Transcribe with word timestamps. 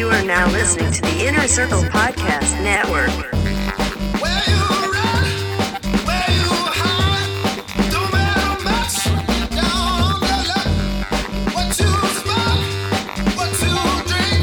You 0.00 0.08
are 0.08 0.24
now 0.24 0.50
listening 0.50 0.90
to 0.92 1.02
the 1.02 1.26
Inner 1.26 1.46
Circle 1.46 1.82
Podcast 1.82 2.58
Network. 2.64 3.10
Where 4.22 4.42
you 4.48 4.62
run, 4.90 5.26
where 6.06 6.30
you 6.30 6.48
hide, 6.72 7.28
don't 7.92 8.10
matter 8.10 8.64
much. 8.64 9.04
Down 9.50 9.60
on 9.60 10.20
the 10.22 10.38
luck, 10.48 10.72
what 11.54 11.68
you 11.78 11.92
smoke, 12.16 12.64
what 13.36 13.52
you 13.60 13.76
drink, 14.08 14.42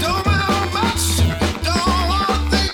don't 0.00 0.24
matter 0.24 0.64
much. 0.72 1.04
Don't 1.62 1.92
wanna 2.08 2.50
think. 2.50 2.72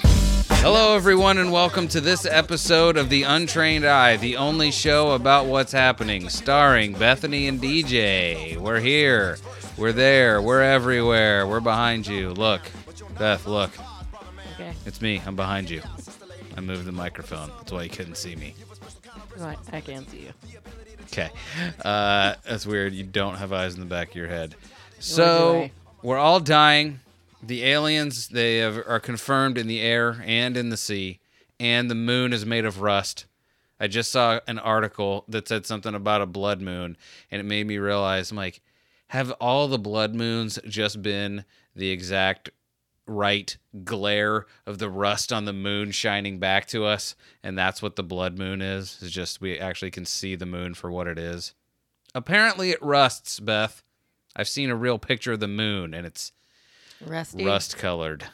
Hello, 0.63 0.95
everyone, 0.95 1.39
and 1.39 1.51
welcome 1.51 1.89
to 1.89 2.01
this 2.01 2.25
episode 2.25 2.97
of 2.97 3.09
The 3.09 3.25
Untrained 3.25 3.85
Eye, 3.85 4.17
the 4.17 4.37
only 4.37 4.71
show 4.71 5.11
about 5.11 5.47
what's 5.47 5.73
happening, 5.73 6.29
starring 6.29 6.93
Bethany 6.93 7.49
and 7.49 7.61
DJ. 7.61 8.57
We're 8.57 8.79
here, 8.79 9.39
we're 9.77 9.93
there, 9.93 10.41
we're 10.41 10.63
everywhere, 10.63 11.47
we're 11.47 11.61
behind 11.61 12.07
you. 12.07 12.31
Look, 12.31 12.63
Beth, 13.19 13.47
look, 13.47 13.71
Okay. 14.55 14.73
it's 14.87 15.01
me, 15.03 15.21
I'm 15.27 15.37
behind 15.37 15.69
you. 15.69 15.83
I 16.57 16.61
moved 16.61 16.87
the 16.87 16.93
microphone, 16.93 17.51
that's 17.59 17.73
why 17.73 17.83
you 17.83 17.91
couldn't 17.91 18.17
see 18.17 18.37
me. 18.37 18.55
Right, 19.37 19.59
I 19.73 19.81
can 19.81 20.07
see 20.09 20.21
you. 20.21 20.33
Okay, 21.05 21.31
uh, 21.85 22.35
that's 22.47 22.67
weird. 22.67 22.93
You 22.95 23.05
don't 23.05 23.37
have 23.37 23.53
eyes 23.53 23.75
in 23.75 23.81
the 23.81 23.87
back 23.87 24.11
of 24.11 24.17
your 24.17 24.29
head. 24.29 24.55
So 24.99 25.71
we're 26.03 26.19
all 26.19 26.41
dying. 26.41 27.01
The 27.43 27.65
aliens 27.65 28.29
they 28.29 28.57
have, 28.59 28.79
are 28.89 28.99
confirmed 28.99 29.57
in 29.59 29.67
the 29.69 29.81
air 29.81 30.23
and 30.25 30.57
in 30.57 30.71
the 30.71 30.77
sea, 30.77 31.21
and 31.61 31.91
the 31.91 31.95
moon 31.95 32.33
is 32.33 32.45
made 32.45 32.65
of 32.65 32.81
rust. 32.81 33.27
I 33.79 33.89
just 33.89 34.11
saw 34.11 34.41
an 34.49 34.59
article 34.59 35.25
that 35.29 35.47
said 35.47 35.67
something 35.67 35.95
about 35.95 36.23
a 36.23 36.27
blood 36.27 36.61
moon, 36.63 36.97
and 37.31 37.41
it 37.41 37.45
made 37.45 37.67
me 37.67 37.77
realize, 37.77 38.31
I'm 38.31 38.37
like, 38.39 38.61
have 39.09 39.31
all 39.33 39.69
the 39.69 39.79
blood 39.79 40.15
moons 40.15 40.59
just 40.67 41.03
been 41.03 41.45
the 41.75 41.91
exact 41.91 42.51
right 43.07 43.57
glare 43.85 44.47
of 44.67 44.79
the 44.79 44.91
rust 44.91 45.33
on 45.33 45.45
the 45.45 45.53
moon 45.53 45.93
shining 45.93 46.39
back 46.41 46.67
to 46.67 46.85
us 46.85 47.15
and 47.43 47.57
that's 47.57 47.81
what 47.81 47.95
the 47.95 48.03
blood 48.03 48.37
moon 48.37 48.61
is 48.61 49.01
is 49.01 49.13
just 49.13 49.41
we 49.41 49.59
actually 49.59 49.93
can 49.93 50.05
see 50.05 50.35
the 50.35 50.45
moon 50.47 50.75
for 50.75 50.91
what 50.91 51.07
it 51.07 51.17
is 51.17 51.55
apparently 52.17 52.71
it 52.71 52.83
rusts 52.83 53.39
beth 53.39 53.85
i've 54.35 54.49
seen 54.49 54.71
a 54.71 54.75
real 54.75 54.99
picture 54.99 55.33
of 55.35 55.39
the 55.41 55.47
moon 55.47 55.95
and 55.95 56.05
it's 56.05 56.33
Rusty. 57.07 57.45
rust 57.45 57.77
colored 57.79 58.25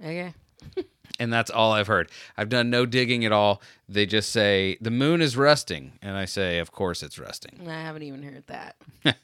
Okay. 0.00 0.34
and 1.20 1.32
that's 1.32 1.50
all 1.50 1.72
i've 1.72 1.86
heard. 1.86 2.10
I've 2.36 2.48
done 2.48 2.70
no 2.70 2.86
digging 2.86 3.24
at 3.24 3.32
all. 3.32 3.60
They 3.88 4.06
just 4.06 4.30
say 4.30 4.76
the 4.80 4.90
moon 4.90 5.20
is 5.22 5.36
rusting 5.36 5.92
and 6.02 6.16
i 6.16 6.24
say 6.24 6.58
of 6.58 6.72
course 6.72 7.02
it's 7.02 7.18
rusting 7.18 7.66
I 7.68 7.80
haven't 7.82 8.02
even 8.02 8.22
heard 8.22 8.46
that. 8.46 8.76
it's 9.04 9.16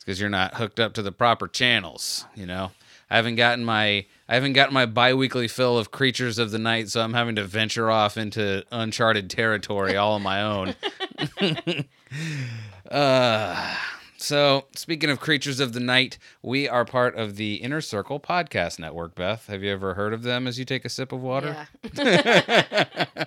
because 0.00 0.20
you're 0.20 0.28
not 0.30 0.54
hooked 0.54 0.78
up 0.80 0.94
to 0.94 1.02
the 1.02 1.12
proper 1.12 1.48
channels 1.48 2.24
you 2.34 2.46
know? 2.46 2.72
I 3.12 3.16
haven't 3.16 3.36
gotten 3.36 3.64
my 3.64 4.06
i 4.28 4.34
haven't 4.34 4.52
gotten 4.52 4.72
my 4.74 4.86
bi-weekly 4.86 5.48
fill 5.48 5.76
of 5.78 5.90
creatures 5.90 6.38
of 6.38 6.50
the 6.52 6.58
night 6.58 6.88
so 6.90 7.00
i'm 7.00 7.14
having 7.14 7.36
to 7.36 7.44
venture 7.44 7.90
off 7.90 8.16
into 8.16 8.64
uncharted 8.70 9.28
territory 9.30 9.96
all 9.96 10.12
on 10.14 10.22
my 10.22 10.42
own. 10.42 10.74
Uh 12.90 13.76
so 14.22 14.66
speaking 14.76 15.10
of 15.10 15.18
creatures 15.20 15.60
of 15.60 15.72
the 15.72 15.80
night 15.80 16.18
we 16.42 16.68
are 16.68 16.84
part 16.84 17.16
of 17.16 17.36
the 17.36 17.54
inner 17.56 17.80
circle 17.80 18.20
podcast 18.20 18.78
network 18.78 19.14
beth 19.14 19.46
have 19.46 19.62
you 19.62 19.70
ever 19.70 19.94
heard 19.94 20.12
of 20.12 20.22
them 20.22 20.46
as 20.46 20.58
you 20.58 20.64
take 20.64 20.84
a 20.84 20.88
sip 20.88 21.12
of 21.12 21.20
water 21.20 21.66
Yeah. 21.94 23.24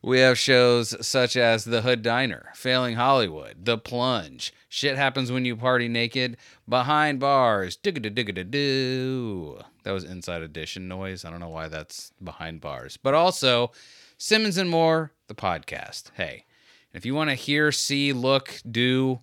We 0.00 0.20
have 0.20 0.38
shows 0.38 0.94
such 1.06 1.36
as 1.36 1.64
The 1.64 1.82
Hood 1.82 2.02
Diner, 2.02 2.50
Failing 2.54 2.94
Hollywood, 2.94 3.64
The 3.64 3.76
Plunge, 3.76 4.54
Shit 4.68 4.96
Happens 4.96 5.32
When 5.32 5.44
You 5.44 5.56
Party 5.56 5.88
Naked, 5.88 6.36
Behind 6.68 7.18
Bars, 7.18 7.76
digga 7.76 7.98
digga 8.14 8.48
doo. 8.48 9.60
That 9.82 9.90
was 9.90 10.04
Inside 10.04 10.42
Edition 10.42 10.86
noise. 10.86 11.24
I 11.24 11.30
don't 11.30 11.40
know 11.40 11.48
why 11.48 11.66
that's 11.68 12.12
behind 12.22 12.60
bars. 12.60 12.96
But 12.96 13.14
also 13.14 13.72
Simmons 14.16 14.56
and 14.56 14.70
More, 14.70 15.12
the 15.26 15.34
podcast. 15.34 16.04
Hey, 16.14 16.44
if 16.98 17.06
you 17.06 17.14
want 17.14 17.30
to 17.30 17.36
hear, 17.36 17.70
see, 17.70 18.12
look, 18.12 18.60
do, 18.68 19.20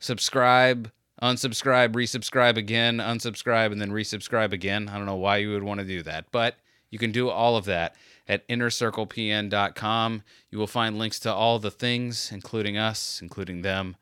subscribe, 0.00 0.92
unsubscribe, 1.20 1.90
resubscribe 1.90 2.56
again, 2.56 2.98
unsubscribe, 2.98 3.72
and 3.72 3.80
then 3.80 3.90
resubscribe 3.90 4.52
again. 4.52 4.88
I 4.88 4.96
don't 4.96 5.06
know 5.06 5.16
why 5.16 5.38
you 5.38 5.50
would 5.50 5.64
want 5.64 5.80
to 5.80 5.86
do 5.86 6.04
that, 6.04 6.26
but 6.30 6.54
you 6.88 7.00
can 7.00 7.10
do 7.10 7.28
all 7.28 7.56
of 7.56 7.64
that 7.64 7.96
at 8.28 8.46
innercirclepn.com. 8.46 10.22
You 10.52 10.58
will 10.58 10.68
find 10.68 10.98
links 11.00 11.18
to 11.20 11.34
all 11.34 11.58
the 11.58 11.72
things, 11.72 12.30
including 12.30 12.78
us, 12.78 13.20
including 13.20 13.62
them, 13.62 13.96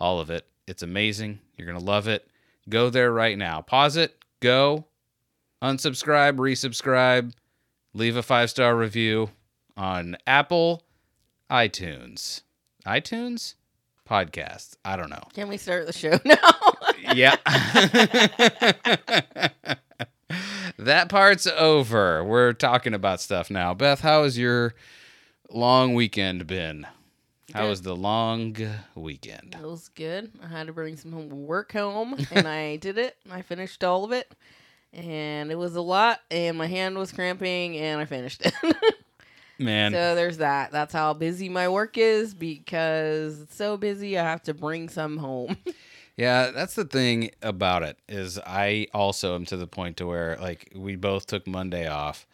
all 0.00 0.18
of 0.18 0.28
it. 0.28 0.44
It's 0.66 0.82
amazing. 0.82 1.38
You're 1.56 1.68
going 1.68 1.78
to 1.78 1.84
love 1.84 2.08
it. 2.08 2.26
Go 2.68 2.90
there 2.90 3.12
right 3.12 3.38
now. 3.38 3.60
Pause 3.60 3.98
it, 3.98 4.24
go, 4.40 4.86
unsubscribe, 5.62 6.34
resubscribe, 6.38 7.32
leave 7.94 8.16
a 8.16 8.24
five 8.24 8.50
star 8.50 8.76
review 8.76 9.30
on 9.76 10.16
Apple, 10.26 10.82
iTunes. 11.48 12.42
iTunes? 12.86 13.54
Podcasts. 14.08 14.76
I 14.84 14.96
don't 14.96 15.10
know. 15.10 15.22
Can 15.34 15.48
we 15.48 15.56
start 15.56 15.86
the 15.86 15.92
show 15.92 16.18
now? 16.24 17.14
Yeah. 17.14 17.36
that 20.78 21.08
part's 21.08 21.46
over. 21.46 22.24
We're 22.24 22.52
talking 22.52 22.94
about 22.94 23.20
stuff 23.20 23.50
now. 23.50 23.74
Beth, 23.74 24.00
how 24.00 24.22
has 24.22 24.38
your 24.38 24.74
long 25.50 25.94
weekend 25.94 26.46
been? 26.46 26.86
How 27.52 27.62
Good. 27.62 27.68
was 27.68 27.82
the 27.82 27.96
long 27.96 28.56
weekend? 28.94 29.56
It 29.60 29.66
was 29.66 29.88
good. 29.88 30.32
I 30.42 30.48
had 30.48 30.66
to 30.66 30.72
bring 30.72 30.96
some 30.96 31.12
home 31.12 31.46
work 31.46 31.72
home, 31.72 32.16
and 32.32 32.46
I 32.46 32.76
did 32.76 32.98
it. 32.98 33.16
I 33.30 33.42
finished 33.42 33.84
all 33.84 34.04
of 34.04 34.12
it, 34.12 34.30
and 34.92 35.50
it 35.50 35.54
was 35.54 35.76
a 35.76 35.80
lot. 35.80 36.20
And 36.30 36.58
my 36.58 36.66
hand 36.66 36.98
was 36.98 37.12
cramping, 37.12 37.76
and 37.76 38.00
I 38.00 38.04
finished 38.04 38.44
it. 38.44 38.76
Man, 39.58 39.92
so 39.92 40.14
there's 40.14 40.38
that. 40.38 40.70
That's 40.72 40.92
how 40.92 41.14
busy 41.14 41.48
my 41.48 41.68
work 41.68 41.96
is 41.98 42.34
because 42.34 43.40
it's 43.40 43.56
so 43.56 43.76
busy. 43.76 44.18
I 44.18 44.22
have 44.24 44.42
to 44.44 44.54
bring 44.54 44.88
some 44.88 45.16
home. 45.16 45.56
yeah, 46.16 46.50
that's 46.50 46.74
the 46.74 46.84
thing 46.84 47.30
about 47.42 47.82
it 47.82 47.98
is 48.08 48.38
I 48.46 48.88
also 48.92 49.34
am 49.34 49.44
to 49.46 49.56
the 49.56 49.66
point 49.66 49.96
to 49.98 50.06
where 50.06 50.36
like 50.40 50.70
we 50.74 50.96
both 50.96 51.26
took 51.26 51.46
Monday 51.46 51.86
off. 51.88 52.26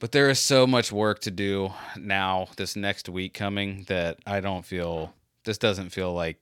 But 0.00 0.12
there 0.12 0.28
is 0.28 0.38
so 0.38 0.66
much 0.66 0.92
work 0.92 1.20
to 1.20 1.30
do 1.30 1.72
now 1.96 2.48
this 2.56 2.76
next 2.76 3.08
week 3.08 3.32
coming 3.32 3.84
that 3.88 4.18
I 4.26 4.40
don't 4.40 4.64
feel 4.66 5.14
this 5.44 5.56
doesn't 5.56 5.90
feel 5.90 6.12
like 6.12 6.36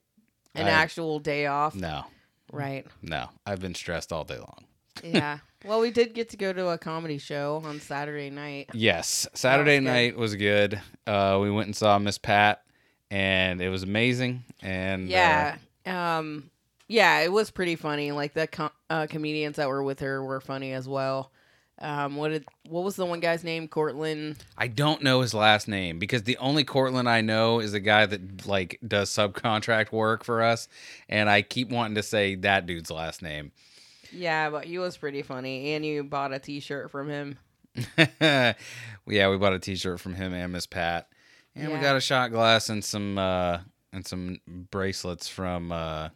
An 0.55 0.67
I- 0.67 0.71
actual 0.71 1.19
day 1.19 1.45
off. 1.45 1.75
no. 1.75 2.05
Right. 2.51 2.85
No. 3.01 3.29
I've 3.47 3.61
been 3.61 3.73
stressed 3.73 4.11
all 4.13 4.25
day 4.25 4.37
long. 4.37 4.65
Yeah. 5.03 5.39
well, 5.65 5.79
we 5.79 5.91
did 5.91 6.13
get 6.13 6.29
to 6.29 6.37
go 6.37 6.53
to 6.53 6.69
a 6.69 6.77
comedy 6.77 7.17
show 7.17 7.61
on 7.65 7.79
Saturday 7.79 8.29
night. 8.29 8.69
Yes, 8.73 9.27
Saturday 9.33 9.77
good. 9.77 9.83
night 9.85 10.17
was 10.17 10.35
good. 10.35 10.79
Uh, 11.07 11.39
we 11.41 11.49
went 11.51 11.67
and 11.67 11.75
saw 11.75 11.97
Miss 11.99 12.17
Pat, 12.17 12.63
and 13.11 13.61
it 13.61 13.69
was 13.69 13.83
amazing. 13.83 14.43
And 14.61 15.07
uh, 15.07 15.11
Yeah. 15.11 15.57
Um 15.85 16.49
yeah, 16.87 17.19
it 17.21 17.31
was 17.31 17.49
pretty 17.49 17.75
funny. 17.75 18.11
Like 18.11 18.33
the 18.33 18.45
com- 18.47 18.71
uh, 18.89 19.07
comedians 19.07 19.55
that 19.55 19.69
were 19.69 19.83
with 19.83 19.99
her 20.01 20.23
were 20.23 20.41
funny 20.41 20.73
as 20.73 20.87
well. 20.87 21.31
Um 21.79 22.15
what 22.17 22.29
did 22.29 22.45
what 22.69 22.83
was 22.83 22.95
the 22.95 23.05
one 23.05 23.19
guy's 23.19 23.43
name? 23.43 23.67
Cortland. 23.67 24.37
I 24.57 24.67
don't 24.67 25.01
know 25.01 25.21
his 25.21 25.33
last 25.33 25.67
name 25.67 25.99
because 25.99 26.23
the 26.23 26.37
only 26.37 26.63
Cortland 26.63 27.09
I 27.09 27.21
know 27.21 27.59
is 27.59 27.71
the 27.71 27.79
guy 27.79 28.05
that 28.05 28.45
like 28.47 28.79
does 28.87 29.09
subcontract 29.09 29.91
work 29.91 30.23
for 30.23 30.41
us, 30.41 30.67
and 31.09 31.29
I 31.29 31.41
keep 31.41 31.69
wanting 31.69 31.95
to 31.95 32.03
say 32.03 32.35
that 32.35 32.65
dude's 32.65 32.91
last 32.91 33.21
name. 33.21 33.51
Yeah, 34.13 34.49
but 34.49 34.65
he 34.65 34.77
was 34.77 34.95
pretty 34.97 35.21
funny 35.21 35.73
and 35.73 35.85
you 35.85 36.03
bought 36.03 36.33
a 36.33 36.39
t-shirt 36.39 36.91
from 36.91 37.09
him. 37.09 37.37
yeah, 38.19 38.53
we 39.05 39.37
bought 39.37 39.53
a 39.53 39.59
T-shirt 39.59 39.99
from 39.99 40.13
him 40.13 40.31
and 40.31 40.53
Miss 40.53 40.67
Pat, 40.67 41.07
and 41.55 41.71
we 41.73 41.79
got 41.79 41.95
a 41.95 41.99
shot 41.99 42.31
glass 42.31 42.69
and 42.69 42.85
some 42.85 43.17
uh, 43.17 43.59
and 43.91 44.05
some 44.05 44.39
bracelets 44.47 45.27
from 45.27 45.71
uh, 45.71 46.09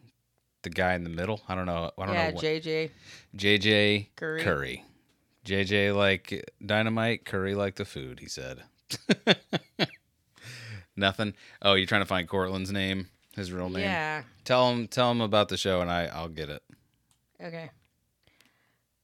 the 0.61 0.69
guy 0.69 0.93
in 0.93 1.03
the 1.03 1.09
middle. 1.09 1.41
I 1.49 1.55
don't 1.55 1.65
know. 1.65 1.89
I 1.97 2.05
don't 2.05 2.13
Yeah, 2.13 2.27
know. 2.29 2.35
What, 2.35 2.43
JJ. 2.43 2.91
JJ 3.35 4.07
Curry. 4.15 4.41
Curry. 4.43 4.85
JJ 5.45 5.95
like 5.95 6.47
dynamite, 6.63 7.25
Curry 7.25 7.55
like 7.55 7.75
the 7.75 7.85
food, 7.85 8.19
he 8.19 8.27
said. 8.27 8.61
Nothing. 10.95 11.33
Oh, 11.61 11.73
you're 11.73 11.87
trying 11.87 12.01
to 12.01 12.05
find 12.07 12.27
Cortland's 12.27 12.71
name, 12.71 13.07
his 13.35 13.51
real 13.51 13.69
name. 13.69 13.81
Yeah. 13.83 14.23
Tell 14.45 14.69
him 14.71 14.87
tell 14.87 15.09
him 15.11 15.21
about 15.21 15.49
the 15.49 15.57
show 15.57 15.81
and 15.81 15.89
I 15.91 16.05
I'll 16.05 16.29
get 16.29 16.49
it. 16.49 16.63
Okay. 17.41 17.69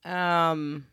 Um 0.06 0.86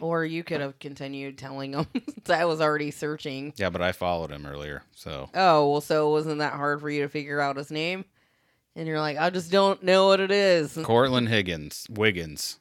or 0.00 0.24
you 0.24 0.44
could 0.44 0.60
have 0.60 0.78
continued 0.78 1.38
telling 1.38 1.72
him. 1.72 1.86
I 2.28 2.44
was 2.44 2.60
already 2.60 2.90
searching. 2.92 3.52
Yeah, 3.56 3.70
but 3.70 3.82
I 3.82 3.90
followed 3.92 4.30
him 4.30 4.46
earlier. 4.46 4.82
So, 4.94 5.28
Oh, 5.34 5.70
well, 5.72 5.80
so 5.80 6.08
it 6.08 6.12
wasn't 6.12 6.38
that 6.38 6.52
hard 6.52 6.80
for 6.80 6.88
you 6.88 7.02
to 7.02 7.08
figure 7.08 7.40
out 7.40 7.56
his 7.56 7.70
name? 7.72 8.04
And 8.76 8.86
you're 8.86 9.00
like, 9.00 9.18
I 9.18 9.30
just 9.30 9.50
don't 9.50 9.82
know 9.82 10.06
what 10.06 10.20
it 10.20 10.30
is. 10.30 10.78
Cortland 10.84 11.28
Higgins, 11.28 11.86
Wiggins. 11.90 12.60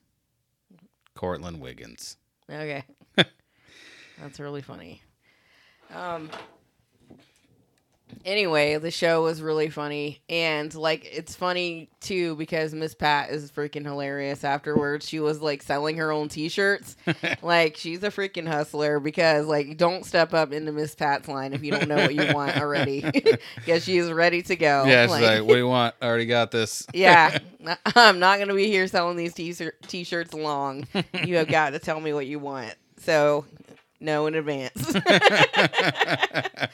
Cortland 1.16 1.62
Wiggins. 1.62 2.18
Okay. 2.50 2.84
That's 4.20 4.40
really 4.40 4.62
funny. 4.64 5.02
Um 5.94 6.30
anyway, 8.28 8.78
the 8.78 8.92
show 8.92 9.24
was 9.24 9.42
really 9.42 9.70
funny, 9.70 10.22
and 10.30 10.74
like 10.76 11.08
it's 11.12 11.34
funny 11.34 11.90
too 12.02 12.36
because 12.36 12.74
Miss 12.74 12.94
Pat 12.94 13.32
is 13.32 13.50
freaking 13.50 13.86
hilarious. 13.86 14.44
Afterwards, 14.44 15.08
she 15.08 15.20
was 15.20 15.42
like 15.42 15.64
selling 15.64 15.98
her 15.98 16.12
own 16.12 16.28
T-shirts. 16.28 16.98
like 17.42 17.78
she's 17.78 18.04
a 18.04 18.12
freaking 18.12 18.48
hustler 18.48 19.00
because 19.00 19.48
like 19.48 19.78
don't 19.78 20.06
step 20.06 20.34
up 20.34 20.52
into 20.52 20.72
Miss 20.72 20.94
Pat's 20.94 21.28
line 21.28 21.54
if 21.54 21.64
you 21.64 21.72
don't 21.72 21.88
know 21.88 21.96
what 21.96 22.14
you 22.14 22.34
want 22.34 22.58
already, 22.58 23.02
because 23.56 23.84
she's 23.84 24.12
ready 24.12 24.44
to 24.44 24.56
go. 24.56 24.84
yeah, 24.86 25.04
she's 25.04 25.12
like, 25.12 25.42
"What 25.42 25.54
do 25.54 25.58
you 25.58 25.68
want? 25.68 25.96
I 26.02 26.06
already 26.06 26.26
got 26.26 26.52
this." 26.52 26.86
yeah, 26.94 27.40
I'm 27.96 28.20
not 28.20 28.38
gonna 28.38 28.54
be 28.54 28.68
here 28.68 28.88
selling 28.88 29.16
these 29.18 29.34
t-shirt 29.34 29.82
t-shirts 29.88 30.34
long. 30.34 30.86
You 31.24 31.38
have 31.38 31.48
got 31.48 31.72
to 31.72 31.80
tell 31.80 32.00
me 32.00 32.14
what 32.14 32.28
you 32.28 32.40
want. 32.40 32.76
So, 33.00 33.46
know 34.00 34.28
in 34.28 34.36
advance. 34.36 34.96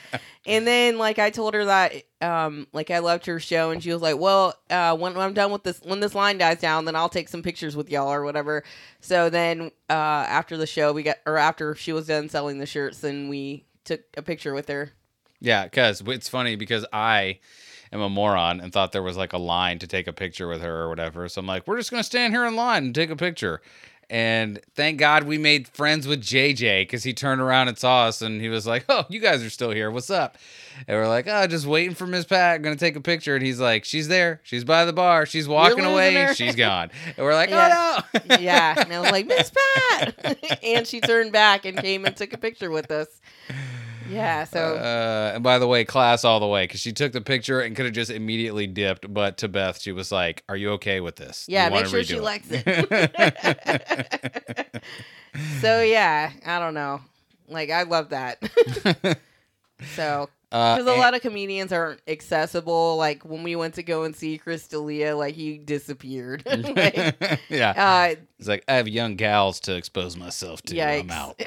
and 0.46 0.68
then, 0.68 0.98
like, 0.98 1.20
I 1.20 1.30
told 1.30 1.54
her 1.54 1.66
that, 1.66 1.94
um, 2.22 2.68
like, 2.74 2.92
I 2.92 3.00
loved 3.00 3.26
her 3.26 3.40
show, 3.40 3.72
and 3.72 3.82
she 3.82 3.92
was 3.92 4.02
like, 4.02 4.18
"Well, 4.18 4.56
uh, 4.70 4.96
when, 4.98 5.14
when 5.14 5.26
I'm 5.26 5.34
done 5.34 5.52
with 5.52 5.64
this, 5.64 5.80
when 5.82 6.00
this 6.00 6.16
line 6.16 6.38
dies 6.38 6.60
down, 6.60 6.86
then 6.86 6.96
I'll 6.96 7.10
take 7.10 7.30
some 7.30 7.42
pictures 7.42 7.76
with 7.76 7.90
y'all 7.90 8.12
or 8.12 8.24
whatever." 8.24 8.64
So 9.00 9.30
then, 9.30 9.72
uh, 9.90 9.94
after 9.94 10.58
the 10.58 10.68
show, 10.68 10.94
we 10.94 11.04
got, 11.04 11.18
or 11.26 11.38
after 11.38 11.76
she 11.76 11.94
was 11.94 12.08
done 12.08 12.30
selling 12.30 12.60
the 12.60 12.66
shirts, 12.66 13.00
then 13.00 13.30
we 13.30 13.66
took 13.84 14.02
a 14.18 14.22
picture 14.22 14.54
with 14.54 14.68
her. 14.68 14.92
Yeah, 15.40 15.66
because 15.66 16.02
it's 16.06 16.30
funny 16.30 16.56
because 16.56 16.86
I 16.94 17.40
am 17.92 18.02
a 18.02 18.10
moron 18.10 18.62
and 18.62 18.72
thought 18.72 18.92
there 18.92 19.04
was 19.04 19.18
like 19.18 19.34
a 19.34 19.38
line 19.38 19.80
to 19.80 19.88
take 19.88 20.08
a 20.08 20.14
picture 20.14 20.48
with 20.48 20.62
her 20.62 20.82
or 20.82 20.90
whatever. 20.90 21.28
So 21.30 21.40
I'm 21.40 21.48
like, 21.48 21.68
we're 21.68 21.78
just 21.78 21.92
gonna 21.92 22.04
stand 22.04 22.34
here 22.34 22.46
in 22.46 22.56
line 22.56 22.86
and 22.86 22.96
take 22.96 23.10
a 23.10 23.16
picture. 23.16 23.62
And 24.10 24.60
thank 24.76 25.00
God 25.00 25.24
we 25.24 25.38
made 25.38 25.68
friends 25.68 26.08
with 26.08 26.22
JJ 26.22 26.82
because 26.84 27.04
he 27.04 27.14
turned 27.14 27.42
around 27.42 27.68
and 27.68 27.78
saw 27.78 28.06
us 28.06 28.22
and 28.22 28.42
he 28.42 28.50
was 28.50 28.68
like, 28.68 28.86
"Oh, 28.90 29.06
you 29.10 29.20
guys 29.20 29.44
are 29.44 29.50
still 29.50 29.72
here. 29.72 29.90
What's 29.92 30.10
up?" 30.10 30.38
And 30.88 30.98
we're 30.98 31.08
like, 31.08 31.28
"Oh, 31.28 31.48
just 31.48 31.66
waiting 31.66 31.96
for 31.96 32.06
Miss 32.08 32.26
Pat. 32.26 32.62
Gonna 32.62 32.76
take 32.76 32.96
a 32.96 33.02
picture." 33.02 33.36
And 33.36 33.46
he's 33.46 33.60
like, 33.60 33.86
"She's 33.86 34.08
there. 34.08 34.42
She's 34.44 34.64
by 34.64 34.86
the 34.86 34.94
bar. 34.94 35.26
She's 35.26 35.48
walking 35.48 35.86
away. 35.86 36.14
her." 36.14 36.34
She's 36.34 36.56
gone." 36.56 36.92
And 37.06 37.26
we're 37.26 37.34
like, 37.34 37.50
Yeah. 37.50 38.02
"Oh 38.14 38.20
no!" 38.30 38.36
yeah. 38.40 38.76
And 38.80 38.94
I 38.94 39.00
was 39.00 39.12
like, 39.12 39.26
Miss 39.28 39.52
Pat. 39.90 40.60
and 40.64 40.88
she 40.88 41.00
turned 41.02 41.32
back 41.32 41.66
and 41.66 41.78
came 41.78 42.06
and 42.06 42.16
took 42.16 42.34
a 42.34 42.38
picture 42.38 42.70
with 42.72 42.92
us. 42.92 43.08
Yeah. 44.10 44.44
So, 44.46 44.76
Uh, 44.76 45.32
and 45.36 45.44
by 45.44 45.60
the 45.60 45.68
way, 45.68 45.86
class 45.86 46.24
all 46.24 46.40
the 46.40 46.48
way 46.48 46.64
because 46.66 46.80
she 46.80 46.94
took 46.94 47.12
the 47.12 47.22
picture 47.22 47.60
and 47.62 47.76
could 47.76 47.86
have 47.86 47.94
just 47.94 48.12
immediately 48.12 48.68
dipped. 48.68 49.12
But 49.14 49.38
to 49.38 49.48
Beth, 49.48 49.80
she 49.82 49.92
was 49.92 50.12
like, 50.12 50.44
"Are 50.50 50.58
you 50.58 50.72
okay 50.72 51.00
with 51.00 51.16
this? 51.16 51.46
yeah, 51.48 51.70
make 51.70 51.86
sure 51.88 52.04
she 52.04 52.16
redo 52.16 52.22
likes 52.22 52.48
it. 52.50 52.64
so, 55.62 55.82
yeah. 55.82 56.32
I 56.46 56.60
don't 56.60 56.74
know. 56.74 57.02
Like, 57.48 57.70
I 57.70 57.84
love 57.84 58.10
that. 58.10 58.40
so, 59.96 60.30
Uh, 60.52 60.78
because 60.78 60.96
a 60.96 61.00
lot 61.00 61.14
of 61.16 61.22
comedians 61.22 61.72
aren't 61.74 62.02
accessible. 62.08 62.96
Like, 62.98 63.24
when 63.26 63.44
we 63.44 63.56
went 63.56 63.76
to 63.76 63.84
go 63.84 64.04
and 64.04 64.16
see 64.16 64.38
Chris 64.38 64.68
D'Elia, 64.68 65.16
like, 65.16 65.36
he 65.36 65.58
disappeared. 65.58 66.44
like, 66.46 66.96
yeah, 67.50 67.72
uh, 68.12 68.16
it's 68.40 68.48
like 68.48 68.64
I 68.68 68.76
have 68.76 68.88
young 68.88 69.16
gals 69.16 69.60
to 69.62 69.76
expose 69.76 70.16
myself 70.16 70.62
to. 70.64 70.82
I'm 70.82 71.10
out. 71.12 71.42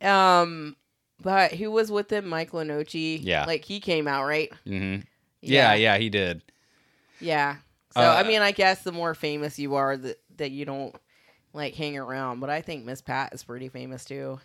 Um, 0.00 0.76
but 1.20 1.52
who 1.52 1.70
was 1.70 1.90
with 1.90 2.10
him? 2.12 2.28
Mike 2.28 2.50
Lenoci. 2.52 3.18
Yeah. 3.22 3.44
like 3.46 3.64
he 3.64 3.80
came 3.80 4.06
out 4.08 4.24
right. 4.24 4.52
hmm 4.66 4.96
Yeah, 5.40 5.74
yeah, 5.74 5.98
he 5.98 6.08
did. 6.10 6.42
yeah. 7.20 7.56
So 7.92 8.00
Uh, 8.00 8.14
I 8.18 8.22
mean, 8.24 8.42
I 8.42 8.50
guess 8.52 8.82
the 8.82 8.92
more 8.92 9.14
famous 9.14 9.58
you 9.58 9.74
are, 9.76 9.96
that 9.96 10.18
that 10.36 10.50
you 10.50 10.64
don't 10.64 10.94
like 11.52 11.74
hang 11.74 11.96
around. 11.96 12.40
But 12.40 12.50
I 12.50 12.60
think 12.60 12.84
Miss 12.84 13.00
Pat 13.00 13.32
is 13.32 13.44
pretty 13.44 13.68
famous 13.68 14.04
too. 14.04 14.40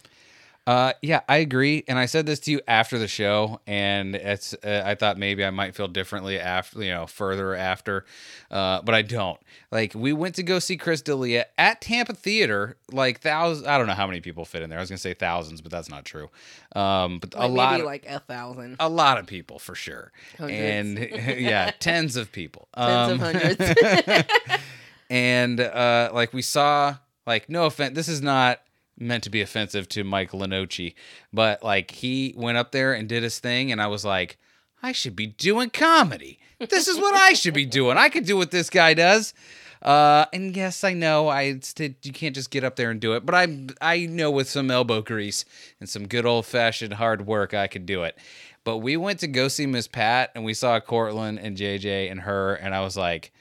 Uh, 0.70 0.94
yeah, 1.02 1.22
I 1.28 1.38
agree. 1.38 1.84
And 1.88 1.98
I 1.98 2.06
said 2.06 2.28
this 2.28 2.40
to 2.42 2.52
you 2.52 2.62
after 2.68 3.00
the 3.00 3.08
show, 3.08 3.60
and 3.66 4.14
it's 4.16 4.54
uh, 4.64 4.84
I 4.86 4.94
thought 4.94 5.18
maybe 5.18 5.44
I 5.44 5.50
might 5.50 5.74
feel 5.74 5.88
differently 5.88 6.40
after, 6.40 6.84
you 6.84 6.92
know, 6.92 7.08
further 7.08 7.56
after, 7.56 8.06
uh, 8.52 8.84
but 8.84 8.94
I 8.94 9.02
don't. 9.02 9.40
Like 9.72 9.94
we 9.96 10.14
went 10.14 10.36
to 10.36 10.44
go 10.44 10.60
see 10.60 10.78
Chris 10.78 11.02
D'Elia 11.02 11.48
at 11.58 11.82
Tampa 11.82 12.14
Theater, 12.14 12.78
like 12.92 13.20
thousands. 13.20 13.66
I 13.66 13.80
don't 13.80 13.88
know 13.88 13.94
how 13.96 14.06
many 14.06 14.22
people 14.22 14.46
fit 14.46 14.62
in 14.62 14.70
there. 14.70 14.78
I 14.78 14.82
was 14.84 14.92
gonna 14.92 15.00
say 15.00 15.16
thousands, 15.16 15.62
but 15.62 15.72
that's 15.72 15.90
not 15.90 16.06
true. 16.06 16.30
Um, 16.76 17.18
but 17.18 17.34
Like 17.34 17.44
a 17.50 17.52
lot, 17.52 17.82
like 17.84 18.06
a 18.08 18.20
thousand, 18.20 18.76
a 18.80 18.90
lot 18.90 19.18
of 19.18 19.26
people 19.26 19.58
for 19.58 19.74
sure, 19.74 20.12
Hundreds. 20.38 20.60
and 20.60 21.00
yeah, 21.40 21.72
tens 21.80 22.16
of 22.16 22.32
people, 22.32 22.68
tens 22.76 22.90
Um, 22.90 23.12
of 23.14 23.20
hundreds. 23.22 24.62
and 25.10 25.60
uh, 25.60 26.12
like 26.14 26.32
we 26.32 26.44
saw, 26.44 26.98
like 27.26 27.50
no 27.50 27.66
offense, 27.66 27.96
this 27.96 28.08
is 28.08 28.22
not 28.22 28.60
meant 29.00 29.24
to 29.24 29.30
be 29.30 29.42
offensive 29.42 29.88
to 29.90 30.04
Mike 30.04 30.32
Lenoci, 30.32 30.94
but 31.34 31.64
like 31.64 31.92
he 31.92 32.34
went 32.38 32.58
up 32.58 32.72
there 32.72 32.94
and 32.94 33.08
did 33.08 33.24
his 33.24 33.40
thing, 33.40 33.72
and 33.72 33.82
I 33.82 33.88
was 33.88 34.06
like, 34.06 34.38
I 34.82 34.92
should 34.92 35.16
be 35.16 35.28
doing 35.28 35.70
comedy. 35.70 36.40
This 36.60 36.88
is 36.88 36.98
what 36.98 37.16
I 37.16 37.34
should 37.34 37.54
be 37.54 37.66
doing. 37.66 37.98
I 37.98 38.10
could 38.10 38.26
do 38.26 38.38
what 38.38 38.52
this 38.52 38.70
guy 38.70 38.94
does. 38.94 39.34
Uh, 39.82 40.26
and 40.34 40.56
yes, 40.56 40.84
I 40.84 40.94
know 40.94 41.30
I 41.30 41.60
st- 41.60 42.06
you 42.06 42.12
can't 42.12 42.36
just 42.36 42.52
get 42.52 42.66
up 42.66 42.76
there 42.76 42.92
and 42.92 43.00
do 43.00 43.14
it, 43.14 43.26
but 43.26 43.34
I 43.34 43.48
I 43.80 44.06
know 44.08 44.30
with 44.30 44.50
some 44.50 44.70
elbow 44.70 45.02
grease 45.02 45.46
and 45.80 45.88
some 45.88 46.08
good 46.08 46.26
old 46.26 46.46
fashioned 46.46 46.94
hard 46.94 47.26
work, 47.26 47.54
I 47.54 47.68
could 47.68 47.86
do 47.86 48.04
it. 48.04 48.18
But 48.66 48.80
we 48.80 48.98
went 48.98 49.20
to 49.22 49.28
go 49.28 49.48
see 49.48 49.66
Miss 49.66 49.88
Pat, 49.88 50.32
and 50.36 50.44
we 50.44 50.54
saw 50.54 50.80
Cortland 50.82 51.40
and 51.40 51.56
JJ 51.56 52.12
and 52.12 52.22
her, 52.22 52.56
and 52.56 52.76
I 52.76 52.82
was 52.82 52.98
like, 52.98 53.32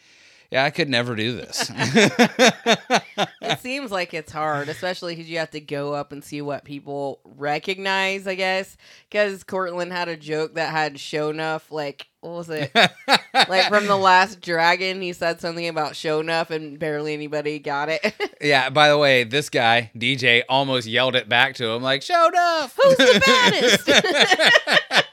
yeah, 0.51 0.65
I 0.65 0.71
could 0.71 0.89
never 0.89 1.15
do 1.15 1.37
this. 1.37 1.71
it 1.75 3.59
seems 3.61 3.91
like 3.91 4.15
it's 4.15 4.33
hard, 4.33 4.69
especially 4.69 5.15
because 5.15 5.29
you 5.29 5.39
have 5.39 5.51
to 5.51 5.61
go 5.61 5.93
up 5.93 6.11
and 6.11 6.25
see 6.25 6.41
what 6.41 6.65
people 6.65 7.21
recognize. 7.25 8.27
I 8.27 8.35
guess 8.35 8.77
because 9.11 9.45
Cortland 9.45 9.93
had 9.93 10.09
a 10.09 10.17
joke 10.17 10.55
that 10.55 10.71
had 10.71 10.95
Sho'nuff. 10.95 11.71
Like 11.71 12.07
what 12.21 12.33
was 12.33 12.49
it? 12.51 12.73
like 13.49 13.69
from 13.69 13.87
the 13.87 13.97
last 13.97 14.41
dragon, 14.41 15.01
he 15.03 15.13
said 15.13 15.41
something 15.41 15.69
about 15.69 15.93
Sho'nuff, 15.93 16.51
and 16.51 16.79
barely 16.79 17.13
anybody 17.13 17.59
got 17.59 17.89
it. 17.91 18.15
yeah, 18.41 18.71
by 18.71 18.89
the 18.89 18.99
way, 18.99 19.25
this 19.25 19.51
guy, 19.51 19.91
DJ, 19.97 20.43
almost 20.49 20.87
yelled 20.87 21.15
it 21.15 21.29
back 21.29 21.55
to 21.57 21.67
him 21.67 21.83
like, 21.83 22.03
show 22.03 22.29
enough. 22.29 22.79
Who's 22.83 22.97
the 22.97 23.23
baddest? 23.25 25.05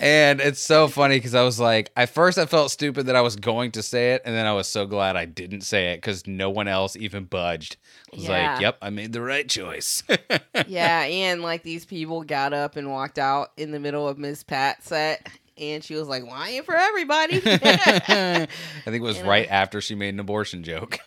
And 0.00 0.40
it's 0.40 0.60
so 0.60 0.88
funny 0.88 1.16
because 1.16 1.34
I 1.34 1.42
was 1.42 1.60
like, 1.60 1.92
at 1.96 2.08
first 2.10 2.38
I 2.38 2.46
felt 2.46 2.70
stupid 2.70 3.06
that 3.06 3.16
I 3.16 3.20
was 3.20 3.36
going 3.36 3.70
to 3.72 3.82
say 3.82 4.14
it, 4.14 4.22
and 4.24 4.34
then 4.34 4.46
I 4.46 4.52
was 4.52 4.66
so 4.66 4.86
glad 4.86 5.16
I 5.16 5.24
didn't 5.26 5.60
say 5.60 5.92
it 5.92 5.98
because 5.98 6.26
no 6.26 6.50
one 6.50 6.66
else 6.68 6.96
even 6.96 7.24
budged. 7.24 7.76
I 8.12 8.16
was 8.16 8.24
Yeah. 8.26 8.52
like, 8.52 8.60
yep, 8.60 8.78
I 8.82 8.90
made 8.90 9.12
the 9.12 9.20
right 9.22 9.48
choice. 9.48 10.02
yeah, 10.66 11.02
and 11.02 11.42
like 11.42 11.62
these 11.62 11.84
people 11.84 12.22
got 12.22 12.52
up 12.52 12.76
and 12.76 12.90
walked 12.90 13.18
out 13.18 13.52
in 13.56 13.70
the 13.70 13.78
middle 13.80 14.08
of 14.08 14.18
Miss 14.18 14.42
Pat's 14.42 14.86
set, 14.86 15.28
and 15.58 15.84
she 15.84 15.94
was 15.94 16.08
like, 16.08 16.26
"Why 16.26 16.48
ain't 16.50 16.64
for 16.66 16.74
everybody?" 16.74 17.36
I 17.44 18.46
think 18.84 18.96
it 18.96 19.02
was 19.02 19.20
know? 19.20 19.28
right 19.28 19.46
after 19.50 19.80
she 19.80 19.94
made 19.94 20.14
an 20.14 20.20
abortion 20.20 20.62
joke. 20.64 20.98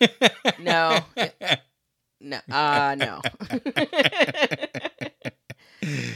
no, 0.60 1.00
no, 2.20 2.38
uh, 2.50 2.94
no. 2.96 3.20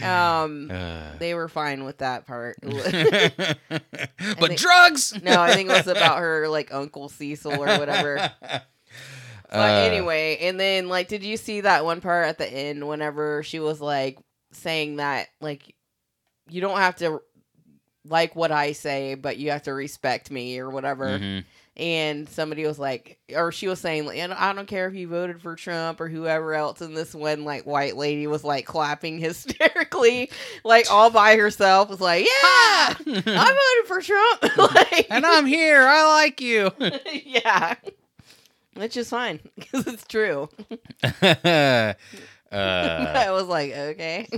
Um, 0.03 0.71
Uh, 0.71 1.13
they 1.19 1.35
were 1.35 1.49
fine 1.49 1.85
with 1.85 1.99
that 1.99 2.27
part. 2.27 2.57
but 2.63 2.73
think- 4.49 4.59
drugs. 4.59 5.15
no, 5.23 5.41
I 5.41 5.55
think 5.55 5.71
it 5.71 5.73
was 5.73 5.87
about 5.87 6.19
her 6.19 6.49
like 6.49 6.73
Uncle 6.73 7.09
Cecil 7.09 7.53
or 7.53 7.79
whatever. 7.79 8.31
But 9.51 9.57
Uh, 9.59 9.89
anyway, 9.91 10.37
and 10.43 10.61
then 10.61 10.89
like, 10.91 11.09
did 11.09 11.25
you 11.25 11.39
see 11.39 11.63
that 11.63 11.83
one 11.83 12.03
part 12.03 12.27
at 12.29 12.37
the 12.37 12.47
end 12.47 12.87
whenever 12.87 13.43
she 13.43 13.61
was 13.61 13.81
like 13.81 14.19
saying 14.53 14.97
that 14.97 15.29
like 15.41 15.75
you 16.51 16.61
don't 16.61 16.77
have 16.77 16.97
to 16.97 17.23
like 18.05 18.37
what 18.37 18.53
I 18.53 18.73
say, 18.73 19.15
but 19.15 19.39
you 19.39 19.51
have 19.51 19.63
to 19.63 19.73
respect 19.73 20.31
me 20.31 20.59
or 20.59 20.69
whatever. 20.69 21.19
mhm. 21.19 21.45
And 21.79 22.29
somebody 22.29 22.67
was 22.67 22.79
like, 22.79 23.19
or 23.33 23.53
she 23.53 23.69
was 23.69 23.79
saying, 23.79 24.07
like, 24.07 24.19
"And 24.19 24.33
I 24.33 24.53
don't 24.53 24.67
care 24.67 24.89
if 24.89 24.95
you 24.95 25.07
voted 25.07 25.41
for 25.41 25.55
Trump 25.55 26.01
or 26.01 26.09
whoever 26.09 26.55
else. 26.55 26.81
And 26.81 26.97
this 26.97 27.15
one 27.15 27.45
like 27.45 27.67
white 27.67 27.97
lady 27.97 28.27
was 28.27 28.43
like 28.43 28.67
clapping 28.67 29.19
hysterically, 29.21 30.31
like 30.65 30.91
all 30.91 31.11
by 31.11 31.37
herself, 31.37 31.89
was 31.89 32.01
like, 32.01 32.25
"Yeah, 32.25 32.95
I 33.07 33.83
voted 33.85 33.87
for 33.87 34.01
Trump." 34.01 34.57
like, 34.75 35.07
and 35.11 35.25
I'm 35.25 35.47
here. 35.47 35.83
I 35.83 36.05
like 36.15 36.41
you. 36.41 36.73
yeah. 37.25 37.75
Which 38.75 38.97
is 38.97 39.11
fine 39.11 39.41
because 39.57 39.87
it's 39.87 40.07
true. 40.07 40.49
uh, 41.03 41.95
I 42.53 43.31
was 43.31 43.47
like, 43.47 43.73
okay. 43.73 44.29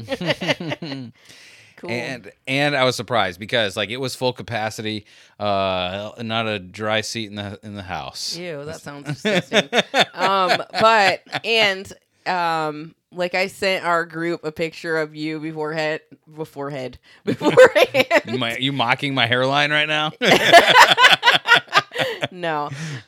Cool. 1.80 1.90
and 1.90 2.30
and 2.46 2.76
I 2.76 2.84
was 2.84 2.96
surprised 2.96 3.40
because 3.40 3.76
like 3.76 3.90
it 3.90 3.98
was 3.98 4.14
full 4.14 4.32
capacity, 4.32 5.06
uh, 5.38 6.12
not 6.22 6.46
a 6.46 6.58
dry 6.58 7.00
seat 7.00 7.30
in 7.30 7.36
the 7.36 7.58
in 7.62 7.74
the 7.74 7.82
house. 7.82 8.36
Ew, 8.36 8.64
that 8.64 8.80
sounds 8.80 9.06
disgusting. 9.22 9.68
um, 10.14 10.62
but 10.80 11.22
and 11.44 11.92
um, 12.26 12.94
like 13.12 13.34
I 13.34 13.48
sent 13.48 13.84
our 13.84 14.04
group 14.04 14.44
a 14.44 14.52
picture 14.52 14.98
of 14.98 15.14
you 15.14 15.40
beforehand, 15.40 16.00
beforehand, 16.36 16.98
beforehand. 17.24 18.22
You, 18.26 18.38
mi- 18.38 18.60
you 18.60 18.72
mocking 18.72 19.14
my 19.14 19.26
hairline 19.26 19.70
right 19.70 19.88
now? 19.88 20.12
no, 22.30 22.66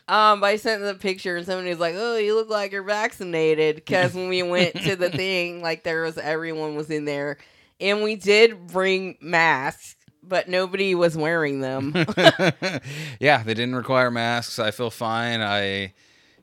um, 0.08 0.40
but 0.40 0.46
I 0.46 0.56
sent 0.56 0.82
the 0.82 0.94
picture 0.94 1.36
and 1.36 1.46
somebody 1.46 1.70
was 1.70 1.78
like, 1.78 1.94
"Oh, 1.96 2.16
you 2.16 2.34
look 2.34 2.50
like 2.50 2.72
you're 2.72 2.82
vaccinated." 2.82 3.76
Because 3.76 4.14
when 4.14 4.28
we 4.28 4.42
went 4.42 4.74
to 4.82 4.96
the 4.96 5.10
thing, 5.10 5.62
like 5.62 5.84
there 5.84 6.02
was 6.02 6.18
everyone 6.18 6.74
was 6.74 6.90
in 6.90 7.04
there. 7.04 7.38
And 7.82 8.02
we 8.02 8.16
did 8.16 8.68
bring 8.68 9.18
masks, 9.20 9.96
but 10.22 10.48
nobody 10.48 10.94
was 10.94 11.16
wearing 11.16 11.60
them. 11.60 11.92
yeah, 13.20 13.42
they 13.42 13.54
didn't 13.54 13.74
require 13.74 14.10
masks. 14.10 14.58
I 14.58 14.70
feel 14.70 14.90
fine. 14.90 15.40
I 15.40 15.92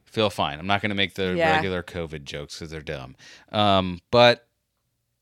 feel 0.05 0.29
fine. 0.29 0.59
I'm 0.59 0.67
not 0.67 0.81
going 0.81 0.89
to 0.89 0.95
make 0.95 1.13
the 1.15 1.33
Yeah. 1.35 1.55
regular 1.55 1.81
COVID 1.83 2.23
jokes 2.23 2.57
because 2.59 2.71
they're 2.71 2.81
dumb. 2.81 3.15
Um, 3.51 3.99
but 4.11 4.45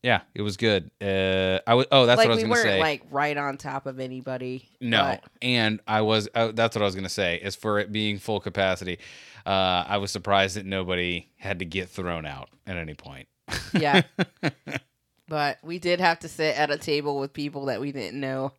yeah, 0.03 0.21
it 0.33 0.41
was 0.41 0.57
good. 0.57 0.91
Uh, 1.01 1.59
I 1.67 1.73
was. 1.73 1.85
Oh, 1.91 2.05
that's 2.05 2.17
like 2.17 2.27
what 2.27 2.33
I 2.33 2.35
was 2.35 2.43
we 2.43 2.49
going 2.49 2.55
to 2.57 2.61
say. 2.63 2.79
like 2.79 3.03
right 3.09 3.35
on 3.35 3.57
top 3.57 3.85
of 3.87 3.99
anybody. 3.99 4.69
no, 4.79 5.17
but- 5.21 5.23
and 5.41 5.79
I 5.87 6.01
was. 6.01 6.29
Uh, 6.33 6.51
that's 6.53 6.75
what 6.75 6.81
I 6.81 6.85
was 6.85 6.95
going 6.95 7.03
to 7.03 7.09
say. 7.09 7.37
Is 7.37 7.55
for 7.55 7.79
it 7.79 7.91
being 7.91 8.17
full 8.19 8.39
capacity, 8.39 8.99
uh, 9.45 9.83
I 9.87 9.97
was 9.97 10.11
surprised 10.11 10.55
that 10.55 10.65
nobody 10.65 11.29
had 11.37 11.59
to 11.59 11.65
get 11.65 11.89
thrown 11.89 12.25
out 12.25 12.49
at 12.65 12.77
any 12.77 12.93
point. 12.93 13.27
yeah. 13.73 14.03
but 15.27 15.57
we 15.63 15.79
did 15.79 15.99
have 15.99 16.19
to 16.19 16.27
sit 16.27 16.57
at 16.57 16.71
a 16.71 16.77
table 16.77 17.19
with 17.19 17.33
people 17.33 17.65
that 17.65 17.81
we 17.81 17.91
didn't 17.91 18.19
know, 18.19 18.51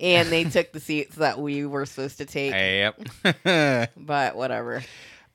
and 0.00 0.28
they 0.28 0.44
took 0.44 0.72
the 0.72 0.80
seats 0.80 1.16
that 1.16 1.38
we 1.38 1.66
were 1.66 1.86
supposed 1.86 2.18
to 2.18 2.26
take. 2.26 2.52
Yep. 2.52 3.90
But 3.96 4.36
whatever, 4.36 4.82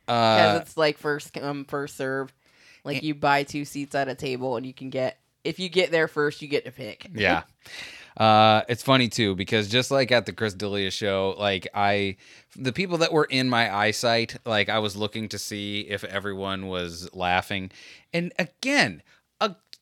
because 0.06 0.58
uh, 0.58 0.60
it's 0.62 0.78
like 0.78 0.98
first 0.98 1.34
come 1.34 1.66
first 1.66 1.98
serve. 1.98 2.34
Like 2.84 3.04
you 3.04 3.14
buy 3.14 3.44
two 3.44 3.66
seats 3.66 3.94
at 3.96 4.08
a 4.08 4.16
table, 4.16 4.58
and 4.58 4.66
you 4.66 4.74
can 4.74 4.90
get 4.90 5.18
if 5.44 5.60
you 5.60 5.70
get 5.70 5.92
there 5.92 6.08
first, 6.08 6.42
you 6.42 6.48
get 6.48 6.66
to 6.66 6.72
pick. 6.72 7.08
yeah. 7.14 7.44
Uh, 8.18 8.62
it's 8.68 8.84
funny 8.84 9.08
too 9.08 9.36
because 9.36 9.70
just 9.70 9.90
like 9.90 10.12
at 10.12 10.26
the 10.26 10.34
Chris 10.34 10.54
D'Elia 10.54 10.92
show, 10.92 11.34
like 11.40 11.68
I, 11.74 12.18
the 12.58 12.74
people 12.74 12.98
that 13.00 13.14
were 13.14 13.24
in 13.24 13.50
my 13.50 13.74
eyesight, 13.74 14.36
like 14.46 14.68
I 14.68 14.80
was 14.80 14.98
looking 14.98 15.30
to 15.30 15.40
see 15.40 15.82
if 15.82 16.04
everyone 16.04 16.68
was 16.68 17.10
laughing, 17.14 17.72
and 18.14 18.34
again, 18.38 19.02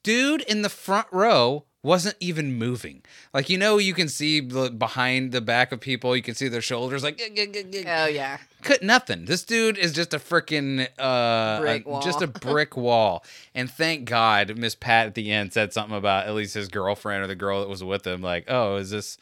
dude 0.03 0.41
in 0.41 0.62
the 0.62 0.70
front 0.70 1.08
row 1.12 1.65
wasn't 1.82 2.15
even 2.20 2.56
moving. 2.56 3.01
Like 3.34 3.50
you 3.50 3.58
know, 3.58 3.77
you 3.77 3.94
can 3.94 4.10
see 4.10 4.41
behind 4.41 5.32
the 5.32 5.39
back 5.39 5.72
of 5.72 5.79
people, 5.79 6.13
you 6.15 6.22
can 6.22 6.36
see 6.36 6.50
their 6.50 6.62
shoulders, 6.62 7.03
like. 7.03 7.22
Oh 7.22 8.06
yeah, 8.08 8.38
Could 8.63 8.84
nothing. 8.84 9.24
This 9.25 9.46
dude 9.46 9.77
is 9.77 9.94
just 9.94 10.13
a 10.13 10.20
freaking 10.20 10.88
uh 10.98 11.60
Brick 11.62 11.86
a- 11.86 11.89
wall. 11.89 12.01
just 12.01 12.22
a 12.22 12.27
brick 12.48 12.75
wall. 12.75 13.24
And 13.56 13.72
thank 13.72 14.10
God 14.10 14.58
Miss 14.58 14.75
Pat 14.75 15.08
at 15.08 15.15
the 15.15 15.32
end 15.32 15.53
said 15.53 15.72
something 15.72 15.98
about 15.98 16.27
at 16.27 16.36
least 16.36 16.53
his 16.53 16.68
girlfriend 16.68 17.24
or 17.24 17.27
the 17.27 17.36
girl 17.36 17.62
that 17.62 17.70
was 17.70 17.82
with 17.84 18.06
him 18.06 18.22
like, 18.22 18.44
"Oh, 18.50 18.75
is 18.75 18.89
this 18.89 19.18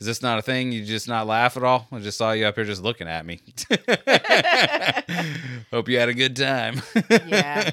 is 0.00 0.06
this 0.06 0.22
not 0.22 0.38
a 0.38 0.42
thing? 0.42 0.72
You 0.72 0.84
just 0.86 1.08
not 1.08 1.26
laugh 1.26 1.58
at 1.58 1.62
all? 1.64 1.88
I 1.92 1.98
just 1.98 2.16
saw 2.16 2.32
you 2.32 2.46
up 2.46 2.54
here 2.54 2.64
just 2.64 2.82
looking 2.82 3.08
at 3.08 3.26
me. 3.26 3.40
Hope 5.70 5.88
you 5.88 5.98
had 5.98 6.08
a 6.08 6.14
good 6.14 6.36
time." 6.36 6.80
yeah. 7.26 7.70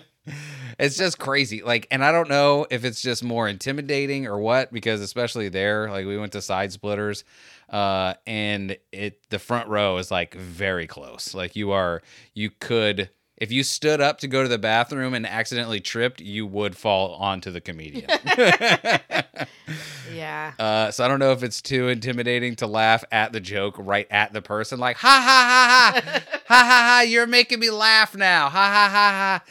It's 0.79 0.97
just 0.97 1.19
crazy 1.19 1.61
like 1.61 1.87
and 1.91 2.03
i 2.03 2.11
don't 2.11 2.29
know 2.29 2.65
if 2.69 2.85
it's 2.85 3.01
just 3.01 3.23
more 3.23 3.47
intimidating 3.47 4.27
or 4.27 4.39
what 4.39 4.71
because 4.71 5.01
especially 5.01 5.49
there 5.49 5.89
like 5.89 6.05
we 6.05 6.17
went 6.17 6.31
to 6.31 6.41
side 6.41 6.71
splitters 6.71 7.23
uh 7.69 8.13
and 8.27 8.77
it 8.91 9.19
the 9.29 9.39
front 9.39 9.67
row 9.69 9.97
is 9.97 10.11
like 10.11 10.35
very 10.35 10.87
close. 10.87 11.33
Like 11.33 11.55
you 11.55 11.71
are 11.71 12.01
you 12.33 12.49
could 12.49 13.09
if 13.37 13.51
you 13.51 13.63
stood 13.63 13.99
up 14.01 14.19
to 14.19 14.27
go 14.27 14.43
to 14.43 14.47
the 14.49 14.57
bathroom 14.57 15.13
and 15.13 15.25
accidentally 15.27 15.79
tripped 15.81 16.21
you 16.21 16.45
would 16.47 16.75
fall 16.77 17.13
onto 17.15 17.51
the 17.51 17.61
comedian 17.61 18.09
Yeah. 20.13 20.53
uh 20.59 20.91
so 20.91 21.03
i 21.03 21.07
don't 21.07 21.19
know 21.19 21.31
if 21.33 21.43
it's 21.43 21.61
too 21.61 21.87
intimidating 21.89 22.55
to 22.57 22.67
laugh 22.67 23.03
at 23.11 23.33
the 23.33 23.39
joke 23.41 23.75
right 23.77 24.07
at 24.09 24.31
the 24.31 24.41
person 24.41 24.79
like 24.79 24.95
ha 24.97 25.21
ha 25.21 26.01
ha 26.01 26.01
ha 26.01 26.21
ha 26.47 26.55
ha 26.65 26.87
ha 26.87 27.01
you're 27.01 27.27
making 27.27 27.59
me 27.59 27.69
laugh 27.69 28.15
now 28.15 28.47
ha 28.49 28.65
ha 28.71 28.89
ha 28.89 29.41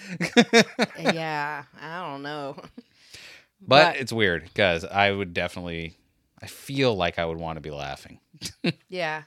ha 0.62 1.12
yeah. 1.12 1.64
I 1.80 2.00
don't 2.10 2.22
know. 2.22 2.56
But, 3.60 3.92
But- 3.92 3.96
it's 3.96 4.12
weird 4.12 4.44
because 4.44 4.84
I 4.84 5.10
would 5.10 5.34
definitely, 5.34 5.96
I 6.40 6.46
feel 6.46 6.94
like 6.94 7.18
I 7.18 7.24
would 7.24 7.38
want 7.38 7.56
to 7.56 7.60
be 7.60 7.70
laughing. 7.70 8.20
Yeah. 8.88 9.22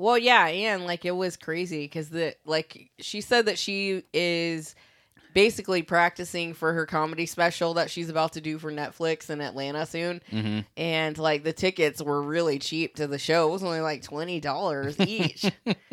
Well, 0.00 0.16
yeah, 0.18 0.46
and 0.46 0.86
like 0.86 1.04
it 1.04 1.10
was 1.14 1.36
crazy 1.36 1.84
because 1.84 2.08
the 2.08 2.34
like 2.44 2.90
she 2.98 3.20
said 3.20 3.46
that 3.46 3.58
she 3.58 4.02
is 4.14 4.74
basically 5.34 5.82
practicing 5.82 6.54
for 6.54 6.72
her 6.72 6.86
comedy 6.86 7.26
special 7.26 7.74
that 7.74 7.90
she's 7.90 8.08
about 8.08 8.32
to 8.32 8.40
do 8.40 8.58
for 8.58 8.72
Netflix 8.72 9.30
in 9.30 9.40
Atlanta 9.40 9.84
soon, 9.86 10.22
Mm-hmm. 10.32 10.60
and 10.76 11.18
like 11.18 11.44
the 11.44 11.52
tickets 11.52 12.02
were 12.02 12.22
really 12.22 12.58
cheap 12.58 12.96
to 12.96 13.06
the 13.06 13.18
show. 13.18 13.48
It 13.48 13.52
was 13.52 13.62
only 13.62 13.80
like 13.80 14.02
twenty 14.02 14.40
dollars 14.40 14.98
each. 15.00 15.44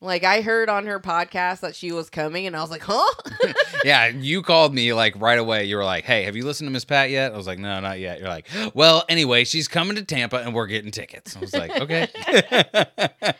like 0.00 0.24
I 0.24 0.40
heard 0.40 0.68
on 0.68 0.86
her 0.86 0.98
podcast 1.00 1.60
that 1.60 1.74
she 1.76 1.92
was 1.92 2.08
coming, 2.10 2.46
and 2.46 2.56
I 2.56 2.60
was 2.62 2.70
like, 2.70 2.82
huh? 2.82 3.14
Yeah, 3.84 4.08
you 4.08 4.42
called 4.42 4.74
me 4.74 4.92
like 4.92 5.18
right 5.20 5.38
away. 5.38 5.64
You 5.64 5.76
were 5.76 5.84
like, 5.84 6.04
"Hey, 6.04 6.24
have 6.24 6.36
you 6.36 6.44
listened 6.44 6.68
to 6.68 6.72
Miss 6.72 6.84
Pat 6.84 7.08
yet?" 7.10 7.32
I 7.32 7.36
was 7.36 7.46
like, 7.46 7.58
"No, 7.58 7.80
not 7.80 7.98
yet." 7.98 8.18
You're 8.20 8.28
like, 8.28 8.46
"Well, 8.74 9.04
anyway, 9.08 9.44
she's 9.44 9.68
coming 9.68 9.96
to 9.96 10.04
Tampa 10.04 10.36
and 10.36 10.54
we're 10.54 10.66
getting 10.66 10.90
tickets." 10.90 11.34
I 11.36 11.40
was 11.40 11.54
like, 11.54 11.70
"Okay." 11.80 12.08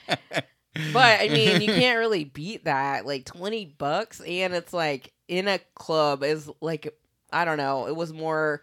But 0.93 1.21
I 1.21 1.29
mean, 1.29 1.61
you 1.63 1.67
can't 1.67 1.99
really 1.99 2.25
beat 2.25 2.65
that. 2.65 3.05
Like 3.05 3.25
twenty 3.25 3.67
bucks, 3.67 4.21
and 4.21 4.55
it's 4.55 4.73
like 4.73 5.13
in 5.29 5.49
a 5.49 5.59
club 5.75 6.23
is 6.23 6.49
like 6.61 6.97
I 7.33 7.45
don't 7.45 7.59
know. 7.59 7.87
It 7.87 7.97
was 7.97 8.13
more 8.13 8.63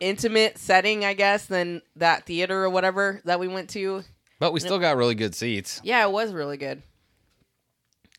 intimate 0.00 0.58
setting, 0.58 1.04
I 1.04 1.14
guess, 1.14 1.46
than 1.46 1.80
that 1.96 2.26
theater 2.26 2.64
or 2.64 2.70
whatever 2.70 3.20
that 3.24 3.38
we 3.40 3.46
went 3.48 3.70
to. 3.70 4.02
but 4.40 4.52
we 4.52 4.60
still 4.60 4.78
got 4.80 4.96
really 4.96 5.14
good 5.14 5.34
seats. 5.34 5.80
Yeah, 5.84 6.04
it 6.04 6.10
was 6.12 6.32
really 6.32 6.56
good. 6.56 6.82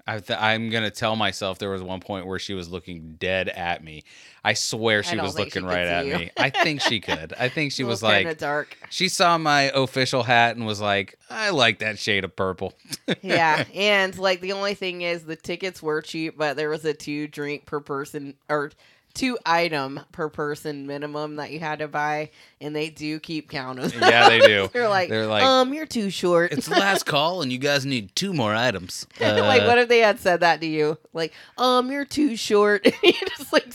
I 0.10 0.20
th- 0.20 0.40
I'm 0.40 0.72
gonna 0.72 0.90
tell 0.90 1.16
myself 1.16 1.60
there 1.60 1.70
was 1.70 1.84
one 1.84 2.00
point 2.00 2.26
where 2.26 2.40
she 2.40 2.56
was 2.56 2.68
looking 2.68 3.16
dead 3.20 3.48
at 3.48 3.84
me. 3.84 4.04
I 4.44 4.54
swear 4.54 5.04
she 5.04 5.16
don't 5.16 5.26
was 5.26 5.36
think 5.36 5.54
she 5.54 5.60
looking 5.60 5.70
right 5.70 5.86
at 5.86 6.06
you. 6.08 6.18
me. 6.18 6.32
I 6.36 6.50
think 6.50 6.82
she 6.82 7.00
could. 7.00 7.34
I 7.38 7.48
think 7.48 7.72
she 7.72 7.84
was 7.86 8.02
like, 8.02 8.40
dark. 8.40 8.76
she 8.90 9.08
saw 9.08 9.38
my 9.38 9.72
official 9.76 10.24
hat 10.24 10.56
and 10.56 10.66
was 10.66 10.82
like, 10.82 11.20
"I 11.30 11.52
like 11.52 11.80
that 11.80 12.00
shade 12.00 12.24
of 12.24 12.36
purple." 12.36 12.74
yeah, 13.22 13.66
and 13.76 14.18
like 14.18 14.42
the 14.42 14.54
only 14.54 14.74
thing 14.74 15.04
is 15.04 15.26
the 15.26 15.36
tickets 15.36 15.84
were 15.84 16.02
cheap, 16.02 16.38
but 16.40 16.58
there 16.58 16.70
was 16.70 16.86
a 16.86 16.94
two 16.96 17.28
drink 17.28 17.68
per 17.68 17.80
person 17.80 18.34
or 18.50 18.72
two 19.20 19.38
item 19.46 20.00
per 20.14 20.30
person 20.30 20.88
minimum 20.88 21.36
that 21.36 21.52
you 21.52 21.60
had 21.60 21.80
to 21.80 21.88
buy, 21.90 22.30
and 22.62 22.74
they 22.74 22.90
do 22.90 23.20
keep 23.20 23.50
counting. 23.50 23.92
Yeah, 24.00 24.30
they 24.30 24.40
do. 24.40 24.70
They're 24.74 24.88
like, 24.88 25.10
They're 25.10 25.28
like, 25.28 25.44
um, 25.44 25.74
you're 25.74 25.86
too 25.86 26.10
short. 26.10 26.54
it's 26.54 26.68
the 26.68 26.76
last 26.80 27.06
call, 27.06 27.42
and 27.42 27.52
you 27.52 27.58
guys 27.58 27.86
need 27.86 28.16
two 28.16 28.34
more 28.34 28.56
items. 28.56 29.06
like, 29.20 29.62
Uh, 29.62 29.66
what 29.66 29.78
if 29.78 29.90
they 29.90 30.00
had 30.00 30.20
said 30.20 30.40
that 30.40 30.62
to 30.62 30.68
you? 30.68 30.98
Like, 31.12 31.34
um, 31.58 31.92
you're 31.92 32.06
too 32.06 32.38
short. 32.38 32.86
you 33.04 33.14
just 33.38 33.52
like 33.52 33.68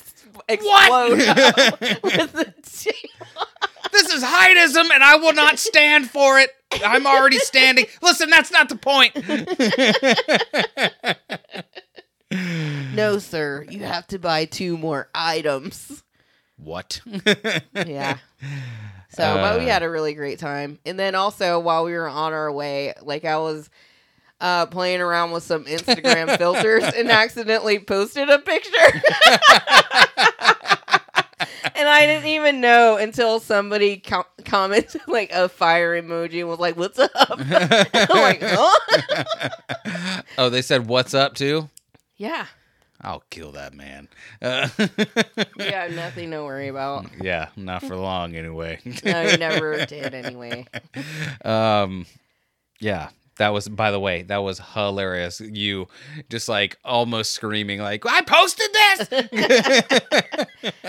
explode 0.49 1.11
with 2.03 2.33
the 2.33 2.55
tea. 2.63 3.11
This 3.93 4.13
is 4.13 4.25
heightism, 4.25 4.91
and 4.93 5.05
I 5.05 5.17
will 5.17 5.35
not 5.35 5.59
stand 5.59 6.11
for 6.11 6.39
it. 6.41 6.51
I'm 6.85 7.07
already 7.07 7.39
standing. 7.39 7.87
Listen, 8.03 8.31
that's 8.31 8.51
not 8.51 8.69
the 8.69 8.77
point. 8.77 9.15
No, 12.95 13.19
sir, 13.19 13.65
you 13.69 13.81
have 13.85 14.07
to 14.09 14.19
buy 14.19 14.45
two 14.47 14.77
more 14.79 15.09
items. 15.15 16.03
what? 16.57 17.01
Yeah. 17.75 18.19
So, 19.11 19.35
but 19.37 19.59
we 19.61 19.67
Uh. 19.67 19.73
had 19.73 19.83
a 19.83 19.91
really 19.91 20.15
great 20.15 20.39
time. 20.41 20.79
And 20.85 20.99
then 20.99 21.15
also 21.15 21.59
while 21.61 21.85
we 21.85 21.93
were 21.93 22.09
on 22.09 22.33
our 22.33 22.51
way, 22.51 22.95
like 23.03 23.25
I 23.25 23.37
was 23.39 23.71
uh, 24.41 24.67
playing 24.67 25.01
around 25.01 25.31
with 25.31 25.43
some 25.45 25.65
Instagram 25.67 26.37
filters 26.39 26.83
and 26.83 27.11
accidentally 27.11 27.79
posted 27.79 28.29
a 28.29 28.39
picture. 28.41 28.71
and 31.77 31.89
I 31.89 32.07
didn't 32.07 32.27
even 32.27 32.61
know 32.61 32.97
until 32.97 33.41
somebody 33.41 33.99
com- 33.99 34.25
commented 34.45 35.01
like 35.07 35.31
a 35.33 35.49
fire 35.49 36.01
emoji 36.01 36.41
and 36.41 36.49
was 36.49 36.59
like, 36.59 36.77
"What's 36.77 36.99
up?" 36.99 37.11
I'm 37.15 37.49
like, 38.09 38.43
"Huh?" 38.43 40.23
oh, 40.39 40.51
they 40.51 40.63
said 40.63 40.87
what's 40.89 41.15
up 41.15 41.35
too. 41.35 41.69
Yeah, 42.17 42.47
I'll 43.05 43.23
kill 43.31 43.53
that 43.53 43.75
man. 43.75 44.09
Uh, 44.41 44.69
have 45.59 45.93
nothing 45.93 46.31
to 46.31 46.43
worry 46.43 46.69
about. 46.69 47.07
yeah, 47.21 47.51
not 47.57 47.83
for 47.83 47.97
long 47.97 48.35
anyway. 48.35 48.79
No, 49.05 49.23
you 49.23 49.37
never 49.37 49.85
did 49.85 50.15
anyway. 50.15 50.67
um, 51.45 52.07
yeah, 52.81 53.11
that 53.37 53.51
was. 53.51 53.69
By 53.69 53.91
the 53.91 54.01
way, 54.01 54.23
that 54.23 54.39
was 54.39 54.59
hilarious. 54.59 55.41
You 55.41 55.87
just 56.31 56.49
like 56.49 56.79
almost 56.83 57.33
screaming, 57.33 57.81
like 57.81 58.05
I 58.07 58.23
posted 58.23 58.71
this. 58.73 59.09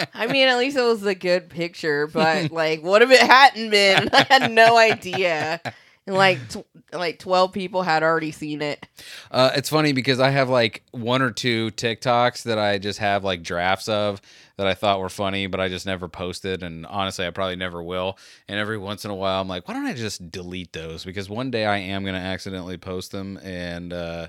I 0.13 0.27
mean, 0.27 0.47
at 0.47 0.57
least 0.57 0.77
it 0.77 0.83
was 0.83 1.05
a 1.05 1.15
good 1.15 1.49
picture, 1.49 2.07
but 2.07 2.51
like, 2.51 2.81
what 2.81 3.01
if 3.01 3.11
it 3.11 3.19
hadn't 3.21 3.71
been? 3.71 4.09
I 4.13 4.23
had 4.29 4.51
no 4.51 4.77
idea. 4.77 5.61
And 6.07 6.15
like, 6.15 6.37
tw- 6.49 6.65
like 6.93 7.17
twelve 7.19 7.51
people 7.51 7.81
had 7.81 8.03
already 8.03 8.31
seen 8.31 8.61
it. 8.61 8.85
Uh, 9.31 9.49
it's 9.55 9.69
funny 9.69 9.91
because 9.91 10.19
I 10.19 10.29
have 10.29 10.49
like 10.49 10.83
one 10.91 11.21
or 11.23 11.31
two 11.31 11.71
TikToks 11.71 12.43
that 12.43 12.59
I 12.59 12.77
just 12.77 12.99
have 12.99 13.23
like 13.23 13.41
drafts 13.41 13.89
of 13.89 14.21
that 14.57 14.67
I 14.67 14.75
thought 14.75 14.99
were 14.99 15.09
funny, 15.09 15.47
but 15.47 15.59
I 15.59 15.67
just 15.67 15.85
never 15.87 16.07
posted. 16.07 16.61
And 16.63 16.85
honestly, 16.85 17.25
I 17.25 17.31
probably 17.31 17.55
never 17.55 17.81
will. 17.83 18.17
And 18.47 18.59
every 18.59 18.77
once 18.77 19.03
in 19.03 19.09
a 19.11 19.15
while, 19.15 19.41
I'm 19.41 19.47
like, 19.47 19.67
why 19.67 19.73
don't 19.73 19.85
I 19.87 19.93
just 19.93 20.29
delete 20.31 20.71
those? 20.73 21.03
Because 21.03 21.27
one 21.29 21.49
day 21.51 21.65
I 21.65 21.77
am 21.77 22.03
going 22.03 22.13
to 22.15 22.21
accidentally 22.21 22.77
post 22.77 23.11
them, 23.11 23.37
and 23.43 23.91
uh, 23.91 24.27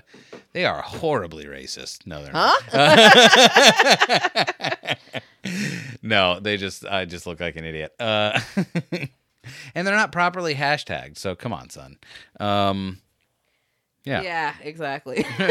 they 0.53 0.65
are 0.65 0.81
horribly 0.81 1.45
racist. 1.45 2.07
No, 2.07 2.23
they're 2.23 2.31
Huh? 2.33 2.53
not. 2.73 4.97
no, 6.01 6.39
they 6.39 6.57
just 6.57 6.85
I 6.85 7.05
just 7.05 7.27
look 7.27 7.39
like 7.39 7.55
an 7.55 7.65
idiot. 7.65 7.93
Uh, 7.99 8.39
and 9.75 9.85
they're 9.85 9.95
not 9.95 10.11
properly 10.11 10.55
hashtagged. 10.55 11.17
So 11.17 11.35
come 11.35 11.53
on, 11.53 11.69
son. 11.69 11.97
Um, 12.39 13.01
yeah. 14.03 14.21
Yeah, 14.21 14.53
exactly. 14.61 15.25
well, 15.39 15.49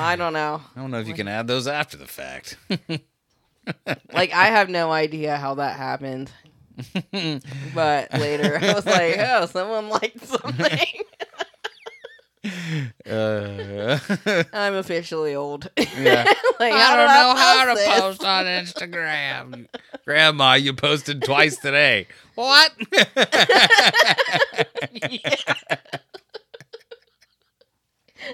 I 0.00 0.16
don't 0.16 0.32
know. 0.32 0.62
I 0.74 0.80
don't 0.80 0.90
know 0.90 1.00
if 1.00 1.08
you 1.08 1.14
can 1.14 1.28
add 1.28 1.46
those 1.46 1.66
after 1.66 1.96
the 1.96 2.06
fact. 2.06 2.56
Like, 4.12 4.32
I 4.32 4.46
have 4.46 4.70
no 4.70 4.90
idea 4.90 5.36
how 5.36 5.56
that 5.56 5.76
happened. 5.76 6.30
But 7.74 8.12
later, 8.14 8.56
I 8.62 8.72
was 8.72 8.86
like, 8.86 9.16
oh, 9.18 9.46
someone 9.46 9.88
liked 9.88 10.24
something. 10.24 11.02
Uh, 13.08 13.98
I'm 14.52 14.74
officially 14.74 15.34
old. 15.34 15.70
yeah. 15.78 16.24
like, 16.60 16.72
I 16.72 16.96
don't 16.96 17.08
do 17.08 17.14
know 17.14 17.34
how 17.36 17.64
to 17.64 17.74
post 17.74 17.86
this? 17.86 18.00
post 18.00 18.24
on 18.24 18.44
Instagram. 18.46 19.66
Grandma, 20.04 20.54
you 20.54 20.72
posted 20.72 21.22
twice 21.22 21.56
today. 21.56 22.06
What? 22.34 22.72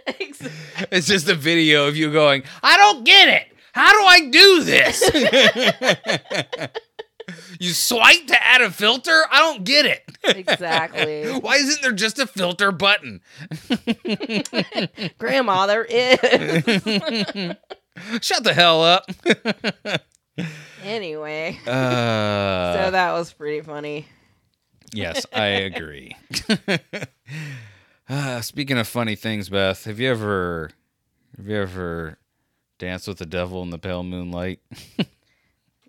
Ex- 0.07 0.49
it's 0.91 1.07
just 1.07 1.29
a 1.29 1.35
video 1.35 1.87
of 1.87 1.97
you 1.97 2.13
going, 2.13 2.43
I 2.63 2.77
don't 2.77 3.05
get 3.05 3.29
it. 3.29 3.49
How 3.73 3.93
do 3.93 4.05
I 4.05 4.31
do 4.31 4.63
this? 4.65 5.03
You 7.65 7.73
swipe 7.73 8.27
to 8.29 8.43
add 8.47 8.61
a 8.63 8.71
filter? 8.71 9.23
I 9.31 9.41
don't 9.41 9.65
get 9.65 9.87
it. 9.87 10.03
exactly. 10.25 11.31
Why 11.41 11.57
isn't 11.57 11.83
there 11.83 11.93
just 11.93 12.19
a 12.19 12.27
filter 12.27 12.71
button? 12.73 13.21
Grandma, 15.19 15.67
there 15.67 15.85
is. 15.85 16.19
Shut 18.21 18.45
the 18.45 18.53
hell 18.55 18.83
up. 18.83 19.11
anyway, 20.83 21.59
Uh, 21.67 22.75
so 22.85 22.91
that 22.91 23.13
was 23.13 23.33
pretty 23.33 23.61
funny. 23.63 24.07
Yes, 24.93 25.25
I 25.33 25.47
agree. 25.47 26.17
uh, 28.09 28.41
speaking 28.41 28.79
of 28.79 28.87
funny 28.87 29.15
things, 29.17 29.49
Beth, 29.49 29.85
have 29.85 29.99
you 29.99 30.11
ever 30.11 30.71
have 31.37 31.47
you 31.49 31.57
ever 31.57 32.19
danced 32.79 33.09
with 33.09 33.19
the 33.19 33.27
devil 33.27 33.63
in 33.63 33.71
the 33.71 33.79
pale 33.79 34.03
moonlight? 34.03 34.61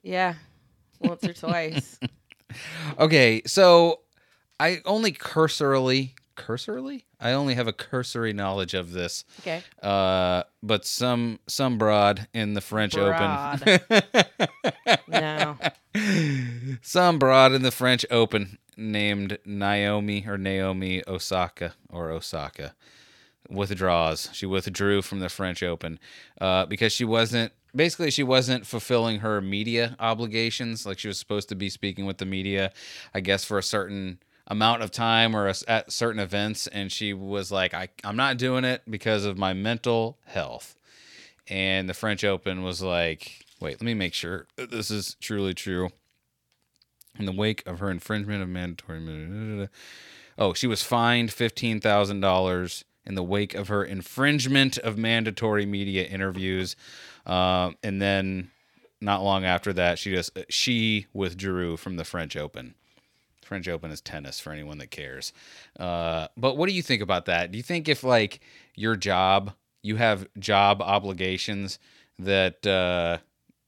Yeah, 0.01 0.35
once 0.99 1.23
or 1.23 1.33
twice. 1.33 1.99
Okay, 2.97 3.41
so 3.45 3.99
I 4.61 4.81
only 4.85 5.11
cursorily 5.11 6.15
cursorily? 6.35 7.05
I 7.19 7.31
only 7.31 7.55
have 7.55 7.67
a 7.67 7.73
cursory 7.73 8.33
knowledge 8.33 8.73
of 8.73 8.91
this. 8.91 9.25
Okay. 9.39 9.63
Uh, 9.81 10.43
but 10.61 10.85
some 10.85 11.39
some 11.47 11.77
broad 11.77 12.27
in 12.33 12.53
the 12.53 12.61
French 12.61 12.93
Broad. 12.93 13.61
Open. 13.67 13.79
No. 15.07 15.57
some 16.81 17.17
broad 17.19 17.53
in 17.53 17.61
the 17.61 17.71
French 17.71 18.05
Open 18.11 18.57
named 18.77 19.37
Naomi 19.45 20.25
or 20.27 20.37
Naomi 20.37 21.01
Osaka 21.07 21.73
or 21.89 22.11
Osaka 22.11 22.75
withdraws. 23.49 24.29
She 24.33 24.45
withdrew 24.45 25.01
from 25.01 25.19
the 25.19 25.29
French 25.29 25.63
Open 25.63 25.99
uh, 26.41 26.65
because 26.65 26.91
she 26.91 27.05
wasn't 27.05 27.53
basically 27.75 28.11
she 28.11 28.23
wasn't 28.23 28.65
fulfilling 28.65 29.19
her 29.19 29.41
media 29.41 29.95
obligations. 29.99 30.85
Like 30.85 30.99
she 30.99 31.07
was 31.07 31.19
supposed 31.19 31.49
to 31.49 31.55
be 31.55 31.69
speaking 31.69 32.05
with 32.05 32.17
the 32.17 32.25
media, 32.25 32.71
I 33.13 33.19
guess 33.19 33.43
for 33.43 33.57
a 33.57 33.63
certain 33.63 34.19
amount 34.47 34.83
of 34.83 34.91
time 34.91 35.35
or 35.35 35.47
a, 35.47 35.55
at 35.67 35.91
certain 35.91 36.19
events, 36.19 36.67
and 36.67 36.91
she 36.91 37.13
was 37.13 37.51
like, 37.51 37.73
I, 37.73 37.89
"I'm 38.03 38.15
not 38.15 38.37
doing 38.37 38.63
it 38.63 38.83
because 38.89 39.25
of 39.25 39.37
my 39.37 39.53
mental 39.53 40.17
health." 40.25 40.75
And 41.47 41.89
the 41.89 41.93
French 41.93 42.23
Open 42.23 42.63
was 42.63 42.81
like, 42.81 43.45
"Wait, 43.59 43.73
let 43.73 43.83
me 43.83 43.93
make 43.93 44.13
sure 44.13 44.47
this 44.55 44.91
is 44.91 45.15
truly 45.19 45.53
true." 45.53 45.89
In 47.17 47.25
the 47.25 47.31
wake 47.31 47.65
of 47.65 47.79
her 47.79 47.89
infringement 47.89 48.43
of 48.43 48.49
mandatory. 48.49 49.69
Oh, 50.37 50.53
she 50.53 50.67
was 50.67 50.83
fined 50.83 51.29
$15,000 51.29 52.83
in 53.05 53.15
the 53.15 53.23
wake 53.23 53.53
of 53.53 53.69
her 53.69 53.85
infringement 53.85 54.77
of 54.79 54.97
mandatory 54.97 55.65
media 55.65 56.03
interviews. 56.03 56.75
Um, 57.25 57.75
and 57.83 58.01
then 58.01 58.51
not 59.01 59.23
long 59.23 59.45
after 59.45 59.73
that, 59.73 59.99
she 59.99 60.11
just 60.11 60.37
she 60.49 61.07
withdrew 61.13 61.77
from 61.77 61.97
the 61.97 62.03
French 62.03 62.35
Open. 62.35 62.75
French 63.43 63.67
Open 63.67 63.91
is 63.91 64.01
tennis 64.01 64.39
for 64.39 64.51
anyone 64.51 64.79
that 64.79 64.91
cares. 64.91 65.31
Uh, 65.79 66.27
but 66.35 66.57
what 66.57 66.67
do 66.67 66.73
you 66.73 66.81
think 66.81 67.01
about 67.01 67.25
that? 67.25 67.51
Do 67.51 67.57
you 67.57 67.63
think 67.63 67.87
if 67.87 68.03
like 68.03 68.39
your 68.75 68.95
job, 68.95 69.53
you 69.83 69.97
have 69.97 70.27
job 70.39 70.81
obligations 70.81 71.77
that 72.19 72.65
uh, 72.65 73.17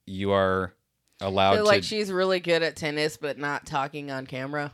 you 0.06 0.32
are 0.32 0.74
allowed 1.22 1.58
So, 1.58 1.64
like 1.64 1.82
to 1.82 1.88
she's 1.88 2.12
really 2.12 2.40
good 2.40 2.64
at 2.64 2.76
tennis, 2.76 3.18
but 3.18 3.38
not 3.38 3.66
talking 3.66 4.10
on 4.12 4.26
camera. 4.26 4.74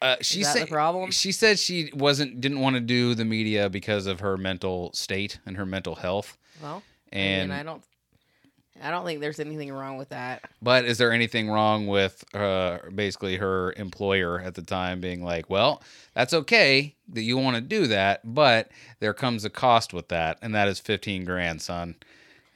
Uh, 0.00 0.16
she 0.20 0.44
said 0.44 0.64
the 0.64 0.70
problem? 0.70 1.10
She 1.10 1.32
said 1.32 1.58
she 1.58 1.90
wasn't 1.94 2.40
didn't 2.40 2.60
want 2.60 2.74
to 2.74 2.80
do 2.80 3.14
the 3.14 3.24
media 3.24 3.70
because 3.70 4.06
of 4.06 4.20
her 4.20 4.36
mental 4.36 4.92
state 4.92 5.38
and 5.46 5.56
her 5.56 5.66
mental 5.66 5.96
health. 5.96 6.36
Well, 6.62 6.82
And 7.14 7.52
I 7.52 7.56
mean, 7.56 7.60
I 7.60 7.62
don't. 7.70 7.82
I 8.82 8.90
don't 8.90 9.06
think 9.06 9.20
there's 9.20 9.38
anything 9.38 9.72
wrong 9.72 9.98
with 9.98 10.08
that. 10.08 10.42
but 10.60 10.84
is 10.84 10.98
there 10.98 11.12
anything 11.12 11.48
wrong 11.48 11.86
with 11.86 12.24
uh, 12.34 12.78
basically 12.92 13.36
her 13.36 13.72
employer 13.76 14.40
at 14.40 14.56
the 14.56 14.62
time 14.62 15.00
being 15.00 15.22
like, 15.22 15.48
well, 15.48 15.80
that's 16.12 16.34
okay 16.34 16.96
that 17.10 17.22
you 17.22 17.38
want 17.38 17.54
to 17.54 17.60
do 17.62 17.86
that, 17.86 18.20
but 18.24 18.70
there 18.98 19.14
comes 19.14 19.44
a 19.44 19.50
cost 19.50 19.94
with 19.94 20.08
that, 20.08 20.38
and 20.42 20.52
that 20.56 20.66
is 20.66 20.80
fifteen 20.80 21.24
grand, 21.24 21.62
son. 21.62 21.94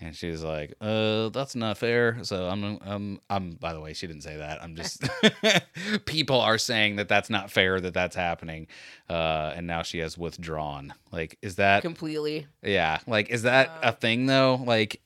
And 0.00 0.14
she's 0.14 0.44
like, 0.44 0.74
"Uh, 0.80 1.28
that's 1.30 1.56
not 1.56 1.76
fair." 1.76 2.18
So 2.22 2.48
I'm, 2.48 2.78
I'm, 2.84 3.20
I'm. 3.28 3.50
By 3.52 3.72
the 3.72 3.80
way, 3.80 3.94
she 3.94 4.06
didn't 4.06 4.22
say 4.22 4.36
that. 4.36 4.62
I'm 4.62 4.76
just. 4.76 5.02
people 6.04 6.40
are 6.40 6.58
saying 6.58 6.96
that 6.96 7.08
that's 7.08 7.28
not 7.28 7.50
fair. 7.50 7.80
That 7.80 7.94
that's 7.94 8.14
happening, 8.14 8.68
uh, 9.10 9.52
and 9.56 9.66
now 9.66 9.82
she 9.82 9.98
has 9.98 10.16
withdrawn. 10.16 10.94
Like, 11.10 11.38
is 11.42 11.56
that? 11.56 11.82
Completely. 11.82 12.46
Yeah. 12.62 12.98
Like, 13.06 13.30
is 13.30 13.42
that 13.42 13.70
a 13.82 13.92
thing 13.92 14.26
though? 14.26 14.62
Like, 14.64 15.00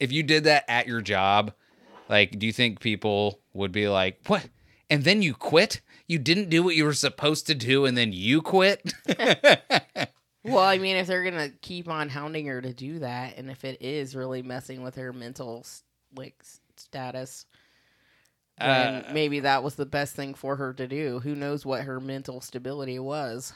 if 0.00 0.10
you 0.10 0.24
did 0.24 0.44
that 0.44 0.64
at 0.66 0.88
your 0.88 1.00
job, 1.00 1.52
like, 2.08 2.38
do 2.38 2.46
you 2.46 2.52
think 2.52 2.80
people 2.80 3.40
would 3.52 3.70
be 3.70 3.88
like, 3.88 4.20
"What?" 4.26 4.48
And 4.90 5.04
then 5.04 5.22
you 5.22 5.34
quit? 5.34 5.80
You 6.08 6.18
didn't 6.18 6.50
do 6.50 6.62
what 6.62 6.74
you 6.74 6.84
were 6.84 6.92
supposed 6.94 7.46
to 7.46 7.54
do, 7.54 7.86
and 7.86 7.96
then 7.96 8.12
you 8.12 8.42
quit? 8.42 8.92
Well, 10.44 10.58
I 10.64 10.78
mean, 10.78 10.96
if 10.96 11.06
they're 11.06 11.24
gonna 11.24 11.50
keep 11.50 11.88
on 11.88 12.08
hounding 12.08 12.46
her 12.46 12.60
to 12.60 12.72
do 12.72 12.98
that, 13.00 13.36
and 13.36 13.50
if 13.50 13.64
it 13.64 13.80
is 13.80 14.16
really 14.16 14.42
messing 14.42 14.82
with 14.82 14.96
her 14.96 15.12
mental 15.12 15.64
like 16.14 16.42
status, 16.76 17.46
then 18.58 19.04
Uh, 19.06 19.12
maybe 19.12 19.40
that 19.40 19.62
was 19.62 19.74
the 19.76 19.86
best 19.86 20.14
thing 20.14 20.34
for 20.34 20.56
her 20.56 20.72
to 20.74 20.86
do. 20.86 21.20
Who 21.20 21.34
knows 21.34 21.64
what 21.66 21.82
her 21.84 22.00
mental 22.00 22.40
stability 22.40 22.98
was? 22.98 23.54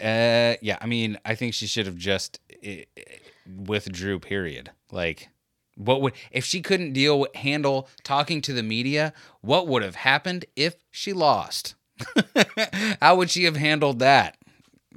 Uh, 0.00 0.54
yeah. 0.62 0.78
I 0.80 0.86
mean, 0.86 1.18
I 1.24 1.34
think 1.34 1.54
she 1.54 1.66
should 1.66 1.86
have 1.86 1.96
just 1.96 2.40
eh, 2.62 2.84
eh, 2.96 3.02
withdrew. 3.46 4.20
Period. 4.20 4.70
Like, 4.92 5.28
what 5.76 6.00
would 6.02 6.14
if 6.30 6.44
she 6.44 6.62
couldn't 6.62 6.92
deal 6.92 7.20
with 7.20 7.34
handle 7.34 7.88
talking 8.04 8.40
to 8.42 8.52
the 8.52 8.62
media? 8.62 9.12
What 9.40 9.66
would 9.68 9.82
have 9.82 9.96
happened 9.96 10.44
if 10.56 10.76
she 10.90 11.12
lost? 11.12 11.74
How 13.02 13.16
would 13.16 13.30
she 13.30 13.44
have 13.44 13.56
handled 13.56 13.98
that? 14.00 14.37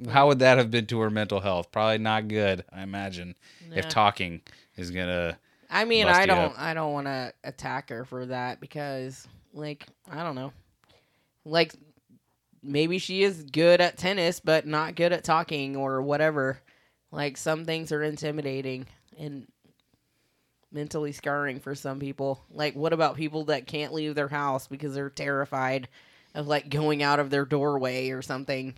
How 0.08 0.28
would 0.28 0.40
that 0.40 0.58
have 0.58 0.70
been 0.70 0.86
to 0.86 1.00
her 1.00 1.10
mental 1.10 1.40
health? 1.40 1.70
Probably 1.72 1.98
not 1.98 2.28
good. 2.28 2.64
I 2.72 2.82
imagine 2.82 3.34
if 3.74 3.88
talking 3.88 4.40
is 4.76 4.90
gonna. 4.90 5.38
I 5.70 5.84
mean, 5.84 6.06
I 6.06 6.26
don't. 6.26 6.58
I 6.58 6.74
don't 6.74 6.92
want 6.92 7.06
to 7.06 7.32
attack 7.44 7.88
her 7.90 8.04
for 8.04 8.26
that 8.26 8.60
because, 8.60 9.26
like, 9.54 9.86
I 10.10 10.22
don't 10.22 10.34
know, 10.34 10.52
like 11.44 11.74
maybe 12.62 12.98
she 12.98 13.22
is 13.22 13.42
good 13.42 13.80
at 13.80 13.96
tennis 13.96 14.38
but 14.38 14.66
not 14.66 14.94
good 14.94 15.12
at 15.12 15.24
talking 15.24 15.76
or 15.76 16.00
whatever. 16.02 16.60
Like 17.10 17.36
some 17.36 17.64
things 17.64 17.92
are 17.92 18.02
intimidating 18.02 18.86
and 19.18 19.46
mentally 20.70 21.12
scarring 21.12 21.60
for 21.60 21.74
some 21.74 21.98
people. 21.98 22.42
Like, 22.50 22.74
what 22.74 22.92
about 22.92 23.16
people 23.16 23.44
that 23.46 23.66
can't 23.66 23.92
leave 23.92 24.14
their 24.14 24.28
house 24.28 24.66
because 24.66 24.94
they're 24.94 25.10
terrified 25.10 25.88
of 26.34 26.46
like 26.46 26.70
going 26.70 27.02
out 27.02 27.20
of 27.20 27.30
their 27.30 27.44
doorway 27.44 28.10
or 28.10 28.22
something? 28.22 28.74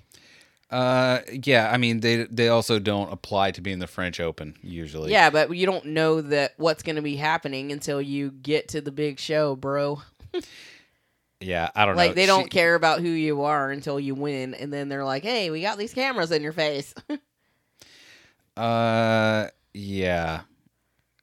Uh, 0.71 1.21
yeah. 1.31 1.71
I 1.73 1.77
mean, 1.77 2.01
they 2.01 2.25
they 2.25 2.49
also 2.49 2.79
don't 2.79 3.13
apply 3.13 3.53
to 3.53 3.61
be 3.61 3.71
in 3.73 3.79
the 3.79 3.87
French 3.87 4.19
Open 4.21 4.57
usually. 4.63 5.13
Yeah, 5.13 5.31
but 5.31 5.51
you 5.57 5.67
don't 5.67 5.87
know 5.87 6.21
that 6.21 6.55
what's 6.57 6.83
going 6.83 6.97
to 6.97 7.03
be 7.03 7.17
happening 7.17 7.71
until 7.71 8.01
you 8.03 8.31
get 8.31 8.69
to 8.69 8.81
the 8.81 8.91
big 8.93 9.19
show, 9.21 9.55
bro. 9.57 10.03
Yeah. 11.41 11.71
I 11.75 11.85
don't 11.85 11.95
know. 11.97 12.03
Like 12.03 12.15
they 12.15 12.27
don't 12.27 12.45
She- 12.45 12.49
care 12.51 12.75
about 12.75 13.01
who 13.01 13.09
you 13.09 13.43
are 13.43 13.71
until 13.71 14.01
you 14.01 14.15
win, 14.15 14.55
and 14.55 14.73
then 14.73 14.89
they're 14.89 15.05
like, 15.05 15.23
"Hey, 15.23 15.51
we 15.51 15.61
got 15.61 15.79
these 15.79 15.93
cameras 15.95 16.33
in 16.33 16.43
your 16.43 16.53
face." 16.53 16.95
Uh, 18.57 19.49
yeah. 19.73 20.43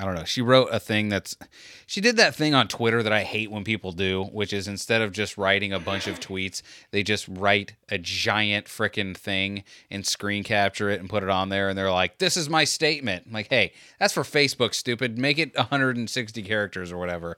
I 0.01 0.05
don't 0.05 0.15
know. 0.15 0.23
She 0.23 0.41
wrote 0.41 0.69
a 0.71 0.79
thing 0.79 1.09
that's 1.09 1.37
she 1.85 2.01
did 2.01 2.17
that 2.17 2.33
thing 2.33 2.55
on 2.55 2.67
Twitter 2.67 3.03
that 3.03 3.13
I 3.13 3.21
hate 3.21 3.51
when 3.51 3.63
people 3.63 3.91
do, 3.91 4.23
which 4.23 4.51
is 4.51 4.67
instead 4.67 4.99
of 5.03 5.11
just 5.11 5.37
writing 5.37 5.71
a 5.71 5.79
bunch 5.79 6.07
of 6.07 6.19
tweets, 6.19 6.63
they 6.89 7.03
just 7.03 7.27
write 7.27 7.75
a 7.89 7.99
giant 7.99 8.65
freaking 8.65 9.15
thing 9.15 9.63
and 9.91 10.03
screen 10.03 10.43
capture 10.43 10.89
it 10.89 10.99
and 10.99 11.07
put 11.07 11.21
it 11.21 11.29
on 11.29 11.49
there 11.49 11.69
and 11.69 11.77
they're 11.77 11.91
like, 11.91 12.17
"This 12.17 12.35
is 12.35 12.49
my 12.49 12.63
statement." 12.63 13.25
I'm 13.27 13.33
like, 13.33 13.49
"Hey, 13.49 13.73
that's 13.99 14.13
for 14.13 14.23
Facebook, 14.23 14.73
stupid. 14.73 15.19
Make 15.19 15.37
it 15.37 15.55
160 15.55 16.41
characters 16.41 16.91
or 16.91 16.97
whatever." 16.97 17.37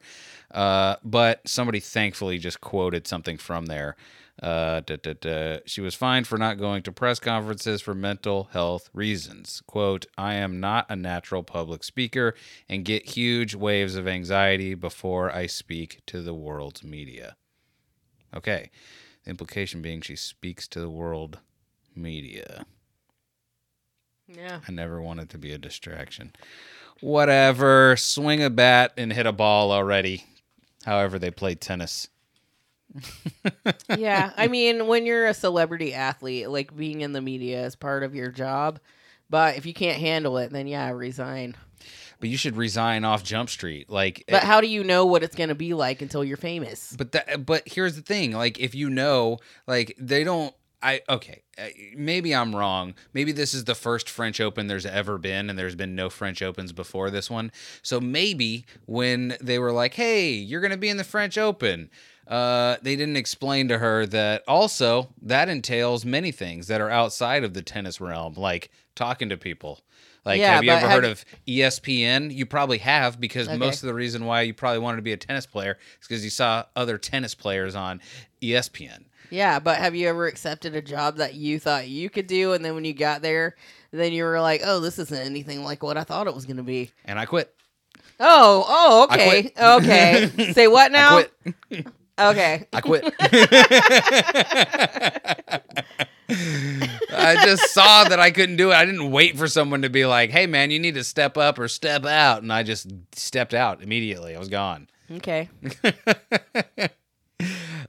Uh, 0.50 0.96
but 1.04 1.42
somebody 1.46 1.82
thankfully 1.82 2.38
just 2.38 2.62
quoted 2.62 3.08
something 3.08 3.38
from 3.38 3.66
there. 3.66 3.98
Uh, 4.42 4.82
da, 4.82 4.98
da, 4.98 5.14
da. 5.14 5.60
She 5.66 5.80
was 5.80 5.96
fined 5.96 6.28
for 6.28 6.38
not 6.38 6.58
going 6.58 6.82
to 6.84 6.92
press 6.92 7.20
conferences 7.20 7.82
for 7.82 7.94
mental 7.94 8.50
health 8.52 8.90
reasons. 8.94 9.62
Quote, 9.68 10.06
I 10.18 10.34
am 10.34 10.60
not 10.60 10.88
a 10.90 10.96
natural 10.96 11.44
public 11.44 11.84
speaker 11.84 12.34
and 12.68 12.84
get 12.84 13.10
huge 13.10 13.54
waves 13.54 13.96
of 13.96 14.08
anxiety 14.08 14.74
before 14.74 15.34
I 15.34 15.46
speak 15.46 16.02
to 16.08 16.22
the 16.22 16.34
world's 16.34 16.84
media. 16.84 17.36
Okay. 18.36 18.72
The 19.24 19.30
implication 19.30 19.82
being 19.82 20.02
she 20.02 20.16
speaks 20.16 20.68
to 20.70 20.80
the 20.80 20.90
world 20.90 21.40
media. 21.96 22.66
Yeah. 24.28 24.62
I 24.68 24.72
never 24.72 25.02
wanted 25.02 25.30
to 25.30 25.38
be 25.38 25.52
a 25.52 25.58
distraction. 25.58 26.34
Whatever. 27.02 27.96
Swing 27.98 28.44
a 28.44 28.50
bat 28.50 28.94
and 28.98 29.14
hit 29.14 29.28
a 29.28 29.32
ball 29.32 29.72
already. 29.72 30.26
However, 30.86 31.20
they 31.20 31.32
play 31.32 31.56
tennis. 31.56 32.10
yeah, 33.98 34.32
I 34.38 34.48
mean, 34.48 34.88
when 34.88 35.06
you're 35.06 35.28
a 35.28 35.34
celebrity 35.34 35.94
athlete, 35.94 36.50
like 36.50 36.76
being 36.76 37.02
in 37.02 37.14
the 37.14 37.22
media 37.22 37.66
is 37.66 37.76
part 37.76 38.04
of 38.04 38.16
your 38.16 38.30
job. 38.30 38.80
But 39.30 39.58
if 39.58 39.66
you 39.66 39.74
can't 39.74 40.00
handle 40.00 40.38
it, 40.38 40.52
then 40.52 40.68
yeah, 40.68 40.92
resign. 40.92 41.56
But 42.20 42.30
you 42.30 42.38
should 42.38 42.56
resign 42.56 43.04
off 43.04 43.24
Jump 43.24 43.50
Street. 43.50 43.90
Like, 43.90 44.24
But 44.30 44.44
how 44.44 44.62
do 44.62 44.68
you 44.68 44.84
know 44.84 45.06
what 45.06 45.24
it's 45.24 45.36
going 45.36 45.50
to 45.50 45.56
be 45.56 45.74
like 45.74 46.02
until 46.02 46.24
you're 46.24 46.38
famous? 46.38 46.96
But 46.98 47.12
that, 47.14 47.46
but 47.46 47.64
here's 47.66 47.96
the 47.96 48.02
thing. 48.02 48.32
Like, 48.32 48.60
if 48.60 48.74
you 48.74 48.90
know, 48.90 49.40
like, 49.68 49.96
they 50.00 50.24
don't. 50.24 50.54
I 50.82 51.02
okay. 51.10 51.42
uh, 51.58 51.68
Maybe 51.96 52.36
I'm 52.36 52.56
wrong. 52.56 52.94
Maybe 53.14 53.32
this 53.32 53.54
is 53.54 53.64
the 53.64 53.76
first 53.76 54.10
French 54.10 54.40
Open 54.42 54.68
there's 54.68 54.86
ever 54.86 55.18
been, 55.18 55.50
and 55.50 55.58
there's 55.58 55.76
been 55.76 55.96
no 55.96 56.10
French 56.10 56.42
Opens 56.42 56.74
before 56.74 57.10
this 57.10 57.30
one. 57.30 57.52
So 57.82 58.02
maybe 58.02 58.66
when 58.86 59.38
they 59.42 59.60
were 59.60 59.72
like, 59.72 59.94
"Hey, 59.94 60.32
you're 60.32 60.60
gonna 60.60 60.76
be 60.78 60.90
in 60.90 60.98
the 60.98 61.06
French 61.06 61.38
Open," 61.38 61.90
uh, 62.28 62.78
they 62.82 62.96
didn't 62.96 63.18
explain 63.18 63.68
to 63.68 63.78
her 63.80 64.06
that 64.08 64.44
also 64.48 65.10
that 65.22 65.50
entails 65.50 66.06
many 66.06 66.32
things 66.32 66.68
that 66.68 66.82
are 66.82 66.90
outside 66.90 67.44
of 67.44 67.54
the 67.54 67.62
tennis 67.62 68.00
realm, 68.02 68.34
like 68.36 68.70
talking 68.96 69.30
to 69.30 69.38
people. 69.38 69.82
Like, 70.26 70.40
Yeah, 70.40 70.54
have 70.56 70.64
you 70.64 70.72
ever 70.72 70.88
have- 70.88 70.92
heard 70.92 71.06
of 71.06 71.26
ESPN? 71.46 72.34
You 72.34 72.46
probably 72.46 72.78
have 72.78 73.20
because 73.20 73.48
Okay. 73.50 73.58
most 73.58 73.84
of 73.84 73.88
the 73.88 73.94
reason 73.94 74.26
why 74.26 74.42
you 74.44 74.54
probably 74.54 74.80
wanted 74.80 74.96
to 74.98 75.02
be 75.02 75.12
a 75.12 75.18
tennis 75.18 75.46
player 75.46 75.78
is 76.02 76.08
because 76.08 76.24
you 76.24 76.30
saw 76.30 76.64
other 76.78 76.98
tennis 76.98 77.36
players 77.36 77.76
on 77.76 78.00
ESPN. 78.42 79.06
Yeah, 79.30 79.60
but 79.60 79.78
have 79.80 79.96
you 79.96 80.08
ever 80.08 80.28
accepted 80.28 80.76
a 80.76 80.82
job 80.82 81.18
that 81.18 81.34
you 81.34 81.60
thought 81.60 81.88
you 81.88 82.10
could 82.10 82.28
do, 82.28 82.54
and 82.54 82.64
then 82.64 82.76
when 82.76 82.86
you 82.86 82.94
got 82.94 83.22
there, 83.22 83.56
then 83.92 84.14
you 84.14 84.24
were 84.24 84.40
like, 84.40 84.62
"Oh, 84.64 84.80
this 84.80 85.00
isn't 85.00 85.18
anything 85.18 85.64
like 85.64 85.82
what 85.84 85.98
I 85.98 86.04
thought 86.04 86.28
it 86.28 86.36
was 86.36 86.46
going 86.46 86.58
to 86.58 86.64
be." 86.64 86.92
And 87.04 87.20
I 87.20 87.26
quit. 87.26 87.54
Oh, 88.20 88.64
oh, 88.68 89.04
okay, 89.06 89.52
okay. 89.60 90.30
Say 90.54 90.68
what 90.68 90.92
now? 90.92 91.24
Okay. 92.32 92.66
I 92.74 92.82
quit. 92.82 93.14
I 96.30 97.36
just 97.46 97.74
saw 97.74 98.06
that 98.06 98.20
I 98.20 98.32
couldn't 98.32 98.56
do 98.58 98.72
it. 98.72 98.76
I 98.76 98.86
didn't 98.86 99.12
wait 99.12 99.38
for 99.38 99.48
someone 99.48 99.82
to 99.84 99.90
be 99.90 100.06
like, 100.06 100.32
"Hey, 100.32 100.48
man, 100.48 100.72
you 100.72 100.80
need 100.80 100.96
to 100.96 101.04
step 101.04 101.38
up 101.38 101.60
or 101.60 101.68
step 101.68 102.06
out," 102.06 102.42
and 102.42 102.52
I 102.52 102.64
just 102.64 102.88
stepped 103.14 103.54
out 103.54 103.84
immediately. 103.84 104.36
I 104.36 104.40
was 104.40 104.50
gone. 104.50 104.88
Okay. 105.12 105.50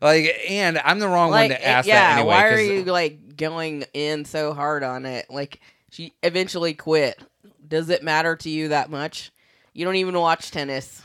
Like, 0.03 0.37
and 0.51 0.79
I'm 0.79 0.99
the 0.99 1.07
wrong 1.09 1.31
Like, 1.31 1.51
one 1.51 1.59
to 1.61 1.67
ask 1.67 1.87
yeah. 1.87 1.95
that 1.95 2.19
anyway. 2.19 2.35
why 2.35 2.49
are 2.49 2.61
you 2.61 2.83
like 2.85 3.37
going 3.37 3.85
in 3.95 4.25
so 4.25 4.53
hard 4.53 4.83
on 4.83 5.07
it? 5.07 5.27
Like, 5.31 5.61
she 5.91 6.13
eventually 6.23 6.75
quit. 6.75 7.19
Does 7.67 7.89
it 7.89 8.03
matter 8.03 8.35
to 8.37 8.51
you 8.51 8.69
that 8.69 8.91
much? 8.91 9.31
You 9.73 9.85
don't 9.85 9.95
even 9.97 10.19
watch 10.19 10.51
tennis. 10.51 11.01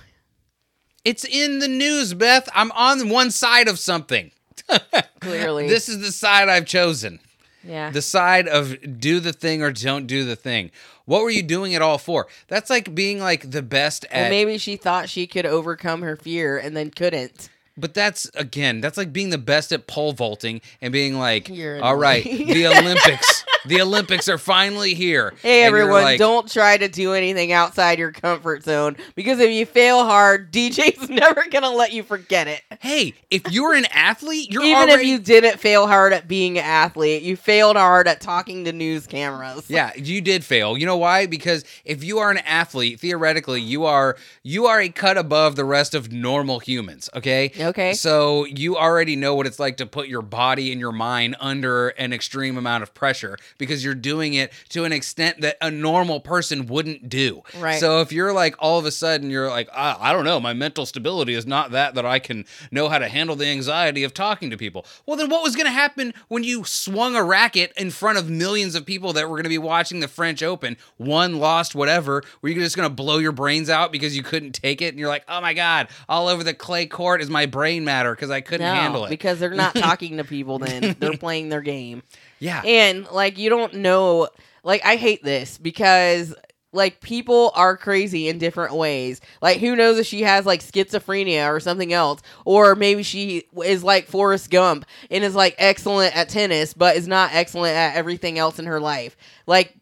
It's 1.10 1.26
in 1.26 1.58
the 1.58 1.68
news, 1.68 2.14
Beth. 2.14 2.48
I'm 2.54 2.72
on 2.74 3.10
one 3.10 3.32
side 3.32 3.68
of 3.68 3.80
something. 3.80 4.30
Clearly. 5.20 5.68
This 5.68 5.90
is 5.90 6.00
the 6.02 6.12
side 6.12 6.50
I've 6.50 6.68
chosen. 6.68 7.20
Yeah. 7.64 7.90
The 7.90 8.04
side 8.04 8.48
of 8.48 9.00
do 9.00 9.20
the 9.20 9.34
thing 9.34 9.64
or 9.64 9.72
don't 9.72 10.06
do 10.06 10.24
the 10.24 10.36
thing. 10.36 10.70
What 11.06 11.24
were 11.24 11.32
you 11.32 11.42
doing 11.42 11.72
it 11.72 11.82
all 11.82 11.98
for? 11.98 12.28
That's 12.48 12.70
like 12.70 12.94
being 12.94 13.20
like 13.20 13.50
the 13.50 13.64
best 13.64 14.06
well, 14.14 14.30
maybe 14.30 14.60
she 14.60 14.76
thought 14.76 15.10
she 15.10 15.26
could 15.26 15.48
overcome 15.48 16.04
her 16.04 16.16
fear 16.16 16.60
and 16.60 16.78
then 16.78 16.92
couldn't. 16.92 17.50
But 17.76 17.96
that's 17.96 18.30
again, 18.36 18.80
that's 18.80 18.96
like 18.98 19.12
being 19.12 19.32
the 19.32 19.40
best 19.40 19.72
at 19.72 19.88
pole 19.88 20.14
vaulting 20.14 20.62
and 20.80 20.94
being 20.94 21.18
like, 21.18 21.50
all 21.82 21.96
right, 21.96 22.24
the 22.24 22.68
Olympics, 22.78 23.46
the 23.66 23.82
Olympics 23.82 24.28
are 24.28 24.38
finally 24.38 24.94
here. 24.94 25.34
Hey 25.50 25.64
And 25.64 25.68
everyone, 25.68 26.04
like, 26.04 26.20
don't 26.20 26.52
try 26.52 26.78
to 26.78 26.88
do 26.88 27.14
anything 27.14 27.52
outside 27.52 27.98
your 27.98 28.12
comfort 28.12 28.64
zone 28.64 28.98
because 29.16 29.40
if 29.40 29.50
you 29.52 29.66
fail 29.66 30.04
hard, 30.04 30.52
DJ's 30.52 31.10
never 31.10 31.46
gonna 31.50 31.70
let 31.70 31.94
you 31.94 32.04
forget 32.04 32.48
it. 32.48 32.62
Hey, 32.80 33.14
if 33.30 33.50
you're 33.52 33.74
an 33.74 33.86
athlete, 33.94 34.52
you're 34.52 34.64
Even 34.64 34.90
already 34.90 34.94
if 34.94 35.08
you 35.08 35.20
didn't 35.20 35.60
fail 35.60 35.88
hard 35.88 36.14
at 36.14 36.28
being 36.28 36.58
an 36.58 36.66
athlete, 36.66 37.24
you 37.24 37.36
failed 37.36 37.78
hard 37.78 38.08
at 38.08 38.22
talking 38.22 38.66
to 38.66 38.74
news 38.74 39.08
cameras. 39.08 39.70
Yeah, 39.70 39.92
you 39.96 40.22
did 40.22 40.44
fail. 40.44 40.78
You 40.78 40.86
know 40.86 40.98
why? 40.98 41.26
Because 41.26 41.64
if 41.86 42.04
you 42.04 42.20
are 42.20 42.32
an 42.32 42.40
athlete, 42.40 43.00
theoretically, 43.00 43.62
you 43.62 43.86
are 43.86 44.18
you 44.44 44.68
are 44.68 44.80
a 44.82 44.90
cut 44.90 45.18
above 45.18 45.56
the 45.56 45.66
rest 45.66 45.96
of 45.96 46.12
normal 46.12 46.60
humans, 46.60 47.10
okay? 47.16 47.52
Okay. 47.60 47.94
So 47.94 48.46
you 48.46 48.78
already 48.78 49.16
know 49.16 49.36
what 49.36 49.48
it's 49.48 49.60
like 49.60 49.78
to 49.78 49.86
put 49.86 50.08
your 50.08 50.22
body 50.22 50.72
and 50.72 50.80
your 50.80 50.92
mind 50.92 51.36
under 51.40 51.90
an 51.90 52.14
extreme 52.14 52.58
amount 52.58 52.84
of 52.84 52.94
pressure 52.94 53.38
because 53.60 53.84
you're 53.86 53.94
doing 53.94 54.34
it 54.34 54.52
to 54.70 54.86
an 54.86 54.92
extent 54.92 55.42
that 55.42 55.58
a 55.62 55.70
normal 55.70 56.20
person 56.20 56.66
wouldn't 56.66 57.08
do. 57.10 57.44
Right. 57.60 57.80
So 57.80 58.02
if 58.02 58.12
you're 58.12 58.34
like 58.34 58.56
all 58.58 58.80
of 58.80 58.86
a 58.86 58.92
sudden 58.92 59.30
you're 59.30 59.50
like, 59.50 59.70
ah, 59.72 59.98
I 60.02 60.12
don't 60.12 60.26
know, 60.26 60.40
my 60.40 60.54
mental 60.54 60.88
stability 60.88 61.36
is 61.36 61.46
not 61.46 61.70
that 61.72 61.94
that 61.94 62.06
I 62.08 62.18
can 62.18 62.46
know 62.72 62.90
how 62.90 62.98
to 62.98 63.08
handle 63.08 63.36
the 63.36 63.46
anxiety 63.46 64.04
of 64.04 64.14
talking 64.16 64.50
to 64.50 64.58
people. 64.58 64.86
Well, 65.06 65.18
then 65.18 65.30
what 65.30 65.44
was 65.44 65.56
going 65.56 65.68
to 65.68 65.72
happen 65.72 66.14
when 66.30 66.44
you 66.44 66.64
swung 66.64 67.16
a 67.16 67.24
racket 67.24 67.72
in 67.78 67.92
front 67.92 68.18
of 68.18 68.30
millions 68.30 68.74
of 68.74 68.86
people 68.86 69.14
that 69.14 69.30
were 69.30 69.36
going 69.36 69.44
to 69.44 69.50
be 69.50 69.58
watching 69.60 70.00
the 70.00 70.08
French 70.08 70.42
Open, 70.42 70.78
one 70.98 71.38
lost, 71.38 71.76
whatever? 71.76 72.24
Were 72.42 72.50
you 72.50 72.56
just 72.56 72.76
going 72.76 72.90
to 72.90 72.94
blow 72.96 73.18
your 73.20 73.34
brains 73.34 73.70
out 73.70 73.92
because 73.92 74.16
you 74.18 74.24
couldn't 74.24 74.54
take 74.54 74.82
it 74.82 74.88
and 74.88 74.98
you're 75.00 75.10
like, 75.10 75.26
oh 75.28 75.42
my 75.42 75.54
god, 75.54 75.90
all 76.08 76.28
over 76.30 76.44
the 76.44 76.54
clay 76.54 76.86
court 76.86 77.22
is 77.22 77.30
my 77.30 77.46
brain 77.46 77.84
matter 77.84 78.16
because 78.16 78.32
I 78.32 78.42
couldn't 78.42 78.66
No, 78.66 78.74
handle 78.74 79.06
it. 79.06 79.10
because 79.10 79.40
they're 79.40 79.50
not 79.54 79.76
talking 79.76 80.18
to 80.18 80.24
people 80.24 80.60
then. 80.60 80.96
They're 81.00 81.18
playing 81.18 81.50
their 81.50 81.62
game. 81.62 82.04
Yeah. 82.40 82.62
And 82.66 83.06
like 83.12 83.38
you 83.38 83.50
don't 83.50 83.76
know 83.76 84.30
like 84.64 84.84
I 84.86 84.96
hate 84.96 85.24
this 85.24 85.58
because 85.58 86.34
like 86.72 87.02
people 87.02 87.52
are 87.56 87.76
crazy 87.76 88.28
in 88.28 88.38
different 88.38 88.76
ways. 88.76 89.22
Like 89.42 89.60
who 89.60 89.76
knows 89.76 89.98
if 89.98 90.06
she 90.06 90.22
has 90.22 90.46
like 90.46 90.62
schizophrenia 90.62 91.50
or 91.50 91.60
something 91.60 91.94
else 91.94 92.22
or 92.46 92.76
maybe 92.76 93.04
she 93.04 93.44
is 93.64 93.84
like 93.84 94.08
Forrest 94.08 94.52
Gump 94.52 94.86
and 95.10 95.24
is 95.24 95.36
like 95.36 95.56
excellent 95.58 96.16
at 96.16 96.30
tennis 96.30 96.74
but 96.74 96.96
is 96.96 97.08
not 97.08 97.32
excellent 97.34 97.76
at 97.76 97.96
everything 97.96 98.38
else 98.38 98.60
in 98.60 98.66
her 98.66 98.80
life. 98.80 99.18
Like 99.48 99.76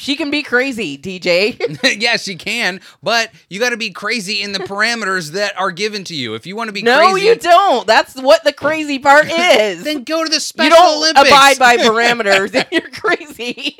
she 0.00 0.16
can 0.16 0.30
be 0.30 0.42
crazy, 0.42 0.96
DJ. 0.96 1.58
yes, 2.00 2.22
she 2.24 2.34
can, 2.36 2.80
but 3.02 3.30
you 3.50 3.60
got 3.60 3.70
to 3.70 3.76
be 3.76 3.90
crazy 3.90 4.40
in 4.42 4.52
the 4.52 4.58
parameters 4.70 5.32
that 5.32 5.58
are 5.60 5.70
given 5.70 6.04
to 6.04 6.14
you. 6.14 6.34
If 6.34 6.46
you 6.46 6.56
want 6.56 6.68
to 6.68 6.72
be 6.72 6.80
crazy. 6.80 6.96
no, 6.98 7.10
crazy, 7.12 7.26
you 7.26 7.36
don't. 7.36 7.86
That's 7.86 8.14
what 8.14 8.42
the 8.44 8.52
crazy 8.54 8.98
part 8.98 9.26
is. 9.30 9.84
then 9.84 10.04
go 10.04 10.24
to 10.24 10.30
the 10.30 10.40
Special 10.40 10.70
you 10.70 10.70
don't 10.82 10.96
Olympics. 10.98 11.28
abide 11.28 11.58
by 11.58 11.76
parameters 11.76 12.54
if 12.54 12.72
you're 12.72 12.90
crazy. 12.90 13.76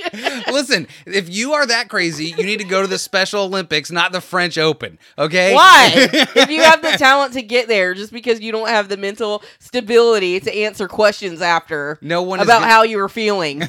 Listen, 0.52 0.87
if 1.06 1.30
you 1.30 1.54
are 1.54 1.66
that 1.66 1.88
crazy, 1.88 2.26
you 2.37 2.44
need 2.44 2.59
to 2.59 2.64
go 2.66 2.83
to 2.83 2.87
the 2.88 2.98
Special 2.98 3.44
Olympics, 3.44 3.90
not 3.90 4.12
the 4.12 4.20
French 4.20 4.59
Open. 4.59 4.98
Okay? 5.18 5.54
Why? 5.54 5.90
if 5.94 6.50
you 6.50 6.62
have 6.62 6.83
the 6.83 6.90
talent 6.92 7.33
to 7.33 7.42
get 7.42 7.66
there, 7.66 7.94
just 7.94 8.12
because 8.12 8.40
you 8.40 8.52
don't 8.52 8.68
have 8.68 8.88
the 8.90 8.96
mental 8.98 9.42
stability 9.59 10.38
to 10.40 10.54
answer 10.54 10.87
questions 10.87 11.40
after 11.40 11.98
No 12.02 12.22
one 12.22 12.40
about 12.40 12.61
gonna- 12.61 12.70
how 12.70 12.83
you 12.83 12.98
were 12.98 13.09
feeling. 13.09 13.62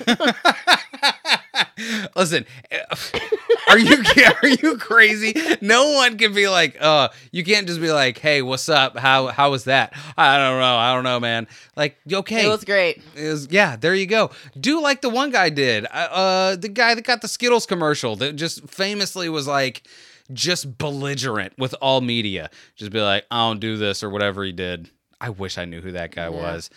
Listen, 2.15 2.45
are 3.69 3.78
you 3.80 4.04
are 4.41 4.47
you 4.47 4.78
crazy? 4.78 5.34
No 5.62 5.91
one 5.93 6.17
can 6.17 6.34
be 6.34 6.47
like, 6.47 6.78
uh, 6.82 7.10
you 7.32 7.43
can't 7.43 7.67
just 7.67 7.80
be 7.82 7.91
like, 7.91 8.17
hey, 8.17 8.41
what's 8.41 8.69
up? 8.69 8.97
How 8.97 9.28
how 9.28 9.52
was 9.52 9.65
that? 9.65 9.93
I 10.17 10.38
don't 10.38 10.60
know. 10.60 10.76
I 10.78 10.93
don't 10.93 11.04
know, 11.04 11.19
man. 11.19 11.47
Like, 11.76 11.97
okay, 12.12 12.45
It 12.45 12.50
was 12.50 12.63
great. 12.65 13.02
It 13.15 13.28
was- 13.30 13.47
yeah, 13.52 13.76
there 13.76 13.95
you 13.95 14.06
go. 14.06 14.32
Do 14.60 14.82
like 14.82 15.02
the 15.02 15.10
one 15.10 15.32
guy 15.32 15.50
did. 15.50 15.86
Uh, 15.86 15.88
uh, 16.12 16.56
the 16.56 16.69
guy 16.69 16.95
that 16.95 17.04
got 17.06 17.21
the 17.21 17.28
Skittles 17.28 17.65
commercial 17.65 18.15
that 18.17 18.36
just 18.36 18.67
famously 18.69 19.30
was 19.30 19.47
like 19.47 19.84
just 20.34 20.78
belligerent 20.78 21.54
with 21.58 21.76
all 21.82 22.02
media. 22.02 22.50
Just 22.76 22.91
be 22.91 23.02
like, 23.02 23.26
I 23.32 23.47
don't 23.50 23.60
do 23.60 23.78
this 23.78 24.04
or 24.04 24.10
whatever 24.10 24.43
he 24.43 24.52
did. 24.52 24.89
I 25.19 25.30
wish 25.30 25.58
I 25.58 25.65
knew 25.65 25.82
who 25.82 25.91
that 25.91 26.12
guy 26.15 26.24
Yeah. 26.24 26.30
was 26.30 26.69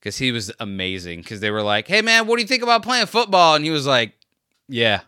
because 0.00 0.16
he 0.18 0.32
was 0.32 0.50
amazing. 0.58 1.20
Because 1.20 1.40
they 1.40 1.50
were 1.50 1.62
like, 1.62 1.86
hey 1.88 2.02
man, 2.02 2.26
what 2.26 2.36
do 2.36 2.42
you 2.42 2.48
think 2.48 2.62
about 2.62 2.82
playing 2.82 3.06
football? 3.06 3.54
And 3.54 3.64
he 3.64 3.70
was 3.70 3.86
like, 3.86 4.12
yeah. 4.68 5.00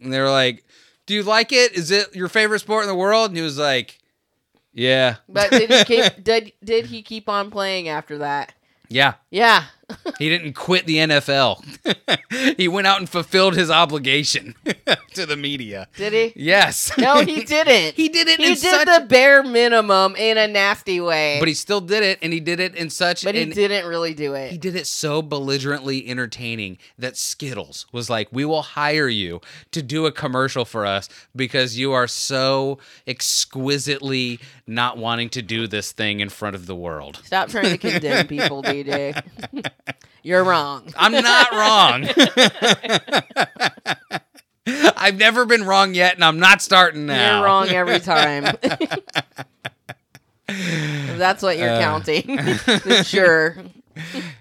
And 0.00 0.12
they 0.12 0.20
were 0.20 0.30
like, 0.30 0.64
Do 1.06 1.14
you 1.14 1.22
like 1.22 1.52
it? 1.52 1.72
Is 1.72 1.90
it 1.90 2.14
your 2.14 2.28
favorite 2.28 2.60
sport 2.60 2.84
in 2.84 2.88
the 2.88 2.94
world? 2.94 3.30
And 3.30 3.36
he 3.36 3.42
was 3.42 3.58
like, 3.58 3.98
Yeah. 4.72 5.16
But 5.28 5.50
did 5.50 5.70
he 5.70 5.84
keep 5.84 6.12
did 6.24 6.52
did 6.62 6.86
he 6.86 7.02
keep 7.02 7.28
on 7.28 7.50
playing 7.50 7.88
after 7.88 8.18
that? 8.18 8.52
Yeah. 8.88 9.14
Yeah. 9.30 9.64
He 10.18 10.28
didn't 10.28 10.54
quit 10.54 10.86
the 10.86 10.96
NFL. 10.98 12.56
he 12.56 12.68
went 12.68 12.86
out 12.86 12.98
and 12.98 13.08
fulfilled 13.08 13.54
his 13.54 13.70
obligation 13.70 14.54
to 15.14 15.26
the 15.26 15.36
media. 15.36 15.88
Did 15.96 16.12
he? 16.12 16.32
Yes. 16.36 16.92
No, 16.98 17.22
he 17.24 17.44
didn't. 17.44 17.94
he 17.94 18.08
did 18.08 18.28
it 18.28 18.38
He 18.38 18.46
in 18.46 18.52
did 18.52 18.58
such 18.58 18.86
the 18.86 19.06
bare 19.06 19.42
minimum 19.42 20.14
in 20.16 20.38
a 20.38 20.46
nasty 20.48 21.00
way. 21.00 21.38
But 21.38 21.48
he 21.48 21.54
still 21.54 21.80
did 21.80 22.02
it 22.02 22.18
and 22.22 22.32
he 22.32 22.40
did 22.40 22.60
it 22.60 22.74
in 22.74 22.90
such 22.90 23.24
but 23.24 23.34
he 23.34 23.44
didn't 23.46 23.86
really 23.88 24.14
do 24.14 24.34
it. 24.34 24.50
He 24.50 24.58
did 24.58 24.76
it 24.76 24.86
so 24.86 25.22
belligerently 25.22 26.08
entertaining 26.08 26.78
that 26.98 27.16
Skittles 27.16 27.86
was 27.92 28.08
like, 28.10 28.28
"We 28.30 28.44
will 28.44 28.62
hire 28.62 29.08
you 29.08 29.40
to 29.72 29.82
do 29.82 30.06
a 30.06 30.12
commercial 30.12 30.64
for 30.64 30.86
us 30.86 31.08
because 31.34 31.78
you 31.78 31.92
are 31.92 32.06
so 32.06 32.78
exquisitely 33.06 34.38
not 34.66 34.96
wanting 34.98 35.28
to 35.30 35.42
do 35.42 35.66
this 35.66 35.92
thing 35.92 36.20
in 36.20 36.28
front 36.28 36.54
of 36.56 36.66
the 36.66 36.76
world." 36.76 37.20
Stop 37.24 37.48
trying 37.48 37.70
to 37.70 37.78
condemn 37.78 38.26
people, 38.26 38.62
DJ. 38.62 39.20
You're 40.22 40.44
wrong. 40.44 40.92
I'm 40.96 41.12
not 41.12 41.50
wrong. 41.52 42.08
I've 44.96 45.16
never 45.18 45.44
been 45.44 45.64
wrong 45.64 45.94
yet, 45.94 46.14
and 46.14 46.24
I'm 46.24 46.38
not 46.38 46.62
starting 46.62 47.06
now. 47.06 47.36
You're 47.38 47.44
wrong 47.44 47.68
every 47.70 47.98
time. 48.00 48.44
That's 51.18 51.42
what 51.42 51.58
you're 51.58 51.70
Uh. 51.70 51.80
counting. 51.80 52.38
Sure. 53.04 53.56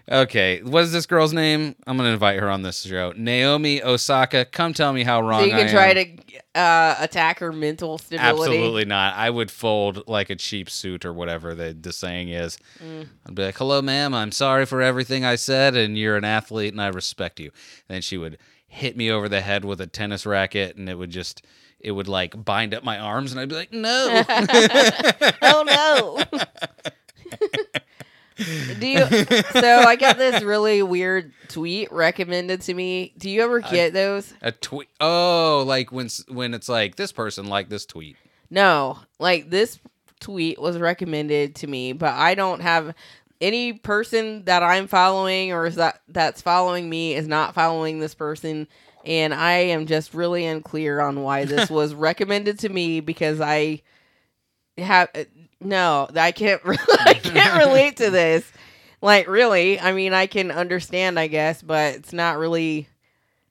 Okay, 0.10 0.62
what 0.64 0.84
is 0.84 0.92
this 0.92 1.06
girl's 1.06 1.34
name? 1.34 1.76
I'm 1.88 1.98
gonna 1.98 2.10
invite 2.10 2.40
her 2.40 2.50
on 2.50 2.62
this 2.62 2.82
show. 2.84 3.14
Naomi 3.18 3.84
Osaka. 3.84 4.46
Come 4.46 4.74
tell 4.74 4.94
me 4.94 5.04
how 5.04 5.22
wrong 5.22 5.42
So 5.42 5.46
you 5.46 5.52
can 5.52 5.68
I 5.68 5.72
try 5.72 5.88
am. 5.90 5.96
to 5.96 6.31
uh, 6.54 6.96
attack 7.00 7.40
her 7.40 7.52
mental 7.52 7.98
stability. 7.98 8.42
Absolutely 8.42 8.86
not. 8.86 9.16
I 9.16 9.30
would 9.30 9.50
fold 9.50 10.08
like 10.08 10.30
a 10.30 10.36
cheap 10.36 10.70
suit 10.70 11.06
or 11.06 11.14
whatever 11.14 11.56
the, 11.56 11.74
the 11.80 11.94
saying 11.94 12.30
is. 12.30 12.58
Mm. 12.84 13.08
I'd 13.26 13.36
be 13.36 13.44
like, 13.44 13.58
hello, 13.58 13.82
ma'am. 13.82 14.14
I'm 14.14 14.32
sorry 14.32 14.66
for 14.66 14.82
everything 14.82 15.24
I 15.24 15.36
said, 15.36 15.76
and 15.76 15.98
you're 15.98 16.18
an 16.18 16.26
athlete, 16.26 16.74
and 16.74 16.82
I 16.82 16.88
respect 16.88 17.40
you. 17.40 17.52
And 17.88 17.96
then 17.96 18.02
she 18.02 18.18
would 18.18 18.38
hit 18.68 18.98
me 18.98 19.12
over 19.12 19.30
the 19.30 19.42
head 19.42 19.64
with 19.64 19.80
a 19.82 19.88
tennis 19.88 20.26
racket, 20.26 20.76
and 20.76 20.90
it 20.90 20.96
would 20.96 21.12
just, 21.12 21.46
it 21.80 21.92
would 21.92 22.08
like 22.08 22.44
bind 22.44 22.74
up 22.74 22.84
my 22.84 23.00
arms, 23.00 23.32
and 23.32 23.40
I'd 23.40 23.50
be 23.50 23.56
like, 23.56 23.72
no. 23.72 24.24
oh 25.42 25.64
no. 25.66 26.42
Do 28.80 28.88
you? 28.88 29.06
So 29.52 29.80
I 29.80 29.96
got 29.96 30.18
this 30.18 30.42
really 30.44 30.82
weird 30.84 31.32
tweet 31.50 31.92
recommended 31.92 32.62
to 32.62 32.74
me. 32.74 33.14
Do 33.18 33.30
you 33.30 33.42
ever 33.44 33.60
get 33.60 33.94
those? 33.94 34.34
a 34.42 34.52
tweet. 34.52 34.90
Oh, 35.00 35.64
like 35.66 35.92
when 35.92 36.06
s- 36.08 36.26
when 36.28 36.54
it's 36.54 36.70
like 36.70 36.96
this 36.96 37.12
person 37.12 37.48
liked 37.48 37.70
this 37.70 37.86
tweet. 37.86 38.16
No, 38.50 39.00
like 39.20 39.50
this 39.50 39.80
tweet 40.20 40.60
was 40.62 40.78
recommended 40.78 41.56
to 41.56 41.68
me, 41.68 41.94
but 41.94 42.14
I 42.14 42.36
don't 42.36 42.62
have 42.62 42.94
any 43.40 43.74
person 43.74 44.46
that 44.46 44.62
I'm 44.62 44.88
following 44.88 45.52
or 45.52 45.66
is 45.66 45.76
that 45.76 46.02
that's 46.08 46.42
following 46.42 46.90
me 46.90 47.16
is 47.16 47.28
not 47.28 47.56
following 47.56 48.00
this 48.00 48.14
person 48.14 48.68
and 49.04 49.34
I 49.34 49.54
am 49.54 49.88
just 49.88 50.14
really 50.14 50.46
unclear 50.46 51.00
on 51.02 51.24
why 51.24 51.46
this 51.46 51.68
was 51.72 51.96
recommended 51.96 52.60
to 52.60 52.70
me 52.70 53.00
because 53.00 53.42
I 53.42 53.82
have 54.78 55.10
no, 55.62 56.08
I 56.16 56.32
can't 56.32 56.62
I 56.66 57.14
can't 57.14 57.66
relate 57.66 57.98
to 57.98 58.10
this. 58.12 58.50
Like 59.02 59.28
really, 59.28 59.80
I 59.80 59.94
mean 59.94 60.14
I 60.14 60.28
can 60.28 60.52
understand 60.52 61.20
I 61.20 61.28
guess, 61.28 61.62
but 61.62 61.96
it's 61.96 62.14
not 62.14 62.38
really 62.38 62.88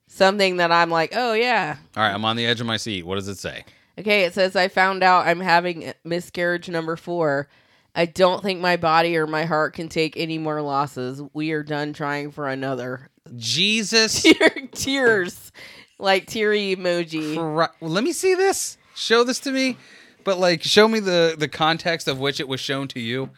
something 0.06 0.58
that 0.58 0.70
I'm 0.72 0.90
like, 0.90 1.12
"Oh 1.14 1.32
yeah, 1.32 1.76
All 1.96 2.02
right, 2.02 2.12
I'm 2.12 2.24
on 2.24 2.36
the 2.36 2.46
edge 2.46 2.60
of 2.60 2.66
my 2.66 2.76
seat. 2.76 3.04
What 3.06 3.14
does 3.16 3.28
it 3.28 3.38
say? 3.38 3.64
Okay, 3.98 4.24
it 4.24 4.34
says 4.34 4.56
I 4.56 4.68
found 4.68 5.02
out 5.02 5.26
I'm 5.26 5.40
having 5.40 5.92
miscarriage 6.04 6.68
number 6.68 6.96
four. 6.96 7.48
I 7.94 8.06
don't 8.06 8.42
think 8.42 8.60
my 8.60 8.76
body 8.76 9.16
or 9.16 9.26
my 9.26 9.44
heart 9.44 9.74
can 9.74 9.88
take 9.88 10.16
any 10.16 10.38
more 10.38 10.62
losses. 10.62 11.20
We 11.32 11.50
are 11.52 11.64
done 11.64 11.92
trying 11.92 12.30
for 12.30 12.48
another. 12.48 13.10
Jesus. 13.36 14.24
Tears, 14.72 15.50
like 15.98 16.26
teary 16.26 16.74
emoji. 16.76 17.34
Cri- 17.34 17.76
well, 17.80 17.90
let 17.90 18.04
me 18.04 18.12
see 18.12 18.34
this. 18.34 18.78
Show 18.94 19.24
this 19.24 19.40
to 19.40 19.50
me, 19.50 19.76
but 20.24 20.38
like 20.38 20.62
show 20.62 20.88
me 20.88 21.00
the 21.00 21.34
the 21.38 21.48
context 21.48 22.08
of 22.08 22.18
which 22.18 22.40
it 22.40 22.48
was 22.48 22.60
shown 22.60 22.88
to 22.88 23.00
you. 23.00 23.30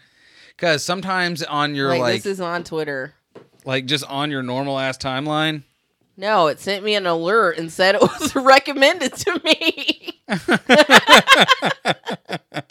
Because 0.57 0.85
sometimes 0.85 1.43
on 1.43 1.75
your 1.75 1.89
Like, 1.89 2.01
like 2.01 2.23
this 2.23 2.35
is 2.35 2.41
on 2.41 2.63
Twitter. 2.65 3.15
like 3.65 3.87
just 3.87 4.05
on 4.09 4.31
your 4.31 4.43
normal 4.43 4.79
ass 4.79 4.99
timeline. 4.99 5.63
No, 6.17 6.47
it 6.49 6.61
sent 6.61 6.85
me 6.85 6.95
an 6.95 7.07
alert 7.07 7.57
and 7.59 7.73
said 7.73 7.95
it 7.95 8.03
was 8.03 8.37
recommended 8.37 9.15
to 9.15 9.41
me. 9.43 10.21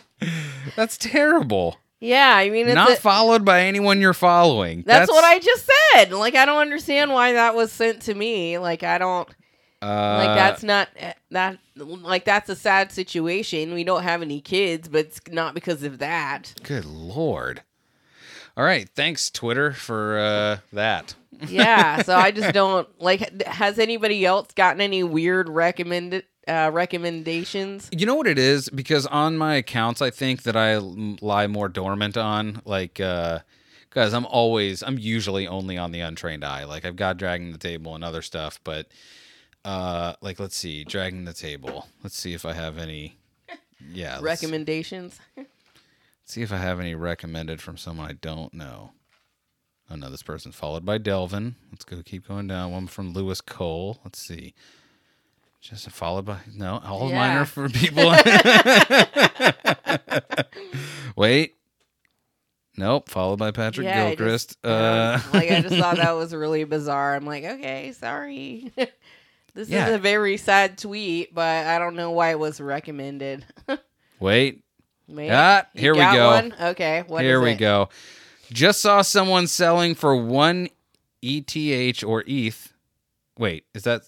That's 0.76 0.98
terrible. 0.98 1.78
yeah, 2.00 2.36
I 2.36 2.50
mean, 2.50 2.68
it's 2.68 2.76
Not 2.76 2.92
a- 2.92 2.96
followed 2.96 3.44
by 3.44 3.64
anyone 3.64 4.00
you're 4.00 4.14
following. 4.14 4.84
that's, 4.86 5.12
what 5.12 5.24
I 5.24 5.40
just 5.40 5.70
said. 5.94 6.12
Like, 6.12 6.36
I 6.36 6.46
don't 6.46 6.60
understand 6.62 7.12
why 7.12 7.34
that 7.34 7.56
was 7.56 7.72
sent 7.72 8.04
to 8.04 8.14
me. 8.14 8.58
Like, 8.60 8.84
I 8.84 8.98
don't. 9.00 9.28
Uh, 9.82 10.24
like 10.26 10.36
that's 10.38 10.64
not 10.64 10.90
eh, 10.98 11.14
that 11.32 11.58
like 11.76 12.24
that's 12.26 12.50
a 12.50 12.56
sad 12.56 12.92
situation 12.92 13.74
we 13.74 13.84
don't 13.84 14.04
have 14.04 14.22
any 14.22 14.40
kids 14.42 14.88
but 14.88 15.06
it's 15.06 15.22
not 15.30 15.54
because 15.54 15.84
of 15.84 15.98
that 16.00 16.54
Good 16.64 16.86
lord. 16.86 17.64
All 18.58 18.64
right, 18.66 18.88
thanks 18.96 19.30
Twitter 19.32 19.72
for 19.72 20.20
uh, 20.20 20.58
that. 20.74 21.16
yeah 21.48 22.02
so 22.04 22.16
i 22.16 22.30
just 22.30 22.54
don't 22.54 22.88
like 23.02 23.42
has 23.48 23.80
anybody 23.80 24.24
else 24.26 24.50
gotten 24.54 24.82
any 24.82 25.02
weird 25.02 25.50
recommended 25.50 26.26
uh 26.48 26.70
recommendations 26.74 27.90
You 27.92 28.06
know 28.06 28.16
what 28.16 28.28
it 28.28 28.38
is? 28.38 28.70
Because 28.70 29.06
on 29.08 29.38
my 29.38 29.56
accounts, 29.56 30.02
I 30.02 30.10
think 30.10 30.44
that 30.44 30.56
I 30.56 30.78
lie 30.78 31.48
more 31.48 31.70
dormant 31.70 32.18
on, 32.18 32.62
like, 32.66 32.96
because 32.96 34.14
I'm 34.14 34.26
always, 34.26 34.82
I'm 34.84 34.98
usually 34.98 35.48
only 35.48 35.78
on 35.78 35.92
the 35.92 36.00
untrained 36.00 36.44
eye. 36.44 36.66
Like, 36.66 36.84
I've 36.86 36.96
got 36.96 37.18
dragging 37.18 37.52
the 37.52 37.58
table 37.60 37.94
and 37.96 38.04
other 38.04 38.22
stuff, 38.24 38.60
but, 38.64 38.88
uh, 39.66 40.14
like, 40.22 40.40
let's 40.40 40.56
see, 40.56 40.84
dragging 40.84 41.26
the 41.26 41.34
table. 41.34 41.88
Let's 42.04 42.18
see 42.18 42.34
if 42.34 42.46
I 42.46 42.54
have 42.54 42.78
any. 42.78 43.18
Yeah, 43.94 44.20
let's 44.20 44.24
recommendations 44.24 45.20
see 46.26 46.44
if 46.44 46.54
I 46.54 46.58
have 46.58 46.80
any 46.80 46.96
recommended 46.96 47.62
from 47.62 47.76
someone 47.78 48.08
I 48.10 48.14
don't 48.14 48.54
know. 48.54 48.92
Oh 49.90 49.96
no, 49.96 50.10
this 50.10 50.24
person's 50.24 50.56
followed 50.56 50.86
by 50.86 50.98
Delvin. 50.98 51.56
Let's 51.72 51.84
go 51.84 52.02
keep 52.06 52.28
going 52.28 52.48
down. 52.48 52.72
One 52.72 52.88
from 52.88 53.12
Lewis 53.12 53.42
Cole. 53.42 54.00
Let's 54.06 54.20
see. 54.22 54.54
Just 55.60 55.90
followed 55.92 56.26
by 56.26 56.38
no, 56.56 56.80
all 56.86 57.08
of 57.08 57.14
mine 57.14 57.38
are 57.38 57.46
for 57.46 57.68
people. 57.70 58.14
Wait. 61.16 61.56
Nope. 62.78 63.10
Followed 63.10 63.38
by 63.38 63.52
Patrick 63.52 63.86
Yeah, 63.86 64.06
I 64.06 64.16
Gilchrist. 64.16 64.58
just, 64.62 64.66
uh, 64.66 65.20
like 65.34 65.52
i 65.52 65.62
just 65.62 65.76
thought 65.76 65.98
that 65.98 66.12
was 66.14 66.34
really 66.34 66.64
bizarre 66.64 67.16
i'm 67.16 67.26
like 67.26 67.44
okay 67.44 67.92
sorry 67.92 68.72
this 69.54 69.70
Yeah. 69.70 69.88
is 69.90 69.96
a 69.96 69.98
very 70.00 70.38
sad 70.38 70.78
tweet 70.78 71.34
but 71.34 71.66
i 71.68 71.78
don't 71.80 71.96
know 71.96 72.12
why 72.12 72.32
it 72.32 72.40
was 72.40 72.60
recommended 72.62 73.46
Wait. 74.20 74.64
Maybe. 75.08 75.32
Ah, 75.34 75.64
here 75.74 75.94
we 75.94 76.00
go. 76.00 76.28
one? 76.32 76.54
okay 76.62 77.04
what 77.08 77.24
Here 77.24 77.42
we 77.42 77.52
it? 77.52 77.56
go. 77.58 77.90
Just 78.54 78.82
saw 78.82 79.02
someone 79.02 79.48
selling 79.48 79.96
for 79.96 80.16
one 80.16 80.68
ETH 81.24 82.04
or 82.04 82.24
ETH. 82.28 82.74
Wait, 83.38 83.66
is 83.74 83.84
that 83.84 84.02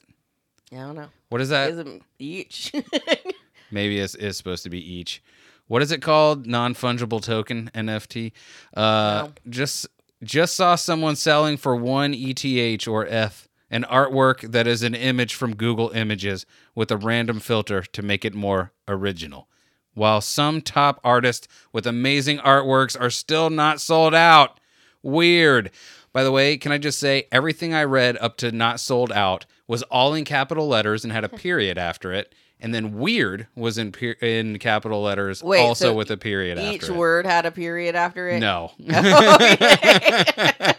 i 0.71 0.75
don't 0.77 0.95
know 0.95 1.07
what 1.29 1.41
is 1.41 1.49
that? 1.49 1.71
is 1.71 1.79
it 1.79 2.01
each 2.19 2.71
Maybe 3.71 3.99
it's, 3.99 4.13
it's 4.15 4.37
supposed 4.37 4.61
to 4.63 4.69
be 4.69 4.77
each. 4.79 5.23
What 5.67 5.81
is 5.81 5.91
it 5.91 6.01
called? 6.03 6.45
Non 6.45 6.75
fungible 6.75 7.21
token 7.23 7.71
NFT. 7.73 8.31
Uh, 8.75 9.29
Just 9.49 9.87
just 10.23 10.55
saw 10.55 10.75
someone 10.75 11.15
selling 11.15 11.57
for 11.57 11.75
one 11.75 12.13
ETH 12.15 12.87
or 12.87 13.07
F 13.07 13.47
an 13.69 13.83
artwork 13.89 14.51
that 14.51 14.67
is 14.67 14.83
an 14.83 14.95
image 14.95 15.33
from 15.33 15.55
Google 15.55 15.89
Images 15.89 16.45
with 16.75 16.91
a 16.91 16.97
random 16.97 17.39
filter 17.39 17.81
to 17.81 18.01
make 18.01 18.23
it 18.25 18.33
more 18.33 18.71
original. 18.87 19.47
While 19.93 20.21
some 20.21 20.61
top 20.61 20.99
artists 21.03 21.47
with 21.71 21.85
amazing 21.85 22.39
artworks 22.39 22.99
are 22.99 23.09
still 23.09 23.49
not 23.49 23.79
sold 23.79 24.15
out. 24.15 24.59
Weird. 25.01 25.71
By 26.11 26.23
the 26.23 26.31
way, 26.31 26.57
can 26.57 26.71
I 26.71 26.77
just 26.77 26.99
say 26.99 27.27
everything 27.31 27.73
I 27.73 27.83
read 27.83 28.17
up 28.17 28.37
to 28.37 28.51
not 28.51 28.79
sold 28.79 29.11
out 29.11 29.45
was 29.67 29.83
all 29.83 30.13
in 30.13 30.25
capital 30.25 30.67
letters 30.67 31.03
and 31.03 31.11
had 31.11 31.23
a 31.23 31.29
period 31.29 31.77
after 31.77 32.13
it, 32.13 32.33
and 32.63 32.73
then 32.73 32.97
weird 32.97 33.47
was 33.55 33.77
in 33.77 33.91
per- 33.91 34.15
in 34.21 34.57
capital 34.57 35.03
letters 35.03 35.43
Wait, 35.43 35.59
also 35.59 35.85
so 35.89 35.93
with 35.93 36.09
a 36.09 36.17
period 36.17 36.57
Each 36.57 36.83
after 36.83 36.93
word 36.93 37.25
had 37.27 37.45
a 37.45 37.51
period 37.51 37.95
after 37.95 38.29
it. 38.29 38.39
No. 38.39 38.71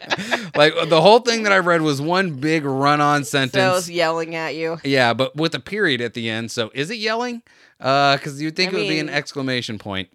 Like 0.56 0.88
the 0.88 1.00
whole 1.00 1.18
thing 1.18 1.42
that 1.42 1.52
I 1.52 1.58
read 1.58 1.82
was 1.82 2.00
one 2.00 2.36
big 2.36 2.64
run-on 2.64 3.24
so 3.24 3.26
it 3.26 3.50
sentence. 3.50 3.74
was 3.74 3.90
yelling 3.90 4.36
at 4.36 4.54
you. 4.54 4.78
yeah, 4.84 5.12
but 5.12 5.34
with 5.34 5.54
a 5.54 5.60
period 5.60 6.00
at 6.00 6.14
the 6.14 6.30
end. 6.30 6.52
So 6.52 6.70
is 6.74 6.90
it 6.90 6.98
yelling? 6.98 7.42
Uh, 7.80 8.16
because 8.16 8.40
you'd 8.40 8.54
think 8.54 8.72
I 8.72 8.76
it 8.76 8.80
would 8.80 8.88
be 8.88 9.00
an 9.00 9.08
exclamation 9.08 9.78
point. 9.78 10.10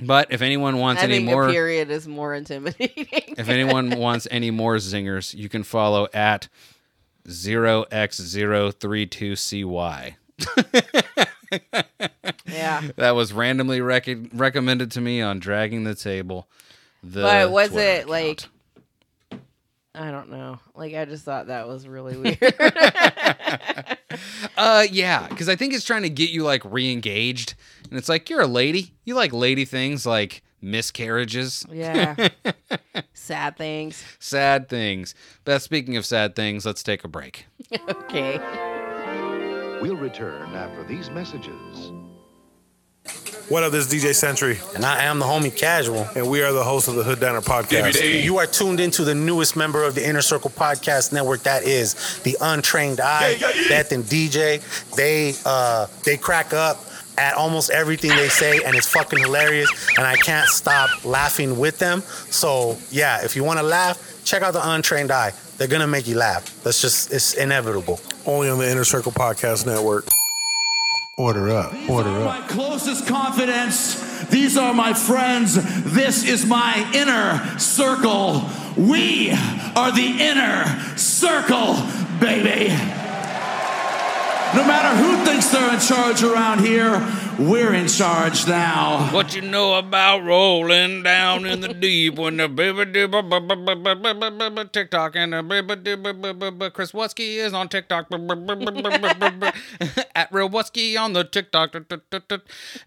But 0.00 0.30
if 0.30 0.42
anyone 0.42 0.78
wants 0.78 1.00
I 1.00 1.06
any 1.06 1.16
think 1.16 1.30
more, 1.30 1.50
period 1.50 1.90
is 1.90 2.06
more 2.06 2.34
intimidating. 2.34 3.06
if 3.36 3.48
anyone 3.48 3.90
wants 3.98 4.28
any 4.30 4.50
more 4.50 4.76
zingers, 4.76 5.34
you 5.34 5.48
can 5.48 5.62
follow 5.62 6.08
at 6.12 6.48
zero 7.28 7.84
x 7.90 8.20
zero 8.20 8.70
three 8.70 9.06
two 9.06 9.34
cy. 9.34 10.16
Yeah. 12.46 12.82
That 12.96 13.12
was 13.12 13.32
randomly 13.32 13.80
rec- 13.80 14.08
recommended 14.32 14.90
to 14.92 15.00
me 15.00 15.20
on 15.20 15.38
Dragging 15.38 15.84
the 15.84 15.94
Table. 15.94 16.48
The 17.02 17.22
but 17.22 17.50
was 17.50 17.70
Twitter 17.70 17.88
it 17.88 17.94
account. 18.04 18.10
like 18.10 19.40
I 19.94 20.10
don't 20.10 20.30
know. 20.30 20.58
Like 20.74 20.94
I 20.94 21.04
just 21.04 21.24
thought 21.24 21.46
that 21.48 21.66
was 21.66 21.86
really 21.88 22.16
weird. 22.40 22.54
Uh, 24.56 24.86
yeah, 24.90 25.26
because 25.28 25.48
I 25.48 25.56
think 25.56 25.74
it's 25.74 25.84
trying 25.84 26.02
to 26.02 26.10
get 26.10 26.30
you 26.30 26.42
like 26.44 26.62
re-engaged, 26.64 27.54
and 27.88 27.98
it's 27.98 28.08
like 28.08 28.28
you're 28.30 28.40
a 28.42 28.46
lady. 28.46 28.92
You 29.04 29.14
like 29.14 29.32
lady 29.32 29.64
things 29.64 30.06
like 30.06 30.42
miscarriages, 30.60 31.64
yeah. 31.72 32.28
Sad 33.14 33.56
things. 33.56 34.02
sad 34.18 34.68
things. 34.68 35.14
Beth, 35.44 35.62
speaking 35.62 35.96
of 35.96 36.04
sad 36.06 36.34
things, 36.36 36.64
let's 36.66 36.82
take 36.82 37.04
a 37.04 37.08
break. 37.08 37.46
Okay. 37.88 38.38
We'll 39.80 39.96
return 39.96 40.54
after 40.54 40.82
these 40.84 41.10
messages. 41.10 41.92
What 43.48 43.62
up, 43.62 43.72
this 43.72 43.90
is 43.90 44.02
DJ 44.04 44.14
Century, 44.14 44.58
And 44.74 44.84
I 44.84 45.04
am 45.04 45.18
the 45.20 45.24
homie 45.24 45.54
Casual. 45.56 46.06
and 46.14 46.28
we 46.28 46.42
are 46.42 46.52
the 46.52 46.64
hosts 46.64 46.88
of 46.88 46.96
the 46.96 47.02
Hood 47.04 47.20
Diner 47.20 47.40
podcast. 47.40 48.22
You 48.22 48.36
are 48.38 48.46
tuned 48.46 48.80
into 48.80 49.04
the 49.04 49.14
newest 49.14 49.56
member 49.56 49.84
of 49.84 49.94
the 49.94 50.06
Inner 50.06 50.20
Circle 50.20 50.50
Podcast 50.50 51.12
Network. 51.12 51.44
That 51.44 51.62
is 51.62 52.20
the 52.24 52.36
Untrained 52.40 53.00
Eye, 53.00 53.36
Beth 53.68 53.92
and 53.92 54.04
DJ. 54.04 54.60
They 54.96 55.34
uh, 55.46 55.86
they 56.04 56.16
crack 56.18 56.52
up 56.52 56.84
at 57.16 57.34
almost 57.34 57.70
everything 57.70 58.10
they 58.10 58.28
say, 58.28 58.60
and 58.64 58.76
it's 58.76 58.88
fucking 58.92 59.18
hilarious. 59.18 59.70
And 59.96 60.06
I 60.06 60.16
can't 60.16 60.48
stop 60.48 61.04
laughing 61.06 61.58
with 61.58 61.78
them. 61.78 62.02
So 62.30 62.76
yeah, 62.90 63.24
if 63.24 63.34
you 63.34 63.44
want 63.44 63.60
to 63.60 63.64
laugh, 63.64 64.20
check 64.24 64.42
out 64.42 64.52
the 64.52 64.70
Untrained 64.70 65.10
Eye. 65.10 65.32
They're 65.58 65.66
gonna 65.66 65.88
make 65.88 66.06
you 66.06 66.16
laugh. 66.16 66.62
That's 66.62 66.80
just 66.80 67.12
it's 67.12 67.34
inevitable. 67.34 67.98
Only 68.24 68.48
on 68.48 68.58
the 68.58 68.70
Inner 68.70 68.84
Circle 68.84 69.10
Podcast 69.10 69.66
Network. 69.66 70.06
Order 71.16 71.50
up, 71.50 71.74
order 71.90 72.10
are 72.10 72.28
up. 72.28 72.40
my 72.42 72.46
closest 72.46 73.08
confidence. 73.08 74.26
These 74.28 74.56
are 74.56 74.72
my 74.72 74.94
friends. 74.94 75.56
This 75.92 76.22
is 76.24 76.46
my 76.46 76.88
inner 76.94 77.58
circle. 77.58 78.48
We 78.76 79.32
are 79.74 79.90
the 79.90 80.16
inner 80.20 80.96
circle, 80.96 81.74
baby. 82.20 82.68
No 84.54 84.64
matter 84.64 84.96
who 84.96 85.24
thinks 85.24 85.50
they're 85.50 85.74
in 85.74 85.80
charge 85.80 86.22
around 86.22 86.60
here, 86.60 86.92
we're 87.38 87.72
in 87.72 87.86
charge 87.86 88.48
now. 88.48 89.12
What 89.14 89.36
you 89.36 89.42
know 89.42 89.76
about 89.76 90.24
rolling 90.24 91.04
down 91.04 91.46
in 91.46 91.60
the 91.60 91.72
deep 91.72 92.16
when 92.16 92.36
the 92.36 92.48
baby 92.48 92.84
TikTok 94.72 95.14
and 95.14 95.32
the 95.32 95.42
baby 95.44 96.70
Chris 96.70 96.90
Wutsky 96.90 97.36
is 97.36 97.52
on 97.52 97.68
TikTok 97.68 98.06
at 100.16 100.32
Real 100.32 100.50
Wutsky 100.50 100.98
on 100.98 101.12
the 101.12 101.22
TikTok. 101.22 101.76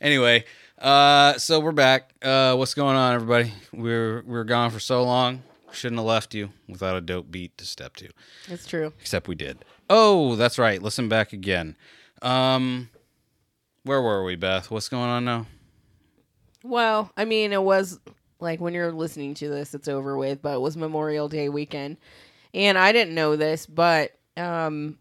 Anyway, 0.02 0.44
uh, 0.80 1.38
so 1.38 1.62
we're 1.62 1.72
back. 1.72 2.12
Uh, 2.22 2.54
what's 2.58 2.74
going 2.74 2.98
on, 2.98 3.14
everybody? 3.14 3.54
We're 3.72 4.22
we're 4.24 4.44
gone 4.44 4.70
for 4.72 4.82
so 4.82 5.02
long. 5.04 5.44
Shouldn't 5.72 6.00
have 6.00 6.06
left 6.06 6.34
you 6.34 6.50
without 6.68 6.98
a 6.98 7.02
dope 7.02 7.32
beat 7.32 7.58
to 7.58 7.66
step 7.66 7.96
to. 7.96 8.10
It's 8.50 8.66
true. 8.68 8.92
Except 9.00 9.30
we 9.30 9.36
did. 9.36 9.64
Oh, 9.90 10.36
that's 10.36 10.60
right. 10.60 10.82
Listen 10.82 11.08
back 11.08 11.32
again. 11.32 11.78
Um, 12.22 12.90
where 13.84 14.02
were 14.02 14.24
we, 14.24 14.36
Beth? 14.36 14.70
What's 14.70 14.89
going 14.89 15.10
on 15.10 15.26
now? 15.26 15.48
Well, 16.63 17.12
I 17.17 17.26
mean, 17.26 17.54
it 17.54 17.63
was 17.63 18.00
like 18.39 18.60
when 18.60 18.74
you're 18.74 18.91
listening 18.91 19.34
to 19.36 19.50
this, 19.50 19.74
it's 19.74 19.88
over 19.88 20.17
with, 20.17 20.41
but 20.41 20.56
it 20.56 20.62
was 20.62 20.78
Memorial 20.78 21.28
Day 21.28 21.50
weekend. 21.50 21.98
And 22.54 22.78
I 22.78 22.91
didn't 22.91 23.15
know 23.15 23.36
this, 23.36 23.65
but 23.65 24.12
um, 24.38 24.98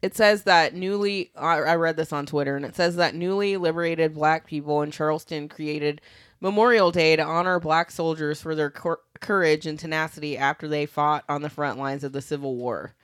it 0.00 0.14
says 0.14 0.44
that 0.44 0.74
newly, 0.74 1.32
I, 1.36 1.56
I 1.56 1.74
read 1.76 1.96
this 1.96 2.12
on 2.12 2.26
Twitter, 2.26 2.56
and 2.56 2.64
it 2.64 2.76
says 2.76 2.96
that 2.96 3.14
newly 3.14 3.56
liberated 3.56 4.14
black 4.14 4.46
people 4.46 4.82
in 4.82 4.90
Charleston 4.90 5.48
created 5.48 6.00
Memorial 6.40 6.92
Day 6.92 7.16
to 7.16 7.24
honor 7.24 7.58
black 7.58 7.90
soldiers 7.90 8.40
for 8.40 8.54
their 8.54 8.70
cor- 8.70 9.00
courage 9.20 9.66
and 9.66 9.78
tenacity 9.78 10.38
after 10.38 10.68
they 10.68 10.86
fought 10.86 11.24
on 11.28 11.42
the 11.42 11.50
front 11.50 11.78
lines 11.78 12.04
of 12.04 12.12
the 12.12 12.22
Civil 12.22 12.54
War. 12.54 12.94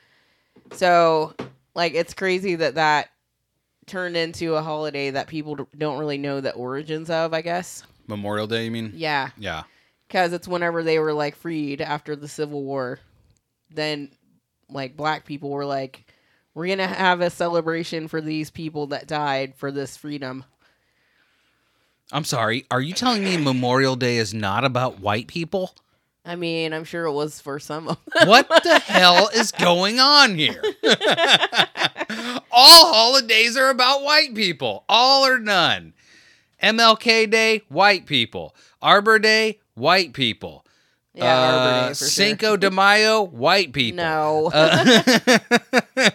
So, 0.73 1.35
like, 1.75 1.95
it's 1.95 2.15
crazy 2.15 2.55
that 2.55 2.77
that 2.77 3.09
turned 3.87 4.17
into 4.17 4.55
a 4.55 4.63
holiday 4.63 5.11
that 5.11 5.27
people 5.29 5.57
don't 5.77 5.99
really 5.99 6.19
know 6.19 6.41
the 6.41 6.53
origins 6.53 7.11
of, 7.11 7.33
I 7.35 7.43
guess. 7.43 7.83
Memorial 8.07 8.47
Day, 8.47 8.65
you 8.65 8.71
mean? 8.71 8.93
Yeah, 8.95 9.31
Yeah. 9.39 9.63
because 10.09 10.33
it's 10.33 10.49
whenever 10.49 10.83
they 10.83 10.99
were 10.99 11.13
like 11.13 11.37
freed 11.37 11.81
after 11.81 12.15
the 12.17 12.29
Civil 12.29 12.63
War. 12.63 12.99
Then, 13.71 14.11
like, 14.69 14.97
black 14.97 15.25
people 15.25 15.51
were 15.51 15.65
like, 15.67 16.05
we're 16.55 16.67
going 16.67 16.79
to 16.79 16.87
have 16.87 17.21
a 17.21 17.31
celebration 17.31 18.07
for 18.09 18.21
these 18.21 18.51
people 18.51 18.87
that 18.89 19.09
died 19.09 19.55
for 19.57 19.73
this 19.73 19.97
freedom. 19.97 20.45
I'm 22.13 22.25
sorry. 22.25 22.65
Are 22.71 22.81
you 22.81 22.93
telling 22.93 23.25
me 23.25 23.37
Memorial 23.37 23.97
Day 23.97 24.19
is 24.19 24.33
not 24.33 24.65
about 24.65 25.01
white 25.01 25.27
people? 25.27 25.75
I 26.25 26.37
mean, 26.37 26.73
I'm 26.73 26.85
sure 26.85 27.05
it 27.07 27.13
was 27.13 27.41
for 27.41 27.59
some 27.59 27.89
of 27.89 27.99
them. 28.15 28.29
What 28.29 28.49
the 28.49 28.79
hell 28.87 29.29
is 29.35 29.51
going 29.51 29.99
on 29.99 30.37
here? 30.37 30.63
All 32.55 32.93
holidays 32.95 33.57
are 33.57 33.69
about 33.71 34.03
white 34.03 34.35
people. 34.35 34.85
All 34.89 35.27
or 35.27 35.39
none. 35.39 35.93
MLK 36.63 37.31
Day, 37.31 37.63
white 37.69 38.07
people. 38.07 38.55
Arbor 38.81 39.19
Day, 39.19 39.59
white 39.75 40.13
people. 40.13 40.65
Yeah, 41.15 41.39
Arbor 41.39 41.59
Uh, 41.59 41.83
Day 41.83 41.89
for 41.91 41.95
sure. 41.97 42.09
Cinco 42.09 42.57
de 42.57 42.71
Mayo, 42.71 43.23
white 43.23 43.73
people. 43.73 43.97
No. 43.97 44.51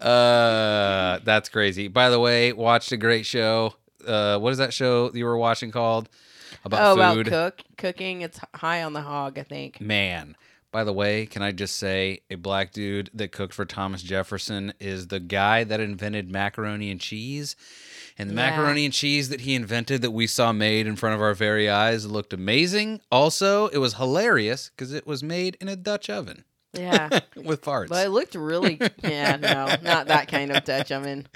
Uh, 0.00 1.20
that's 1.24 1.48
crazy. 1.48 1.88
By 1.88 2.10
the 2.10 2.18
way, 2.20 2.52
watched 2.52 2.92
a 2.92 2.96
great 2.96 3.24
show. 3.26 3.74
Uh, 4.06 4.38
what 4.38 4.50
is 4.52 4.58
that 4.58 4.72
show 4.74 5.10
you 5.14 5.24
were 5.24 5.36
watching 5.38 5.70
called? 5.70 6.08
About 6.64 6.98
oh, 6.98 7.14
food. 7.14 7.28
about 7.28 7.56
cook 7.56 7.66
cooking. 7.76 8.22
It's 8.22 8.40
high 8.54 8.82
on 8.82 8.92
the 8.92 9.02
hog, 9.02 9.38
I 9.38 9.42
think. 9.44 9.80
Man. 9.80 10.36
By 10.72 10.84
the 10.84 10.92
way, 10.92 11.26
can 11.26 11.42
I 11.42 11.52
just 11.52 11.76
say 11.76 12.20
a 12.30 12.34
black 12.34 12.72
dude 12.72 13.08
that 13.14 13.32
cooked 13.32 13.54
for 13.54 13.64
Thomas 13.64 14.02
Jefferson 14.02 14.74
is 14.78 15.08
the 15.08 15.20
guy 15.20 15.64
that 15.64 15.80
invented 15.80 16.30
macaroni 16.30 16.90
and 16.90 17.00
cheese. 17.00 17.56
And 18.18 18.30
the 18.30 18.34
Yeah. 18.34 18.50
macaroni 18.50 18.84
and 18.84 18.92
cheese 18.94 19.28
that 19.30 19.42
he 19.42 19.54
invented 19.54 20.02
that 20.02 20.10
we 20.10 20.26
saw 20.26 20.52
made 20.52 20.86
in 20.86 20.96
front 20.96 21.14
of 21.14 21.20
our 21.22 21.34
very 21.34 21.68
eyes 21.70 22.06
looked 22.06 22.32
amazing. 22.32 23.00
Also, 23.10 23.68
it 23.68 23.78
was 23.78 23.94
hilarious 23.94 24.70
because 24.70 24.92
it 24.92 25.06
was 25.06 25.22
made 25.22 25.56
in 25.60 25.68
a 25.68 25.76
Dutch 25.76 26.10
oven 26.10 26.44
Yeah. 26.72 27.20
with 27.36 27.62
farts. 27.62 27.88
But 27.88 28.06
it 28.06 28.10
looked 28.10 28.34
really 28.34 28.78
yeah, 29.02 29.36
no, 29.36 29.76
not 29.82 30.08
that 30.08 30.28
kind 30.28 30.50
of 30.50 30.64
Dutch 30.64 30.90
oven. 30.92 31.26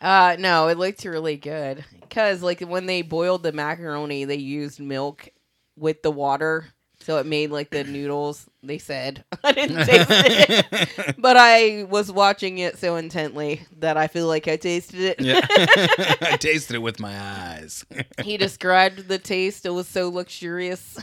Uh 0.00 0.36
no, 0.38 0.68
it 0.68 0.78
looked 0.78 1.04
really 1.04 1.36
good 1.36 1.84
cuz 2.10 2.42
like 2.42 2.60
when 2.60 2.86
they 2.86 3.02
boiled 3.02 3.42
the 3.42 3.52
macaroni, 3.52 4.24
they 4.24 4.36
used 4.36 4.80
milk 4.80 5.28
with 5.76 6.02
the 6.02 6.10
water. 6.10 6.68
So 7.02 7.16
it 7.16 7.26
made 7.26 7.50
like 7.50 7.70
the 7.70 7.84
noodles, 7.84 8.46
they 8.62 8.78
said. 8.78 9.24
I 9.44 9.52
didn't 9.52 9.86
taste 9.86 10.08
it. 10.10 11.14
but 11.18 11.36
I 11.36 11.84
was 11.88 12.12
watching 12.12 12.58
it 12.58 12.78
so 12.78 12.96
intently 12.96 13.62
that 13.78 13.96
I 13.96 14.06
feel 14.06 14.26
like 14.26 14.48
I 14.48 14.56
tasted 14.56 15.00
it. 15.00 15.20
yeah. 15.20 15.40
I 16.20 16.36
tasted 16.38 16.76
it 16.76 16.82
with 16.82 17.00
my 17.00 17.18
eyes. 17.18 17.86
he 18.22 18.36
described 18.36 19.08
the 19.08 19.18
taste. 19.18 19.64
It 19.64 19.70
was 19.70 19.88
so 19.88 20.10
luxurious. 20.10 20.98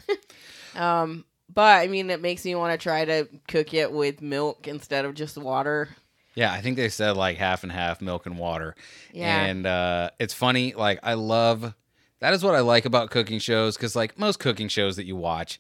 um, 0.75 1.25
but 1.53 1.81
I 1.81 1.87
mean, 1.87 2.09
it 2.11 2.21
makes 2.21 2.45
me 2.45 2.53
want 2.53 2.79
to 2.79 2.83
try 2.83 3.03
to 3.03 3.27
cook 3.47 3.73
it 3.73 3.91
with 3.91 4.21
milk 4.21 4.67
instead 4.67 5.05
of 5.05 5.15
just 5.15 5.37
water. 5.37 5.89
Yeah, 6.35 6.53
I 6.53 6.61
think 6.61 6.77
they 6.77 6.89
said 6.89 7.17
like 7.17 7.37
half 7.37 7.63
and 7.63 7.71
half 7.71 7.99
milk 7.99 8.27
and 8.27 8.37
water. 8.37 8.75
Yeah. 9.11 9.45
And 9.45 9.65
uh, 9.65 10.11
it's 10.19 10.35
funny. 10.35 10.73
Like, 10.75 10.99
I 11.01 11.15
love 11.15 11.73
that 12.19 12.33
is 12.33 12.43
what 12.43 12.55
I 12.55 12.59
like 12.59 12.85
about 12.85 13.09
cooking 13.09 13.39
shows 13.39 13.75
because, 13.75 13.95
like, 13.95 14.17
most 14.17 14.39
cooking 14.39 14.67
shows 14.67 14.95
that 14.95 15.05
you 15.05 15.15
watch, 15.15 15.59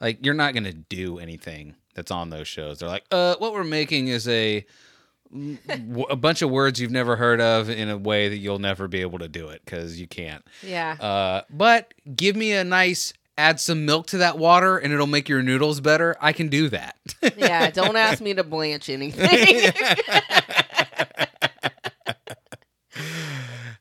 like, 0.00 0.24
you're 0.24 0.34
not 0.34 0.54
going 0.54 0.64
to 0.64 0.72
do 0.72 1.18
anything 1.18 1.74
that's 1.94 2.10
on 2.10 2.30
those 2.30 2.48
shows. 2.48 2.78
They're 2.78 2.88
like, 2.88 3.04
uh, 3.10 3.36
what 3.38 3.52
we're 3.52 3.64
making 3.64 4.08
is 4.08 4.26
a 4.28 4.64
a 6.08 6.16
bunch 6.16 6.42
of 6.42 6.50
words 6.50 6.80
you've 6.80 6.90
never 6.90 7.14
heard 7.14 7.40
of 7.40 7.70
in 7.70 7.88
a 7.88 7.96
way 7.96 8.28
that 8.28 8.38
you'll 8.38 8.58
never 8.58 8.88
be 8.88 9.00
able 9.00 9.20
to 9.20 9.28
do 9.28 9.48
it 9.48 9.62
because 9.64 10.00
you 10.00 10.08
can't. 10.08 10.44
Yeah. 10.60 10.96
Uh, 11.00 11.42
but 11.50 11.94
give 12.16 12.34
me 12.34 12.50
a 12.52 12.64
nice, 12.64 13.12
add 13.38 13.60
some 13.60 13.86
milk 13.86 14.06
to 14.08 14.18
that 14.18 14.38
water 14.38 14.76
and 14.76 14.92
it'll 14.92 15.06
make 15.06 15.28
your 15.28 15.40
noodles 15.40 15.80
better. 15.80 16.16
I 16.20 16.32
can 16.32 16.48
do 16.48 16.68
that. 16.70 16.96
yeah. 17.36 17.70
Don't 17.70 17.94
ask 17.96 18.20
me 18.22 18.34
to 18.34 18.42
blanch 18.42 18.88
anything. 18.88 19.28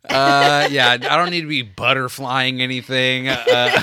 Uh, 0.10 0.68
yeah, 0.72 0.91
I 0.91 0.97
don't 0.97 1.30
need 1.30 1.41
to 1.41 1.47
be 1.47 1.64
butterflying 1.64 2.60
anything. 2.62 3.28
Uh, 3.28 3.82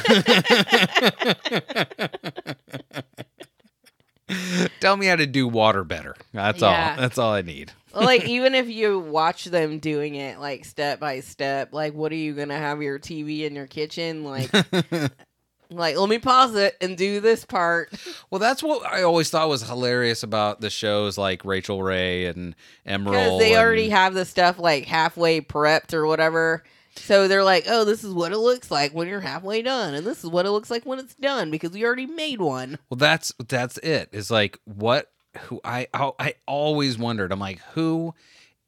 tell 4.80 4.96
me 4.96 5.06
how 5.06 5.16
to 5.16 5.26
do 5.26 5.46
water 5.48 5.84
better. 5.84 6.14
That's 6.32 6.62
Yeah. 6.62 6.90
all. 6.90 7.00
That's 7.00 7.18
all 7.18 7.32
I 7.32 7.42
need. 7.42 7.72
like 7.94 8.24
even 8.28 8.54
if 8.54 8.68
you 8.68 8.98
watch 8.98 9.44
them 9.46 9.78
doing 9.78 10.14
it 10.16 10.38
like 10.38 10.64
step 10.64 11.00
by 11.00 11.20
step, 11.20 11.72
like 11.72 11.94
what 11.94 12.12
are 12.12 12.16
you 12.16 12.34
gonna 12.34 12.58
have 12.58 12.82
your 12.82 12.98
TV 12.98 13.44
in 13.44 13.54
your 13.54 13.66
kitchen? 13.66 14.24
Like 14.24 14.50
Like, 15.70 15.96
let 15.96 16.08
me 16.08 16.18
pause 16.18 16.54
it 16.54 16.76
and 16.80 16.96
do 16.96 17.20
this 17.20 17.44
part. 17.44 17.92
Well, 18.30 18.40
that's 18.40 18.62
what 18.62 18.84
I 18.84 19.02
always 19.02 19.30
thought 19.30 19.48
was 19.48 19.62
hilarious 19.62 20.22
about 20.24 20.60
the 20.60 20.68
shows 20.68 21.16
like 21.16 21.44
Rachael 21.44 21.82
Ray 21.82 22.26
and 22.26 22.56
Emeril. 22.86 23.04
Because 23.12 23.38
they 23.38 23.52
and- 23.54 23.62
already 23.62 23.88
have 23.90 24.14
the 24.14 24.24
stuff 24.24 24.58
like 24.58 24.84
halfway 24.84 25.40
prepped 25.40 25.94
or 25.94 26.06
whatever. 26.06 26.64
So 26.96 27.28
they're 27.28 27.44
like, 27.44 27.66
oh, 27.68 27.84
this 27.84 28.02
is 28.02 28.12
what 28.12 28.32
it 28.32 28.38
looks 28.38 28.70
like 28.70 28.92
when 28.94 29.06
you're 29.06 29.20
halfway 29.20 29.62
done, 29.62 29.94
and 29.94 30.06
this 30.06 30.24
is 30.24 30.30
what 30.30 30.44
it 30.46 30.50
looks 30.50 30.70
like 30.70 30.84
when 30.84 30.98
it's 30.98 31.14
done 31.14 31.50
because 31.50 31.70
we 31.72 31.84
already 31.84 32.06
made 32.06 32.40
one. 32.40 32.78
Well, 32.90 32.96
that's 32.98 33.32
that's 33.48 33.78
it. 33.78 34.08
It's 34.12 34.30
like 34.30 34.58
what 34.64 35.10
who 35.42 35.60
I 35.64 35.86
I, 35.94 36.12
I 36.18 36.34
always 36.46 36.98
wondered. 36.98 37.32
I'm 37.32 37.38
like, 37.40 37.60
who 37.74 38.14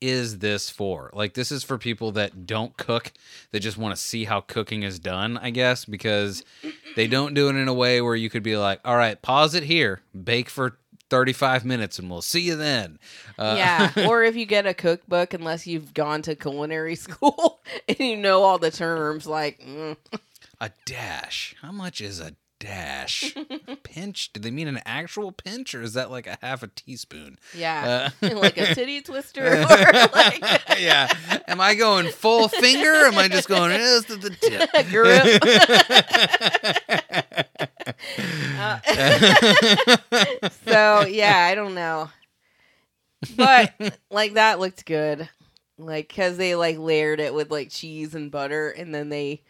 is 0.00 0.38
this 0.38 0.70
for? 0.70 1.10
Like, 1.12 1.34
this 1.34 1.50
is 1.50 1.64
for 1.64 1.78
people 1.78 2.12
that 2.12 2.46
don't 2.46 2.76
cook, 2.76 3.12
that 3.52 3.60
just 3.60 3.78
want 3.78 3.94
to 3.94 4.00
see 4.00 4.24
how 4.24 4.40
cooking 4.40 4.82
is 4.82 4.98
done. 4.98 5.36
I 5.38 5.50
guess 5.50 5.84
because 5.84 6.44
they 6.96 7.06
don't 7.06 7.34
do 7.34 7.48
it 7.48 7.56
in 7.56 7.68
a 7.68 7.74
way 7.74 8.00
where 8.00 8.16
you 8.16 8.30
could 8.30 8.42
be 8.42 8.56
like, 8.56 8.80
all 8.84 8.96
right, 8.96 9.20
pause 9.20 9.54
it 9.54 9.64
here, 9.64 10.02
bake 10.24 10.48
for 10.48 10.78
35 11.10 11.64
minutes, 11.64 11.98
and 11.98 12.10
we'll 12.10 12.22
see 12.22 12.40
you 12.40 12.56
then. 12.56 12.98
Uh, 13.38 13.54
yeah. 13.56 13.92
or 14.08 14.22
if 14.22 14.36
you 14.36 14.46
get 14.46 14.66
a 14.66 14.74
cookbook, 14.74 15.34
unless 15.34 15.66
you've 15.66 15.94
gone 15.94 16.22
to 16.22 16.34
culinary 16.34 16.94
school 16.96 17.60
and 17.88 17.98
you 17.98 18.16
know 18.16 18.42
all 18.42 18.58
the 18.58 18.70
terms, 18.70 19.26
like, 19.26 19.60
mm, 19.60 19.96
a 20.60 20.70
dash. 20.84 21.54
How 21.62 21.72
much 21.72 22.00
is 22.00 22.20
a 22.20 22.32
dash? 22.58 23.34
pinch? 23.82 24.32
Do 24.32 24.40
they 24.40 24.50
mean 24.50 24.68
an 24.68 24.80
actual 24.84 25.32
pinch, 25.32 25.74
or 25.74 25.82
is 25.82 25.94
that 25.94 26.10
like 26.10 26.26
a 26.26 26.38
half 26.42 26.62
a 26.62 26.68
teaspoon? 26.68 27.38
yeah, 27.56 28.10
Uh, 28.22 28.34
like 28.36 28.56
a 28.58 28.74
titty 28.74 29.00
twister, 29.02 29.46
or 29.46 29.64
like 29.64 30.42
yeah. 30.78 31.08
Am 31.48 31.60
I 31.60 31.74
going 31.74 32.08
full 32.10 32.48
finger? 32.48 32.92
Or 33.04 33.06
am 33.06 33.18
I 33.18 33.28
just 33.28 33.48
going 33.48 33.70
just 33.70 34.08
to 34.08 34.16
the 34.16 34.30
tip? 34.30 34.70
grip. 34.90 35.42
Uh, 38.58 38.78
so 40.64 41.06
yeah, 41.06 41.46
I 41.50 41.54
don't 41.54 41.74
know, 41.74 42.10
but 43.36 43.72
like 44.10 44.34
that 44.34 44.58
looked 44.60 44.84
good, 44.84 45.28
like 45.78 46.08
because 46.08 46.36
they 46.36 46.54
like 46.54 46.78
layered 46.78 47.20
it 47.20 47.34
with 47.34 47.50
like 47.50 47.70
cheese 47.70 48.14
and 48.14 48.30
butter, 48.30 48.70
and 48.70 48.94
then 48.94 49.08
they 49.08 49.42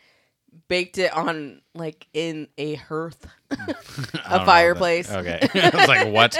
baked 0.68 0.98
it 0.98 1.12
on 1.12 1.60
like 1.74 2.06
in 2.12 2.48
a 2.58 2.74
hearth, 2.74 3.26
I 3.50 3.56
don't 3.56 3.68
know 3.68 4.20
a 4.30 4.44
fireplace. 4.44 5.10
Okay. 5.10 5.40
I 5.54 5.70
was 5.74 5.88
like, 5.88 6.12
what? 6.12 6.36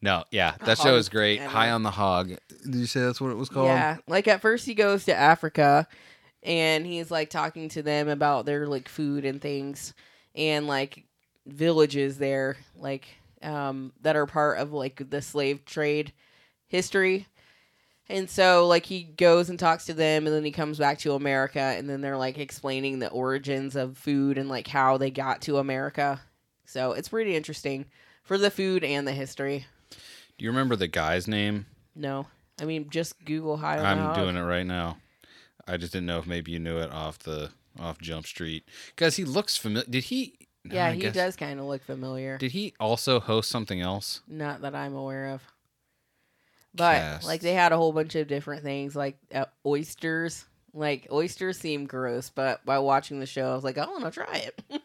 no, 0.00 0.24
yeah. 0.30 0.54
That 0.64 0.78
show 0.78 0.96
is 0.96 1.08
great. 1.08 1.38
Don't 1.38 1.48
High 1.48 1.70
on 1.70 1.82
the 1.82 1.90
Hog. 1.90 2.28
Did 2.64 2.74
you 2.74 2.86
say 2.86 3.00
that's 3.00 3.20
what 3.20 3.30
it 3.30 3.36
was 3.36 3.48
called? 3.48 3.68
Yeah, 3.68 3.98
like 4.06 4.28
at 4.28 4.40
first 4.40 4.66
he 4.66 4.74
goes 4.74 5.04
to 5.04 5.14
Africa, 5.14 5.86
and 6.42 6.86
he's 6.86 7.10
like 7.10 7.30
talking 7.30 7.68
to 7.70 7.82
them 7.82 8.08
about 8.08 8.46
their 8.46 8.66
like 8.66 8.88
food 8.88 9.24
and 9.24 9.40
things, 9.40 9.94
and 10.34 10.66
like 10.66 11.04
villages 11.46 12.18
there, 12.18 12.56
like 12.76 13.06
um 13.42 13.92
that 14.02 14.14
are 14.14 14.26
part 14.26 14.58
of 14.58 14.72
like 14.72 15.10
the 15.10 15.20
slave 15.20 15.64
trade 15.64 16.12
history. 16.68 17.26
And 18.08 18.28
so 18.28 18.66
like 18.66 18.84
he 18.86 19.04
goes 19.04 19.48
and 19.48 19.58
talks 19.58 19.86
to 19.86 19.94
them 19.94 20.26
and 20.26 20.34
then 20.34 20.44
he 20.44 20.50
comes 20.52 20.78
back 20.78 20.98
to 21.00 21.12
America 21.14 21.60
and 21.60 21.88
then 21.88 22.00
they're 22.00 22.16
like 22.18 22.38
explaining 22.38 22.98
the 22.98 23.08
origins 23.10 23.76
of 23.76 23.96
food 23.96 24.38
and 24.38 24.48
like 24.48 24.66
how 24.66 24.96
they 24.98 25.10
got 25.10 25.40
to 25.42 25.58
America. 25.58 26.20
So 26.64 26.92
it's 26.92 27.08
pretty 27.08 27.34
interesting 27.36 27.86
for 28.22 28.36
the 28.38 28.50
food 28.50 28.84
and 28.84 29.06
the 29.06 29.12
history. 29.12 29.66
Do 29.90 30.44
you 30.44 30.50
remember 30.50 30.76
the 30.76 30.88
guy's 30.88 31.26
name? 31.28 31.66
No. 31.94 32.26
I 32.60 32.64
mean 32.64 32.90
just 32.90 33.24
Google 33.24 33.56
high 33.56 33.78
I'm 33.78 33.98
hog. 33.98 34.16
doing 34.16 34.36
it 34.36 34.42
right 34.42 34.66
now. 34.66 34.98
I 35.66 35.76
just 35.76 35.92
didn't 35.92 36.06
know 36.06 36.18
if 36.18 36.26
maybe 36.26 36.50
you 36.52 36.58
knew 36.58 36.78
it 36.78 36.90
off 36.90 37.18
the 37.20 37.50
off 37.80 37.98
Jump 38.00 38.26
Street 38.26 38.64
because 38.94 39.16
he 39.16 39.24
looks 39.24 39.56
familiar. 39.56 39.86
Did 39.88 40.04
he? 40.04 40.34
Yeah, 40.64 40.90
he 40.92 41.00
guess- 41.00 41.14
does 41.14 41.36
kind 41.36 41.58
of 41.58 41.66
look 41.66 41.82
familiar. 41.84 42.36
Did 42.38 42.52
he 42.52 42.74
also 42.78 43.20
host 43.20 43.48
something 43.48 43.80
else? 43.80 44.20
Not 44.28 44.60
that 44.62 44.74
I'm 44.74 44.94
aware 44.94 45.28
of. 45.28 45.42
But 46.74 46.94
Cast. 46.98 47.26
like 47.26 47.40
they 47.42 47.52
had 47.54 47.72
a 47.72 47.76
whole 47.76 47.92
bunch 47.92 48.14
of 48.14 48.28
different 48.28 48.62
things, 48.62 48.96
like 48.96 49.18
uh, 49.34 49.46
oysters. 49.66 50.44
Like 50.74 51.06
oysters 51.12 51.58
seem 51.58 51.86
gross, 51.86 52.30
but 52.30 52.64
by 52.64 52.78
watching 52.78 53.20
the 53.20 53.26
show, 53.26 53.50
I 53.50 53.54
was 53.54 53.62
like, 53.64 53.76
I 53.76 53.84
want 53.86 54.04
to 54.04 54.10
try 54.10 54.36
it. 54.36 54.62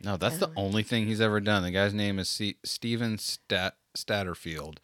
No, 0.00 0.16
that's 0.16 0.38
the 0.38 0.52
only 0.54 0.84
thing 0.84 1.06
he's 1.06 1.20
ever 1.20 1.40
done. 1.40 1.64
The 1.64 1.72
guy's 1.72 1.92
name 1.92 2.20
is 2.20 2.28
C- 2.28 2.58
Steven 2.64 3.18
Stat- 3.18 3.74
Statterfield 3.96 4.76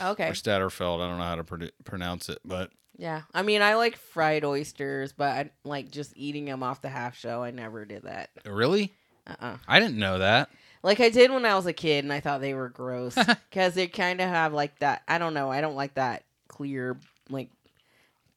okay, 0.00 0.28
or 0.28 0.32
Statterfeld. 0.32 1.02
I 1.04 1.08
don't 1.08 1.18
know 1.18 1.24
how 1.24 1.34
to 1.34 1.44
produ- 1.44 1.70
pronounce 1.84 2.30
it, 2.30 2.38
but 2.46 2.70
yeah. 2.96 3.22
I 3.34 3.42
mean, 3.42 3.60
I 3.60 3.74
like 3.74 3.96
fried 3.96 4.42
oysters, 4.42 5.12
but 5.12 5.28
I 5.28 5.50
like 5.64 5.90
just 5.90 6.14
eating 6.16 6.46
them 6.46 6.62
off 6.62 6.80
the 6.80 6.88
half 6.88 7.14
shell. 7.14 7.42
I 7.42 7.50
never 7.50 7.84
did 7.84 8.04
that. 8.04 8.30
really, 8.46 8.90
Uh 9.26 9.34
uh 9.38 9.56
I 9.68 9.80
didn't 9.80 9.98
know 9.98 10.18
that. 10.20 10.48
Like 10.84 11.00
I 11.00 11.08
did 11.08 11.30
when 11.32 11.46
I 11.46 11.56
was 11.56 11.64
a 11.64 11.72
kid, 11.72 12.04
and 12.04 12.12
I 12.12 12.20
thought 12.20 12.42
they 12.42 12.52
were 12.52 12.68
gross 12.68 13.14
because 13.50 13.74
they 13.74 13.86
kind 13.88 14.20
of 14.20 14.28
have 14.28 14.52
like 14.52 14.78
that. 14.80 15.02
I 15.08 15.16
don't 15.16 15.32
know. 15.32 15.50
I 15.50 15.62
don't 15.62 15.74
like 15.74 15.94
that 15.94 16.24
clear 16.46 16.98
like 17.30 17.48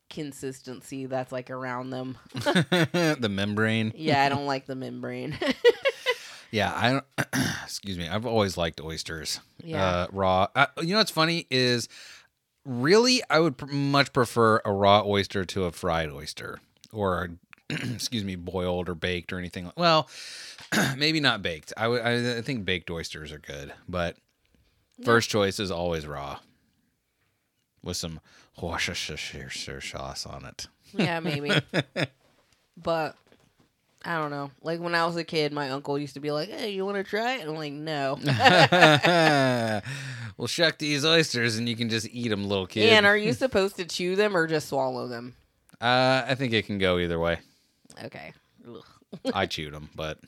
consistency 0.09 1.05
that's 1.07 1.33
like 1.33 1.51
around 1.51 1.89
them. 1.89 2.17
the 2.33 3.27
membrane. 3.29 3.91
Yeah, 3.95 4.23
I 4.23 4.29
don't 4.29 4.45
like 4.45 4.65
the 4.65 4.75
membrane. 4.85 5.37
Yeah, 6.49 6.71
I 6.73 6.91
don't. 6.91 7.05
excuse 7.65 7.97
me. 7.97 8.07
I've 8.07 8.25
always 8.25 8.55
liked 8.55 8.79
oysters. 8.79 9.41
Yeah. 9.61 9.85
Uh, 9.85 10.07
raw. 10.13 10.47
Uh, 10.55 10.67
you 10.81 10.93
know 10.93 10.99
what's 10.99 11.11
funny 11.11 11.47
is, 11.51 11.89
really, 12.63 13.21
I 13.29 13.39
would 13.39 13.57
pr- 13.57 13.65
much 13.65 14.13
prefer 14.13 14.61
a 14.63 14.71
raw 14.71 15.03
oyster 15.05 15.43
to 15.43 15.65
a 15.65 15.73
fried 15.73 16.09
oyster, 16.09 16.61
or 16.93 17.31
excuse 17.93 18.23
me, 18.23 18.35
boiled 18.35 18.87
or 18.89 18.95
baked 18.95 19.33
or 19.33 19.37
anything. 19.37 19.65
like 19.65 19.77
Well, 19.77 20.09
maybe 20.97 21.19
not 21.19 21.41
baked. 21.41 21.73
I. 21.75 21.85
I, 21.85 22.37
I 22.37 22.41
think 22.41 22.65
baked 22.65 22.89
oysters 22.89 23.31
are 23.31 23.39
good, 23.39 23.73
but 23.87 24.15
first 25.03 25.29
choice 25.29 25.59
is 25.59 25.71
always 25.71 26.07
raw, 26.07 26.39
with 27.83 27.97
some 27.97 28.19
Worcestershire 28.61 29.81
sauce 29.81 30.25
on 30.25 30.45
it. 30.45 30.67
Yeah, 30.93 31.19
maybe. 31.19 31.51
but 32.77 33.15
I 34.05 34.17
don't 34.17 34.31
know. 34.31 34.51
Like 34.61 34.79
when 34.79 34.95
I 34.95 35.05
was 35.05 35.17
a 35.17 35.23
kid, 35.23 35.51
my 35.51 35.69
uncle 35.69 35.99
used 35.99 36.13
to 36.13 36.21
be 36.21 36.31
like, 36.31 36.49
"Hey, 36.49 36.71
you 36.71 36.85
want 36.85 36.97
to 36.97 37.03
try 37.03 37.35
it?" 37.35 37.41
And 37.41 37.49
I'm 37.49 37.55
like, 37.57 37.73
"No." 37.73 38.17
well, 40.37 40.47
shuck 40.47 40.77
these 40.77 41.03
oysters, 41.05 41.57
and 41.57 41.67
you 41.67 41.75
can 41.75 41.89
just 41.89 42.07
eat 42.11 42.29
them, 42.29 42.47
little 42.47 42.67
kid. 42.67 42.89
and 42.93 43.05
are 43.05 43.17
you 43.17 43.33
supposed 43.33 43.75
to 43.75 43.85
chew 43.85 44.15
them 44.15 44.35
or 44.37 44.47
just 44.47 44.69
swallow 44.69 45.07
them? 45.07 45.35
Uh, 45.81 46.23
I 46.27 46.35
think 46.35 46.53
it 46.53 46.65
can 46.65 46.77
go 46.77 46.97
either 46.97 47.19
way. 47.19 47.39
Okay. 48.05 48.33
Ugh. 48.67 48.83
I 49.33 49.45
chewed 49.45 49.73
them, 49.73 49.89
but 49.95 50.19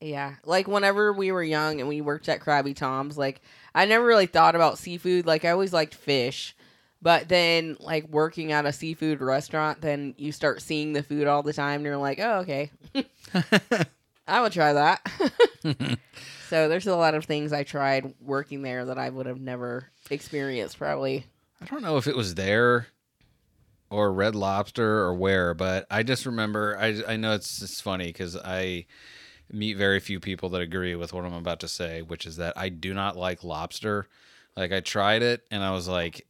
Yeah. 0.00 0.34
Like 0.44 0.66
whenever 0.66 1.12
we 1.12 1.30
were 1.32 1.42
young 1.42 1.80
and 1.80 1.88
we 1.88 2.00
worked 2.00 2.28
at 2.28 2.40
Krabby 2.40 2.74
Tom's, 2.74 3.16
like 3.16 3.40
I 3.74 3.84
never 3.84 4.04
really 4.04 4.26
thought 4.26 4.54
about 4.54 4.78
seafood. 4.78 5.26
Like 5.26 5.44
I 5.44 5.50
always 5.50 5.72
liked 5.72 5.94
fish. 5.94 6.54
But 7.00 7.28
then 7.28 7.76
like 7.80 8.08
working 8.08 8.52
at 8.52 8.64
a 8.66 8.72
seafood 8.72 9.20
restaurant, 9.20 9.80
then 9.80 10.14
you 10.18 10.30
start 10.30 10.62
seeing 10.62 10.92
the 10.92 11.02
food 11.02 11.26
all 11.26 11.42
the 11.42 11.52
time 11.52 11.76
and 11.76 11.84
you're 11.84 11.96
like, 11.96 12.20
"Oh, 12.20 12.40
okay. 12.40 12.70
I 14.28 14.40
would 14.40 14.52
try 14.52 14.72
that." 14.72 15.00
so 16.48 16.68
there's 16.68 16.86
a 16.86 16.94
lot 16.94 17.14
of 17.14 17.24
things 17.24 17.52
I 17.52 17.64
tried 17.64 18.14
working 18.20 18.62
there 18.62 18.84
that 18.84 18.98
I 18.98 19.10
would 19.10 19.26
have 19.26 19.40
never 19.40 19.90
experienced 20.10 20.78
probably. 20.78 21.26
I 21.60 21.64
don't 21.64 21.82
know 21.82 21.96
if 21.96 22.06
it 22.06 22.16
was 22.16 22.36
there 22.36 22.86
or 23.92 24.12
Red 24.12 24.34
Lobster 24.34 25.00
or 25.00 25.14
where, 25.14 25.54
but 25.54 25.86
I 25.90 26.02
just 26.02 26.26
remember. 26.26 26.76
I 26.78 27.02
I 27.06 27.16
know 27.16 27.34
it's 27.34 27.60
it's 27.62 27.80
funny 27.80 28.06
because 28.06 28.36
I 28.36 28.86
meet 29.52 29.76
very 29.76 30.00
few 30.00 30.18
people 30.18 30.48
that 30.50 30.62
agree 30.62 30.94
with 30.94 31.12
what 31.12 31.24
I'm 31.24 31.34
about 31.34 31.60
to 31.60 31.68
say, 31.68 32.02
which 32.02 32.26
is 32.26 32.36
that 32.36 32.56
I 32.56 32.70
do 32.70 32.94
not 32.94 33.16
like 33.16 33.44
lobster. 33.44 34.08
Like 34.56 34.72
I 34.72 34.80
tried 34.80 35.22
it 35.22 35.42
and 35.50 35.62
I 35.62 35.70
was 35.72 35.88
like, 35.88 36.26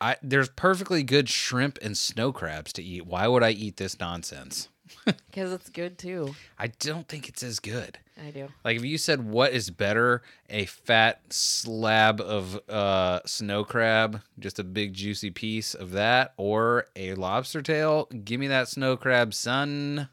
I 0.00 0.16
there's 0.22 0.48
perfectly 0.48 1.02
good 1.02 1.28
shrimp 1.28 1.78
and 1.82 1.96
snow 1.96 2.32
crabs 2.32 2.72
to 2.74 2.82
eat. 2.82 3.06
Why 3.06 3.28
would 3.28 3.42
I 3.42 3.50
eat 3.50 3.76
this 3.76 4.00
nonsense? 4.00 4.68
Cuz 5.32 5.52
it's 5.52 5.68
good 5.68 5.98
too. 5.98 6.34
I 6.58 6.68
don't 6.68 7.08
think 7.08 7.28
it's 7.28 7.42
as 7.42 7.60
good. 7.60 7.98
I 8.20 8.30
do. 8.30 8.48
Like 8.64 8.76
if 8.76 8.84
you 8.84 8.98
said 8.98 9.28
what 9.28 9.52
is 9.52 9.70
better, 9.70 10.22
a 10.48 10.64
fat 10.66 11.20
slab 11.30 12.20
of 12.20 12.58
uh, 12.68 13.20
snow 13.26 13.64
crab, 13.64 14.22
just 14.38 14.58
a 14.58 14.64
big 14.64 14.94
juicy 14.94 15.30
piece 15.30 15.74
of 15.74 15.90
that, 15.92 16.32
or 16.36 16.86
a 16.96 17.14
lobster 17.14 17.62
tail, 17.62 18.06
give 18.24 18.40
me 18.40 18.48
that 18.48 18.68
snow 18.68 18.96
crab, 18.96 19.34
son. 19.34 20.08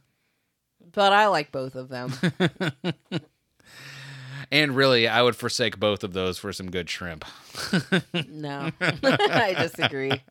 But 0.92 1.14
I 1.14 1.28
like 1.28 1.52
both 1.52 1.76
of 1.76 1.90
them. 1.90 2.14
And 4.54 4.76
really, 4.76 5.08
I 5.08 5.24
would 5.24 5.36
forsake 5.36 5.80
both 5.80 6.04
of 6.04 6.14
those 6.14 6.38
for 6.38 6.54
some 6.54 6.70
good 6.70 6.88
shrimp. 6.88 7.26
No, 8.28 8.70
I 8.82 9.56
disagree. 9.58 10.22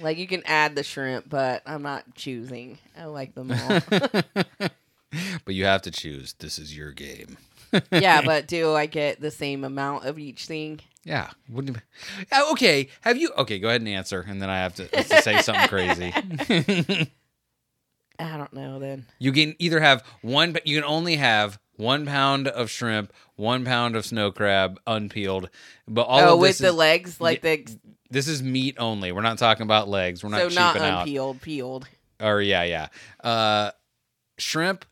Like 0.00 0.16
you 0.16 0.26
can 0.26 0.42
add 0.46 0.74
the 0.74 0.82
shrimp, 0.82 1.28
but 1.28 1.60
I'm 1.66 1.82
not 1.82 2.14
choosing. 2.14 2.78
I 2.98 3.04
like 3.04 3.34
them 3.34 3.52
all. 3.52 4.72
But 5.44 5.54
you 5.54 5.64
have 5.64 5.82
to 5.82 5.90
choose. 5.90 6.34
This 6.34 6.58
is 6.58 6.76
your 6.76 6.92
game. 6.92 7.36
yeah, 7.90 8.22
but 8.24 8.46
do 8.46 8.74
I 8.74 8.86
get 8.86 9.20
the 9.20 9.30
same 9.30 9.64
amount 9.64 10.04
of 10.04 10.18
each 10.18 10.46
thing? 10.46 10.80
Yeah. 11.04 11.30
Wouldn't 11.48 11.78
Uh, 12.30 12.42
okay. 12.52 12.88
Have 13.00 13.16
you? 13.16 13.30
Okay, 13.38 13.58
go 13.58 13.68
ahead 13.68 13.80
and 13.80 13.88
answer, 13.88 14.24
and 14.26 14.40
then 14.40 14.50
I 14.50 14.58
have 14.58 14.74
to, 14.76 14.86
to 14.88 15.22
say 15.22 15.42
something 15.42 15.68
crazy. 15.68 16.12
I 18.18 18.36
don't 18.36 18.52
know 18.52 18.78
then. 18.78 19.06
You 19.18 19.32
can 19.32 19.56
either 19.58 19.80
have 19.80 20.04
one, 20.20 20.52
but 20.52 20.66
you 20.66 20.76
can 20.76 20.88
only 20.88 21.16
have 21.16 21.58
one 21.76 22.06
pound 22.06 22.46
of 22.46 22.70
shrimp, 22.70 23.12
one 23.36 23.64
pound 23.64 23.96
of 23.96 24.06
snow 24.06 24.30
crab 24.30 24.78
unpeeled. 24.86 25.50
But 25.88 26.02
all 26.02 26.20
oh, 26.20 26.36
with 26.36 26.58
the 26.58 26.68
is, 26.68 26.74
legs, 26.74 27.20
like 27.20 27.42
the 27.42 27.66
this 28.10 28.28
is 28.28 28.42
meat 28.42 28.76
only. 28.78 29.10
We're 29.10 29.22
not 29.22 29.38
talking 29.38 29.64
about 29.64 29.88
legs. 29.88 30.22
We're 30.22 30.30
not 30.30 30.52
so 30.52 30.60
not 30.60 30.76
out. 30.76 31.00
unpeeled, 31.00 31.40
peeled. 31.40 31.88
Or 32.20 32.40
yeah, 32.40 32.62
yeah. 32.62 32.88
Uh, 33.24 33.72
shrimp, 34.38 34.84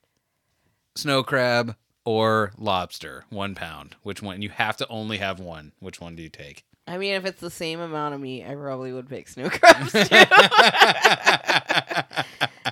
snow 1.00 1.22
crab, 1.22 1.76
or 2.04 2.52
lobster. 2.58 3.24
One 3.30 3.54
pound. 3.54 3.96
Which 4.02 4.22
one? 4.22 4.42
You 4.42 4.50
have 4.50 4.76
to 4.78 4.88
only 4.88 5.18
have 5.18 5.40
one. 5.40 5.72
Which 5.80 6.00
one 6.00 6.14
do 6.16 6.22
you 6.22 6.28
take? 6.28 6.64
I 6.86 6.98
mean, 6.98 7.14
if 7.14 7.24
it's 7.24 7.40
the 7.40 7.50
same 7.50 7.80
amount 7.80 8.14
of 8.14 8.20
meat, 8.20 8.44
I 8.44 8.54
probably 8.54 8.92
would 8.92 9.08
pick 9.08 9.28
snow 9.28 9.48
crabs 9.50 9.92
too. 9.92 9.98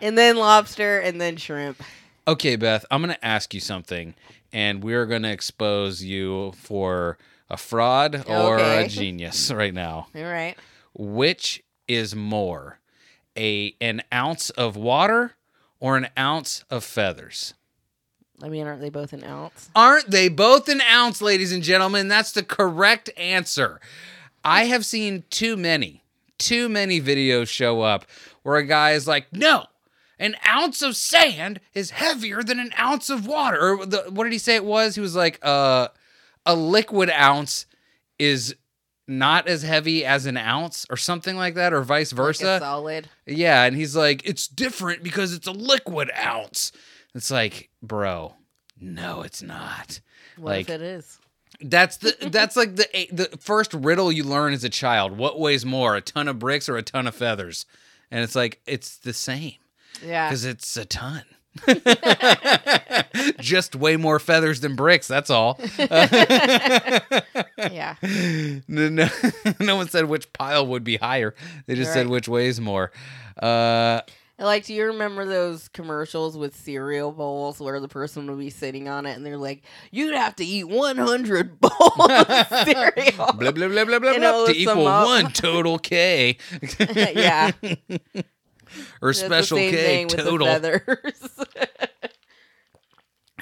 and 0.02 0.18
then 0.18 0.36
lobster, 0.36 0.98
and 0.98 1.20
then 1.20 1.36
shrimp. 1.36 1.82
Okay, 2.26 2.56
Beth, 2.56 2.84
I'm 2.90 3.00
going 3.02 3.14
to 3.14 3.24
ask 3.24 3.54
you 3.54 3.60
something, 3.60 4.14
and 4.52 4.82
we're 4.84 5.06
going 5.06 5.22
to 5.22 5.30
expose 5.30 6.02
you 6.02 6.52
for 6.52 7.16
a 7.48 7.56
fraud 7.56 8.24
or 8.28 8.58
a 8.58 8.86
genius 8.88 9.50
right 9.54 9.72
now. 9.72 10.08
All 10.14 10.22
right. 10.22 10.56
Which 10.94 11.62
is 11.86 12.14
more, 12.14 12.80
a 13.36 13.74
an 13.80 14.02
ounce 14.12 14.50
of 14.50 14.76
water 14.76 15.36
or 15.80 15.96
an 15.96 16.08
ounce 16.18 16.64
of 16.70 16.84
feathers? 16.84 17.54
I 18.42 18.48
mean, 18.48 18.66
aren't 18.66 18.80
they 18.80 18.90
both 18.90 19.12
an 19.12 19.24
ounce? 19.24 19.68
Aren't 19.74 20.10
they 20.10 20.28
both 20.28 20.68
an 20.68 20.80
ounce, 20.80 21.20
ladies 21.20 21.52
and 21.52 21.62
gentlemen? 21.62 22.08
That's 22.08 22.32
the 22.32 22.42
correct 22.44 23.10
answer. 23.16 23.80
I 24.44 24.64
have 24.66 24.86
seen 24.86 25.24
too 25.30 25.56
many, 25.56 26.02
too 26.38 26.68
many 26.68 27.00
videos 27.00 27.48
show 27.48 27.82
up 27.82 28.06
where 28.42 28.56
a 28.56 28.64
guy 28.64 28.92
is 28.92 29.08
like, 29.08 29.32
no, 29.32 29.66
an 30.20 30.36
ounce 30.46 30.82
of 30.82 30.94
sand 30.96 31.60
is 31.74 31.90
heavier 31.90 32.42
than 32.42 32.60
an 32.60 32.70
ounce 32.78 33.10
of 33.10 33.26
water. 33.26 33.60
Or 33.80 33.86
the, 33.86 34.04
what 34.10 34.24
did 34.24 34.32
he 34.32 34.38
say 34.38 34.54
it 34.54 34.64
was? 34.64 34.94
He 34.94 35.00
was 35.00 35.16
like, 35.16 35.38
uh, 35.42 35.88
a 36.46 36.54
liquid 36.54 37.10
ounce 37.10 37.66
is 38.18 38.54
not 39.08 39.48
as 39.48 39.62
heavy 39.62 40.04
as 40.04 40.26
an 40.26 40.36
ounce 40.36 40.86
or 40.90 40.96
something 40.96 41.36
like 41.36 41.54
that, 41.54 41.72
or 41.72 41.82
vice 41.82 42.12
Like 42.12 42.18
a 42.20 42.22
versa. 42.22 42.58
solid. 42.60 43.08
Yeah, 43.26 43.64
and 43.64 43.74
he's 43.74 43.96
like, 43.96 44.24
it's 44.24 44.46
different 44.46 45.02
because 45.02 45.32
it's 45.32 45.46
a 45.46 45.52
liquid 45.52 46.10
ounce. 46.16 46.72
It's 47.14 47.30
like, 47.30 47.70
bro, 47.82 48.34
no, 48.80 49.22
it's 49.22 49.42
not. 49.42 50.00
What 50.36 50.50
like 50.50 50.68
if 50.68 50.74
it 50.76 50.82
is? 50.82 51.18
that's 51.60 51.96
the 51.96 52.14
that's 52.30 52.54
like 52.56 52.76
the 52.76 52.86
the 53.12 53.36
first 53.40 53.74
riddle 53.74 54.12
you 54.12 54.24
learn 54.24 54.52
as 54.52 54.62
a 54.64 54.68
child. 54.68 55.16
What 55.16 55.38
weighs 55.40 55.64
more, 55.64 55.96
a 55.96 56.00
ton 56.00 56.28
of 56.28 56.38
bricks 56.38 56.68
or 56.68 56.76
a 56.76 56.82
ton 56.82 57.06
of 57.06 57.14
feathers? 57.14 57.66
And 58.10 58.22
it's 58.22 58.34
like 58.36 58.60
it's 58.66 58.96
the 58.98 59.12
same 59.12 59.54
Yeah. 60.04 60.28
because 60.28 60.44
it's 60.44 60.76
a 60.76 60.84
ton. 60.84 61.22
Just 63.40 63.74
way 63.74 63.96
more 63.96 64.18
feathers 64.18 64.60
than 64.60 64.76
bricks. 64.76 65.08
That's 65.08 65.30
all. 65.30 65.58
yeah. 67.58 67.94
no, 68.68 69.08
no, 69.60 69.76
one 69.76 69.88
said 69.88 70.04
which 70.06 70.32
pile 70.32 70.66
would 70.66 70.84
be 70.84 70.96
higher. 70.96 71.34
They 71.66 71.74
just 71.74 71.92
said 71.92 72.06
Right. 72.06 72.10
which 72.12 72.28
weighs 72.28 72.60
more. 72.60 72.92
Uh, 73.40 74.02
Like, 74.40 74.66
do 74.66 74.74
you 74.74 74.86
remember 74.86 75.24
those 75.24 75.68
commercials 75.68 76.36
with 76.36 76.54
cereal 76.54 77.10
bowls 77.10 77.58
where 77.60 77.80
the 77.80 77.88
person 77.88 78.28
would 78.28 78.38
be 78.38 78.50
sitting 78.50 78.88
on 78.88 79.04
it 79.04 79.16
and 79.16 79.26
they're 79.26 79.36
like, 79.36 79.62
"You'd 79.90 80.14
have 80.14 80.36
to 80.36 80.44
eat 80.44 80.64
100 80.64 81.60
bowls 81.60 81.72
of 81.98 82.46
cereal." 82.64 83.32
blah 83.34 83.50
blah 83.50 83.68
blah 83.68 83.84
blah 83.84 83.98
blah 83.98 84.18
blah 84.18 84.46
to 84.46 84.52
equal 84.56 84.86
uh, 84.86 85.04
one 85.06 85.32
total 85.32 85.78
K. 85.78 86.38
yeah, 86.78 87.50
or 89.02 89.12
special 89.12 89.58
K 89.58 90.04
total. 90.06 90.46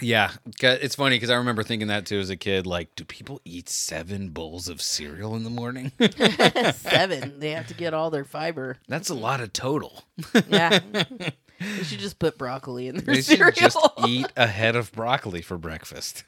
Yeah, 0.01 0.33
it's 0.63 0.95
funny 0.95 1.17
because 1.17 1.31
I 1.31 1.37
remember 1.37 1.63
thinking 1.63 1.89
that 1.89 2.05
too 2.07 2.19
as 2.19 2.29
a 2.31 2.37
kid. 2.37 2.67
Like, 2.67 2.95
do 2.97 3.05
people 3.05 3.41
eat 3.45 3.69
seven 3.69 4.29
bowls 4.29 4.69
of 4.69 4.83
cereal 4.83 5.35
in 5.37 5.45
the 5.45 5.51
morning? 5.51 5.91
Seven. 6.75 7.39
They 7.41 7.53
have 7.53 7.67
to 7.69 7.75
get 7.75 7.95
all 7.95 8.11
their 8.11 8.25
fiber. 8.25 8.77
That's 8.89 9.09
a 9.09 9.15
lot 9.15 9.41
of 9.41 9.53
total. 9.53 10.03
Yeah. 10.49 10.81
You 11.59 11.85
should 11.85 12.01
just 12.01 12.19
put 12.19 12.37
broccoli 12.37 12.87
in 12.87 12.97
their 12.97 13.15
They 13.15 13.23
should 13.23 13.39
cereal. 13.39 13.51
just 13.53 13.79
eat 14.07 14.27
a 14.37 14.47
head 14.47 14.77
of 14.77 14.93
broccoli 14.93 15.41
for 15.41 15.57
breakfast, 15.57 16.23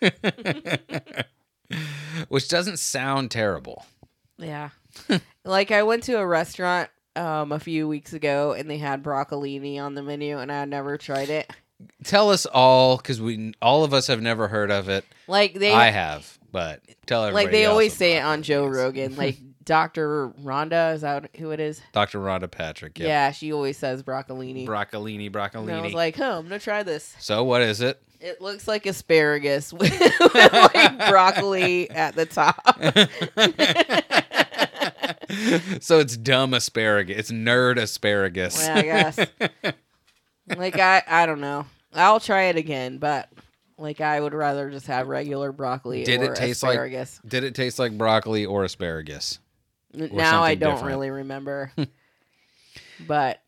which 2.29 2.49
doesn't 2.49 2.79
sound 2.79 3.31
terrible. 3.31 3.85
Yeah. 4.39 4.71
like 5.45 5.71
I 5.71 5.83
went 5.83 6.05
to 6.05 6.15
a 6.15 6.27
restaurant 6.27 6.89
um 7.15 7.53
a 7.53 7.59
few 7.61 7.87
weeks 7.87 8.15
ago 8.15 8.53
and 8.55 8.71
they 8.71 8.79
had 8.79 9.03
broccolini 9.03 9.79
on 9.79 9.95
the 9.95 10.03
menu 10.03 10.39
and 10.39 10.51
I 10.51 10.61
had 10.61 10.71
never 10.71 10.97
tried 10.97 11.29
it. 11.29 11.53
Tell 12.05 12.31
us 12.31 12.47
all 12.47 12.97
because 12.97 13.21
we 13.21 13.55
all 13.63 13.85
of 13.85 13.95
us 13.95 14.09
have 14.09 14.21
never 14.21 14.49
heard 14.49 14.71
of 14.71 14.89
it. 14.89 15.05
Like 15.27 15.55
they 15.55 15.73
I 15.73 15.91
have, 15.91 16.39
but 16.51 16.81
tell 17.07 17.25
everybody. 17.25 17.45
like 17.47 17.53
they 17.53 17.67
always 17.67 17.95
say 17.95 18.17
it 18.17 18.23
on 18.23 18.43
Joe. 18.43 18.67
Rogan. 18.67 19.15
Like 19.17 19.39
Dr. 19.65 20.31
Rhonda, 20.43 20.95
is 20.95 21.03
that 21.03 21.29
who 21.37 21.51
it 21.51 21.61
is? 21.61 21.83
Dr. 21.93 22.21
Rhonda 22.21 22.51
Patrick. 22.51 22.99
Yep. 22.99 23.07
Yeah, 23.07 23.31
she 23.33 23.53
always 23.53 23.77
says 23.77 24.03
broccolini. 24.03 24.67
Broccolini, 24.67 25.27
and 25.27 25.37
I 25.37 25.49
broccolini. 25.49 25.83
was 25.83 25.93
like, 25.93 26.17
huh, 26.17 26.39
I'm 26.39 26.45
gonna 26.45 26.59
try 26.59 26.83
this. 26.83 27.15
so 27.19 27.45
what 27.45 27.61
is 27.61 27.83
it? 27.83 28.01
It 28.21 28.41
looks 28.41 28.67
like 28.67 28.87
asparagus 28.87 29.73
with 29.73 29.93
like 30.35 31.09
broccoli 31.11 31.89
at 31.91 32.17
the 32.17 32.27
top. 32.27 32.65
so 35.83 36.01
it's 36.01 36.17
dumb 36.17 36.55
asparagus. 36.55 37.17
It's 37.17 37.31
nerd 37.31 37.79
asparagus. 37.79 38.67
Yeah, 38.67 38.75
I 38.75 38.83
guess. 38.83 39.19
Like 40.57 40.79
I 40.79 41.03
I 41.07 41.27
don't 41.27 41.41
know. 41.41 41.67
I'll 41.95 42.21
try 42.21 42.45
it 42.45 42.57
again, 42.57 42.99
but 42.99 43.29
like 43.79 44.01
I 44.01 44.21
would 44.21 44.35
rather 44.35 44.71
just 44.71 44.87
have 44.87 45.09
regular 45.09 45.53
broccoli 45.53 46.05
Did 46.05 46.21
or 46.21 46.33
it 46.33 46.37
taste 46.37 46.63
asparagus. 46.63 47.21
like? 47.23 47.31
Did 47.31 47.45
it 47.45 47.55
taste 47.55 47.79
like 47.79 47.97
broccoli 47.97 48.45
or 48.47 48.65
asparagus? 48.65 49.39
N- 49.95 50.11
or 50.13 50.17
now 50.17 50.43
I 50.43 50.55
don't 50.55 50.75
different? 50.75 50.89
really 50.95 51.11
remember. 51.11 51.73
but 53.07 53.43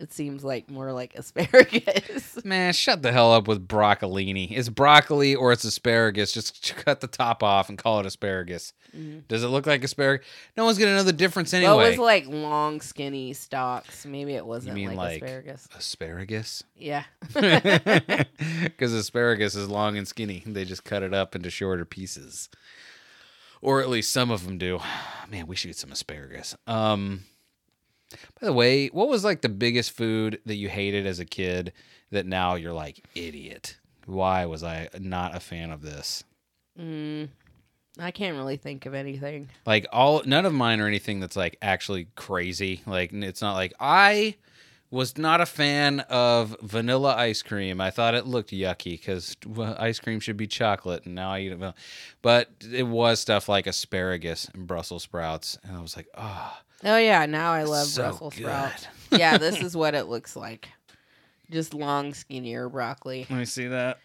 it 0.00 0.12
seems 0.12 0.42
like 0.42 0.70
more 0.70 0.92
like 0.92 1.14
asparagus. 1.16 2.42
Man, 2.44 2.72
shut 2.72 3.02
the 3.02 3.12
hell 3.12 3.32
up 3.32 3.46
with 3.46 3.68
broccolini. 3.68 4.50
It's 4.50 4.68
broccoli 4.68 5.34
or 5.34 5.52
it's 5.52 5.64
asparagus. 5.64 6.32
Just 6.32 6.74
cut 6.84 7.00
the 7.00 7.06
top 7.06 7.42
off 7.42 7.68
and 7.68 7.76
call 7.78 8.00
it 8.00 8.06
asparagus. 8.06 8.72
Does 9.28 9.44
it 9.44 9.48
look 9.48 9.66
like 9.66 9.84
asparagus? 9.84 10.26
No 10.56 10.64
one's 10.64 10.78
gonna 10.78 10.96
know 10.96 11.02
the 11.04 11.12
difference 11.12 11.54
anyway. 11.54 11.70
Well, 11.70 11.80
it 11.86 11.90
was 11.90 11.98
like 11.98 12.26
long, 12.26 12.80
skinny 12.80 13.32
stalks. 13.34 14.04
Maybe 14.04 14.32
it 14.32 14.44
wasn't 14.44 14.76
like, 14.78 14.96
like- 14.96 15.22
asparagus. 15.22 15.68
asparagus? 15.76 16.62
Yeah. 16.74 17.04
Because 18.64 18.92
asparagus 18.94 19.54
is 19.54 19.68
long 19.68 19.98
and 19.98 20.08
skinny. 20.08 20.42
They 20.46 20.64
just 20.64 20.84
cut 20.84 21.02
it 21.02 21.12
up 21.12 21.36
into 21.36 21.50
shorter 21.50 21.84
pieces. 21.84 22.48
Or 23.60 23.82
at 23.82 23.90
least 23.90 24.10
some 24.12 24.30
of 24.30 24.44
them 24.44 24.56
do. 24.58 24.80
Man, 25.30 25.46
we 25.46 25.56
should 25.56 25.68
get 25.68 25.76
some 25.76 25.92
asparagus. 25.92 26.56
Um 26.66 27.24
by 28.10 28.46
the 28.46 28.52
way, 28.52 28.88
what 28.88 29.08
was 29.08 29.24
like 29.24 29.42
the 29.42 29.48
biggest 29.48 29.92
food 29.92 30.40
that 30.46 30.56
you 30.56 30.68
hated 30.68 31.06
as 31.06 31.18
a 31.18 31.24
kid 31.24 31.72
that 32.10 32.26
now 32.26 32.54
you're 32.54 32.72
like, 32.72 33.04
idiot? 33.14 33.78
Why 34.06 34.46
was 34.46 34.62
I 34.62 34.88
not 34.98 35.36
a 35.36 35.40
fan 35.40 35.70
of 35.70 35.82
this? 35.82 36.24
Mm, 36.78 37.28
I 37.98 38.10
can't 38.10 38.36
really 38.36 38.56
think 38.56 38.86
of 38.86 38.94
anything. 38.94 39.48
Like 39.66 39.86
all 39.92 40.22
none 40.24 40.46
of 40.46 40.52
mine 40.52 40.80
are 40.80 40.86
anything 40.86 41.20
that's 41.20 41.36
like 41.36 41.56
actually 41.62 42.08
crazy. 42.16 42.82
Like 42.86 43.12
it's 43.12 43.42
not 43.42 43.54
like 43.54 43.72
I 43.78 44.36
was 44.90 45.16
not 45.16 45.40
a 45.40 45.46
fan 45.46 46.00
of 46.00 46.56
vanilla 46.62 47.14
ice 47.14 47.42
cream. 47.42 47.80
I 47.80 47.90
thought 47.90 48.14
it 48.14 48.26
looked 48.26 48.50
yucky 48.50 48.92
because 48.92 49.36
ice 49.78 50.00
cream 50.00 50.18
should 50.18 50.36
be 50.36 50.48
chocolate, 50.48 51.04
and 51.06 51.14
now 51.14 51.30
I 51.30 51.40
eat 51.40 51.52
it. 51.52 51.74
But 52.22 52.50
it 52.72 52.82
was 52.84 53.20
stuff 53.20 53.48
like 53.48 53.66
asparagus 53.66 54.48
and 54.52 54.66
Brussels 54.66 55.04
sprouts, 55.04 55.58
and 55.62 55.76
I 55.76 55.80
was 55.80 55.96
like, 55.96 56.08
oh, 56.16 56.58
Oh 56.84 56.96
yeah, 56.96 57.26
now 57.26 57.52
I 57.52 57.64
love 57.64 57.86
So 57.86 58.02
Brussels 58.02 58.34
good. 58.34 58.42
sprouts. 58.44 58.86
yeah, 59.12 59.38
this 59.38 59.60
is 59.60 59.76
what 59.76 59.94
it 59.94 60.04
looks 60.06 60.36
like. 60.36 60.68
Just 61.50 61.74
long, 61.74 62.14
skinnier 62.14 62.68
broccoli. 62.68 63.26
let 63.28 63.38
me 63.38 63.44
see 63.44 63.66
that. 63.66 63.98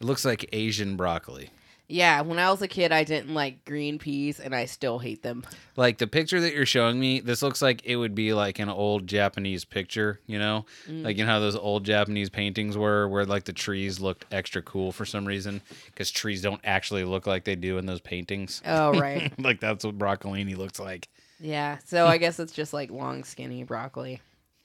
It 0.00 0.06
looks 0.06 0.24
like 0.24 0.48
Asian 0.52 0.96
broccoli. 0.96 1.50
Yeah, 1.88 2.20
when 2.20 2.38
I 2.38 2.48
was 2.52 2.62
a 2.62 2.68
kid, 2.68 2.92
I 2.92 3.02
didn't 3.02 3.34
like 3.34 3.64
green 3.64 3.98
peas, 3.98 4.38
and 4.38 4.54
I 4.54 4.66
still 4.66 5.00
hate 5.00 5.24
them. 5.24 5.44
Like 5.74 5.98
the 5.98 6.06
picture 6.06 6.40
that 6.40 6.54
you're 6.54 6.64
showing 6.64 7.00
me, 7.00 7.18
this 7.18 7.42
looks 7.42 7.60
like 7.60 7.84
it 7.84 7.96
would 7.96 8.14
be 8.14 8.32
like 8.32 8.60
an 8.60 8.68
old 8.68 9.08
Japanese 9.08 9.64
picture, 9.64 10.20
you 10.28 10.38
know? 10.38 10.66
Mm. 10.88 11.04
Like 11.04 11.18
you 11.18 11.24
know 11.24 11.32
how 11.32 11.40
those 11.40 11.56
old 11.56 11.84
Japanese 11.84 12.30
paintings 12.30 12.78
were 12.78 13.08
where 13.08 13.26
like 13.26 13.42
the 13.42 13.52
trees 13.52 13.98
looked 13.98 14.24
extra 14.30 14.62
cool 14.62 14.92
for 14.92 15.04
some 15.04 15.24
reason 15.26 15.62
because 15.86 16.12
trees 16.12 16.40
don't 16.40 16.60
actually 16.62 17.02
look 17.02 17.26
like 17.26 17.42
they 17.42 17.56
do 17.56 17.76
in 17.76 17.86
those 17.86 18.00
paintings. 18.00 18.62
Oh 18.64 18.92
right, 18.92 19.32
like 19.42 19.58
that's 19.58 19.84
what 19.84 19.98
broccolini 19.98 20.56
looks 20.56 20.78
like. 20.78 21.08
Yeah. 21.40 21.78
So 21.84 22.06
I 22.06 22.18
guess 22.18 22.38
it's 22.38 22.52
just 22.52 22.72
like 22.72 22.90
long, 22.90 23.24
skinny 23.24 23.64
broccoli. 23.64 24.20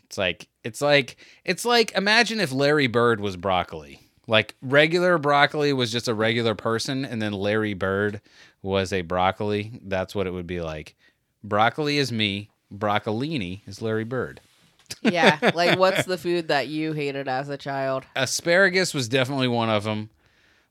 It's 0.05 0.17
like 0.17 0.47
it's 0.63 0.81
like 0.81 1.17
it's 1.43 1.65
like 1.65 1.91
imagine 1.93 2.39
if 2.39 2.51
Larry 2.51 2.87
Bird 2.87 3.19
was 3.19 3.37
broccoli. 3.37 4.01
Like 4.27 4.55
regular 4.61 5.17
broccoli 5.17 5.71
was 5.73 5.91
just 5.91 6.07
a 6.07 6.13
regular 6.13 6.55
person 6.55 7.05
and 7.05 7.21
then 7.21 7.33
Larry 7.33 7.73
Bird 7.73 8.21
was 8.61 8.91
a 8.91 9.01
broccoli. 9.01 9.79
That's 9.83 10.15
what 10.15 10.27
it 10.27 10.31
would 10.31 10.47
be 10.47 10.61
like. 10.61 10.95
Broccoli 11.43 11.97
is 11.97 12.11
me, 12.11 12.49
broccolini 12.73 13.61
is 13.67 13.81
Larry 13.81 14.03
Bird. 14.03 14.41
Yeah, 15.01 15.39
like 15.55 15.77
what's 15.77 16.05
the 16.05 16.17
food 16.17 16.47
that 16.47 16.67
you 16.67 16.93
hated 16.93 17.27
as 17.27 17.49
a 17.49 17.57
child? 17.57 18.05
Asparagus 18.15 18.93
was 18.93 19.07
definitely 19.07 19.47
one 19.47 19.69
of 19.69 19.83
them. 19.83 20.09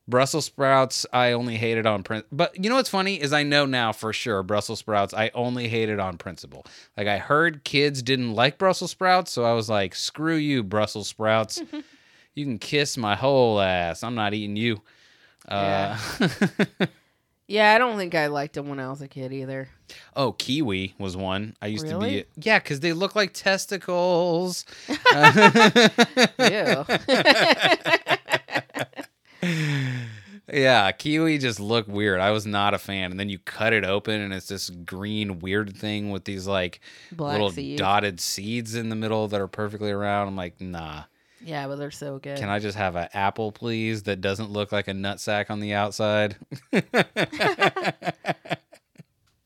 Brussels 0.07 0.45
sprouts, 0.45 1.05
I 1.11 1.31
only 1.31 1.57
hated 1.57 1.85
on 1.87 2.03
prin 2.03 2.23
But 2.31 2.63
you 2.63 2.69
know 2.69 2.75
what's 2.75 2.89
funny 2.89 3.19
is 3.19 3.33
I 3.33 3.43
know 3.43 3.65
now 3.65 3.91
for 3.91 4.13
sure 4.13 4.43
Brussels 4.43 4.79
sprouts 4.79 5.13
I 5.13 5.31
only 5.33 5.67
hated 5.67 5.99
on 5.99 6.17
principle. 6.17 6.65
Like 6.95 7.07
I 7.07 7.17
heard 7.17 7.63
kids 7.63 8.01
didn't 8.03 8.33
like 8.33 8.57
Brussels 8.57 8.91
sprouts, 8.91 9.31
so 9.31 9.43
I 9.43 9.53
was 9.53 9.69
like, 9.69 9.95
"Screw 9.95 10.35
you, 10.35 10.63
Brussels 10.63 11.07
sprouts. 11.07 11.61
you 12.35 12.45
can 12.45 12.59
kiss 12.59 12.97
my 12.97 13.15
whole 13.15 13.59
ass. 13.59 14.03
I'm 14.03 14.15
not 14.15 14.33
eating 14.33 14.55
you." 14.55 14.81
Uh, 15.47 15.97
Yeah, 17.47 17.73
I 17.75 17.77
don't 17.77 17.95
think 17.95 18.15
I 18.15 18.25
liked 18.25 18.55
them 18.55 18.69
when 18.69 18.79
I 18.79 18.89
was 18.89 19.03
a 19.03 19.07
kid 19.07 19.31
either. 19.31 19.69
oh, 20.15 20.31
kiwi 20.31 20.95
was 20.97 21.15
one. 21.15 21.55
I 21.61 21.67
used 21.67 21.83
Really? 21.83 22.21
to 22.21 22.25
be 22.25 22.41
Yeah, 22.41 22.57
cuz 22.57 22.79
they 22.79 22.91
look 22.91 23.15
like 23.15 23.33
testicles. 23.33 24.65
Ew. 24.89 26.85
Yeah, 30.53 30.91
kiwi 30.91 31.39
just 31.39 31.59
look 31.59 31.87
weird. 31.87 32.19
I 32.19 32.29
was 32.29 32.45
not 32.45 32.75
a 32.75 32.77
fan. 32.77 33.09
And 33.09 33.19
then 33.19 33.29
you 33.29 33.39
cut 33.39 33.73
it 33.73 33.83
open 33.83 34.21
and 34.21 34.31
it's 34.31 34.47
this 34.47 34.69
green 34.69 35.39
weird 35.39 35.75
thing 35.75 36.11
with 36.11 36.25
these 36.25 36.45
like 36.45 36.81
Black 37.11 37.33
little 37.33 37.49
seeds. 37.49 37.79
dotted 37.79 38.19
seeds 38.19 38.75
in 38.75 38.89
the 38.89 38.95
middle 38.95 39.27
that 39.29 39.41
are 39.41 39.47
perfectly 39.47 39.91
round. 39.91 40.29
I'm 40.29 40.35
like, 40.35 40.61
nah. 40.61 41.05
yeah, 41.43 41.65
but 41.67 41.77
they're 41.77 41.89
so 41.89 42.19
good. 42.19 42.37
Can 42.37 42.49
I 42.49 42.59
just 42.59 42.77
have 42.77 42.95
an 42.95 43.07
apple, 43.15 43.51
please, 43.51 44.03
that 44.03 44.21
doesn't 44.21 44.51
look 44.51 44.71
like 44.71 44.87
a 44.87 44.91
nutsack 44.93 45.49
on 45.49 45.61
the 45.61 45.73
outside? 45.73 46.35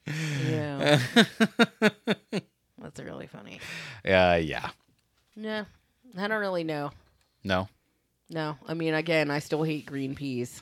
Yeah. 0.05 0.99
That's 2.81 2.99
really 2.99 3.27
funny. 3.27 3.59
Yeah, 4.03 4.35
yeah. 4.37 4.69
Yeah, 5.35 5.65
I 6.17 6.27
don't 6.27 6.39
really 6.39 6.63
know. 6.63 6.91
No. 7.43 7.67
No, 8.29 8.57
I 8.67 8.73
mean, 8.73 8.93
again, 8.93 9.31
I 9.31 9.39
still 9.39 9.63
hate 9.63 9.85
green 9.85 10.15
peas. 10.15 10.61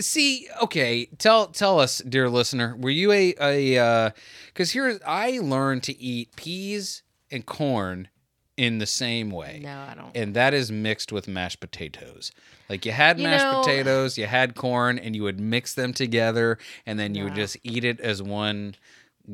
See, 0.00 0.48
okay, 0.62 1.06
tell 1.18 1.46
tell 1.48 1.78
us, 1.78 1.98
dear 1.98 2.30
listener, 2.30 2.76
were 2.78 2.90
you 2.90 3.12
a 3.12 3.34
a 3.40 3.78
uh 3.78 4.10
cuz 4.54 4.70
here 4.70 4.98
I 5.06 5.38
learned 5.42 5.82
to 5.84 5.98
eat 5.98 6.34
peas 6.36 7.02
and 7.30 7.44
corn 7.44 8.08
in 8.56 8.78
the 8.78 8.86
same 8.86 9.30
way. 9.30 9.60
No, 9.62 9.86
I 9.90 9.94
don't. 9.94 10.16
and 10.16 10.34
that 10.34 10.54
is 10.54 10.70
mixed 10.70 11.10
with 11.12 11.26
mashed 11.28 11.60
potatoes. 11.60 12.32
Like 12.70 12.86
you 12.86 12.92
had 12.92 13.18
You 13.18 13.24
mashed 13.24 13.44
know- 13.44 13.60
potatoes, 13.62 14.16
you 14.16 14.26
had 14.26 14.54
corn, 14.54 14.98
and 14.98 15.14
you 15.16 15.22
would 15.24 15.40
mix 15.40 15.74
them 15.74 15.92
together, 15.92 16.58
and 16.86 16.98
then 16.98 17.14
you 17.14 17.24
would 17.24 17.34
just 17.34 17.56
eat 17.62 17.84
it 17.84 18.00
as 18.00 18.22
one 18.22 18.74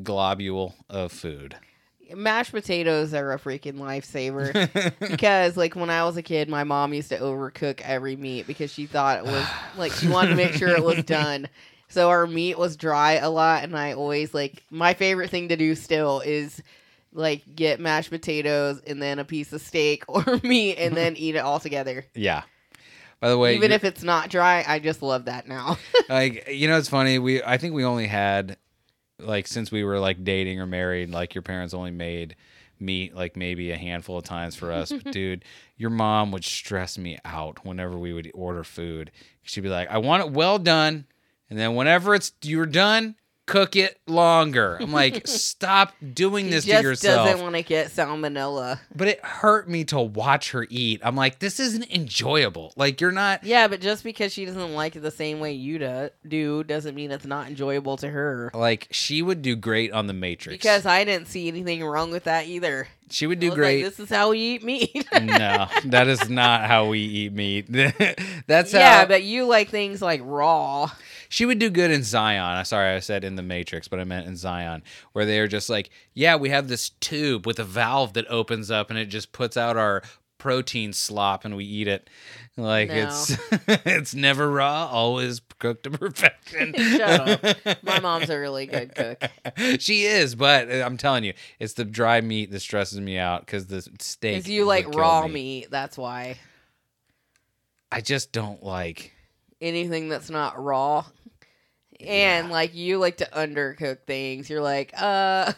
globule 0.02 0.74
of 0.88 1.12
food. 1.12 1.56
Mashed 2.14 2.52
potatoes 2.52 3.12
are 3.14 3.32
a 3.32 3.38
freaking 3.38 3.74
lifesaver 3.74 4.98
because, 5.10 5.56
like, 5.56 5.76
when 5.76 5.90
I 5.90 6.04
was 6.04 6.16
a 6.16 6.22
kid, 6.22 6.48
my 6.48 6.64
mom 6.64 6.94
used 6.94 7.10
to 7.10 7.18
overcook 7.18 7.80
every 7.82 8.16
meat 8.16 8.46
because 8.46 8.72
she 8.72 8.86
thought 8.86 9.18
it 9.18 9.24
was 9.24 9.46
like 9.76 9.92
she 9.92 10.08
wanted 10.08 10.30
to 10.30 10.36
make 10.36 10.52
sure 10.54 10.68
it 10.70 10.82
was 10.84 11.04
done. 11.04 11.48
So 11.88 12.10
our 12.10 12.26
meat 12.26 12.58
was 12.58 12.76
dry 12.76 13.14
a 13.14 13.30
lot, 13.30 13.64
and 13.64 13.76
I 13.76 13.94
always 13.94 14.34
like 14.34 14.62
my 14.70 14.94
favorite 14.94 15.30
thing 15.30 15.48
to 15.48 15.56
do 15.56 15.74
still 15.74 16.20
is 16.20 16.62
like 17.12 17.42
get 17.54 17.80
mashed 17.80 18.10
potatoes 18.10 18.80
and 18.86 19.00
then 19.00 19.18
a 19.18 19.24
piece 19.24 19.52
of 19.52 19.60
steak 19.62 20.04
or 20.08 20.22
meat 20.42 20.76
and 20.76 20.96
then 20.96 21.16
eat 21.16 21.34
it 21.34 21.38
all 21.38 21.60
together. 21.60 22.04
Yeah. 22.14 22.42
By 23.20 23.30
the 23.30 23.38
way, 23.38 23.56
Even 23.56 23.72
if 23.72 23.82
it's 23.82 24.04
not 24.04 24.28
dry, 24.30 24.64
I 24.68 24.78
just 24.78 25.02
love 25.02 25.24
that 25.24 25.48
now. 25.48 25.76
like 26.08 26.46
you 26.48 26.68
know, 26.68 26.78
it's 26.78 26.88
funny. 26.88 27.18
We 27.18 27.42
I 27.42 27.58
think 27.58 27.74
we 27.74 27.84
only 27.84 28.06
had 28.06 28.56
like 29.18 29.46
since 29.46 29.70
we 29.70 29.84
were 29.84 29.98
like 29.98 30.24
dating 30.24 30.60
or 30.60 30.66
married, 30.66 31.10
like 31.10 31.34
your 31.34 31.42
parents 31.42 31.74
only 31.74 31.90
made 31.90 32.36
meat 32.80 33.14
like 33.14 33.36
maybe 33.36 33.70
a 33.70 33.76
handful 33.76 34.18
of 34.18 34.24
times 34.24 34.54
for 34.54 34.72
us. 34.72 34.92
But 34.92 35.12
dude, 35.12 35.44
your 35.76 35.90
mom 35.90 36.30
would 36.32 36.44
stress 36.44 36.96
me 36.98 37.18
out 37.24 37.64
whenever 37.64 37.98
we 37.98 38.12
would 38.12 38.30
order 38.34 38.64
food. 38.64 39.10
She'd 39.42 39.62
be 39.62 39.68
like, 39.68 39.90
"I 39.90 39.98
want 39.98 40.24
it 40.24 40.32
well 40.32 40.58
done," 40.58 41.06
and 41.50 41.58
then 41.58 41.74
whenever 41.74 42.14
it's 42.14 42.32
you're 42.42 42.66
done, 42.66 43.16
cook 43.48 43.74
it 43.74 43.98
longer. 44.06 44.78
I'm 44.80 44.92
like, 44.92 45.22
stop 45.26 45.94
doing 46.14 46.50
this 46.50 46.64
just 46.64 46.82
to 46.82 46.88
yourself. 46.88 47.26
doesn't 47.26 47.42
want 47.42 47.56
to 47.56 47.62
get 47.62 47.88
salmonella. 47.88 48.78
but 48.94 49.08
it 49.08 49.24
hurt 49.24 49.68
me 49.68 49.84
to 49.86 49.98
watch 49.98 50.52
her 50.52 50.66
eat. 50.70 51.00
I'm 51.02 51.16
like, 51.16 51.40
this 51.40 51.58
isn't 51.58 51.90
enjoyable. 51.90 52.72
Like 52.76 53.00
you're 53.00 53.10
not. 53.10 53.42
Yeah, 53.44 53.66
but 53.66 53.80
just 53.80 54.04
because 54.04 54.32
she 54.32 54.44
doesn't 54.44 54.74
like 54.74 54.94
it 54.94 55.00
the 55.00 55.10
same 55.10 55.40
way 55.40 55.52
you 55.54 55.78
do, 55.78 56.10
do 56.26 56.62
doesn't 56.64 56.94
mean 56.94 57.10
it's 57.10 57.24
not 57.24 57.48
enjoyable 57.48 57.96
to 57.96 58.08
her. 58.08 58.50
Like 58.54 58.86
she 58.90 59.22
would 59.22 59.42
do 59.42 59.56
great 59.56 59.92
on 59.92 60.06
the 60.06 60.12
Matrix 60.12 60.54
Because 60.54 60.86
I 60.86 61.04
didn't 61.04 61.28
see 61.28 61.48
anything 61.48 61.84
wrong 61.84 62.10
with 62.10 62.24
that 62.24 62.46
either. 62.46 62.88
she 63.10 63.26
would 63.26 63.38
I 63.38 63.40
do 63.40 63.46
was 63.48 63.56
great. 63.56 63.82
Like, 63.82 63.96
this 63.96 64.00
is 64.00 64.10
how 64.14 64.30
we 64.30 64.38
eat 64.38 64.62
meat. 64.62 65.06
no, 65.22 65.66
that 65.86 66.06
is 66.08 66.28
not 66.28 66.66
how 66.66 66.86
we 66.88 67.00
eat 67.00 67.32
meat. 67.32 67.66
That's 68.46 68.72
how 68.72 68.78
yeah, 68.78 69.06
but 69.06 69.22
you 69.22 69.46
like 69.46 69.70
things 69.70 70.02
like 70.02 70.20
raw. 70.22 70.90
She 71.28 71.44
would 71.46 71.58
do 71.58 71.70
good 71.70 71.90
in 71.90 72.02
Zion. 72.02 72.42
I'm 72.42 72.64
sorry, 72.64 72.94
I 72.94 73.00
said 73.00 73.24
in 73.24 73.36
the 73.36 73.42
Matrix, 73.42 73.88
but 73.88 74.00
I 74.00 74.04
meant 74.04 74.26
in 74.26 74.36
Zion, 74.36 74.82
where 75.12 75.26
they 75.26 75.38
are 75.40 75.48
just 75.48 75.68
like, 75.68 75.90
yeah, 76.14 76.36
we 76.36 76.48
have 76.50 76.68
this 76.68 76.90
tube 77.00 77.46
with 77.46 77.58
a 77.58 77.64
valve 77.64 78.14
that 78.14 78.26
opens 78.28 78.70
up 78.70 78.90
and 78.90 78.98
it 78.98 79.06
just 79.06 79.32
puts 79.32 79.56
out 79.56 79.76
our 79.76 80.02
protein 80.38 80.92
slop 80.92 81.44
and 81.44 81.56
we 81.56 81.64
eat 81.64 81.88
it. 81.88 82.08
Like 82.56 82.88
No. 82.90 83.08
it's 83.08 83.36
it's 83.86 84.14
never 84.14 84.50
raw, 84.50 84.86
always 84.86 85.40
cooked 85.58 85.82
to 85.84 85.90
perfection. 85.90 86.74
Shut 86.78 87.44
up. 87.44 87.82
My 87.82 87.98
mom's 88.02 88.30
a 88.30 88.38
really 88.38 88.66
good 88.66 88.94
cook. 88.94 89.22
she 89.80 90.04
is, 90.04 90.34
but 90.36 90.70
uh, 90.70 90.82
I'm 90.84 90.96
telling 90.96 91.24
you, 91.24 91.34
it's 91.58 91.72
the 91.74 91.84
dry 91.84 92.20
meat 92.20 92.50
that 92.52 92.60
stresses 92.60 93.00
me 93.00 93.18
out 93.18 93.46
because 93.46 93.66
the 93.66 93.82
steak. 94.00 94.36
Because 94.36 94.48
you 94.48 94.64
like 94.64 94.92
raw 94.94 95.26
me. 95.26 95.32
meat. 95.32 95.70
That's 95.70 95.98
why. 95.98 96.36
I 97.90 98.00
just 98.00 98.32
don't 98.32 98.62
like. 98.62 99.12
Anything 99.60 100.08
that's 100.08 100.30
not 100.30 100.62
raw. 100.62 101.04
And 102.00 102.50
like 102.50 102.74
you 102.74 102.98
like 102.98 103.16
to 103.18 103.26
undercook 103.26 103.98
things. 104.06 104.48
You're 104.48 104.60
like, 104.62 104.92
uh 104.96 105.52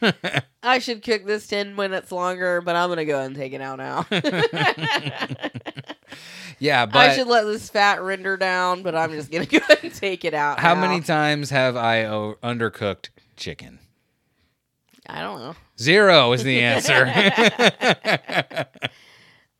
I 0.62 0.78
should 0.80 1.02
cook 1.02 1.24
this 1.24 1.46
ten 1.46 1.74
minutes 1.76 2.10
longer, 2.10 2.60
but 2.60 2.74
I'm 2.76 2.88
gonna 2.88 3.04
go 3.04 3.14
ahead 3.16 3.26
and 3.26 3.36
take 3.36 3.52
it 3.52 3.60
out 3.60 3.78
now. 3.78 4.06
Yeah, 6.60 6.86
but 6.86 6.96
I 6.96 7.14
should 7.16 7.26
let 7.26 7.44
this 7.44 7.68
fat 7.68 8.00
render 8.00 8.36
down, 8.36 8.82
but 8.84 8.94
I'm 8.94 9.10
just 9.10 9.30
gonna 9.30 9.44
go 9.50 9.58
ahead 9.58 9.80
and 9.82 9.92
take 9.94 10.24
it 10.24 10.34
out. 10.34 10.60
how 10.60 10.74
now. 10.74 10.82
many 10.82 11.00
times 11.00 11.50
have 11.50 11.76
I 11.76 12.04
o- 12.04 12.36
undercooked 12.44 13.08
chicken? 13.36 13.80
I 15.06 15.20
don't 15.20 15.40
know. 15.40 15.56
Zero 15.78 16.32
is 16.32 16.44
the 16.44 16.60
answer. 16.60 17.04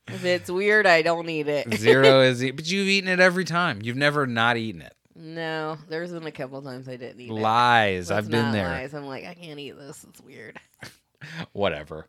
If 0.06 0.24
it's 0.24 0.50
weird, 0.50 0.86
I 0.86 1.02
don't 1.02 1.28
eat 1.28 1.48
it. 1.48 1.74
Zero 1.74 2.20
is 2.20 2.40
but 2.40 2.70
you've 2.70 2.88
eaten 2.88 3.08
it 3.10 3.20
every 3.20 3.44
time. 3.44 3.80
You've 3.82 3.96
never 3.96 4.26
not 4.26 4.56
eaten 4.56 4.80
it. 4.82 4.94
No, 5.16 5.78
there's 5.88 6.12
been 6.12 6.26
a 6.26 6.32
couple 6.32 6.60
times 6.62 6.88
I 6.88 6.96
didn't 6.96 7.20
eat 7.20 7.30
it. 7.30 7.34
Lies. 7.34 8.08
That's 8.08 8.26
I've 8.26 8.30
been 8.30 8.46
not 8.46 8.52
there. 8.52 8.68
lies. 8.68 8.94
I'm 8.94 9.06
like, 9.06 9.24
I 9.24 9.34
can't 9.34 9.58
eat 9.58 9.76
this. 9.78 10.04
It's 10.08 10.20
weird. 10.20 10.58
Whatever. 11.52 12.08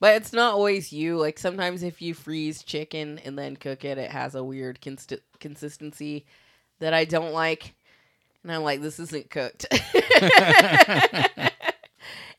But 0.00 0.16
it's 0.16 0.32
not 0.32 0.54
always 0.54 0.92
you. 0.92 1.16
Like 1.16 1.38
sometimes 1.38 1.82
if 1.82 2.02
you 2.02 2.12
freeze 2.12 2.62
chicken 2.62 3.20
and 3.24 3.38
then 3.38 3.56
cook 3.56 3.84
it, 3.84 3.98
it 3.98 4.10
has 4.10 4.34
a 4.34 4.44
weird 4.44 4.80
consistency 5.40 6.26
that 6.80 6.92
I 6.92 7.04
don't 7.04 7.32
like. 7.32 7.74
And 8.42 8.50
I'm 8.50 8.62
like, 8.62 8.82
this 8.82 8.98
isn't 8.98 9.30
cooked. 9.30 9.66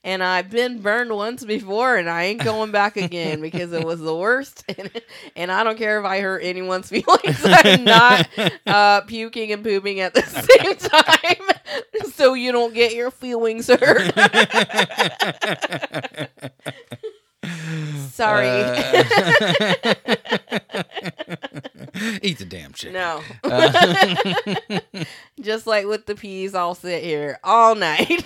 and 0.04 0.22
I've 0.22 0.50
been 0.50 0.82
burned 0.82 1.16
once 1.16 1.46
before, 1.46 1.96
and 1.96 2.10
I 2.10 2.24
ain't 2.24 2.44
going 2.44 2.72
back 2.72 2.98
again 2.98 3.40
because 3.42 3.72
it 3.72 3.86
was 3.86 4.00
the 4.00 4.16
worst. 4.16 4.64
And, 4.76 4.90
and 5.36 5.52
I 5.52 5.64
don't 5.64 5.78
care 5.78 6.00
if 6.00 6.06
I 6.06 6.20
hurt 6.20 6.40
anyone's 6.40 6.90
feelings. 6.90 7.40
I'm 7.44 7.84
not 7.84 8.28
uh, 8.66 9.02
puking 9.02 9.52
and 9.52 9.64
pooping 9.64 10.00
at 10.00 10.16
the 10.16 10.22
same 10.24 10.76
time, 10.76 12.12
so 12.12 12.34
you 12.34 12.52
don't 12.52 12.74
get 12.74 12.96
your 12.96 13.12
feelings 13.12 13.68
hurt. 13.68 14.14
Sorry. 18.12 18.48
Uh, 18.48 19.04
Eat 22.22 22.38
the 22.40 22.46
damn 22.48 22.74
shit. 22.74 22.94
no. 22.94 23.22
Uh, 23.44 24.80
Just 25.42 25.68
like 25.68 25.86
with 25.86 26.06
the 26.06 26.16
peas, 26.16 26.56
I'll 26.56 26.76
sit 26.76 27.04
here 27.04 27.40
all 27.44 27.76
night. 27.76 28.24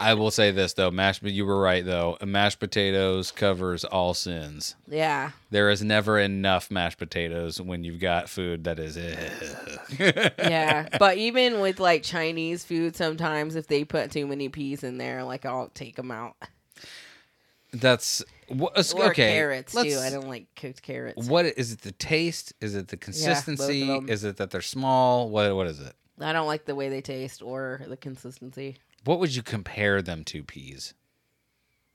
I 0.00 0.14
will 0.14 0.30
say 0.30 0.50
this 0.50 0.74
though, 0.74 0.90
mashed. 0.90 1.22
You 1.22 1.44
were 1.46 1.60
right 1.60 1.84
though. 1.84 2.16
Mashed 2.24 2.60
potatoes 2.60 3.30
covers 3.32 3.84
all 3.84 4.14
sins. 4.14 4.76
yeah. 4.88 5.30
There 5.50 5.70
is 5.70 5.82
never 5.82 6.18
enough 6.18 6.70
mashed 6.70 6.98
potatoes 6.98 7.60
when 7.60 7.82
you've 7.84 8.00
got 8.00 8.28
food 8.28 8.64
that 8.64 8.78
is. 8.78 8.96
Yeah. 10.38 10.88
But 10.98 11.16
even 11.16 11.60
with 11.60 11.80
like 11.80 12.02
Chinese 12.02 12.64
food, 12.64 12.96
sometimes 12.96 13.56
if 13.56 13.66
they 13.66 13.84
put 13.84 14.10
too 14.10 14.26
many 14.26 14.48
peas 14.50 14.84
in 14.84 14.98
there, 14.98 15.24
like 15.24 15.46
I'll 15.46 15.68
take 15.68 15.96
them 15.96 16.10
out. 16.10 16.36
That's 17.72 18.24
wha- 18.48 18.70
uh, 18.74 18.82
Or 18.96 19.10
okay. 19.10 19.32
carrots 19.32 19.72
too. 19.72 19.78
let's- 19.78 20.00
I 20.00 20.10
don't 20.10 20.28
like 20.28 20.46
cooked 20.56 20.82
carrots. 20.82 21.26
What 21.28 21.44
is 21.44 21.72
it? 21.72 21.82
The 21.82 21.92
taste? 21.92 22.52
Is 22.60 22.74
it 22.74 22.88
the 22.88 22.96
consistency? 22.96 23.86
them. 23.86 24.08
is 24.08 24.24
it 24.24 24.36
that 24.38 24.50
they're 24.50 24.62
small? 24.62 25.28
What 25.28 25.54
What 25.54 25.66
is 25.66 25.80
it? 25.80 25.94
I 26.20 26.32
don't 26.32 26.46
like 26.46 26.64
the 26.64 26.74
way 26.74 26.88
they 26.88 27.00
taste 27.00 27.42
or 27.42 27.80
the 27.86 27.96
consistency. 27.96 28.76
What 29.04 29.20
would 29.20 29.34
you 29.34 29.42
compare 29.42 30.02
them 30.02 30.24
to? 30.24 30.42
Peas. 30.42 30.94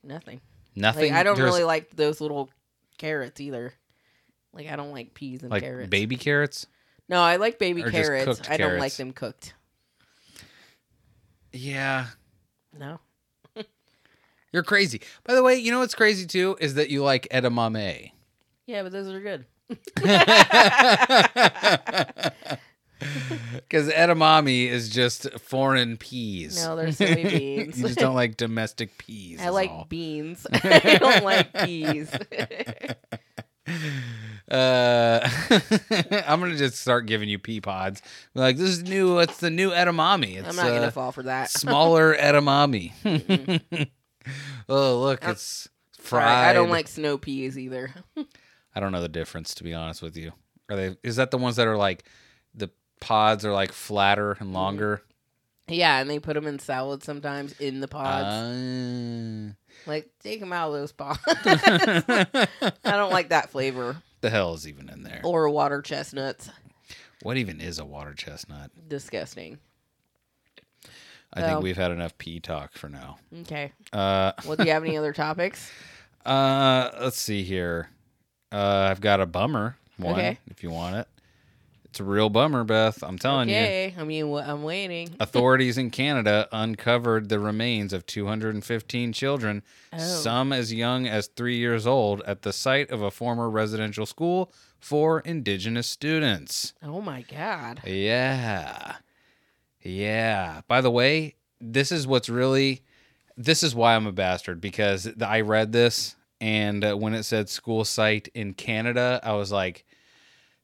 Nothing. 0.04 0.40
Nothing. 0.76 1.12
Like, 1.12 1.20
I 1.20 1.24
don't 1.24 1.36
there's, 1.36 1.46
really 1.46 1.64
like 1.64 1.96
those 1.96 2.22
little 2.22 2.50
carrots 2.98 3.42
either. 3.42 3.74
Like 4.54 4.68
I 4.68 4.76
don't 4.76 4.92
like 4.92 5.14
peas 5.14 5.42
and 5.42 5.52
like 5.52 5.64
carrots. 5.64 5.90
baby 5.90 6.16
carrots. 6.16 6.68
No, 7.10 7.22
I 7.22 7.36
like 7.38 7.60
baby 7.60 7.84
Or 7.84 7.92
carrots. 7.92 8.42
I 8.50 8.58
don't 8.58 8.78
like 8.80 8.94
them 8.94 9.12
cooked. 9.12 9.54
Yeah, 11.52 12.08
No. 12.78 13.00
You're 14.54 14.64
crazy. 14.64 15.02
By 15.26 15.34
the 15.34 15.44
way, 15.44 15.56
you 15.56 15.72
know 15.72 15.80
what's 15.80 15.96
crazy 15.96 16.26
too 16.26 16.56
is 16.62 16.76
that 16.76 16.90
you 16.90 17.04
like 17.04 17.28
edamame. 17.30 18.12
Yeah, 18.66 18.84
but 18.84 18.94
those 18.94 19.10
are 19.10 19.20
good. 19.20 19.46
Because 23.56 23.90
edamame 23.90 24.70
is 24.70 24.90
just 24.90 25.32
foreign 25.40 25.98
peas. 25.98 26.64
No, 26.64 26.76
they're 26.76 26.88
soybeans. 26.88 27.78
you 27.78 27.84
just 27.84 28.00
don't 28.00 28.16
like 28.16 28.38
domestic 28.38 28.98
peas. 28.98 29.42
I 29.42 29.50
like 29.50 29.72
all. 29.72 29.86
beans. 29.90 30.46
I 30.54 30.98
don't 31.00 31.24
like 31.24 31.54
peas. 31.66 32.12
Uh, 34.50 35.28
I'm 36.28 36.40
gonna 36.40 36.56
just 36.56 36.78
start 36.78 37.06
giving 37.06 37.30
you 37.30 37.40
pea 37.40 37.62
pods. 37.62 38.02
Like 38.36 38.58
this 38.58 38.70
is 38.70 38.84
new. 38.84 39.20
It's 39.20 39.38
the 39.38 39.50
new 39.50 39.72
edamame. 39.72 40.38
It's 40.38 40.48
I'm 40.48 40.56
not 40.56 40.68
uh, 40.68 40.76
gonna 40.76 40.92
fall 40.92 41.12
for 41.12 41.24
that. 41.24 41.50
smaller 41.50 42.16
edamame. 42.16 43.90
oh 44.70 45.02
look, 45.02 45.24
I'm- 45.24 45.32
it's 45.32 45.68
Sorry, 46.00 46.24
fried. 46.24 46.50
I 46.50 46.54
don't 46.54 46.70
like 46.70 46.88
snow 46.88 47.18
peas 47.18 47.58
either. 47.58 47.94
I 48.76 48.80
don't 48.80 48.92
know 48.92 49.02
the 49.02 49.08
difference 49.10 49.54
to 49.56 49.64
be 49.64 49.74
honest 49.74 50.02
with 50.02 50.18
you. 50.18 50.34
Are 50.70 50.76
they? 50.76 50.98
Is 51.04 51.16
that 51.18 51.32
the 51.32 51.38
ones 51.38 51.56
that 51.58 51.68
are 51.68 51.78
like 51.78 52.04
the 52.54 52.70
pods 53.00 53.46
are 53.46 53.54
like 53.54 53.72
flatter 53.72 54.36
and 54.40 54.54
longer? 54.54 55.02
Yeah, 55.70 56.00
and 56.00 56.10
they 56.10 56.20
put 56.20 56.34
them 56.34 56.46
in 56.46 56.60
salad 56.60 57.04
sometimes 57.04 57.54
in 57.54 57.80
the 57.80 57.88
pods. 57.88 58.26
Uh, 58.26 59.54
like, 59.90 60.10
take 60.22 60.42
them 60.42 60.52
out 60.52 60.68
of 60.68 60.74
those 60.74 60.92
pods. 60.92 61.20
I 61.26 62.68
don't 62.84 63.14
like 63.14 63.30
that 63.30 63.50
flavor. 63.50 63.96
the 64.20 64.30
hell 64.30 64.54
is 64.56 64.68
even 64.68 64.90
in 64.90 65.04
there? 65.04 65.22
Or 65.24 65.50
water 65.50 65.82
chestnuts. 65.82 66.50
What 67.22 67.38
even 67.38 67.62
is 67.62 67.80
a 67.80 67.86
water 67.86 68.14
chestnut? 68.14 68.72
Disgusting. 68.90 69.60
I 71.36 71.42
Oh. 71.42 71.48
think 71.48 71.62
we've 71.64 71.78
had 71.78 71.92
enough 71.92 72.18
pea 72.18 72.40
talk 72.40 72.74
for 72.78 72.90
now. 72.90 73.18
Okay. 73.42 73.72
Uh, 73.92 74.34
Well, 74.46 74.56
do 74.58 74.64
you 74.66 74.72
have 74.72 74.84
any 74.84 74.98
other 74.98 75.14
topics? 75.14 75.72
uh, 76.26 76.92
let's 77.02 77.18
see 77.20 77.44
here. 77.44 77.90
Uh, 78.52 78.88
I've 78.92 79.02
got 79.02 79.20
a 79.20 79.26
bummer 79.26 79.78
one 79.98 80.14
Okay. 80.14 80.38
if 80.50 80.62
you 80.64 80.70
want 80.70 80.96
it. 80.98 81.08
It's 81.86 82.00
a 82.00 82.04
real 82.04 82.30
bummer, 82.32 82.64
Beth. 82.64 83.04
I'm 83.04 83.20
telling 83.20 83.50
you. 83.50 83.56
Okay. 83.56 83.94
I 84.00 84.04
mean, 84.04 84.32
wh- 84.32 84.48
I'm 84.48 84.64
waiting. 84.64 85.10
Authorities 85.20 85.78
in 85.78 85.92
Canada 85.92 86.48
uncovered 86.52 87.30
the 87.30 87.38
remains 87.40 87.94
of 87.94 88.06
215 88.08 89.14
children, 89.14 89.62
Oh. 89.92 89.98
some 90.00 90.52
as 90.52 90.74
young 90.74 91.06
as 91.08 91.28
three 91.28 91.58
years 91.58 91.86
old, 91.86 92.22
at 92.24 92.42
the 92.42 92.52
site 92.52 92.90
of 92.90 93.04
a 93.04 93.12
former 93.12 93.48
residential 93.48 94.08
school 94.08 94.52
for 94.80 95.20
Indigenous 95.20 95.88
students. 95.88 96.74
Oh 96.82 97.00
my 97.00 97.22
god. 97.24 97.82
Yeah. 97.86 98.96
Yeah. 99.84 100.62
By 100.68 100.82
the 100.82 100.92
way, 100.92 101.36
this 101.60 101.92
is 101.92 102.08
what's 102.08 102.30
really 102.30 102.84
this 103.36 103.64
is 103.64 103.74
why 103.74 103.96
I'm 103.96 104.06
a 104.06 104.12
bastard 104.12 104.62
because 104.62 105.10
I 105.22 105.42
read 105.42 105.72
this 105.72 106.16
and 106.40 106.84
uh, 106.84 106.96
when 106.96 107.14
it 107.14 107.24
said 107.24 107.50
school 107.50 107.84
site 107.84 108.28
in 108.34 108.54
Canada, 108.54 109.20
I 109.24 109.34
was 109.34 109.52
like 109.52 109.86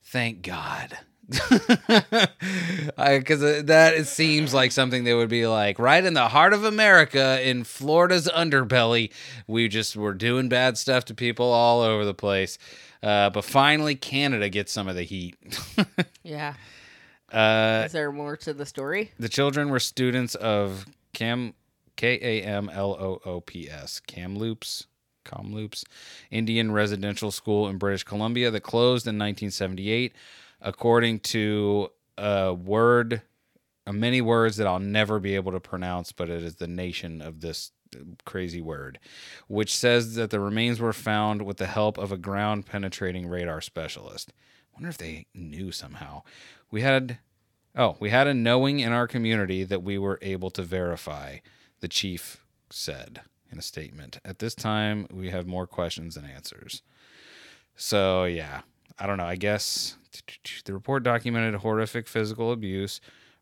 thank 0.04 0.42
God. 0.42 0.98
Because 2.98 3.42
that 3.66 3.94
it 3.96 4.08
seems 4.08 4.54
like 4.54 4.72
something 4.72 5.04
that 5.04 5.16
would 5.16 5.30
be 5.30 5.48
like 5.48 5.78
right 5.80 6.04
in 6.04 6.14
the 6.14 6.28
heart 6.30 6.54
of 6.54 6.64
America, 6.64 7.40
in 7.48 7.64
Florida's 7.64 8.28
underbelly. 8.28 9.12
We 9.48 9.68
just 9.68 9.96
were 9.96 10.14
doing 10.14 10.50
bad 10.50 10.78
stuff 10.78 11.06
to 11.06 11.14
people 11.14 11.46
all 11.46 11.82
over 11.82 12.04
the 12.04 12.14
place, 12.14 12.58
uh, 13.04 13.30
but 13.30 13.46
finally 13.46 13.96
Canada 13.96 14.50
gets 14.50 14.72
some 14.72 14.88
of 14.88 14.96
the 14.96 15.04
heat. 15.04 15.36
Yeah. 16.24 16.56
Uh, 17.32 17.84
Is 17.86 17.92
there 17.92 18.12
more 18.12 18.38
to 18.38 18.54
the 18.54 18.66
story? 18.66 19.12
the 19.20 19.30
children 19.30 19.70
were 19.70 19.80
students 19.80 20.36
of 20.36 20.86
Cam 21.14 21.54
K 21.96 22.20
A 22.22 22.44
M 22.44 22.70
L 22.72 22.92
O 22.92 23.22
O 23.26 23.42
P 23.42 23.70
S 23.70 24.00
Kamloops 24.00 24.88
Kamloops 25.26 25.84
Indian 26.32 26.72
Residential 26.72 27.32
School 27.32 27.68
in 27.68 27.78
British 27.78 28.04
Columbia 28.04 28.50
that 28.52 28.62
closed 28.62 29.06
in 29.06 29.16
1978, 29.16 30.14
according 30.62 31.20
to 31.20 31.90
a 32.18 32.54
word, 32.54 33.22
many 33.92 34.22
words 34.22 34.58
that 34.58 34.68
I'll 34.68 34.80
never 34.80 35.20
be 35.20 35.36
able 35.36 35.52
to 35.52 35.60
pronounce, 35.60 36.12
but 36.12 36.30
it 36.30 36.44
is 36.44 36.56
the 36.56 36.68
nation 36.68 37.22
of 37.22 37.42
this 37.42 37.72
crazy 38.26 38.62
word, 38.62 39.00
which 39.48 39.76
says 39.76 40.16
that 40.16 40.30
the 40.30 40.40
remains 40.40 40.80
were 40.80 40.94
found 40.94 41.42
with 41.42 41.58
the 41.58 41.66
help 41.68 41.98
of 41.98 42.12
a 42.12 42.18
ground 42.18 42.66
penetrating 42.66 43.28
radar 43.28 43.62
specialist. 43.62 44.32
Wonder 44.80 44.90
if 44.90 44.98
they 44.98 45.26
knew 45.36 45.74
somehow. 45.74 46.24
We 46.72 46.82
had 46.82 47.20
Oh, 47.76 47.98
we 48.00 48.10
had 48.10 48.28
a 48.28 48.34
knowing 48.34 48.80
in 48.80 48.92
our 48.92 49.08
community 49.08 49.64
that 49.64 49.84
we 49.84 49.98
were 49.98 50.18
able 50.22 50.50
to 50.52 50.64
verify, 50.64 51.38
the 51.82 51.88
chief 51.88 52.44
said 52.72 53.22
in 53.52 53.60
a 53.60 53.62
statement. 53.62 54.20
At 54.26 54.40
this 54.40 54.56
time, 54.56 55.06
we 55.12 55.30
have 55.30 55.46
more 55.46 55.68
questions 55.68 56.16
than 56.16 56.26
answers. 56.26 56.82
So, 57.76 58.24
yeah, 58.24 58.62
I 58.98 59.06
don't 59.06 59.18
know. 59.18 59.26
I 59.26 59.36
guess 59.36 59.96
the 60.66 60.74
report 60.74 61.04
documented 61.04 61.56
horrific 61.56 62.08
physical 62.08 62.52
abuse, 62.52 63.00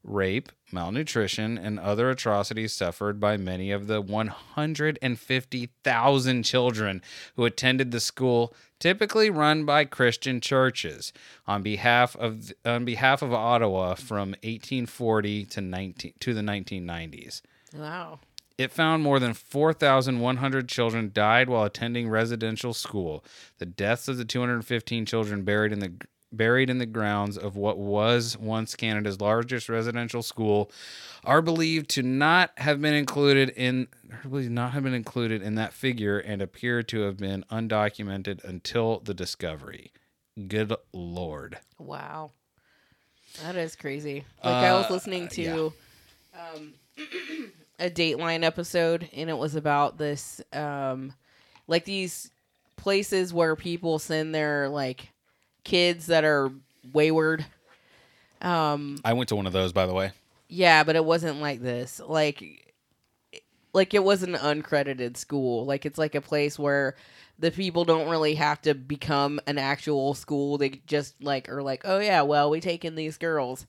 rape, 0.08 0.52
malnutrition, 0.72 1.56
and 1.58 1.80
other 1.80 2.10
atrocities 2.10 2.74
suffered 2.74 3.20
by 3.20 3.38
many 3.38 3.72
of 3.72 3.88
the 3.88 4.02
150,000 4.02 6.44
children 6.44 7.02
who 7.36 7.46
attended 7.46 7.92
the 7.92 8.00
school, 8.00 8.56
typically 8.80 9.30
run 9.30 9.66
by 9.66 9.86
Christian 9.86 10.42
churches, 10.42 11.14
on 11.46 11.62
behalf 11.62 12.16
of 12.16 12.52
on 12.66 12.86
behalf 12.86 13.22
of 13.22 13.32
Ottawa 13.34 13.94
from 13.96 14.30
1840 14.44 15.46
to 15.46 15.62
19 15.62 16.14
to 16.20 16.34
the 16.34 16.42
1990s. 16.42 17.42
Wow. 17.76 18.20
It 18.58 18.72
found 18.72 19.04
more 19.04 19.20
than 19.20 19.36
4,100 19.36 20.68
children 20.68 21.12
died 21.14 21.48
while 21.48 21.64
attending 21.64 22.10
residential 22.10 22.74
school. 22.74 23.24
The 23.60 23.68
deaths 23.68 24.08
of 24.08 24.18
the 24.18 24.26
215 24.26 25.06
children 25.06 25.44
buried 25.44 25.72
in 25.72 25.78
the 25.80 25.94
buried 26.32 26.70
in 26.70 26.78
the 26.78 26.86
grounds 26.86 27.38
of 27.38 27.56
what 27.56 27.78
was 27.78 28.38
once 28.38 28.76
Canada's 28.76 29.22
largest 29.22 29.70
residential 29.70 30.22
school 30.22 30.70
are 31.24 31.42
believed 31.42 31.90
to 31.92 32.04
not 32.04 32.52
have 32.58 32.82
been 32.82 32.94
included 32.94 33.50
in 33.50 33.88
not 34.26 34.72
have 34.74 34.84
been 34.84 34.94
included 34.94 35.42
in 35.42 35.56
that 35.56 35.74
figure 35.74 36.20
and 36.20 36.42
appear 36.42 36.84
to 36.84 37.02
have 37.02 37.18
been 37.18 37.46
undocumented 37.52 38.44
until 38.44 39.00
the 39.00 39.14
discovery. 39.14 39.92
Good 40.48 40.74
lord. 40.94 41.60
Wow. 41.80 42.32
That 43.44 43.56
is 43.56 43.76
crazy. 43.76 44.24
Like 44.44 44.54
I 44.56 44.74
was 44.74 44.90
Uh, 44.90 44.94
listening 44.94 45.28
to 45.30 45.74
um, 46.34 46.74
a 47.80 47.90
Dateline 47.90 48.44
episode 48.44 49.10
and 49.14 49.30
it 49.30 49.38
was 49.38 49.56
about 49.56 49.98
this 49.98 50.42
um 50.54 51.14
like 51.68 51.86
these 51.86 52.32
places 52.76 53.34
where 53.34 53.56
people 53.56 54.00
send 54.00 54.34
their 54.34 54.70
like 54.70 55.10
kids 55.68 56.08
that 56.08 56.24
are 56.24 56.50
wayward. 56.94 57.46
Um 58.42 58.98
I 59.04 59.14
went 59.14 59.30
to 59.30 59.36
one 59.36 59.48
of 59.48 59.54
those 59.54 59.74
by 59.74 59.86
the 59.86 59.94
way. 59.94 60.12
yeah, 60.48 60.84
but 60.84 60.96
it 60.96 61.04
wasn't 61.04 61.42
like 61.42 61.62
this. 61.62 62.00
Like 62.06 62.74
like 63.74 63.94
it 63.94 64.04
was 64.04 64.24
an 64.24 64.34
uncredited 64.34 65.18
school. 65.18 65.66
Like 65.66 65.86
it's 65.86 65.98
like 65.98 66.16
a 66.16 66.22
place 66.22 66.58
where 66.58 66.96
the 67.38 67.52
people 67.52 67.84
don't 67.86 68.10
really 68.10 68.36
have 68.36 68.62
to 68.62 68.74
become 68.74 69.40
an 69.46 69.58
actual 69.58 70.14
school. 70.14 70.58
They 70.58 70.82
just 70.88 71.22
like 71.22 71.50
are 71.50 71.62
like, 71.62 71.82
"Oh 71.86 72.00
yeah, 72.00 72.22
well, 72.22 72.50
we 72.50 72.62
take 72.62 72.86
in 72.86 72.96
these 72.96 73.18
girls." 73.18 73.68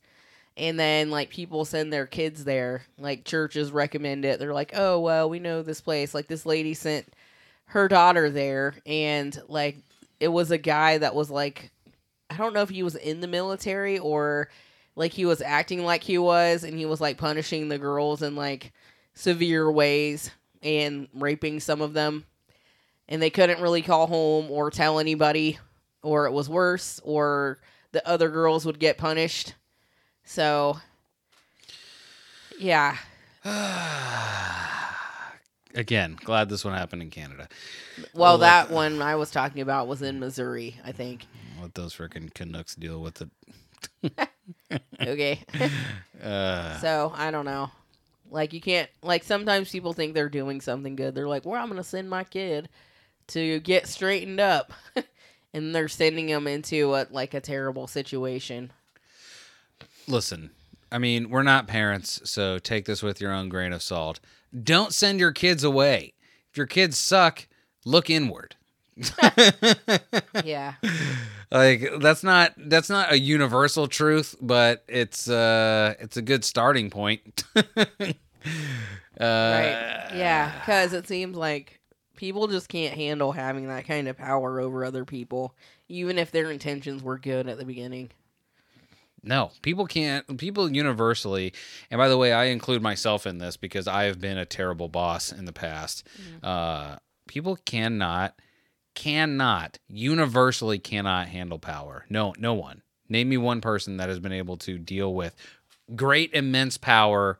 And 0.57 0.78
then 0.78 1.11
like 1.11 1.30
people 1.30 1.64
send 1.64 1.92
their 1.92 2.07
kids 2.07 2.44
there. 2.44 2.82
Like 2.99 3.24
churches 3.24 3.72
recommend 3.72 4.24
it. 4.24 4.38
They're 4.38 4.55
like, 4.55 4.72
"Oh, 4.74 5.01
well, 5.01 5.28
we 5.28 5.40
know 5.40 5.62
this 5.62 5.80
place." 5.80 6.14
Like 6.14 6.28
this 6.28 6.46
lady 6.46 6.74
sent 6.74 7.12
her 7.66 7.88
daughter 7.88 8.30
there 8.30 8.74
and 8.86 9.38
like 9.49 9.76
it 10.20 10.28
was 10.28 10.51
a 10.51 10.59
guy 10.59 10.99
that 10.99 11.14
was 11.14 11.30
like 11.30 11.70
I 12.31 12.37
don't 12.37 12.53
know 12.55 12.62
if 12.62 12.68
he 12.68 12.83
was 12.83 12.95
in 12.97 13.20
the 13.20 13.26
military 13.29 13.99
or 13.99 14.49
like 14.97 15.12
he 15.12 15.24
was 15.24 15.41
acting 15.41 15.85
like 15.85 16.03
he 16.03 16.18
was 16.18 16.64
and 16.64 16.76
he 16.79 16.85
was 16.87 17.01
like 17.01 17.16
punishing 17.18 17.68
the 17.68 17.79
girls 17.79 18.22
in 18.22 18.37
like 18.37 18.72
severe 19.14 19.70
ways 19.70 20.31
and 20.62 21.09
raping 21.14 21.61
some 21.61 21.81
of 21.81 21.93
them. 21.95 22.24
And 23.09 23.22
they 23.22 23.31
couldn't 23.31 23.62
really 23.62 23.81
call 23.83 24.07
home 24.07 24.51
or 24.51 24.70
tell 24.70 24.99
anybody 24.99 25.59
or 26.03 26.26
it 26.26 26.33
was 26.33 26.49
worse 26.49 27.01
or 27.05 27.59
the 27.93 28.07
other 28.07 28.29
girls 28.29 28.66
would 28.66 28.79
get 28.79 28.99
punished. 28.99 29.55
So 30.24 30.79
yeah. 32.59 32.99
Again, 35.74 36.18
glad 36.24 36.49
this 36.49 36.64
one 36.64 36.74
happened 36.74 37.03
in 37.03 37.11
Canada. 37.11 37.49
well 38.14 38.39
that 38.39 38.64
like- 38.64 38.70
uh, 38.70 38.74
one 38.74 39.03
i 39.03 39.14
was 39.16 39.31
talking 39.31 39.61
about 39.62 39.87
was 39.89 40.03
in 40.03 40.18
missouri 40.20 40.76
i 40.85 40.93
think 40.93 41.26
Let 41.61 41.75
those 41.75 41.95
freaking 41.95 42.33
Canucks 42.33 42.75
deal 42.75 43.01
with 43.01 43.23
it. 43.23 43.31
okay 45.01 45.41
Uh, 46.23 46.79
So 46.81 47.13
I 47.15 47.31
don't 47.31 47.45
know. 47.45 47.71
Like 48.31 48.53
you 48.53 48.61
can't 48.61 48.89
like 49.03 49.25
sometimes 49.25 49.71
people 49.71 49.93
think 49.93 50.15
they're 50.15 50.29
doing 50.29 50.61
something 50.61 50.97
good. 50.97 51.15
They're 51.15 51.29
like, 51.29 51.47
"Well, 51.47 51.61
I'm 51.61 51.69
gonna 51.69 51.83
send 51.83 52.11
my 52.11 52.25
kid," 52.25 52.69
to 53.29 53.61
get 53.61 53.87
straightened 53.87 54.41
up, 54.41 54.73
and 55.55 55.75
they're 55.75 55.89
sending 55.89 56.27
them 56.27 56.47
into 56.47 56.95
a, 56.95 57.07
like 57.11 57.33
a 57.35 57.41
terrible 57.41 57.87
situation. 57.87 58.71
Listen, 60.07 60.51
I 60.93 60.99
mean, 60.99 61.31
we're 61.31 61.43
not 61.43 61.67
parents, 61.69 62.21
so 62.25 62.59
take 62.59 62.85
this 62.85 63.03
with 63.03 63.21
your 63.21 63.33
own 63.33 63.49
grain 63.49 63.73
of 63.73 63.83
salt. 63.83 64.21
Don't 64.63 64.93
send 64.93 65.21
your 65.21 65.33
kids 65.33 65.65
away. 65.65 66.13
If 66.51 66.57
your 66.57 66.67
kids 66.67 66.99
suck, 66.99 67.47
look 67.85 68.11
inward. 68.11 68.57
Yeah, 70.44 70.74
Like 71.51 71.88
that's 72.01 72.22
not 72.22 72.55
that's 72.57 72.90
not 72.90 73.12
a 73.12 73.18
universal 73.18 73.86
truth, 73.88 74.34
but 74.40 74.84
it's 74.88 75.28
uh 75.28 75.94
it's 76.01 76.16
a 76.16 76.22
good 76.22 76.44
starting 76.44 76.90
point. 76.90 77.44
uh, 77.57 77.62
right. 79.20 80.11
Yeah, 80.14 80.53
because 80.59 80.92
it 80.92 81.07
seems 81.09 81.36
like 81.36 81.80
people 82.16 82.49
just 82.49 82.68
can't 82.68 82.94
handle 82.94 83.32
having 83.32 83.68
that 83.68 83.86
kind 83.86 84.09
of 84.09 84.16
power 84.16 84.61
over 84.61 84.84
other 84.84 85.05
people, 85.05 85.55
even 85.88 86.18
if 86.18 86.30
their 86.30 86.51
intentions 86.51 87.03
were 87.03 87.18
good 87.18 87.49
at 87.49 87.59
the 87.59 87.64
beginning. 87.64 88.11
No, 89.22 89.51
people 89.62 89.86
can't. 89.86 90.38
People 90.38 90.70
universally, 90.72 91.53
and 91.90 91.99
by 91.99 92.09
the 92.09 92.16
way, 92.16 92.32
I 92.32 92.46
include 92.46 92.82
myself 92.82 93.26
in 93.26 93.38
this 93.38 93.57
because 93.57 93.88
I 93.88 94.05
have 94.05 94.20
been 94.20 94.38
a 94.38 94.46
terrible 94.46 94.88
boss 94.88 95.32
in 95.32 95.44
the 95.44 95.53
past. 95.53 96.07
Uh, 96.42 96.96
people 97.26 97.57
cannot, 97.64 98.34
cannot, 98.99 99.78
universally 99.86 100.80
cannot 100.80 101.28
handle 101.28 101.61
power. 101.61 102.05
No, 102.11 102.34
no 102.36 102.55
one. 102.55 102.82
Name 103.09 103.28
me 103.28 103.36
one 103.36 103.61
person 103.61 103.96
that 103.99 104.09
has 104.09 104.18
been 104.18 104.32
able 104.32 104.57
to 104.59 104.76
deal 104.76 105.14
with 105.14 105.36
great, 105.94 106.34
immense 106.34 106.76
power 106.78 107.38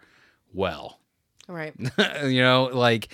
well. 0.55 1.01
Right. 1.49 1.75
you 2.25 2.41
know, 2.41 2.71
like 2.73 3.13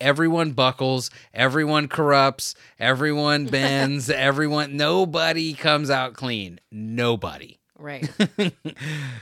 everyone 0.00 0.52
buckles, 0.52 1.10
everyone 1.34 1.88
corrupts, 1.88 2.54
everyone 2.78 3.46
bends, 3.50 4.08
everyone, 4.08 4.76
nobody 4.76 5.52
comes 5.52 5.90
out 5.90 6.14
clean. 6.14 6.60
Nobody. 6.70 7.58
Right. 7.80 8.08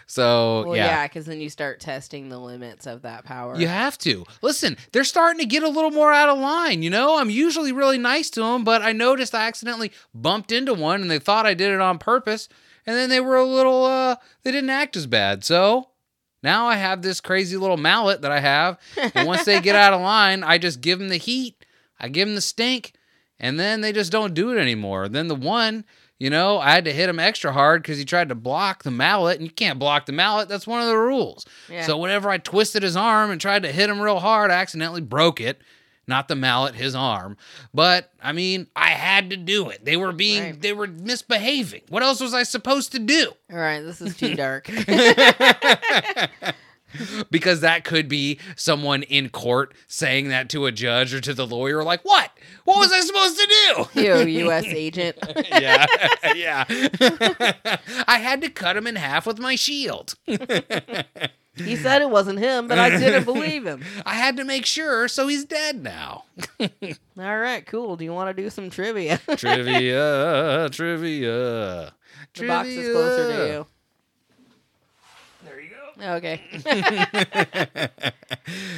So, 0.06 0.64
Well, 0.66 0.76
yeah. 0.76 0.86
yeah, 0.86 1.06
because 1.06 1.26
then 1.26 1.40
you 1.40 1.50
start 1.50 1.80
testing 1.80 2.28
the 2.28 2.38
limits 2.38 2.86
of 2.86 3.02
that 3.02 3.24
power. 3.24 3.56
You 3.56 3.68
have 3.68 3.98
to. 3.98 4.24
Listen, 4.42 4.76
they're 4.92 5.04
starting 5.04 5.38
to 5.40 5.46
get 5.46 5.62
a 5.62 5.68
little 5.68 5.90
more 5.90 6.12
out 6.12 6.28
of 6.28 6.38
line. 6.38 6.82
You 6.82 6.90
know, 6.90 7.18
I'm 7.18 7.30
usually 7.30 7.72
really 7.72 7.98
nice 7.98 8.30
to 8.30 8.40
them, 8.40 8.64
but 8.64 8.82
I 8.82 8.92
noticed 8.92 9.34
I 9.34 9.46
accidentally 9.46 9.92
bumped 10.14 10.50
into 10.52 10.74
one 10.74 11.02
and 11.02 11.10
they 11.10 11.18
thought 11.18 11.46
I 11.46 11.54
did 11.54 11.72
it 11.72 11.80
on 11.80 11.98
purpose. 11.98 12.48
And 12.86 12.96
then 12.96 13.10
they 13.10 13.20
were 13.20 13.36
a 13.36 13.44
little, 13.44 13.84
uh, 13.84 14.16
they 14.42 14.50
didn't 14.52 14.70
act 14.70 14.96
as 14.96 15.06
bad. 15.06 15.44
So 15.44 15.90
now 16.42 16.66
I 16.66 16.76
have 16.76 17.02
this 17.02 17.20
crazy 17.20 17.56
little 17.56 17.76
mallet 17.76 18.22
that 18.22 18.30
I 18.32 18.40
have. 18.40 18.78
And 19.14 19.26
once 19.26 19.44
they 19.44 19.60
get 19.60 19.76
out 19.76 19.92
of 19.92 20.00
line, 20.02 20.42
I 20.42 20.56
just 20.58 20.80
give 20.80 20.98
them 20.98 21.08
the 21.08 21.16
heat, 21.18 21.64
I 22.00 22.08
give 22.08 22.26
them 22.28 22.34
the 22.34 22.40
stink, 22.40 22.94
and 23.38 23.60
then 23.60 23.82
they 23.82 23.92
just 23.92 24.10
don't 24.10 24.34
do 24.34 24.50
it 24.52 24.58
anymore. 24.58 25.08
Then 25.08 25.28
the 25.28 25.34
one, 25.34 25.84
you 26.18 26.30
know, 26.30 26.58
I 26.58 26.70
had 26.72 26.84
to 26.86 26.92
hit 26.92 27.08
him 27.08 27.18
extra 27.18 27.52
hard 27.52 27.82
because 27.82 27.96
he 27.98 28.04
tried 28.04 28.28
to 28.30 28.34
block 28.34 28.82
the 28.82 28.90
mallet, 28.90 29.38
and 29.38 29.46
you 29.46 29.52
can't 29.52 29.78
block 29.78 30.06
the 30.06 30.12
mallet. 30.12 30.48
That's 30.48 30.66
one 30.66 30.80
of 30.82 30.88
the 30.88 30.96
rules. 30.98 31.46
Yeah. 31.70 31.82
So 31.86 31.96
whenever 31.98 32.28
I 32.30 32.38
twisted 32.38 32.82
his 32.82 32.96
arm 32.96 33.30
and 33.30 33.40
tried 33.40 33.62
to 33.62 33.72
hit 33.72 33.88
him 33.90 34.00
real 34.00 34.18
hard, 34.18 34.50
I 34.50 34.54
accidentally 34.54 35.00
broke 35.00 35.40
it. 35.40 35.60
Not 36.08 36.26
the 36.28 36.36
mallet, 36.36 36.74
his 36.74 36.94
arm. 36.94 37.36
But 37.74 38.10
I 38.22 38.32
mean, 38.32 38.66
I 38.74 38.88
had 38.92 39.28
to 39.30 39.36
do 39.36 39.68
it. 39.68 39.84
They 39.84 39.98
were 39.98 40.12
being, 40.12 40.42
Right. 40.42 40.62
they 40.62 40.72
were 40.72 40.86
misbehaving. 40.86 41.82
What 41.90 42.02
else 42.02 42.20
was 42.20 42.32
I 42.32 42.44
supposed 42.44 42.92
to 42.92 42.98
do? 42.98 43.32
All 43.52 43.58
right, 43.58 43.80
this 43.82 44.00
is 44.00 44.16
too 44.16 44.34
dark. 44.34 44.70
because 47.30 47.60
that 47.60 47.84
could 47.84 48.08
be 48.08 48.38
someone 48.56 49.02
in 49.04 49.28
court 49.28 49.74
saying 49.86 50.28
that 50.28 50.48
to 50.50 50.66
a 50.66 50.72
judge 50.72 51.12
or 51.14 51.20
to 51.20 51.34
the 51.34 51.46
lawyer 51.46 51.82
like 51.84 52.04
what 52.04 52.30
what 52.64 52.78
was 52.78 52.92
i 52.92 53.00
supposed 53.00 53.38
to 53.38 53.46
do 53.94 54.00
you, 54.26 54.44
U.S. 54.44 54.64
agent. 54.66 55.16
yeah 55.60 55.86
yeah 56.34 56.64
i 58.06 58.18
had 58.18 58.40
to 58.42 58.48
cut 58.50 58.76
him 58.76 58.86
in 58.86 58.96
half 58.96 59.26
with 59.26 59.38
my 59.38 59.54
shield 59.54 60.14
He 61.56 61.74
said 61.74 62.02
it 62.02 62.10
wasn't 62.10 62.38
him, 62.38 62.68
but 62.68 62.78
I 62.78 62.90
didn't 62.90 63.24
believe 63.24 63.66
him. 63.66 63.82
i 64.06 64.14
had 64.14 64.36
to 64.36 64.44
make 64.44 64.64
sure 64.64 65.08
so 65.08 65.26
he's 65.26 65.44
dead 65.44 65.82
now 65.82 66.24
All 66.60 66.68
right, 67.38 67.66
cool. 67.66 67.96
Do 67.96 68.04
you 68.04 68.12
want 68.12 68.34
to 68.36 68.42
do 68.42 68.48
some 68.48 68.70
trivia? 68.70 69.18
trivia 69.36 70.68
trivia 70.70 71.92
the 72.34 72.46
box 72.46 72.68
is 72.68 72.94
closer 72.94 73.36
to 73.36 73.52
you. 73.52 73.66
There 75.98 76.14
you 76.16 76.20
go 76.20 76.28
Okay. 76.28 76.40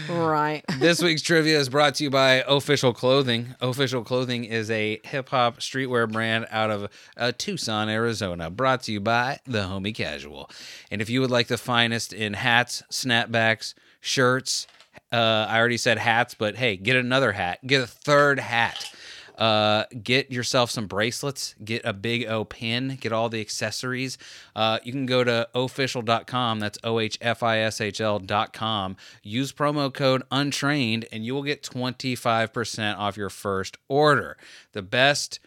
right. 0.10 0.62
this 0.78 1.02
week's 1.02 1.22
trivia 1.22 1.58
is 1.58 1.68
brought 1.68 1.94
to 1.96 2.04
you 2.04 2.10
by 2.10 2.44
Official 2.46 2.92
Clothing. 2.92 3.54
Official 3.60 4.02
Clothing 4.02 4.44
is 4.44 4.70
a 4.70 5.00
hip 5.04 5.28
hop 5.28 5.58
streetwear 5.58 6.10
brand 6.10 6.46
out 6.50 6.70
of 6.70 6.90
uh, 7.16 7.32
Tucson, 7.36 7.88
Arizona. 7.88 8.50
Brought 8.50 8.82
to 8.84 8.92
you 8.92 9.00
by 9.00 9.38
The 9.46 9.60
Homie 9.60 9.94
Casual. 9.94 10.50
And 10.90 11.00
if 11.00 11.08
you 11.10 11.20
would 11.20 11.30
like 11.30 11.46
the 11.48 11.58
finest 11.58 12.12
in 12.12 12.34
hats, 12.34 12.82
snapbacks, 12.90 13.74
shirts, 14.00 14.66
uh, 15.12 15.46
I 15.48 15.58
already 15.58 15.76
said 15.76 15.98
hats, 15.98 16.34
but 16.34 16.56
hey, 16.56 16.76
get 16.76 16.96
another 16.96 17.32
hat. 17.32 17.66
Get 17.66 17.82
a 17.82 17.86
third 17.86 18.38
hat. 18.38 18.92
Uh, 19.40 19.84
get 20.02 20.30
yourself 20.30 20.70
some 20.70 20.86
bracelets, 20.86 21.54
get 21.64 21.82
a 21.86 21.94
big 21.94 22.26
O 22.26 22.44
pin, 22.44 22.98
get 23.00 23.10
all 23.10 23.30
the 23.30 23.40
accessories. 23.40 24.18
Uh, 24.54 24.78
you 24.84 24.92
can 24.92 25.06
go 25.06 25.24
to 25.24 25.48
ohfishl.com, 25.54 26.60
that's 26.60 26.78
O 26.84 27.00
H 27.00 27.16
F 27.22 27.42
I 27.42 27.60
S 27.60 27.80
H 27.80 28.02
L.com. 28.02 28.98
Use 29.22 29.50
promo 29.50 29.92
code 29.92 30.22
untrained, 30.30 31.06
and 31.10 31.24
you 31.24 31.34
will 31.34 31.42
get 31.42 31.62
25% 31.62 32.98
off 32.98 33.16
your 33.16 33.30
first 33.30 33.78
order. 33.88 34.36
The 34.72 34.82
best 34.82 35.40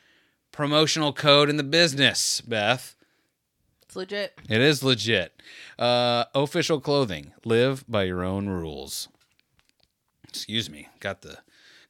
promotional 0.52 1.14
code 1.14 1.48
in 1.48 1.58
the 1.58 1.64
business, 1.64 2.42
Beth. 2.42 2.96
It's 3.84 3.96
legit. 3.96 4.40
It 4.50 4.60
is 4.60 4.82
legit. 4.82 5.40
Uh, 5.78 6.26
official 6.34 6.80
clothing. 6.80 7.34
Live 7.46 7.86
by 7.88 8.06
your 8.06 8.24
own 8.24 8.50
rules. 8.50 9.08
Excuse 10.28 10.68
me. 10.68 10.88
Got 11.00 11.22
the 11.22 11.38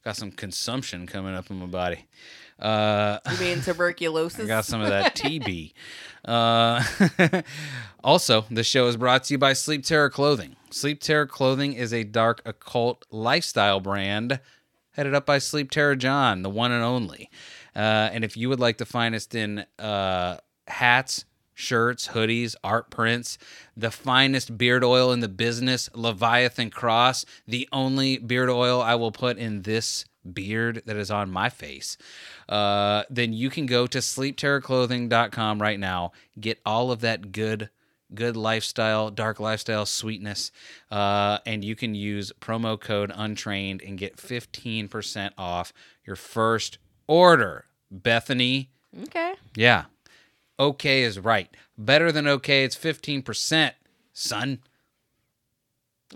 got 0.04 0.16
some 0.16 0.30
consumption 0.30 1.06
coming 1.06 1.34
up 1.34 1.50
in 1.50 1.58
my 1.58 1.66
body. 1.66 2.06
Uh, 2.58 3.18
You 3.32 3.38
mean 3.38 3.60
tuberculosis? 3.62 4.40
I 4.44 4.46
got 4.46 4.64
some 4.64 4.80
of 4.80 4.88
that 4.88 5.14
TB. 5.16 5.72
Uh, 6.24 6.82
also, 8.04 8.44
the 8.50 8.62
show 8.64 8.86
is 8.86 8.96
brought 8.96 9.24
to 9.24 9.34
you 9.34 9.38
by 9.38 9.52
Sleep 9.54 9.84
Terror 9.84 10.10
Clothing. 10.10 10.56
Sleep 10.70 11.00
Terror 11.00 11.26
Clothing 11.26 11.72
is 11.72 11.92
a 11.92 12.04
dark 12.04 12.42
occult 12.44 13.04
lifestyle 13.10 13.80
brand 13.80 14.40
headed 14.92 15.14
up 15.14 15.26
by 15.26 15.38
Sleep 15.38 15.70
Terror 15.70 15.96
John, 15.96 16.42
the 16.42 16.50
one 16.50 16.70
and 16.70 16.84
only. 16.84 17.30
Uh, 17.74 18.10
and 18.12 18.22
if 18.24 18.36
you 18.36 18.48
would 18.48 18.60
like 18.60 18.78
the 18.78 18.86
finest 18.86 19.34
in 19.34 19.64
uh, 19.78 20.36
hats, 20.68 21.24
shirts, 21.54 22.08
hoodies, 22.08 22.54
art 22.64 22.90
prints, 22.90 23.38
the 23.76 23.90
finest 23.90 24.58
beard 24.58 24.82
oil 24.84 25.12
in 25.12 25.20
the 25.20 25.28
business, 25.28 25.88
Leviathan 25.94 26.70
Cross, 26.70 27.24
the 27.46 27.68
only 27.72 28.18
beard 28.18 28.50
oil 28.50 28.82
I 28.82 28.94
will 28.96 29.12
put 29.12 29.38
in 29.38 29.62
this 29.62 30.04
beard 30.32 30.82
that 30.86 30.96
is 30.96 31.10
on 31.10 31.30
my 31.30 31.48
face, 31.50 31.96
uh, 32.48 33.02
then 33.10 33.32
you 33.32 33.50
can 33.50 33.66
go 33.66 33.86
to 33.86 33.98
sleepterrorclothing.com 33.98 35.60
right 35.60 35.78
now. 35.78 36.12
Get 36.40 36.60
all 36.64 36.90
of 36.90 37.00
that 37.00 37.30
good, 37.32 37.68
good 38.14 38.36
lifestyle, 38.36 39.10
dark 39.10 39.38
lifestyle 39.40 39.86
sweetness, 39.86 40.50
uh, 40.90 41.38
and 41.46 41.64
you 41.64 41.76
can 41.76 41.94
use 41.94 42.32
promo 42.40 42.80
code 42.80 43.12
untrained 43.14 43.82
and 43.82 43.98
get 43.98 44.16
15% 44.16 45.30
off 45.36 45.72
your 46.06 46.16
first 46.16 46.78
order. 47.06 47.66
Bethany, 47.90 48.70
Okay. 49.02 49.34
yeah, 49.54 49.84
okay 50.58 51.02
is 51.02 51.18
right. 51.18 51.54
Better 51.76 52.10
than 52.12 52.26
okay, 52.26 52.64
it's 52.64 52.76
15%, 52.76 53.72
son. 54.12 54.60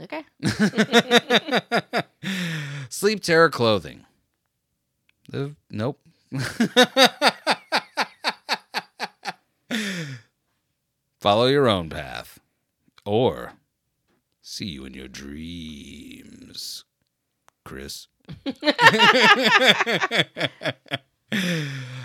Okay. 0.01 0.25
Sleep 2.89 3.23
Terror 3.23 3.51
Clothing. 3.51 4.07
Uh, 5.33 5.49
nope. 5.71 6.01
Follow 11.21 11.47
your 11.47 11.69
own 11.69 11.91
path. 11.91 12.39
Or 13.05 13.55
see 14.41 14.67
you 14.67 14.85
in 14.85 14.95
your 14.95 15.09
dreams, 15.09 16.85
Chris. 17.65 18.07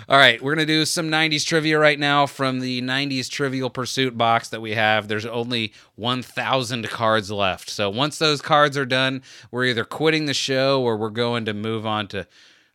All 0.06 0.18
right, 0.18 0.42
we're 0.42 0.54
going 0.54 0.66
to 0.66 0.72
do 0.72 0.84
some 0.84 1.08
90s 1.08 1.46
trivia 1.46 1.78
right 1.78 1.98
now 1.98 2.26
from 2.26 2.60
the 2.60 2.82
90s 2.82 3.28
Trivial 3.30 3.70
Pursuit 3.70 4.18
box 4.18 4.50
that 4.50 4.60
we 4.60 4.72
have. 4.72 5.08
There's 5.08 5.24
only 5.24 5.72
1,000 5.96 6.90
cards 6.90 7.30
left. 7.30 7.70
So 7.70 7.88
once 7.88 8.18
those 8.18 8.42
cards 8.42 8.76
are 8.76 8.84
done, 8.84 9.22
we're 9.50 9.64
either 9.64 9.84
quitting 9.84 10.26
the 10.26 10.34
show 10.34 10.82
or 10.82 10.98
we're 10.98 11.08
going 11.08 11.46
to 11.46 11.54
move 11.54 11.86
on 11.86 12.08
to. 12.08 12.26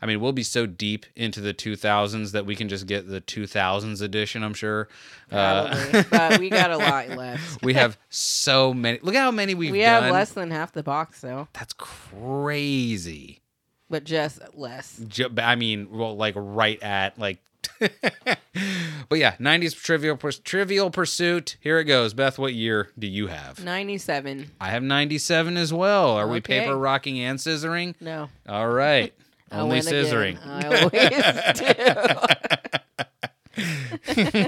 I 0.02 0.06
mean, 0.06 0.22
we'll 0.22 0.32
be 0.32 0.44
so 0.44 0.66
deep 0.66 1.06
into 1.16 1.40
the 1.42 1.54
2000s 1.54 2.32
that 2.32 2.46
we 2.46 2.56
can 2.56 2.68
just 2.70 2.88
get 2.88 3.08
the 3.08 3.22
2000s 3.22 4.02
edition, 4.02 4.44
I'm 4.44 4.54
sure. 4.54 4.88
Uh, 5.30 5.70
Probably. 5.70 6.04
but 6.10 6.40
we 6.40 6.50
got 6.50 6.72
a 6.72 6.78
lot 6.78 7.10
left. 7.10 7.64
we 7.64 7.74
have 7.76 7.98
so 8.10 8.74
many. 8.74 9.00
Look 9.04 9.14
at 9.14 9.20
how 9.20 9.32
many 9.32 9.54
we've 9.54 9.72
we 9.72 9.82
done. 9.82 10.04
have 10.04 10.12
less 10.14 10.32
than 10.32 10.50
half 10.52 10.72
the 10.72 10.84
box, 10.84 11.22
though. 11.22 11.48
That's 11.54 11.74
crazy. 11.74 13.42
But 13.90 14.04
just 14.04 14.40
less. 14.54 15.00
Ju- 15.08 15.30
I 15.38 15.56
mean, 15.56 15.90
well, 15.92 16.16
like 16.16 16.34
right 16.38 16.82
at 16.82 17.18
like. 17.20 17.40
but 17.80 19.20
yeah, 19.20 19.36
90s 19.38 19.76
Trivial 19.76 20.18
Trivial 20.18 20.90
Pursuit. 20.90 21.56
Here 21.60 21.80
it 21.80 21.86
goes. 21.86 22.14
Beth, 22.14 22.38
what 22.40 22.54
year 22.54 22.90
do 22.98 23.08
you 23.08 23.28
have? 23.28 23.64
97. 23.64 24.52
I 24.60 24.70
have 24.70 24.84
97 24.84 25.56
as 25.58 25.74
well. 25.74 26.12
Are 26.12 26.28
we 26.28 26.42
paper 26.42 26.78
rocking 26.78 27.20
and 27.20 27.38
scissoring? 27.40 27.96
No. 28.02 28.30
All 28.48 28.68
right. 28.68 29.14
Only 29.52 29.80
win 29.82 29.88
again. 29.88 30.06
scissoring. 30.06 30.38
I 30.46 30.62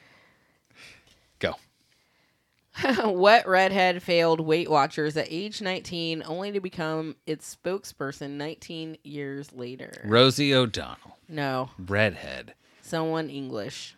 What 3.04 3.46
redhead 3.48 4.02
failed 4.02 4.40
Weight 4.40 4.70
Watchers 4.70 5.16
at 5.16 5.26
age 5.30 5.60
19 5.62 6.22
only 6.26 6.52
to 6.52 6.60
become 6.60 7.16
its 7.26 7.56
spokesperson 7.56 8.32
19 8.32 8.98
years 9.02 9.52
later? 9.52 9.92
Rosie 10.04 10.54
O'Donnell, 10.54 11.18
no, 11.28 11.70
redhead, 11.78 12.54
someone 12.82 13.30
English. 13.30 13.96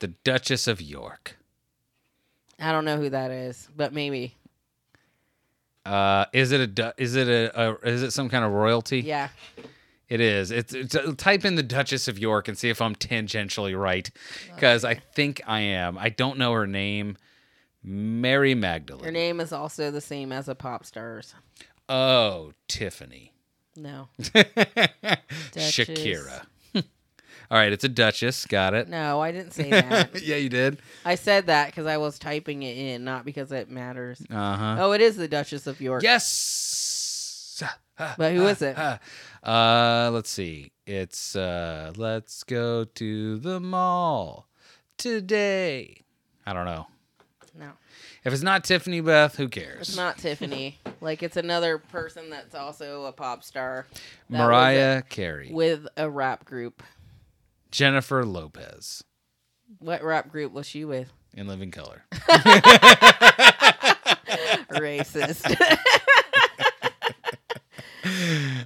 the 0.00 0.08
Duchess 0.08 0.66
of 0.66 0.80
York. 0.80 1.36
I 2.58 2.70
don't 2.72 2.84
know 2.84 2.96
who 2.98 3.10
that 3.10 3.30
is, 3.30 3.68
but 3.76 3.92
maybe. 3.92 4.36
Uh, 5.84 6.26
is 6.32 6.52
it 6.52 6.78
a 6.78 6.94
is 6.96 7.16
it 7.16 7.28
a, 7.28 7.60
a 7.60 7.74
is 7.88 8.02
it 8.02 8.12
some 8.12 8.28
kind 8.28 8.44
of 8.44 8.52
royalty? 8.52 9.00
Yeah. 9.00 9.28
It 10.08 10.20
is. 10.20 10.50
It's, 10.50 10.74
it's 10.74 10.94
uh, 10.94 11.14
type 11.16 11.42
in 11.46 11.54
the 11.54 11.62
Duchess 11.62 12.06
of 12.06 12.18
York 12.18 12.46
and 12.46 12.58
see 12.58 12.68
if 12.68 12.82
I'm 12.82 12.94
tangentially 12.94 13.76
right, 13.78 14.10
because 14.54 14.84
I 14.84 14.94
think 14.94 15.40
I 15.46 15.60
am. 15.60 15.96
I 15.96 16.10
don't 16.10 16.36
know 16.36 16.52
her 16.52 16.66
name. 16.66 17.16
Mary 17.82 18.54
Magdalene. 18.54 19.04
Her 19.04 19.10
name 19.10 19.40
is 19.40 19.52
also 19.52 19.90
the 19.90 20.00
same 20.00 20.32
as 20.32 20.48
a 20.48 20.54
pop 20.54 20.84
star's. 20.84 21.34
Oh, 21.88 22.52
Tiffany. 22.68 23.32
No. 23.76 24.08
Shakira. 25.54 26.44
All 26.74 27.58
right, 27.58 27.72
it's 27.72 27.84
a 27.84 27.88
Duchess. 27.88 28.46
Got 28.46 28.74
it. 28.74 28.88
No, 28.88 29.20
I 29.20 29.32
didn't 29.32 29.52
say 29.52 29.70
that. 29.70 30.22
yeah, 30.22 30.36
you 30.36 30.48
did. 30.48 30.78
I 31.04 31.16
said 31.16 31.46
that 31.46 31.66
because 31.66 31.86
I 31.86 31.96
was 31.98 32.18
typing 32.18 32.62
it 32.62 32.76
in, 32.76 33.04
not 33.04 33.24
because 33.24 33.52
it 33.52 33.68
matters. 33.70 34.22
Uh 34.30 34.56
huh. 34.56 34.76
Oh, 34.80 34.92
it 34.92 35.00
is 35.00 35.16
the 35.16 35.28
Duchess 35.28 35.66
of 35.66 35.80
York. 35.80 36.02
Yes. 36.02 37.62
But 38.16 38.32
who 38.32 38.46
is 38.46 38.62
it? 38.62 38.76
Uh, 39.42 40.10
let's 40.12 40.30
see. 40.30 40.72
It's 40.86 41.36
uh, 41.36 41.92
let's 41.96 42.42
go 42.42 42.84
to 42.84 43.38
the 43.38 43.60
mall 43.60 44.48
today. 44.96 46.02
I 46.46 46.52
don't 46.52 46.64
know. 46.64 46.86
If 48.24 48.32
it's 48.32 48.42
not 48.42 48.64
Tiffany 48.64 49.00
Beth, 49.00 49.36
who 49.36 49.48
cares? 49.48 49.88
It's 49.88 49.96
not 49.96 50.18
Tiffany. 50.18 50.78
Like 51.02 51.24
it's 51.24 51.36
another 51.36 51.78
person 51.78 52.30
that's 52.30 52.54
also 52.54 53.06
a 53.06 53.12
pop 53.12 53.42
star. 53.42 53.86
that 54.30 54.38
Mariah 54.38 55.02
Carey, 55.02 55.50
with 55.52 55.88
a 55.96 56.08
rap 56.08 56.44
group. 56.44 56.80
Jennifer 57.72 58.24
Lopez, 58.24 59.02
What 59.80 60.04
rap 60.04 60.30
group 60.30 60.52
was 60.52 60.64
she 60.64 60.84
with? 60.84 61.10
in 61.34 61.48
Living 61.48 61.72
Color. 61.72 62.04
Racist. 64.70 65.50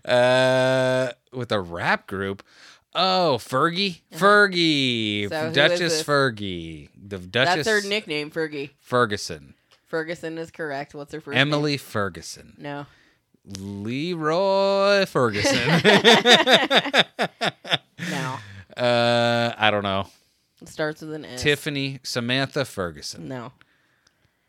uh, 0.05 1.13
with 1.33 1.53
a 1.53 1.61
rap 1.61 2.07
group. 2.07 2.43
Oh, 2.99 3.37
Fergie, 3.39 4.01
Fergie, 4.15 5.29
So 5.29 5.39
who 5.41 5.47
is 5.49 5.55
Duchess 5.55 5.79
this? 5.79 6.03
Fergie, 6.03 6.89
the 6.97 7.19
Duchess. 7.19 7.67
that's 7.67 7.69
her 7.85 7.89
nickname, 7.89 8.31
Fergie. 8.31 8.71
Ferguson, 8.81 9.53
Ferguson 9.87 10.39
is 10.39 10.51
correct. 10.51 10.95
What's 10.95 11.13
her 11.13 11.21
first 11.21 11.37
Emily 11.37 11.77
Ferguson, 11.77 12.55
name? 12.59 12.87
Leroy 13.45 15.05
Ferguson. 15.07 15.69
No. 15.69 17.07
No. 18.11 18.39
uh, 18.83 19.55
I 19.57 19.71
don't 19.71 19.83
know. 19.83 20.07
It 20.63 20.69
starts 20.69 21.01
with 21.03 21.13
an 21.15 21.25
S. 21.25 21.43
Tiffany, 21.43 21.99
Samantha 22.03 22.65
Ferguson, 22.65 23.29
No. 23.29 23.53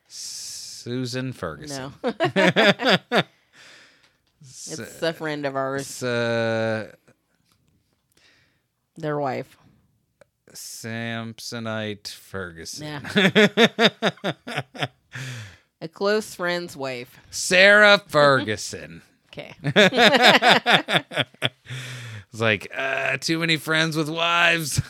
Susan 0.07 1.33
Ferguson. 1.33 1.93
No. 2.03 2.11
it's 4.41 5.01
a 5.01 5.13
friend 5.13 5.45
of 5.45 5.55
ours. 5.55 5.81
It's, 5.81 6.03
uh, 6.03 6.91
Their 8.97 9.19
wife. 9.19 9.57
Samsonite 10.53 12.07
Ferguson. 12.07 12.87
Yeah. 12.87 14.61
A 15.81 15.87
close 15.87 16.33
friend's 16.33 16.75
wife. 16.75 17.19
Sarah 17.29 18.01
Ferguson. 18.07 19.03
Okay. 19.31 19.53
It's 22.29 22.41
like, 22.41 22.69
uh, 22.75 23.17
too 23.17 23.39
many 23.39 23.55
friends 23.55 23.95
with 23.95 24.09
wives. 24.09 24.81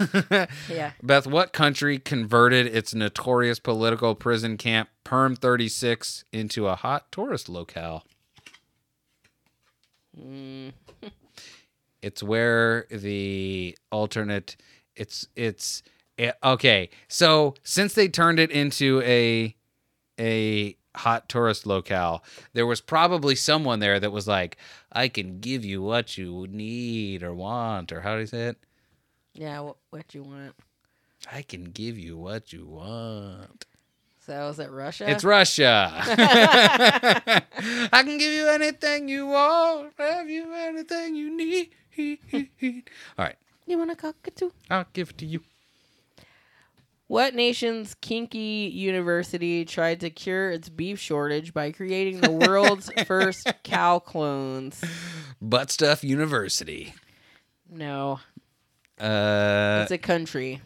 Yeah. 0.68 0.92
Beth, 1.04 1.28
what 1.28 1.54
country 1.54 2.00
converted 2.00 2.66
its 2.66 2.96
notorious 2.96 3.60
political 3.60 4.16
prison 4.16 4.58
camp, 4.58 4.90
Perm 5.04 5.36
36, 5.36 6.26
into 6.34 6.68
a 6.68 6.76
hot 6.76 7.10
tourist 7.12 7.48
locale? 7.48 8.04
Mm, 10.20 10.74
It's 12.02 12.22
where 12.22 12.86
the 12.92 13.78
alternate. 13.92 14.58
It's 14.96 15.28
it's 15.36 15.84
eh, 16.18 16.32
okay. 16.44 16.90
So 17.08 17.56
since 17.64 17.94
they 17.94 18.08
turned 18.08 18.40
it 18.40 18.52
into 18.52 19.02
a 19.04 19.56
a 20.20 20.76
hot 20.96 21.30
tourist 21.30 21.68
locale, 21.68 22.24
there 22.54 22.66
was 22.66 22.82
probably 22.82 23.36
someone 23.36 23.80
there 23.80 24.00
that 24.00 24.12
was 24.12 24.28
like, 24.28 24.58
"I 24.92 25.08
can 25.08 25.40
give 25.40 25.66
you 25.66 25.82
what 25.82 26.18
you 26.18 26.48
need 26.50 27.24
or 27.24 27.34
want," 27.34 27.92
or 27.92 28.02
how 28.02 28.16
do 28.16 28.22
you 28.22 28.28
say 28.28 28.48
it? 28.48 28.58
yeah, 29.38 29.60
what, 29.60 29.76
what 29.92 30.16
you 30.16 30.24
want? 30.24 30.56
I 31.32 31.44
can 31.44 31.66
give 31.66 31.98
you 31.98 32.18
what 32.18 32.52
you 32.52 32.66
want. 32.66 33.66
So 34.26 34.50
is 34.50 34.60
it 34.60 34.72
Russia? 34.72 35.10
It's 35.10 35.24
Russia. 35.24 35.92
I 35.96 38.02
can 38.04 38.18
give 38.18 38.34
you 38.34 38.50
anything 38.50 39.08
you 39.08 39.28
want, 39.28 39.94
have 39.98 40.30
you 40.30 40.54
anything 40.54 41.16
you 41.16 41.36
need. 41.36 41.70
All 41.98 42.74
right, 43.18 43.36
You 43.66 43.78
want 43.78 43.92
a 43.92 43.96
cockatoo? 43.96 44.52
I'll 44.70 44.86
give 44.94 45.10
it 45.12 45.18
to 45.20 45.26
you. 45.26 45.42
What 47.08 47.34
nation's 47.36 47.94
kinky 47.96 48.70
university 48.74 49.64
tried 49.64 50.02
to 50.02 50.10
cure 50.10 50.52
its 50.52 50.68
beef 50.68 51.00
shortage 51.00 51.54
by 51.54 51.72
creating 51.72 52.20
the 52.20 52.32
world's 52.32 52.92
first 53.06 53.48
cow 53.64 54.00
clones? 54.00 54.82
Butt 55.42 55.72
Stuff 55.72 56.04
University. 56.04 56.94
No, 57.70 58.20
Uh, 59.00 59.80
it's 59.84 59.92
a 59.92 59.98
country. 59.98 60.62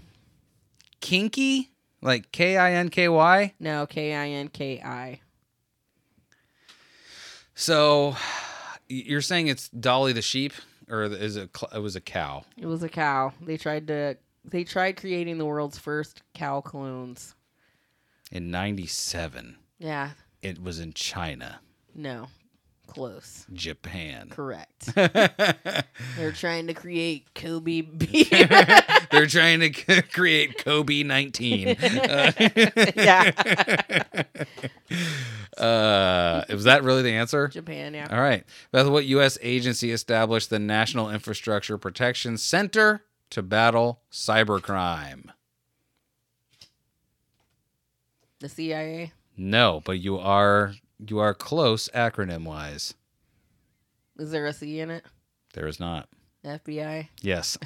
Kinky? 1.00 1.70
Like 2.02 2.32
K 2.32 2.58
I 2.58 2.74
N 2.74 2.90
K 2.90 3.08
Y? 3.08 3.54
No, 3.60 3.86
K 3.86 4.16
I 4.16 4.30
N 4.30 4.48
K 4.48 4.82
I. 4.84 5.20
So 7.54 8.16
you're 8.88 9.22
saying 9.22 9.48
it's 9.48 9.70
Dolly 9.70 10.14
the 10.14 10.22
sheep? 10.24 10.54
Or 10.92 11.04
is 11.04 11.38
it, 11.38 11.50
cl- 11.58 11.72
it 11.74 11.80
was 11.80 11.96
a 11.96 12.02
cow? 12.02 12.44
It 12.58 12.66
was 12.68 12.84
a 12.84 12.90
cow. 12.90 13.34
They 13.42 13.58
tried 13.58 13.88
to. 13.88 14.18
They 14.44 14.64
tried 14.66 14.98
creating 14.98 15.38
the 15.38 15.46
world's 15.46 15.78
first 15.80 16.22
cow 16.34 16.62
clones. 16.62 17.34
In 18.32 18.52
97. 18.52 19.56
Yeah. 19.80 20.12
It 20.42 20.62
was 20.62 20.80
in 20.80 20.94
China, 20.94 21.60
No. 21.96 22.28
Close. 22.92 23.46
Japan. 23.54 24.30
Correct. 24.30 24.94
They're 24.96 26.34
trying 26.34 26.68
to 26.68 26.74
create 26.74 27.34
Kobe 27.34 27.82
beef. 27.98 28.30
They're 28.30 29.28
trying 29.28 29.62
to 29.62 29.74
c- 29.74 30.02
create 30.02 30.58
Kobe 30.58 31.04
19. 31.04 31.70
Uh, 31.70 32.32
yeah. 32.96 33.32
uh, 35.58 36.44
was 36.50 36.66
that 36.66 36.84
really 36.84 37.02
the 37.02 37.12
answer? 37.14 37.48
Japan, 37.48 37.94
yeah. 37.94 38.08
All 38.12 38.20
right. 38.20 38.44
Beth, 38.72 38.88
what 38.88 39.06
U.S. 39.06 39.38
agency 39.42 39.92
established 39.92 40.50
the 40.50 40.60
National 40.60 41.10
Infrastructure 41.10 41.78
Protection 41.78 42.38
Center 42.38 43.04
to 43.30 43.42
battle 43.42 44.02
cybercrime? 44.12 45.30
The 48.42 48.50
CIA. 48.50 49.14
No, 49.38 49.82
but 49.86 50.00
you 50.00 50.18
are 50.18 50.74
you 51.08 51.20
are 51.20 51.34
close 51.34 51.90
acronym 51.94 52.46
wise. 52.46 52.94
Is 54.18 54.32
there 54.32 54.46
a 54.46 54.54
C 54.54 54.80
in 54.80 54.90
it? 54.92 55.06
There 55.54 55.68
is 55.68 55.80
not. 55.80 56.08
FBI. 56.46 57.08
Yes. 57.22 57.58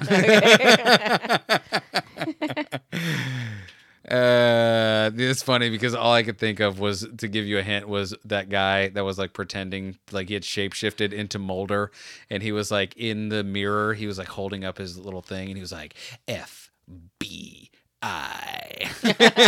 uh, 4.10 5.10
it's 5.14 5.42
funny 5.42 5.70
because 5.70 5.94
all 5.94 6.12
I 6.12 6.22
could 6.22 6.38
think 6.38 6.60
of 6.60 6.78
was 6.78 7.06
to 7.18 7.28
give 7.28 7.46
you 7.46 7.58
a 7.58 7.62
hint 7.62 7.88
was 7.88 8.14
that 8.24 8.48
guy 8.48 8.88
that 8.88 9.04
was 9.04 9.18
like 9.18 9.32
pretending 9.32 9.98
like 10.12 10.28
he 10.28 10.34
had 10.34 10.42
shapeshifted 10.42 11.12
into 11.12 11.38
Mulder, 11.38 11.90
and 12.28 12.42
he 12.42 12.52
was 12.52 12.70
like 12.70 12.94
in 12.96 13.30
the 13.30 13.42
mirror. 13.44 13.94
He 13.94 14.06
was 14.06 14.18
like 14.18 14.28
holding 14.28 14.64
up 14.64 14.78
his 14.78 14.98
little 14.98 15.22
thing, 15.22 15.48
and 15.48 15.56
he 15.56 15.62
was 15.62 15.72
like 15.72 15.94
F 16.28 16.70
B 17.18 17.70
I. 18.06 18.90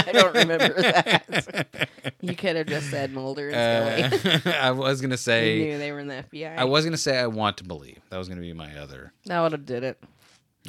I 0.07 0.11
don't 0.13 0.35
remember 0.35 0.83
that. 0.83 1.89
You 2.21 2.35
could 2.35 2.57
have 2.57 2.67
just 2.67 2.91
said 2.91 3.13
Mulder 3.13 3.51
and 3.51 4.13
Scully. 4.13 4.35
Uh, 4.45 4.59
I 4.61 4.73
was 4.73 5.01
gonna 5.01 5.17
say 5.17 5.59
knew 5.61 5.79
they 5.79 5.93
were 5.93 6.01
in 6.01 6.09
the 6.09 6.25
FBI. 6.33 6.59
I 6.59 6.65
was 6.65 6.85
gonna 6.85 6.97
say 6.97 7.17
I 7.17 7.29
want 7.29 7.59
to 7.59 7.65
believe. 7.65 8.01
That 8.11 8.19
was 8.19 8.29
gonna 8.29 8.41
be 8.41 8.53
my 8.53 8.77
other. 8.77 9.13
That 9.27 9.41
would 9.41 9.53
have 9.53 9.65
did 9.65 9.85
it. 9.85 10.03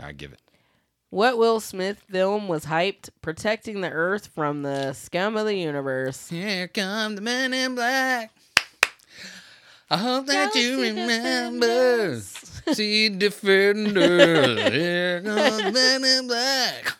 I 0.02 0.12
give 0.12 0.32
it. 0.32 0.40
What 1.10 1.40
Will 1.40 1.60
Smith 1.60 2.04
film 2.08 2.48
was 2.48 2.66
hyped? 2.66 3.10
Protecting 3.22 3.82
the 3.82 3.90
Earth 3.90 4.28
from 4.28 4.62
the 4.62 4.94
scum 4.94 5.36
of 5.38 5.48
the 5.48 5.56
universe. 5.56 6.30
Here 6.30 6.68
come 6.68 7.16
the 7.16 7.22
men 7.22 7.52
in 7.52 7.74
black. 7.74 8.32
I 9.90 9.98
hope 9.98 10.28
that 10.28 10.54
you 10.54 10.82
remember. 10.82 12.20
See 12.74 13.10
defenders. 13.10 14.72
Here 14.72 15.22
comes 15.24 15.64
the 15.64 15.72
men 15.72 16.04
in 16.04 16.28
black. 16.28 16.94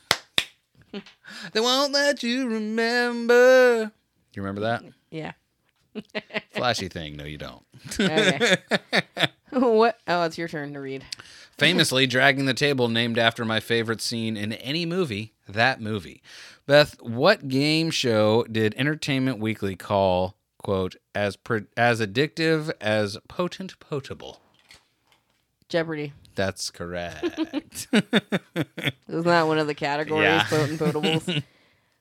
They 1.54 1.60
won't 1.60 1.94
let 1.94 2.24
you 2.24 2.48
remember. 2.48 3.92
You 4.34 4.42
remember 4.42 4.62
that? 4.62 4.84
Yeah. 5.12 5.34
Flashy 6.52 6.88
thing. 6.88 7.18
No, 7.18 7.24
you 7.26 7.38
don't. 7.38 7.64
Okay. 8.00 8.58
what? 9.52 10.00
Oh, 10.08 10.24
it's 10.24 10.38
your 10.38 10.48
turn 10.48 10.74
to 10.74 10.80
read. 10.80 11.06
Famously 11.58 12.08
dragging 12.08 12.46
the 12.46 12.54
table 12.54 12.88
named 12.88 13.18
after 13.18 13.44
my 13.44 13.60
favorite 13.60 14.02
scene 14.02 14.38
in 14.38 14.54
any 14.54 14.86
movie, 14.86 15.34
that 15.48 15.82
movie. 15.82 16.22
Beth, 16.66 17.02
what 17.02 17.48
game 17.48 17.92
show 17.92 18.44
did 18.50 18.74
Entertainment 18.78 19.40
Weekly 19.40 19.76
call, 19.76 20.36
quote, 20.62 20.96
as 21.14 21.36
pro- 21.36 21.66
as 21.76 22.00
addictive 22.00 22.72
as 22.80 23.18
potent 23.28 23.80
potable? 23.80 24.40
Jeopardy. 25.70 26.14
That's 26.36 26.72
correct. 26.72 27.24
Isn't 27.94 29.24
that 29.26 29.48
one 29.48 29.58
of 29.60 29.68
the 29.68 29.76
categories? 29.76 30.24
Yeah. 30.24 30.46
Potent 30.50 30.80
potables. 30.80 31.44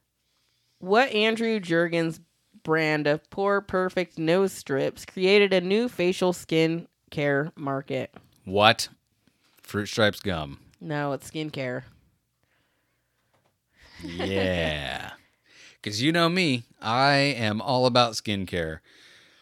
what 0.79 1.11
Andrew 1.13 1.61
Jergens 1.61 2.21
brand 2.63 3.07
of 3.07 3.29
pore 3.31 3.61
perfect 3.61 4.19
nose 4.19 4.53
strips 4.53 5.05
created 5.05 5.53
a 5.53 5.61
new 5.61 5.89
facial 5.89 6.33
skin 6.33 6.89
care 7.11 7.53
market? 7.57 8.13
what? 8.45 8.89
Fruit 9.63 9.87
Stripes 9.87 10.21
gum. 10.21 10.59
No, 10.81 11.13
it's 11.13 11.31
skincare. 11.31 11.83
Yeah. 14.03 15.11
Because 15.81 16.03
you 16.03 16.11
know 16.11 16.29
me, 16.29 16.65
I 16.83 17.13
am 17.15 17.61
all 17.63 17.87
about 17.87 18.15
skincare. 18.15 18.81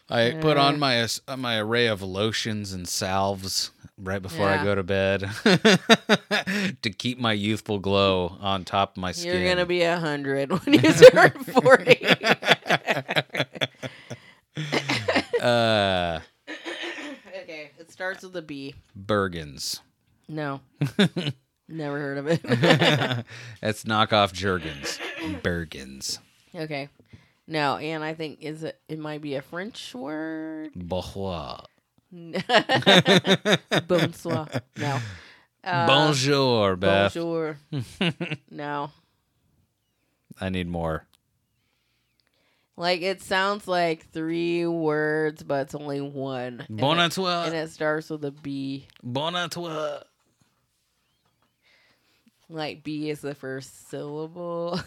I 0.07 0.37
put 0.39 0.55
on 0.55 0.77
my 0.77 0.95
as- 0.97 1.19
my 1.35 1.57
array 1.57 1.87
of 1.87 2.03
lotions 2.03 2.73
and 2.73 2.87
salves 2.87 3.71
right 3.97 4.21
before 4.21 4.47
I 4.47 4.63
go 4.63 4.75
to 4.75 4.83
bed 4.83 5.21
to 6.81 6.89
keep 6.89 7.19
my 7.19 7.33
youthful 7.33 7.79
glow 7.79 8.37
on 8.39 8.63
top 8.63 8.91
of 8.91 9.01
my 9.01 9.11
skin. 9.11 9.41
You're 9.41 9.49
gonna 9.49 9.65
be 9.65 9.81
a 9.83 9.97
hundred 9.99 10.51
when 10.51 10.73
you 10.73 10.81
turn 10.93 11.31
forty. 11.61 12.05
uh, 15.41 16.19
okay, 17.43 17.71
it 17.79 17.91
starts 17.91 18.23
with 18.23 18.35
a 18.35 18.41
B. 18.41 18.75
Bergens. 18.97 19.79
No, 20.27 20.61
never 21.69 21.99
heard 21.99 22.17
of 22.17 22.27
it. 22.27 22.43
That's 23.61 23.83
knockoff 23.85 24.33
Jergens. 24.33 24.99
Bergens. 25.41 26.19
okay, 26.53 26.89
no, 27.47 27.77
and 27.77 28.03
I 28.03 28.13
think 28.13 28.39
is 28.41 28.63
it? 28.63 28.79
It 28.89 28.99
might 28.99 29.21
be 29.21 29.35
a 29.35 29.41
French 29.41 29.95
word. 29.95 30.71
Bonjour. 30.75 31.59
Bonsoir. 33.87 34.47
No. 34.77 34.99
Uh, 35.63 35.87
Bonjour, 35.87 36.75
Beth. 36.75 37.13
Bonjour. 37.13 37.57
no. 38.51 38.91
I 40.39 40.49
need 40.49 40.67
more. 40.67 41.05
Like 42.77 43.01
it 43.01 43.21
sounds 43.23 43.67
like 43.67 44.05
three 44.11 44.65
words, 44.67 45.41
but 45.43 45.63
it's 45.63 45.75
only 45.75 45.99
one. 45.99 46.63
And 46.69 46.79
it-. 46.79 47.47
And 47.47 47.55
it 47.55 47.71
starts 47.71 48.09
with 48.09 48.23
a 48.23 48.31
B. 48.31 48.87
Bonatour. 49.01 50.03
Like 52.49 52.83
B 52.83 53.09
is 53.09 53.21
the 53.21 53.35
first 53.35 53.89
syllable. 53.89 54.79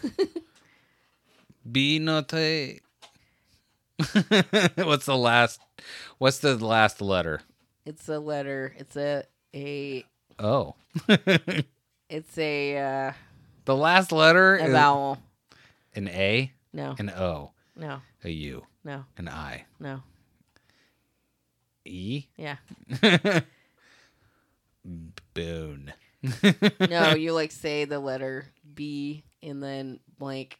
Be 1.71 1.99
note. 1.99 2.33
what's 4.75 5.05
the 5.05 5.17
last? 5.17 5.59
What's 6.21 6.37
the 6.37 6.55
last 6.63 7.01
letter? 7.01 7.41
it's 7.83 8.07
a 8.07 8.19
letter. 8.19 8.75
It's 8.77 8.95
a 8.95 9.23
a. 9.55 10.05
Oh, 10.37 10.75
It's 12.09 12.37
a 12.37 12.77
uh, 12.77 13.13
the 13.65 13.75
last 13.75 14.11
letter 14.11 14.57
a 14.57 14.65
is 14.65 14.71
vowel. 14.71 15.17
an 15.95 16.07
A, 16.09 16.51
No. 16.73 16.93
an 16.99 17.09
O, 17.09 17.53
No. 17.75 18.01
a 18.23 18.29
U, 18.29 18.67
No. 18.83 19.05
an 19.17 19.29
I, 19.29 19.65
No. 19.79 20.03
E. 21.85 22.25
Yeah. 22.37 22.57
Boone. 25.33 25.91
No, 26.87 27.13
you 27.15 27.33
like 27.33 27.51
say 27.51 27.85
the 27.85 27.99
letter 27.99 28.45
B 28.75 29.23
and 29.41 29.63
then 29.63 29.99
blank 30.19 30.59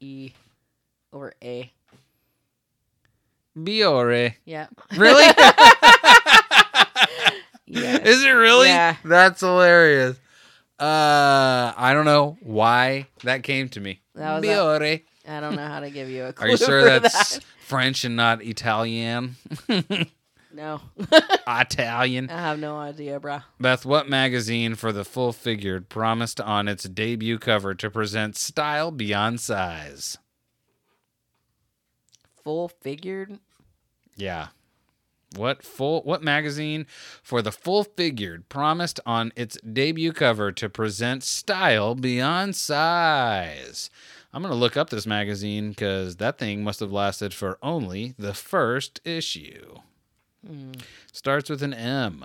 E 0.00 0.30
or 1.12 1.34
A. 1.44 1.70
Biore. 3.56 4.34
Yeah. 4.44 4.66
Really? 4.96 5.24
Yeah. 7.66 7.96
Is 8.02 8.22
it 8.22 8.28
really? 8.28 8.68
Yeah. 8.68 8.96
That's 9.02 9.40
hilarious. 9.40 10.18
Uh, 10.78 11.72
I 11.74 11.92
don't 11.94 12.04
know 12.04 12.36
why 12.42 13.06
that 13.22 13.44
came 13.44 13.70
to 13.70 13.80
me. 13.80 14.02
That 14.14 14.34
was 14.34 14.44
Biore. 14.44 15.02
I 15.26 15.40
don't 15.40 15.56
know 15.56 15.66
how 15.66 15.80
to 15.80 15.88
give 15.88 16.10
you 16.10 16.24
a 16.26 16.32
clue. 16.34 16.46
Are 16.48 16.50
you 16.50 16.56
sure 16.58 16.84
that's 16.84 17.36
that. 17.36 17.44
French 17.66 18.04
and 18.04 18.14
not 18.16 18.42
Italian? 18.42 19.36
No. 20.54 20.82
Italian. 21.48 22.28
I 22.28 22.38
have 22.38 22.58
no 22.58 22.76
idea, 22.76 23.18
bruh. 23.18 23.42
Beth, 23.58 23.86
what 23.86 24.10
magazine 24.10 24.74
for 24.74 24.92
the 24.92 25.02
full 25.02 25.32
figured 25.32 25.88
promised 25.88 26.42
on 26.42 26.68
its 26.68 26.84
debut 26.84 27.38
cover 27.38 27.72
to 27.76 27.88
present 27.90 28.36
style 28.36 28.90
beyond 28.90 29.40
size? 29.40 30.18
Full 32.44 32.68
figured. 32.68 33.38
Yeah. 34.16 34.48
What 35.36 35.62
full 35.62 36.02
what 36.02 36.22
magazine 36.22 36.86
for 37.22 37.40
the 37.40 37.52
full 37.52 37.84
figured 37.84 38.48
promised 38.48 39.00
on 39.06 39.32
its 39.34 39.56
debut 39.60 40.12
cover 40.12 40.52
to 40.52 40.68
present 40.68 41.22
style 41.24 41.94
beyond 41.94 42.54
size? 42.54 43.88
I'm 44.34 44.42
going 44.42 44.52
to 44.52 44.58
look 44.58 44.76
up 44.76 44.90
this 44.90 45.06
magazine 45.06 45.74
cuz 45.74 46.16
that 46.16 46.38
thing 46.38 46.62
must 46.64 46.80
have 46.80 46.92
lasted 46.92 47.32
for 47.32 47.58
only 47.62 48.14
the 48.18 48.34
first 48.34 49.00
issue. 49.04 49.76
Starts 51.12 51.48
with 51.48 51.62
an 51.62 51.72
M. 51.72 52.24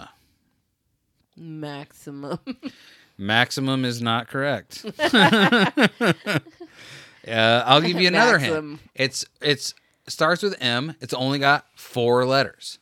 Maximum. 1.36 2.40
Maximum 3.18 3.86
is 3.86 4.02
not 4.02 4.28
correct. 4.28 4.84
uh, 5.04 6.40
I'll 7.28 7.82
give 7.82 8.00
you 8.02 8.08
another 8.08 8.40
Maxim. 8.40 8.70
hint. 8.70 8.82
It's 8.96 9.26
it's 9.42 9.74
starts 10.08 10.42
with 10.44 10.56
M. 10.62 10.96
It's 11.02 11.14
only 11.14 11.40
got 11.40 11.66
four 11.76 12.26
letters. 12.26 12.80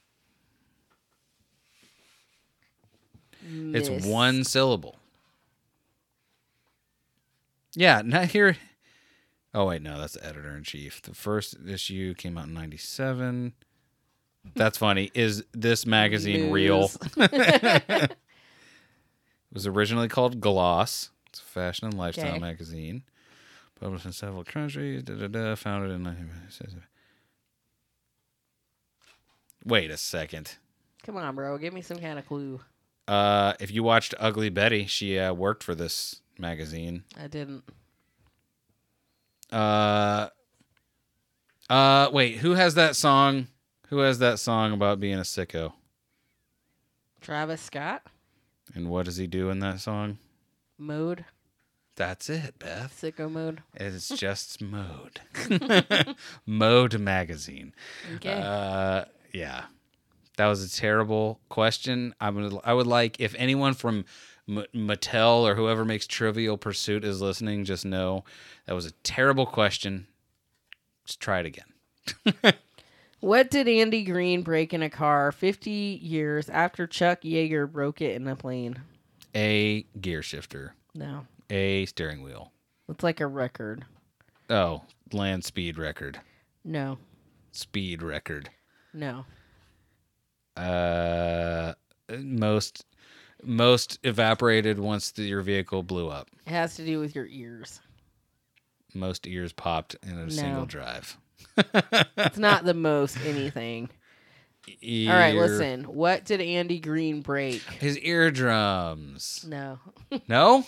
It's 3.47 3.89
one 4.07 4.43
syllable. 4.43 4.95
Yeah, 7.75 8.01
not 8.03 8.25
here. 8.25 8.57
Oh 9.53 9.65
wait, 9.67 9.81
no, 9.81 9.99
that's 9.99 10.13
the 10.13 10.25
editor 10.25 10.55
in 10.57 10.63
chief. 10.63 11.01
The 11.01 11.13
first 11.13 11.55
issue 11.67 12.13
came 12.15 12.37
out 12.37 12.47
in 12.47 12.53
'97. 12.53 13.53
That's 14.55 14.77
funny. 14.77 15.11
Is 15.13 15.43
this 15.53 15.85
magazine 15.85 16.51
real? 16.51 16.89
It 19.51 19.57
was 19.59 19.67
originally 19.67 20.09
called 20.09 20.41
Gloss. 20.41 21.11
It's 21.29 21.39
a 21.39 21.43
fashion 21.43 21.85
and 21.87 21.97
lifestyle 21.97 22.31
Okay. 22.31 22.39
magazine. 22.39 23.03
Published 23.79 24.05
in 24.05 24.11
several 24.11 24.43
countries. 24.43 25.01
Da, 25.03 25.13
da, 25.13 25.27
da, 25.27 25.55
founded 25.55 25.91
in. 25.91 26.03
19- 26.03 26.27
Wait 29.65 29.89
a 29.89 29.97
second. 29.97 30.55
Come 31.03 31.17
on, 31.17 31.35
bro. 31.35 31.57
Give 31.57 31.73
me 31.73 31.81
some 31.81 31.97
kind 31.97 32.19
of 32.19 32.27
clue. 32.27 32.59
Uh, 33.07 33.53
if 33.59 33.71
you 33.71 33.83
watched 33.83 34.13
Ugly 34.19 34.49
Betty, 34.49 34.85
she 34.85 35.19
uh, 35.19 35.33
worked 35.33 35.63
for 35.63 35.75
this 35.75 36.21
magazine. 36.37 37.03
I 37.19 37.27
didn't. 37.27 37.63
Uh, 39.51 40.29
uh, 41.69 42.09
wait, 42.11 42.37
who 42.37 42.51
has 42.51 42.75
that 42.75 42.95
song? 42.95 43.47
Who 43.89 43.99
has 43.99 44.19
that 44.19 44.39
song 44.39 44.71
about 44.73 44.99
being 44.99 45.17
a 45.17 45.21
sicko? 45.21 45.73
Travis 47.21 47.61
Scott? 47.61 48.03
And 48.73 48.89
what 48.89 49.05
does 49.05 49.17
he 49.17 49.27
do 49.27 49.49
in 49.49 49.59
that 49.59 49.79
song? 49.79 50.17
Mood. 50.77 51.25
That's 51.95 52.29
it, 52.29 52.59
Beth. 52.59 52.99
Sicko 53.01 53.31
mode? 53.31 53.63
It's 53.73 54.09
just 54.17 54.61
Mode. 54.61 55.21
Mode 56.45 56.99
magazine. 56.99 57.73
Okay. 58.15 58.33
Uh, 58.33 59.05
yeah, 59.35 59.65
that 60.37 60.47
was 60.47 60.63
a 60.63 60.75
terrible 60.75 61.39
question. 61.49 62.13
I 62.19 62.29
would 62.29 62.59
I 62.63 62.73
would 62.73 62.87
like 62.87 63.19
if 63.19 63.35
anyone 63.37 63.73
from 63.73 64.05
M- 64.47 64.65
Mattel 64.73 65.41
or 65.41 65.55
whoever 65.55 65.85
makes 65.85 66.07
Trivial 66.07 66.57
Pursuit 66.57 67.03
is 67.03 67.21
listening, 67.21 67.65
just 67.65 67.85
know 67.85 68.23
that 68.65 68.73
was 68.73 68.85
a 68.85 68.91
terrible 69.03 69.45
question. 69.45 70.07
Just 71.05 71.19
try 71.19 71.39
it 71.41 71.45
again. 71.45 72.53
What 73.25 73.49
did 73.49 73.67
Andy 73.67 74.03
Green 74.03 74.43
break 74.43 74.71
in 74.71 74.83
a 74.83 74.89
car 74.89 75.31
50 75.31 75.71
years 75.71 76.47
after 76.47 76.85
Chuck 76.85 77.21
Yeager 77.21 77.67
broke 77.71 77.99
it 77.99 78.15
in 78.15 78.27
a 78.27 78.35
plane? 78.35 78.75
A 79.33 79.83
gear 79.99 80.21
shifter. 80.21 80.75
No. 80.93 81.25
A 81.49 81.87
steering 81.87 82.21
wheel. 82.21 82.51
It's 82.87 83.03
like 83.03 83.21
a 83.21 83.25
record. 83.25 83.83
Oh, 84.47 84.83
land 85.11 85.43
speed 85.43 85.79
record. 85.79 86.19
No. 86.63 86.99
Speed 87.51 88.03
record. 88.03 88.51
No. 88.95 89.25
Uh, 90.57 91.73
most 92.19 92.85
most 93.43 93.99
evaporated 94.03 94.79
once 94.79 95.11
the, 95.11 95.23
your 95.23 95.41
vehicle 95.41 95.83
blew 95.83 96.09
up. 96.09 96.29
It 96.47 96.51
has 96.51 96.75
to 96.77 96.85
do 96.85 96.99
with 96.99 97.13
your 97.13 97.27
ears. 97.27 97.81
Most 98.93 99.27
ears 99.27 99.51
popped 99.53 99.95
in 100.01 100.17
a 100.17 100.23
No. 100.23 100.29
single 100.29 100.65
drive. 100.65 101.17
It's 102.17 102.37
not 102.37 102.63
the 102.63 102.73
most 102.73 103.17
anything. 103.25 103.89
All 104.67 105.07
right, 105.13 105.35
listen. 105.35 105.83
What 105.83 106.25
did 106.25 106.41
Andy 106.41 106.79
Green 106.79 107.21
break? 107.21 107.61
His 107.79 107.97
eardrums. 107.99 109.45
No. 109.47 109.79
No? 110.27 110.65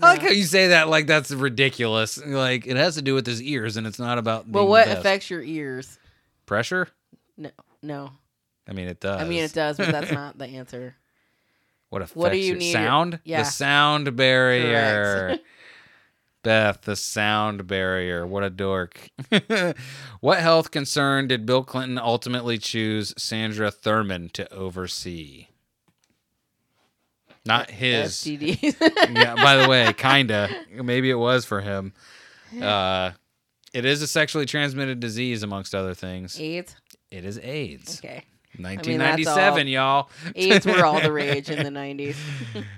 I 0.00 0.12
like 0.12 0.22
how 0.22 0.28
you 0.28 0.44
say 0.44 0.68
that 0.68 0.88
like 0.88 1.06
that's 1.06 1.30
ridiculous. 1.30 2.24
Like 2.24 2.66
it 2.66 2.76
has 2.78 2.94
to 2.94 3.02
do 3.02 3.14
with 3.14 3.26
his 3.26 3.42
ears 3.42 3.76
and 3.76 3.86
it's 3.86 3.98
not 3.98 4.16
about 4.16 4.48
Well, 4.48 4.66
what 4.66 4.88
affects 4.88 5.28
your 5.28 5.42
ears? 5.42 5.98
pressure? 6.46 6.88
No. 7.36 7.50
No. 7.82 8.10
I 8.68 8.72
mean 8.72 8.88
it 8.88 9.00
does. 9.00 9.20
I 9.20 9.24
mean, 9.24 9.42
it 9.44 9.52
does, 9.52 9.76
but 9.76 9.92
that's 9.92 10.10
not 10.12 10.38
the 10.38 10.46
answer. 10.46 10.96
What 11.90 12.02
affects 12.02 12.16
What 12.16 12.32
do 12.32 12.38
you 12.38 12.46
your 12.48 12.56
need- 12.56 12.72
sound? 12.72 13.20
yeah. 13.24 13.42
The 13.42 13.50
sound 13.50 14.16
barrier. 14.16 15.38
Beth, 16.42 16.82
the 16.82 16.94
sound 16.96 17.66
barrier. 17.66 18.24
What 18.26 18.44
a 18.44 18.50
dork. 18.50 19.08
what 20.20 20.38
health 20.38 20.70
concern 20.70 21.26
did 21.26 21.44
Bill 21.44 21.64
Clinton 21.64 21.98
ultimately 21.98 22.56
choose 22.58 23.12
Sandra 23.18 23.70
Thurman 23.72 24.28
to 24.34 24.52
oversee? 24.52 25.48
Not 27.44 27.70
his. 27.70 28.12
STDs. 28.12 28.74
yeah, 29.16 29.34
by 29.36 29.56
the 29.56 29.68
way, 29.68 29.92
kinda. 29.92 30.48
Maybe 30.82 31.10
it 31.10 31.14
was 31.18 31.44
for 31.44 31.60
him. 31.60 31.92
Uh, 32.60 33.12
it 33.72 33.84
is 33.84 34.02
a 34.02 34.06
sexually 34.06 34.46
transmitted 34.46 34.98
disease, 35.00 35.42
amongst 35.42 35.74
other 35.74 35.94
things. 35.94 36.40
AIDS. 36.40 36.74
It 37.16 37.24
is 37.24 37.38
AIDS. 37.38 37.98
Okay. 37.98 38.22
1997, 38.58 39.68
y'all. 39.68 40.10
AIDS 40.34 40.66
were 40.66 40.84
all 40.84 41.00
the 41.00 41.12
rage 41.12 41.48
in 41.50 41.62
the 41.62 41.70
90s. 41.70 42.16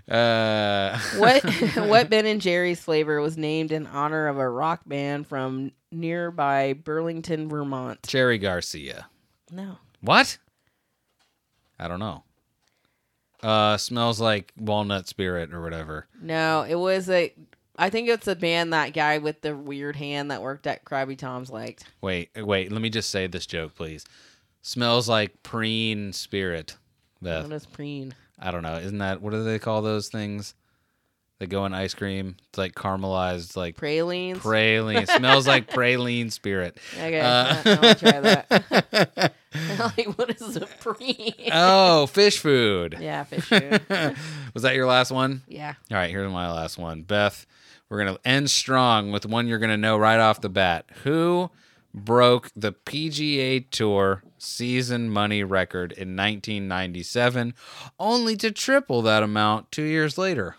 Uh, 0.09 0.99
What 1.19 1.45
what 1.89 2.09
Ben 2.09 2.25
and 2.25 2.41
Jerry's 2.41 2.81
flavor 2.81 3.21
was 3.21 3.37
named 3.37 3.73
in 3.73 3.87
honor 3.87 4.27
of 4.29 4.39
a 4.39 4.49
rock 4.49 4.81
band 4.87 5.27
from 5.27 5.73
nearby 5.93 6.73
Burlington, 6.73 7.49
Vermont? 7.49 8.03
Jerry 8.07 8.39
Garcia. 8.39 9.07
No. 9.51 9.77
What? 10.01 10.39
I 11.79 11.89
don't 11.89 12.01
know. 12.01 12.23
Uh, 13.43 13.77
smells 13.77 14.19
like 14.21 14.53
walnut 14.57 15.07
spirit 15.09 15.53
or 15.53 15.61
whatever. 15.61 16.07
No, 16.23 16.63
it 16.63 16.77
was 16.77 17.11
a 17.11 17.33
I 17.77 17.91
think 17.91 18.09
it's 18.09 18.27
a 18.27 18.35
band 18.35 18.73
that 18.73 18.95
guy 18.95 19.19
with 19.19 19.43
the 19.43 19.55
weird 19.57 19.97
hand 19.97 20.31
that 20.31 20.43
worked 20.43 20.67
at 20.67 20.85
Krabby 20.85 21.17
Tom's 21.19 21.51
liked. 21.51 21.85
Wait, 22.01 22.31
wait. 22.35 22.73
Let 22.73 22.81
me 22.81 22.91
just 22.91 23.11
say 23.11 23.27
this 23.27 23.47
joke, 23.47 23.75
please. 23.77 24.05
Smells 24.69 25.09
like 25.09 25.43
preen 25.43 26.13
spirit. 26.13 26.77
Beth. 27.23 27.45
What 27.45 27.53
is 27.55 27.65
preen? 27.65 28.15
I 28.39 28.51
don't 28.51 28.63
know. 28.63 28.75
Isn't 28.75 28.99
that 28.99 29.23
what 29.23 29.31
do 29.31 29.43
they 29.43 29.59
call 29.59 29.81
those 29.81 30.11
things? 30.11 30.55
That 31.39 31.47
go 31.47 31.65
in 31.65 31.73
ice 31.73 31.95
cream. 31.95 32.37
It's 32.51 32.59
like 32.59 32.75
caramelized, 32.75 33.57
like 33.57 33.77
Pralines? 33.77 34.41
praline. 34.41 35.07
Smells 35.17 35.47
like 35.49 35.71
praline 35.71 36.31
spirit. 36.31 36.77
Okay, 36.99 37.19
Uh, 37.19 37.63
I- 37.65 37.79
I'll 37.89 37.95
try 37.95 38.21
that. 38.21 39.33
like, 39.97 40.19
what 40.19 40.39
is 40.39 40.57
a 40.59 40.67
preen? 40.67 41.33
oh, 41.51 42.05
fish 42.07 42.39
food. 42.39 42.99
Yeah, 43.01 43.25
fish 43.25 43.45
food. 43.45 43.81
Was 44.53 44.65
that 44.65 44.75
your 44.75 44.85
last 44.87 45.11
one? 45.11 45.41
Yeah. 45.49 45.75
All 45.91 45.97
right, 45.97 46.11
here's 46.11 46.31
my 46.31 46.53
last 46.53 46.77
one. 46.77 47.05
Beth, 47.05 47.47
we're 47.89 48.05
going 48.05 48.15
to 48.15 48.29
end 48.29 48.51
strong 48.51 49.13
with 49.13 49.25
one 49.25 49.47
you're 49.49 49.59
going 49.61 49.71
to 49.71 49.79
know 49.79 49.97
right 49.97 50.21
off 50.21 50.43
the 50.43 50.51
bat. 50.51 50.85
Who 51.05 51.51
broke 52.05 52.51
the 52.57 52.73
PGA 52.73 53.69
Tour 53.71 54.23
season 54.39 55.11
money 55.11 55.43
record 55.45 55.93
in 55.93 56.17
1997 56.17 57.55
only 57.99 58.37
to 58.37 58.51
triple 58.51 59.03
that 59.03 59.23
amount 59.23 59.71
2 59.73 59.83
years 59.83 60.17
later? 60.19 60.57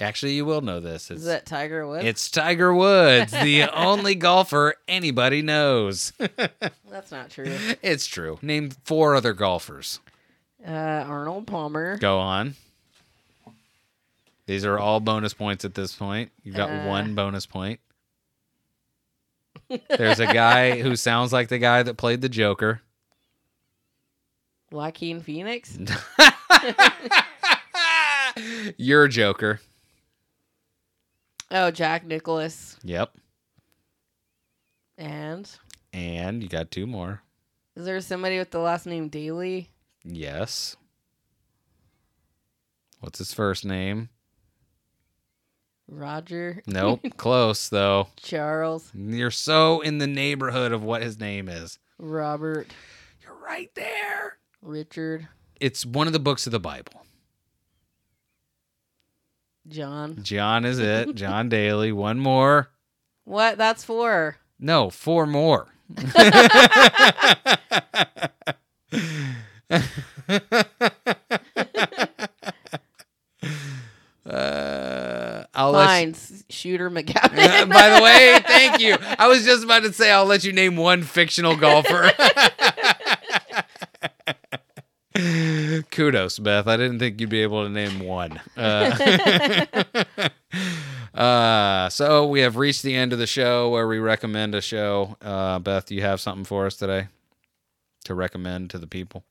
Actually, 0.00 0.32
you 0.32 0.46
will 0.46 0.62
know 0.62 0.80
this. 0.80 1.10
It's, 1.10 1.20
Is 1.20 1.26
that 1.26 1.44
Tiger 1.44 1.86
Woods? 1.86 2.04
it's 2.06 2.30
Tiger 2.30 2.72
Woods, 2.74 3.30
the 3.30 3.64
only 3.74 4.14
golfer 4.14 4.74
anybody 4.88 5.42
knows. 5.42 6.14
That's 6.90 7.10
not 7.10 7.28
true. 7.28 7.54
it's 7.82 8.06
true. 8.06 8.38
Name 8.40 8.70
four 8.84 9.14
other 9.14 9.34
golfers. 9.34 10.00
Uh, 10.66 10.70
Arnold 10.70 11.46
Palmer. 11.46 11.98
Go 11.98 12.18
on. 12.18 12.54
These 14.46 14.64
are 14.64 14.78
all 14.78 14.98
bonus 15.00 15.34
points 15.34 15.64
at 15.64 15.74
this 15.74 15.94
point. 15.94 16.30
You've 16.42 16.56
got 16.56 16.70
Uh. 16.70 16.86
one 16.86 17.14
bonus 17.14 17.44
point. 17.46 17.78
There's 19.96 20.20
a 20.20 20.26
guy 20.32 20.80
who 20.80 20.96
sounds 20.96 21.32
like 21.32 21.48
the 21.48 21.58
guy 21.58 21.82
that 21.82 21.96
played 21.96 22.20
the 22.20 22.28
Joker. 22.28 22.80
Joaquin 24.70 25.20
Phoenix. 25.20 25.78
Your 28.76 29.08
Joker. 29.08 29.60
Oh, 31.50 31.70
Jack 31.70 32.06
Nicklaus. 32.06 32.76
Yep. 32.82 33.12
And 34.96 35.50
And 35.92 36.42
you 36.42 36.48
got 36.48 36.70
two 36.70 36.86
more. 36.86 37.22
is 37.76 37.84
there 37.84 38.00
somebody 38.00 38.38
with 38.38 38.50
the 38.50 38.58
last 38.58 38.86
name 38.86 39.08
Daly? 39.08 39.68
Yes. 40.04 40.76
What's 43.00 43.18
his 43.18 43.34
first 43.34 43.64
name? 43.64 44.08
Roger. 45.92 46.62
Nope. 46.66 47.00
Close, 47.16 47.68
though. 47.68 48.08
Charles. 48.16 48.90
You're 48.94 49.30
so 49.30 49.80
in 49.80 49.98
the 49.98 50.06
neighborhood 50.06 50.72
of 50.72 50.82
what 50.82 51.02
his 51.02 51.20
name 51.20 51.48
is. 51.48 51.78
Robert. 51.98 52.68
You're 53.22 53.34
right 53.34 53.70
there. 53.74 54.38
Richard. 54.62 55.28
It's 55.60 55.84
one 55.84 56.06
of 56.06 56.12
the 56.12 56.18
books 56.18 56.46
of 56.46 56.52
the 56.52 56.60
Bible. 56.60 57.04
John. 59.68 60.22
John 60.22 60.64
is 60.64 60.78
it. 60.78 61.14
John 61.14 61.48
Daly. 61.48 61.92
One 61.92 62.18
more. 62.18 62.70
What? 63.24 63.58
That's 63.58 63.84
four. 63.84 64.36
No, 64.58 64.90
four 64.90 65.26
more. 65.26 65.68
uh, 74.26 75.44
I'll 75.62 75.72
let 75.72 76.06
you, 76.06 76.14
Shooter 76.50 76.90
McGavin. 76.96 77.70
by 77.70 77.88
the 77.90 78.02
way, 78.02 78.40
thank 78.46 78.80
you. 78.80 78.96
I 79.18 79.28
was 79.28 79.44
just 79.44 79.62
about 79.64 79.84
to 79.84 79.92
say 79.92 80.10
I'll 80.10 80.24
let 80.24 80.42
you 80.44 80.52
name 80.52 80.76
one 80.76 81.02
fictional 81.02 81.56
golfer. 81.56 82.10
Kudos, 85.90 86.38
Beth. 86.38 86.66
I 86.66 86.76
didn't 86.76 86.98
think 86.98 87.20
you'd 87.20 87.30
be 87.30 87.42
able 87.42 87.64
to 87.64 87.70
name 87.70 88.00
one. 88.00 88.40
Uh, 88.56 90.28
uh, 91.14 91.88
so 91.90 92.26
we 92.26 92.40
have 92.40 92.56
reached 92.56 92.82
the 92.82 92.96
end 92.96 93.12
of 93.12 93.20
the 93.20 93.26
show 93.26 93.70
where 93.70 93.86
we 93.86 93.98
recommend 93.98 94.54
a 94.54 94.60
show. 94.60 95.16
Uh, 95.20 95.60
Beth, 95.60 95.86
do 95.86 95.94
you 95.94 96.02
have 96.02 96.20
something 96.20 96.44
for 96.44 96.66
us 96.66 96.76
today 96.76 97.08
to 98.04 98.14
recommend 98.14 98.70
to 98.70 98.78
the 98.78 98.86
people? 98.88 99.22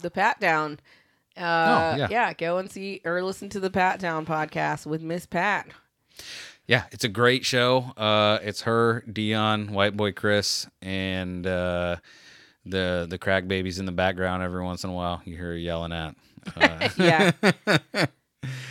the 0.00 0.10
Pat 0.10 0.40
Down. 0.40 0.78
Uh, 1.38 1.94
Oh, 1.94 2.06
yeah. 2.10 2.32
go 2.34 2.58
and 2.58 2.70
see 2.70 3.00
or 3.04 3.22
listen 3.22 3.48
to 3.50 3.60
the 3.60 3.70
Pat 3.70 4.00
Down 4.00 4.26
podcast 4.26 4.86
with 4.86 5.02
Miss 5.02 5.26
Pat. 5.26 5.68
Yeah, 6.66 6.84
it's 6.92 7.04
a 7.04 7.08
great 7.08 7.46
show. 7.46 7.92
Uh, 7.96 8.38
it's 8.42 8.62
her, 8.62 9.02
Dion, 9.10 9.72
White 9.72 9.96
Boy 9.96 10.12
Chris, 10.12 10.66
and 10.82 11.46
uh, 11.46 11.96
the 12.66 13.06
the 13.08 13.16
crack 13.18 13.48
babies 13.48 13.78
in 13.78 13.86
the 13.86 13.92
background. 13.92 14.42
Every 14.42 14.62
once 14.62 14.84
in 14.84 14.90
a 14.90 14.92
while, 14.92 15.22
you 15.24 15.34
hear 15.36 15.46
her 15.46 15.56
yelling 15.56 15.92
at. 15.92 16.14
Uh, 16.56 16.88
Yeah. 16.98 17.32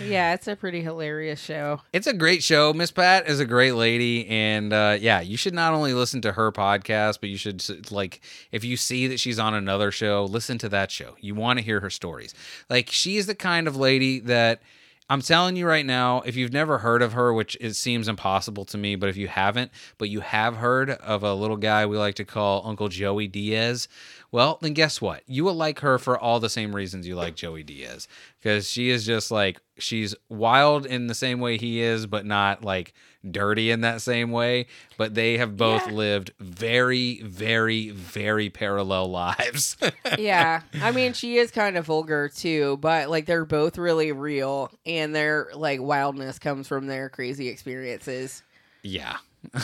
yeah, 0.01 0.33
it's 0.33 0.47
a 0.47 0.55
pretty 0.55 0.81
hilarious 0.81 1.39
show. 1.39 1.81
It's 1.91 2.07
a 2.07 2.13
great 2.13 2.41
show. 2.41 2.73
Miss 2.73 2.91
Pat 2.91 3.27
is 3.27 3.39
a 3.39 3.45
great 3.45 3.73
lady, 3.73 4.27
and 4.27 4.71
uh, 4.71 4.97
yeah, 4.99 5.19
you 5.19 5.37
should 5.37 5.53
not 5.53 5.73
only 5.73 5.93
listen 5.93 6.21
to 6.21 6.31
her 6.31 6.51
podcast, 6.51 7.19
but 7.19 7.29
you 7.29 7.37
should 7.37 7.91
like 7.91 8.21
if 8.51 8.63
you 8.63 8.77
see 8.77 9.07
that 9.07 9.19
she's 9.19 9.39
on 9.39 9.53
another 9.53 9.91
show, 9.91 10.25
listen 10.25 10.57
to 10.59 10.69
that 10.69 10.91
show. 10.91 11.15
You 11.19 11.35
want 11.35 11.59
to 11.59 11.65
hear 11.65 11.79
her 11.81 11.89
stories. 11.89 12.33
Like 12.69 12.89
she 12.89 13.17
is 13.17 13.25
the 13.27 13.35
kind 13.35 13.67
of 13.67 13.75
lady 13.75 14.19
that 14.21 14.61
I'm 15.09 15.21
telling 15.21 15.55
you 15.55 15.65
right 15.65 15.85
now. 15.85 16.21
If 16.21 16.35
you've 16.35 16.51
never 16.51 16.79
heard 16.79 17.01
of 17.01 17.13
her, 17.13 17.33
which 17.33 17.57
it 17.61 17.75
seems 17.75 18.07
impossible 18.09 18.65
to 18.65 18.77
me, 18.77 18.95
but 18.95 19.09
if 19.09 19.15
you 19.15 19.27
haven't, 19.29 19.71
but 19.97 20.09
you 20.09 20.19
have 20.19 20.57
heard 20.57 20.89
of 20.89 21.23
a 21.23 21.33
little 21.33 21.55
guy 21.57 21.85
we 21.85 21.97
like 21.97 22.15
to 22.15 22.25
call 22.25 22.61
Uncle 22.65 22.89
Joey 22.89 23.27
Diaz. 23.27 23.87
Well, 24.31 24.59
then 24.61 24.73
guess 24.73 24.99
what? 25.01 25.23
You 25.25 25.45
will 25.45 25.53
like 25.55 25.79
her 25.79 25.97
for 25.97 26.19
all 26.19 26.39
the 26.39 26.49
same 26.49 26.75
reasons 26.75 27.07
you 27.07 27.15
like 27.15 27.35
Joey 27.35 27.63
Diaz. 27.63 28.07
because 28.39 28.69
she 28.69 28.89
is 28.89 29.05
just 29.05 29.31
like 29.31 29.59
she's 29.79 30.13
wild 30.27 30.85
in 30.85 31.07
the 31.07 31.15
same 31.15 31.39
way 31.39 31.57
he 31.57 31.79
is, 31.81 32.05
but 32.07 32.25
not 32.25 32.63
like 32.63 32.93
dirty 33.29 33.71
in 33.71 33.81
that 33.81 34.01
same 34.01 34.31
way. 34.31 34.67
But 34.97 35.15
they 35.15 35.37
have 35.37 35.55
both 35.55 35.87
Yeah. 35.87 35.93
lived 35.93 36.31
very, 36.39 37.21
very, 37.21 37.89
very 37.91 38.49
parallel 38.49 39.09
lives. 39.09 39.77
yeah. 40.19 40.61
I 40.81 40.91
mean, 40.91 41.13
she 41.13 41.37
is 41.37 41.49
kind 41.49 41.77
of 41.77 41.85
vulgar 41.85 42.27
too, 42.27 42.77
but 42.81 43.09
like 43.09 43.27
they're 43.27 43.45
both 43.45 43.77
really 43.77 44.11
real 44.11 44.71
and 44.85 45.15
their 45.15 45.47
like 45.55 45.81
wildness 45.81 46.37
comes 46.37 46.67
from 46.67 46.87
their 46.87 47.07
crazy 47.09 47.47
experiences. 47.47 48.43
yeah. 48.83 49.17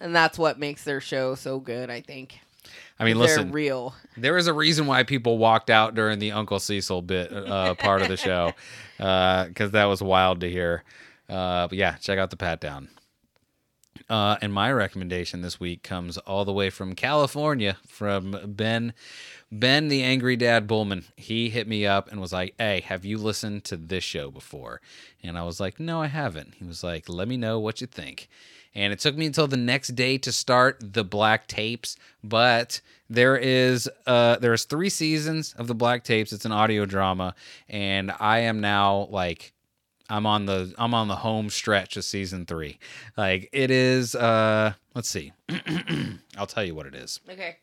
And 0.00 0.14
that's 0.14 0.38
what 0.38 0.58
makes 0.58 0.84
their 0.84 1.00
show 1.00 1.34
so 1.34 1.58
good, 1.60 1.88
I 1.90 2.00
think. 2.00 2.40
I 3.00 3.04
mean, 3.04 3.18
listen, 3.18 3.52
real. 3.52 3.94
There 4.16 4.36
is 4.36 4.48
a 4.48 4.52
reason 4.52 4.86
why 4.86 5.04
people 5.04 5.38
walked 5.38 5.70
out 5.70 5.94
during 5.94 6.18
the 6.18 6.32
Uncle 6.32 6.58
Cecil 6.58 7.02
bit 7.02 7.32
uh, 7.32 7.74
part 7.74 8.02
of 8.02 8.08
the 8.08 8.16
show, 8.16 8.52
because 8.96 9.70
that 9.72 9.84
was 9.84 10.02
wild 10.02 10.40
to 10.40 10.50
hear. 10.50 10.82
Uh, 11.28 11.68
but 11.68 11.78
yeah, 11.78 11.94
check 11.96 12.18
out 12.18 12.30
the 12.30 12.36
pat 12.36 12.60
down. 12.60 12.88
Uh, 14.08 14.36
and 14.40 14.52
my 14.52 14.72
recommendation 14.72 15.42
this 15.42 15.60
week 15.60 15.82
comes 15.82 16.18
all 16.18 16.44
the 16.44 16.52
way 16.52 16.70
from 16.70 16.94
California, 16.94 17.76
from 17.86 18.36
Ben, 18.46 18.92
Ben 19.50 19.88
the 19.88 20.02
Angry 20.02 20.36
Dad 20.36 20.66
Bullman. 20.66 21.04
He 21.16 21.50
hit 21.50 21.68
me 21.68 21.86
up 21.86 22.10
and 22.10 22.20
was 22.20 22.32
like, 22.32 22.54
"Hey, 22.58 22.80
have 22.80 23.04
you 23.04 23.18
listened 23.18 23.64
to 23.64 23.76
this 23.76 24.04
show 24.04 24.30
before?" 24.30 24.80
And 25.22 25.38
I 25.38 25.42
was 25.42 25.60
like, 25.60 25.78
"No, 25.80 26.02
I 26.02 26.06
haven't." 26.06 26.54
He 26.54 26.64
was 26.64 26.82
like, 26.82 27.08
"Let 27.08 27.28
me 27.28 27.36
know 27.36 27.58
what 27.58 27.80
you 27.80 27.86
think." 27.86 28.28
And 28.74 28.92
it 28.92 28.98
took 29.00 29.16
me 29.16 29.26
until 29.26 29.46
the 29.48 29.56
next 29.56 29.94
day 29.96 30.18
to 30.18 30.30
start 30.30 30.78
the 30.80 31.04
Black 31.04 31.46
Tapes, 31.48 31.96
but 32.22 32.80
there 33.10 33.36
is 33.36 33.88
uh 34.06 34.36
there's 34.36 34.64
three 34.64 34.90
seasons 34.90 35.54
of 35.58 35.66
the 35.66 35.74
Black 35.74 36.04
Tapes. 36.04 36.32
It's 36.32 36.44
an 36.44 36.52
audio 36.52 36.84
drama, 36.84 37.34
and 37.68 38.12
I 38.20 38.40
am 38.40 38.60
now 38.60 39.08
like 39.10 39.52
I'm 40.08 40.26
on 40.26 40.46
the 40.46 40.74
I'm 40.78 40.94
on 40.94 41.08
the 41.08 41.16
home 41.16 41.50
stretch 41.50 41.96
of 41.96 42.04
season 42.04 42.46
three. 42.46 42.78
Like 43.16 43.48
it 43.52 43.70
is 43.70 44.14
uh 44.14 44.72
let's 44.94 45.08
see. 45.08 45.32
I'll 46.36 46.46
tell 46.46 46.64
you 46.64 46.74
what 46.74 46.86
it 46.86 46.94
is 46.94 47.20
Okay. 47.30 47.56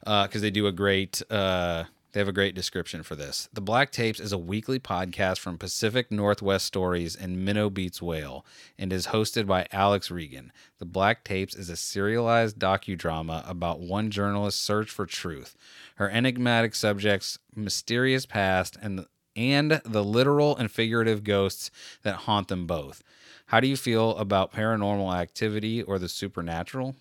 because 0.00 0.42
they 0.42 0.50
do 0.50 0.66
a 0.66 0.72
great 0.72 1.22
uh, 1.30 1.84
they 2.12 2.20
have 2.20 2.28
a 2.28 2.32
great 2.32 2.54
description 2.54 3.02
for 3.02 3.16
this. 3.16 3.48
The 3.54 3.62
Black 3.62 3.90
Tapes 3.90 4.20
is 4.20 4.32
a 4.32 4.38
weekly 4.38 4.78
podcast 4.78 5.38
from 5.38 5.56
Pacific 5.56 6.10
Northwest 6.12 6.66
Stories 6.66 7.16
and 7.16 7.42
Minnow 7.42 7.70
Beats 7.70 8.02
Whale 8.02 8.44
and 8.78 8.92
is 8.92 9.06
hosted 9.06 9.46
by 9.46 9.66
Alex 9.72 10.10
Reagan. 10.10 10.52
The 10.78 10.84
Black 10.84 11.24
Tapes 11.24 11.54
is 11.54 11.70
a 11.70 11.76
serialized 11.76 12.58
docudrama 12.58 13.48
about 13.48 13.80
one 13.80 14.10
journalist's 14.10 14.60
search 14.60 14.90
for 14.90 15.06
truth, 15.06 15.56
her 15.94 16.10
enigmatic 16.10 16.74
subjects, 16.74 17.38
mysterious 17.56 18.26
past, 18.26 18.76
and 18.82 19.06
and 19.36 19.80
the 19.84 20.04
literal 20.04 20.56
and 20.56 20.70
figurative 20.70 21.24
ghosts 21.24 21.70
that 22.02 22.14
haunt 22.14 22.48
them 22.48 22.66
both. 22.66 23.02
How 23.46 23.60
do 23.60 23.66
you 23.66 23.76
feel 23.76 24.16
about 24.16 24.52
paranormal 24.52 25.14
activity 25.14 25.82
or 25.82 25.98
the 25.98 26.08
supernatural? 26.08 26.96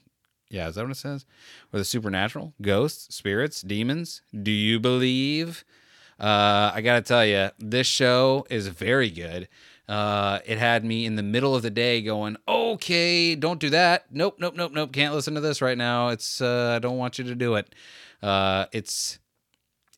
Yeah, 0.50 0.68
is 0.68 0.76
that 0.76 0.84
what 0.84 0.92
it 0.92 0.98
says? 0.98 1.26
Or 1.72 1.80
the 1.80 1.86
supernatural? 1.86 2.54
Ghosts, 2.62 3.16
spirits, 3.16 3.62
demons? 3.62 4.22
Do 4.34 4.52
you 4.52 4.80
believe? 4.80 5.64
Uh, 6.20 6.72
I 6.74 6.82
got 6.82 6.96
to 6.96 7.02
tell 7.02 7.26
you, 7.26 7.50
this 7.58 7.88
show 7.88 8.46
is 8.50 8.68
very 8.68 9.10
good. 9.10 9.48
Uh, 9.88 10.40
it 10.46 10.58
had 10.58 10.86
me 10.86 11.06
in 11.06 11.16
the 11.16 11.24
middle 11.24 11.56
of 11.56 11.64
the 11.64 11.70
day 11.70 12.02
going, 12.02 12.38
okay, 12.48 13.34
don't 13.36 13.60
do 13.60 13.70
that. 13.70 14.06
Nope, 14.12 14.36
nope, 14.40 14.56
nope, 14.56 14.72
nope. 14.74 14.92
Can't 14.92 15.14
listen 15.14 15.36
to 15.36 15.42
this 15.42 15.62
right 15.62 15.78
now. 15.78 16.10
It's, 16.10 16.42
uh, 16.42 16.74
I 16.76 16.80
don't 16.80 16.98
want 16.98 17.18
you 17.18 17.24
to 17.26 17.36
do 17.36 17.56
it. 17.56 17.74
Uh, 18.22 18.66
it's, 18.72 19.20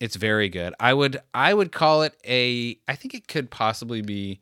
it's 0.00 0.16
very 0.16 0.48
good. 0.48 0.74
I 0.80 0.92
would, 0.94 1.20
I 1.32 1.52
would 1.54 1.72
call 1.72 2.02
it 2.02 2.14
a, 2.26 2.78
I 2.88 2.94
think 2.96 3.14
it 3.14 3.28
could 3.28 3.50
possibly 3.50 4.02
be, 4.02 4.40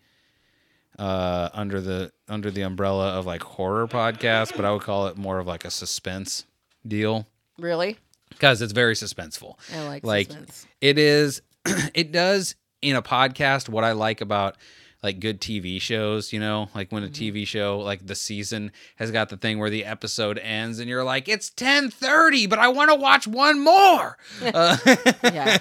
uh, 0.99 1.49
under 1.55 1.81
the 1.81 2.13
under 2.29 2.51
the 2.51 2.63
umbrella 2.63 3.19
of 3.19 3.25
like 3.27 3.43
horror 3.43 3.87
podcast, 3.89 4.55
but 4.57 4.65
I 4.65 4.73
would 4.73 4.83
call 4.83 5.07
it 5.09 5.17
more 5.17 5.39
of 5.39 5.47
like 5.47 5.65
a 5.65 5.71
suspense 5.71 6.45
deal 6.87 7.27
Really? 7.59 7.97
because 8.29 8.61
it's 8.63 8.73
very 8.73 8.95
suspenseful. 8.95 9.55
I 9.75 9.87
like, 9.87 10.05
Like 10.05 10.27
suspense. 10.29 10.67
it 10.81 10.99
is, 10.99 11.43
it 11.95 12.13
does 12.13 12.57
in 12.83 12.95
a 12.97 13.03
podcast 13.03 13.69
what 13.69 13.85
I 13.85 13.93
like 13.93 14.21
about 14.21 14.57
like 15.03 15.19
good 15.21 15.41
TV 15.41 15.81
shows, 15.81 16.33
you 16.33 16.39
know, 16.39 16.69
like 16.75 16.93
when 16.93 17.03
a 17.03 17.09
TV 17.09 17.47
show 17.47 17.81
like 17.81 18.07
the 18.07 18.15
season 18.15 18.71
has 18.97 19.11
got 19.11 19.29
the 19.29 19.37
thing 19.37 19.59
where 19.59 19.71
the 19.71 19.85
episode 19.85 20.39
ends 20.39 20.79
and 20.79 20.89
you're 20.89 21.05
like 21.05 21.29
it's 21.29 21.51
10:30 21.51 22.49
but 22.49 22.59
I 22.59 22.69
want 22.69 22.91
to 22.91 22.97
watch 22.97 23.27
one 23.27 23.63
more. 23.63 24.17
Uh, 24.55 24.77
Yeah. 25.25 25.59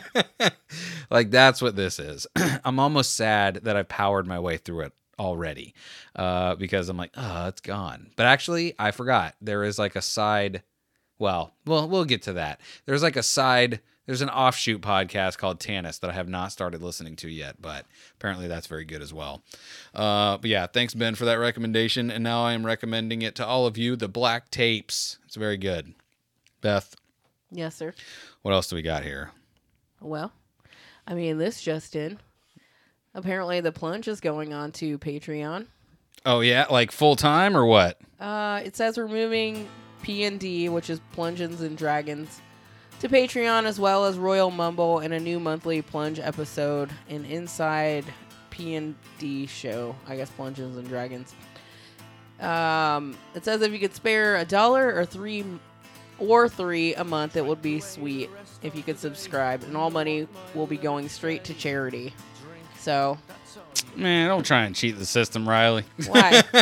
like 1.09 1.31
that's 1.31 1.61
what 1.61 1.75
this 1.75 1.99
is. 1.99 2.27
I'm 2.65 2.79
almost 2.79 3.15
sad 3.15 3.55
that 3.63 3.75
I 3.75 3.83
powered 3.83 4.27
my 4.27 4.39
way 4.39 4.57
through 4.57 4.81
it 4.81 4.93
already 5.19 5.73
uh, 6.15 6.55
because 6.55 6.89
I'm 6.89 6.97
like, 6.97 7.11
oh, 7.15 7.47
it's 7.47 7.61
gone. 7.61 8.11
But 8.15 8.25
actually, 8.25 8.73
I 8.79 8.91
forgot. 8.91 9.35
There 9.41 9.63
is 9.63 9.77
like 9.77 9.95
a 9.95 10.01
side. 10.01 10.63
Well, 11.19 11.53
well, 11.65 11.87
we'll 11.87 12.05
get 12.05 12.23
to 12.23 12.33
that. 12.33 12.59
There's 12.85 13.03
like 13.03 13.15
a 13.15 13.23
side. 13.23 13.81
There's 14.07 14.21
an 14.21 14.29
offshoot 14.29 14.81
podcast 14.81 15.37
called 15.37 15.59
Tanis 15.59 15.99
that 15.99 16.09
I 16.09 16.13
have 16.13 16.27
not 16.27 16.51
started 16.51 16.81
listening 16.81 17.15
to 17.17 17.29
yet, 17.29 17.61
but 17.61 17.85
apparently 18.17 18.47
that's 18.47 18.67
very 18.67 18.83
good 18.83 19.01
as 19.01 19.13
well. 19.13 19.41
Uh, 19.93 20.37
but 20.37 20.49
yeah, 20.49 20.65
thanks 20.67 20.93
Ben 20.93 21.15
for 21.15 21.25
that 21.25 21.35
recommendation, 21.39 22.09
and 22.11 22.23
now 22.23 22.43
I 22.43 22.53
am 22.53 22.65
recommending 22.65 23.21
it 23.21 23.35
to 23.35 23.45
all 23.45 23.65
of 23.67 23.77
you. 23.77 23.95
The 23.95 24.07
Black 24.09 24.49
Tapes. 24.49 25.17
It's 25.25 25.35
very 25.35 25.57
good. 25.57 25.93
Beth, 26.61 26.95
Yes, 27.51 27.75
sir. 27.75 27.93
what 28.41 28.53
else 28.53 28.67
do 28.69 28.75
we 28.75 28.81
got 28.81 29.03
here? 29.03 29.31
Well, 29.99 30.31
I 31.07 31.13
mean, 31.13 31.37
this 31.37 31.61
just 31.61 31.95
in. 31.95 32.17
Apparently, 33.13 33.59
the 33.61 33.71
plunge 33.71 34.07
is 34.07 34.19
going 34.21 34.53
on 34.53 34.71
to 34.73 34.97
Patreon. 34.97 35.67
Oh 36.25 36.39
yeah, 36.39 36.65
like 36.69 36.91
full 36.91 37.15
time 37.15 37.55
or 37.57 37.65
what? 37.65 37.99
Uh, 38.19 38.61
it 38.63 38.75
says 38.75 38.97
we're 38.97 39.07
moving 39.07 39.67
P 40.01 40.23
and 40.23 40.39
D, 40.39 40.69
which 40.69 40.89
is 40.89 40.99
Plungeons 41.13 41.61
and 41.61 41.77
Dragons, 41.77 42.41
to 43.01 43.09
Patreon 43.09 43.65
as 43.65 43.79
well 43.79 44.05
as 44.05 44.19
Royal 44.19 44.51
Mumble 44.51 44.99
and 44.99 45.11
a 45.11 45.19
new 45.19 45.39
monthly 45.39 45.81
plunge 45.81 46.19
episode, 46.19 46.91
an 47.09 47.25
inside 47.25 48.05
P 48.51 48.75
and 48.75 48.93
D 49.17 49.47
show. 49.47 49.95
I 50.07 50.15
guess 50.15 50.29
Plungeons 50.29 50.77
and 50.77 50.87
Dragons. 50.87 51.33
Um, 52.39 53.17
it 53.33 53.43
says 53.43 53.63
if 53.63 53.71
you 53.71 53.79
could 53.79 53.95
spare 53.95 54.35
a 54.37 54.45
dollar 54.45 54.95
or 54.95 55.05
three 55.05 55.43
or 56.19 56.47
three 56.47 56.93
a 56.93 57.03
month, 57.03 57.35
it 57.35 57.43
would 57.43 57.63
be 57.63 57.79
sweet 57.79 58.29
if 58.61 58.75
you 58.75 58.83
could 58.83 58.99
subscribe, 58.99 59.63
and 59.63 59.75
all 59.75 59.89
money 59.89 60.27
will 60.53 60.67
be 60.67 60.77
going 60.77 61.09
straight 61.09 61.43
to 61.45 61.55
charity. 61.55 62.13
So 62.77 63.17
Man, 63.95 64.27
don't 64.27 64.45
try 64.45 64.65
and 64.65 64.75
cheat 64.75 64.99
the 64.99 65.07
system, 65.07 65.49
Riley. 65.49 65.85
why? 66.05 66.43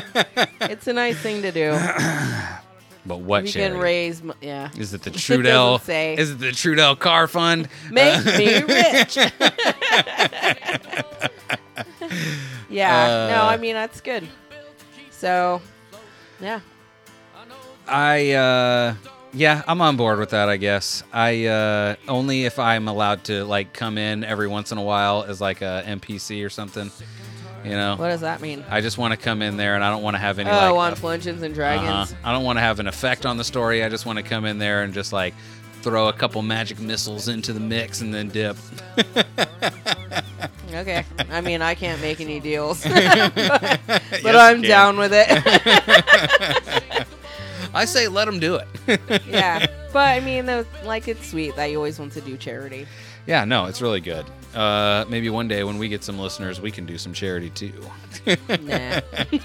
it's 0.62 0.88
a 0.88 0.94
nice 0.94 1.18
thing 1.18 1.42
to 1.42 1.52
do. 1.52 1.72
But 3.10 3.20
what 3.22 3.44
you 3.46 3.52
charity? 3.52 3.74
can 3.74 3.82
raise, 3.82 4.24
mo- 4.24 4.36
yeah. 4.40 4.70
Is 4.78 4.94
it 4.94 5.02
the 5.02 5.10
Trudell? 5.26 5.82
say. 5.82 6.16
Is 6.16 6.30
it 6.32 6.40
the 6.40 6.52
Trudell 6.52 6.98
Car 6.98 7.28
Fund? 7.28 7.68
Make 7.92 8.24
me 8.24 8.62
rich. 8.64 9.18
yeah. 12.70 13.28
no, 13.30 13.42
Uh, 13.42 13.48
I 13.50 13.58
mean 13.58 13.74
that's 13.74 14.00
good. 14.02 14.28
So, 15.12 15.62
yeah. 16.40 16.60
I 17.88 18.32
uh 18.34 18.94
yeah, 19.34 19.62
I'm 19.68 19.82
on 19.82 19.96
board 19.98 20.20
with 20.20 20.30
that, 20.32 20.48
I 20.50 20.58
guess. 20.58 21.04
I 21.12 21.46
uh 21.46 21.96
only 22.08 22.46
if 22.46 22.60
I'm 22.60 22.88
allowed 22.88 23.24
to 23.26 23.44
like 23.46 23.74
come 23.74 23.98
in 23.98 24.24
every 24.24 24.48
once 24.48 24.72
in 24.72 24.78
a 24.78 24.84
while 24.84 25.24
as 25.28 25.42
like 25.42 25.62
a 25.62 25.84
NPC 25.86 26.46
or 26.46 26.50
something. 26.50 26.92
You 27.64 27.72
know? 27.72 27.96
What 27.98 28.08
does 28.08 28.22
that 28.22 28.42
mean? 28.42 28.64
I 28.70 28.82
just 28.82 28.98
want 28.98 29.12
to 29.12 29.18
come 29.18 29.42
in 29.42 29.58
there 29.58 29.76
and 29.76 29.84
I 29.84 29.90
don't 29.90 30.04
want 30.04 30.16
to 30.16 30.20
have 30.20 30.40
any 30.40 30.50
oh, 30.50 30.54
like 30.54 30.72
on 30.72 30.92
eff- 30.94 31.04
and 31.04 31.44
uh-huh. 31.44 31.48
Dragons. 31.50 32.16
I 32.24 32.32
don't 32.32 32.44
want 32.44 32.58
to 32.58 32.62
have 32.62 32.80
an 32.80 32.88
effect 32.88 33.26
on 33.26 33.38
the 33.38 33.44
story. 33.44 33.84
I 33.84 33.90
just 33.90 34.06
want 34.06 34.18
to 34.18 34.24
come 34.24 34.46
in 34.46 34.58
there 34.60 34.84
and 34.84 34.94
just 34.94 35.12
like 35.14 35.34
throw 35.82 36.08
a 36.08 36.14
couple 36.14 36.42
magic 36.42 36.80
missiles 36.80 37.28
into 37.28 37.54
the 37.54 37.60
mix 37.60 38.02
and 38.02 38.14
then 38.14 38.30
dip. 38.30 38.58
Okay. 40.74 41.04
I 41.32 41.42
mean, 41.42 41.62
I 41.62 41.74
can't 41.76 42.00
make 42.02 42.22
any 42.22 42.40
deals, 42.40 42.84
but, 42.84 42.94
Yes, 42.96 44.24
you 44.24 44.30
I'm 44.30 44.62
can. 44.62 44.70
down 44.70 44.98
with 44.98 45.12
it. 45.14 45.28
I 47.74 47.86
say 47.86 48.08
let 48.08 48.26
them 48.26 48.40
do 48.40 48.56
it. 48.56 48.68
yeah. 49.28 49.66
But 49.92 50.10
I 50.10 50.20
mean, 50.20 50.46
though, 50.46 50.66
like 50.86 51.08
it's 51.08 51.28
sweet 51.28 51.56
that 51.56 51.66
you 51.72 51.78
always 51.78 52.00
want 52.00 52.14
to 52.14 52.22
do 52.22 52.38
charity. 52.38 52.88
Yeah, 53.26 53.46
no, 53.46 53.66
it's 53.66 53.82
really 53.82 54.00
good. 54.02 54.26
Uh, 54.54 55.06
maybe 55.10 55.30
one 55.30 55.48
day 55.48 55.64
when 55.64 55.78
we 55.78 55.88
get 55.90 56.04
some 56.04 56.18
listeners, 56.18 56.60
we 56.60 56.72
can 56.72 56.86
do 56.86 56.98
some 56.98 57.14
charity 57.14 57.50
too. 57.52 57.74
Nah. 58.26 59.02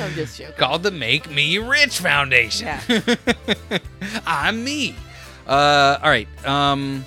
I'm 0.00 0.14
just 0.14 0.38
joking. 0.38 0.54
Called 0.56 0.82
the 0.82 0.90
Make 0.90 1.30
Me 1.30 1.58
Rich 1.58 1.98
Foundation. 1.98 2.66
Yeah. 2.66 2.80
I'm 4.26 4.64
me. 4.64 4.94
Uh, 5.46 5.98
all 6.02 6.08
right. 6.10 6.28
Um. 6.46 7.04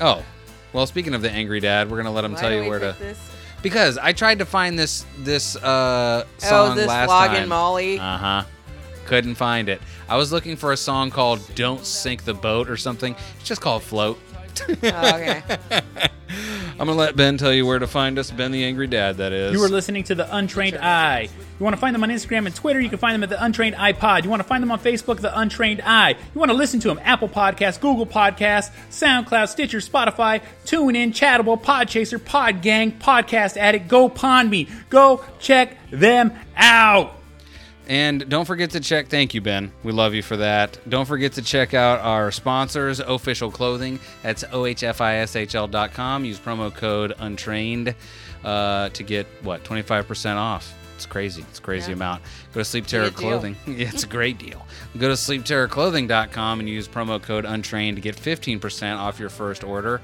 Oh, 0.00 0.22
well. 0.72 0.86
Speaking 0.86 1.14
of 1.14 1.22
the 1.22 1.30
angry 1.30 1.60
dad, 1.60 1.90
we're 1.90 1.96
gonna 1.96 2.12
let 2.12 2.24
him 2.24 2.32
Why 2.34 2.40
tell 2.40 2.52
you 2.52 2.68
where 2.68 2.78
to. 2.78 2.96
This? 2.98 3.18
Because 3.62 3.98
I 3.98 4.12
tried 4.12 4.38
to 4.38 4.44
find 4.46 4.78
this 4.78 5.04
this 5.18 5.56
uh 5.56 6.24
song 6.38 6.72
Oh, 6.72 6.74
this 6.74 6.86
last 6.88 7.08
time. 7.10 7.48
Molly. 7.48 7.98
Uh 7.98 8.18
huh. 8.18 8.44
Couldn't 9.06 9.34
find 9.34 9.68
it. 9.68 9.80
I 10.08 10.16
was 10.16 10.32
looking 10.32 10.56
for 10.56 10.72
a 10.72 10.76
song 10.76 11.10
called 11.10 11.40
"Don't 11.54 11.84
Sink 11.84 12.24
the 12.24 12.34
Boat" 12.34 12.70
or 12.70 12.76
something. 12.76 13.14
It's 13.38 13.48
just 13.48 13.60
called 13.60 13.82
"Float." 13.82 14.18
Oh, 14.82 15.16
okay. 15.16 15.42
I'm 16.80 16.86
gonna 16.86 16.94
let 16.94 17.16
Ben 17.16 17.36
tell 17.36 17.52
you 17.52 17.66
where 17.66 17.78
to 17.78 17.86
find 17.86 18.18
us. 18.18 18.30
Ben, 18.30 18.52
the 18.52 18.64
angry 18.64 18.86
dad, 18.86 19.18
that 19.18 19.32
is. 19.32 19.52
You 19.52 19.62
are 19.64 19.68
listening 19.68 20.04
to 20.04 20.14
The 20.14 20.34
Untrained 20.34 20.78
Eye. 20.78 21.28
You 21.58 21.64
want 21.64 21.74
to 21.74 21.80
find 21.80 21.94
them 21.94 22.02
on 22.02 22.08
Instagram 22.08 22.46
and 22.46 22.54
Twitter, 22.54 22.80
you 22.80 22.88
can 22.88 22.98
find 22.98 23.14
them 23.14 23.22
at 23.22 23.28
The 23.28 23.44
Untrained 23.44 23.76
iPod. 23.76 24.24
You 24.24 24.30
want 24.30 24.40
to 24.40 24.48
find 24.48 24.62
them 24.62 24.70
on 24.70 24.78
Facebook, 24.78 25.20
The 25.20 25.38
Untrained 25.38 25.82
Eye. 25.84 26.10
You 26.12 26.38
want 26.38 26.50
to 26.50 26.56
listen 26.56 26.80
to 26.80 26.88
them, 26.88 26.98
Apple 27.02 27.28
Podcasts, 27.28 27.78
Google 27.80 28.06
Podcasts, 28.06 28.70
SoundCloud, 28.90 29.48
Stitcher, 29.48 29.78
Spotify, 29.78 30.40
TuneIn, 30.64 31.10
Chartable, 31.10 31.60
Podchaser, 31.60 32.18
Podgang, 32.18 32.98
Podcast 32.98 33.58
Addict, 33.58 33.88
Go 33.88 34.08
Pond 34.08 34.48
Me. 34.48 34.66
Go 34.88 35.22
check 35.38 35.76
them 35.90 36.32
out. 36.56 37.19
And 37.90 38.28
don't 38.28 38.44
forget 38.44 38.70
to 38.70 38.78
check. 38.80 39.08
Thank 39.08 39.34
you, 39.34 39.40
Ben. 39.40 39.72
We 39.82 39.90
love 39.90 40.14
you 40.14 40.22
for 40.22 40.36
that. 40.36 40.78
Don't 40.88 41.06
forget 41.06 41.32
to 41.32 41.42
check 41.42 41.74
out 41.74 41.98
our 41.98 42.30
sponsors, 42.30 43.00
Official 43.00 43.50
Clothing. 43.50 43.98
That's 44.22 44.44
ohfishl.com. 44.44 46.24
Use 46.24 46.38
promo 46.38 46.72
code 46.72 47.14
Untrained 47.18 47.96
uh, 48.44 48.90
to 48.90 49.02
get 49.02 49.26
what 49.42 49.64
25% 49.64 50.36
off. 50.36 50.72
It's 50.94 51.04
crazy. 51.04 51.42
It's 51.50 51.58
a 51.58 51.62
crazy 51.62 51.90
Yeah. 51.90 51.96
amount. 51.96 52.22
Go 52.54 52.60
to 52.60 52.64
Sleep 52.64 52.86
Terror 52.86 53.10
Clothing. 53.10 53.56
Yeah, 53.66 53.88
it's 53.88 54.04
a 54.04 54.06
great 54.06 54.38
deal. 54.38 54.64
Go 54.96 55.08
to 55.08 55.14
sleepterrorclothing.com 55.14 56.60
and 56.60 56.68
use 56.68 56.86
promo 56.86 57.20
code 57.20 57.44
Untrained 57.44 57.96
to 57.96 58.00
get 58.00 58.14
15% 58.14 58.98
off 58.98 59.18
your 59.18 59.30
first 59.30 59.64
order. 59.64 60.00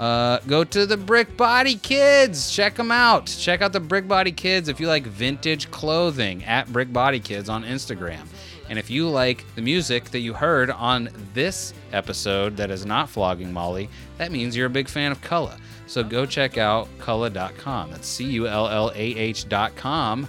Uh, 0.00 0.40
go 0.46 0.64
to 0.64 0.86
the 0.86 0.96
Brick 0.96 1.36
Body 1.36 1.74
Kids. 1.76 2.50
Check 2.50 2.74
them 2.74 2.90
out. 2.90 3.26
Check 3.26 3.60
out 3.60 3.74
the 3.74 3.80
Brick 3.80 4.08
Body 4.08 4.32
Kids 4.32 4.68
if 4.70 4.80
you 4.80 4.88
like 4.88 5.04
vintage 5.04 5.70
clothing 5.70 6.42
at 6.44 6.72
Brick 6.72 6.90
Body 6.90 7.20
Kids 7.20 7.50
on 7.50 7.64
Instagram. 7.64 8.26
And 8.70 8.78
if 8.78 8.88
you 8.88 9.10
like 9.10 9.44
the 9.56 9.60
music 9.60 10.04
that 10.06 10.20
you 10.20 10.32
heard 10.32 10.70
on 10.70 11.10
this 11.34 11.74
episode 11.92 12.56
that 12.56 12.70
is 12.70 12.86
not 12.86 13.10
flogging 13.10 13.52
Molly, 13.52 13.90
that 14.16 14.32
means 14.32 14.56
you're 14.56 14.68
a 14.68 14.70
big 14.70 14.88
fan 14.88 15.12
of 15.12 15.20
Cullah. 15.20 15.58
So 15.86 16.02
go 16.02 16.24
check 16.24 16.56
out 16.56 16.88
Cullah.com. 16.98 17.90
That's 17.90 18.08
C 18.08 18.24
U 18.24 18.48
L 18.48 18.68
L 18.68 18.92
A 18.94 18.98
H.com 18.98 20.26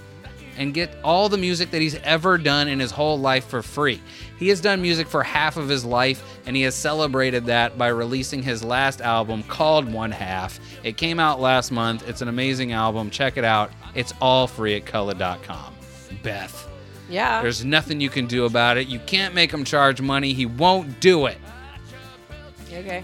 and 0.56 0.74
get 0.74 0.94
all 1.02 1.28
the 1.28 1.38
music 1.38 1.70
that 1.70 1.80
he's 1.80 1.94
ever 2.02 2.38
done 2.38 2.68
in 2.68 2.78
his 2.80 2.90
whole 2.90 3.18
life 3.18 3.46
for 3.46 3.62
free. 3.62 4.00
He 4.38 4.48
has 4.48 4.60
done 4.60 4.82
music 4.82 5.06
for 5.08 5.22
half 5.22 5.56
of 5.56 5.68
his 5.68 5.84
life, 5.84 6.22
and 6.46 6.54
he 6.56 6.62
has 6.62 6.74
celebrated 6.74 7.46
that 7.46 7.78
by 7.78 7.88
releasing 7.88 8.42
his 8.42 8.62
last 8.64 9.00
album 9.00 9.42
called 9.44 9.90
One 9.92 10.10
Half. 10.10 10.60
It 10.82 10.96
came 10.96 11.18
out 11.20 11.40
last 11.40 11.70
month. 11.70 12.08
It's 12.08 12.22
an 12.22 12.28
amazing 12.28 12.72
album. 12.72 13.10
Check 13.10 13.36
it 13.36 13.44
out. 13.44 13.70
It's 13.94 14.12
all 14.20 14.46
free 14.46 14.74
at 14.76 14.84
Cullah.com. 14.84 15.74
Beth, 16.22 16.68
Yeah. 17.08 17.40
there's 17.42 17.64
nothing 17.64 18.00
you 18.00 18.10
can 18.10 18.26
do 18.26 18.44
about 18.44 18.76
it. 18.76 18.86
You 18.88 18.98
can't 19.00 19.34
make 19.34 19.50
him 19.52 19.64
charge 19.64 20.00
money. 20.00 20.32
He 20.34 20.46
won't 20.46 21.00
do 21.00 21.26
it. 21.26 21.38
Okay. 22.72 23.02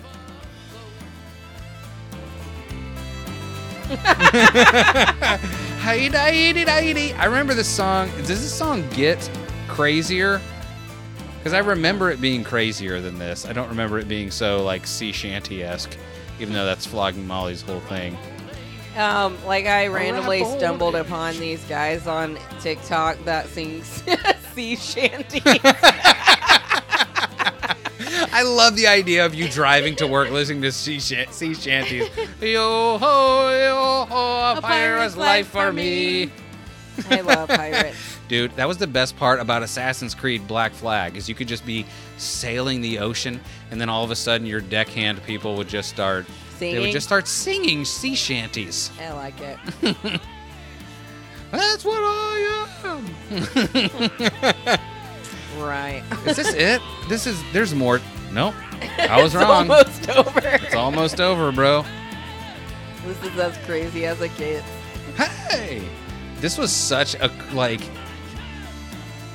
I 5.89 7.25
remember 7.25 7.55
this 7.55 7.67
song. 7.67 8.11
Does 8.19 8.29
this 8.29 8.53
song 8.53 8.87
get 8.91 9.31
crazier? 9.69 10.39
Because 11.39 11.55
I 11.55 11.61
remember 11.61 12.11
it 12.11 12.21
being 12.21 12.45
crazier 12.45 13.01
than 13.01 13.19
this. 13.19 13.47
I 13.47 13.55
don't 13.55 13.71
remember 13.71 13.99
it 13.99 14.07
being 14.07 14.31
so 14.31 14.63
like 14.63 14.87
sea 14.87 15.13
shanty 15.13 15.63
esque, 15.63 15.97
even 16.41 16.53
though 16.53 16.67
that's 16.67 16.85
flogging 16.85 17.27
Molly's 17.27 17.63
whole 17.63 17.81
thing. 17.81 18.19
Um, 18.99 19.39
like 19.47 19.65
I 19.65 19.87
randomly 19.87 20.41
Rapple. 20.43 20.59
stumbled 20.59 20.95
upon 20.95 21.39
these 21.39 21.65
guys 21.65 22.07
on 22.07 22.39
TikTok 22.61 23.25
that 23.25 23.47
sings 23.47 24.03
sea 24.55 24.77
shanty. 24.77 25.41
I 28.39 28.43
love 28.43 28.77
the 28.77 28.87
idea 28.87 29.27
of 29.27 29.35
you 29.35 29.49
driving 29.49 29.97
to 29.97 30.07
work 30.07 30.31
listening 30.31 30.63
to 30.63 30.71
sea, 30.71 31.01
shan- 31.01 31.33
sea 31.33 31.55
shanties. 31.55 32.09
Yo 32.41 32.97
ho, 32.97 33.51
yo 33.51 34.07
ho, 34.09 34.55
a, 34.57 34.63
pirate's 34.63 35.17
life 35.17 35.49
for 35.49 35.73
me. 35.73 36.31
I 37.11 37.21
love 37.23 37.49
pirates. 37.49 37.97
Dude, 38.29 38.55
that 38.55 38.69
was 38.69 38.79
the 38.79 38.87
best 38.87 39.17
part 39.17 39.41
about 39.41 39.65
Assassin's 39.65 40.15
Creed 40.15 40.47
Black 40.47 40.71
Flag 40.71 41.17
is 41.17 41.29
you 41.29 41.35
could 41.35 41.49
just 41.49 41.67
be 41.67 41.85
sailing 42.17 42.81
the 42.81 43.01
ocean 43.01 43.41
and 43.73 43.81
then 43.81 43.89
all 43.89 44.05
of 44.05 44.13
a 44.13 44.17
sudden 44.17 44.47
your 44.47 44.61
deckhand 44.61 45.21
people 45.25 45.57
would 45.57 45.67
just 45.67 45.89
start 45.89 46.25
they 46.61 46.79
would 46.79 46.93
just 46.93 47.07
start 47.07 47.27
singing 47.27 47.85
sea 47.85 48.15
shanties. 48.15 48.93
I 49.01 49.15
like 49.15 49.41
it. 49.41 49.59
That's 51.51 51.85
what 51.85 51.99
I 51.99 52.77
am. 52.85 54.79
Right. 55.59 56.05
Is 56.25 56.37
this 56.37 56.55
it? 56.55 56.81
This 57.09 57.27
is 57.27 57.43
there's 57.53 57.75
more. 57.75 58.01
Nope. 58.33 58.55
I 58.99 59.21
was 59.23 59.35
It's 59.35 59.43
wrong. 59.43 59.71
almost 59.71 60.11
over. 60.11 60.41
It's 60.45 60.75
almost 60.75 61.21
over, 61.21 61.53
bro. 61.53 61.85
This 63.07 63.23
is 63.25 63.39
as 63.39 63.57
crazy 63.65 64.05
as 64.07 64.21
it 64.21 64.37
gets. 64.37 64.67
Hey, 65.51 65.83
this 66.41 66.59
was 66.59 66.71
such 66.71 67.15
a 67.17 67.31
like. 67.53 67.81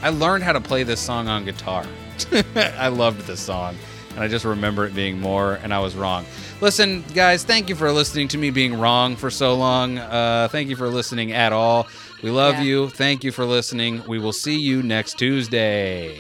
I 0.02 0.10
learned 0.10 0.44
how 0.44 0.53
to 0.53 0.61
play 0.61 0.84
this 0.84 0.99
song 0.99 1.28
on 1.28 1.45
guitar. 1.45 1.86
I 2.56 2.90
loved 2.90 3.22
this 3.22 3.40
song, 3.40 3.76
and 4.11 4.20
I 4.20 4.28
just 4.28 4.45
remember 4.45 4.86
it 4.86 4.94
being 4.94 5.20
more, 5.20 5.56
and 5.64 5.74
I 5.74 5.80
was 5.80 5.95
wrong. 5.95 6.26
Listen, 6.61 7.03
guys, 7.14 7.44
thank 7.44 7.68
you 7.70 7.76
for 7.76 7.91
listening 7.91 8.28
to 8.30 8.38
me 8.38 8.49
being 8.49 8.78
wrong 8.80 9.15
for 9.15 9.30
so 9.32 9.56
long. 9.56 9.98
Uh, 9.98 10.48
thank 10.52 10.70
you 10.70 10.76
for 10.76 10.88
listening 10.90 11.32
at 11.32 11.52
all. 11.52 11.88
We 12.22 12.30
love 12.32 12.56
Yeah. 12.56 12.61
you. 12.64 12.90
Thank 12.90 13.24
you 13.24 13.32
for 13.32 13.44
listening. 13.45 14.03
We 14.07 14.20
will 14.20 14.32
see 14.34 14.57
you 14.60 14.84
next 14.84 15.18
Tuesday. 15.18 16.18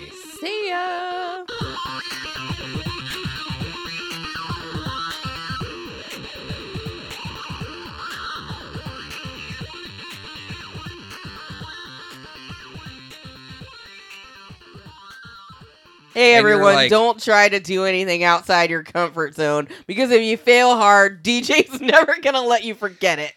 Hey 16.13 16.35
everyone, 16.35 16.75
like- 16.75 16.89
don't 16.89 17.21
try 17.21 17.49
to 17.49 17.59
do 17.59 17.85
anything 17.85 18.23
outside 18.23 18.69
your 18.69 18.83
comfort 18.83 19.35
zone 19.35 19.67
because 19.87 20.11
if 20.11 20.21
you 20.21 20.37
fail 20.37 20.75
hard, 20.75 21.23
DJ's 21.23 21.81
never 21.81 22.15
gonna 22.21 22.41
let 22.41 22.63
you 22.63 22.75
forget 22.75 23.19
it. 23.19 23.31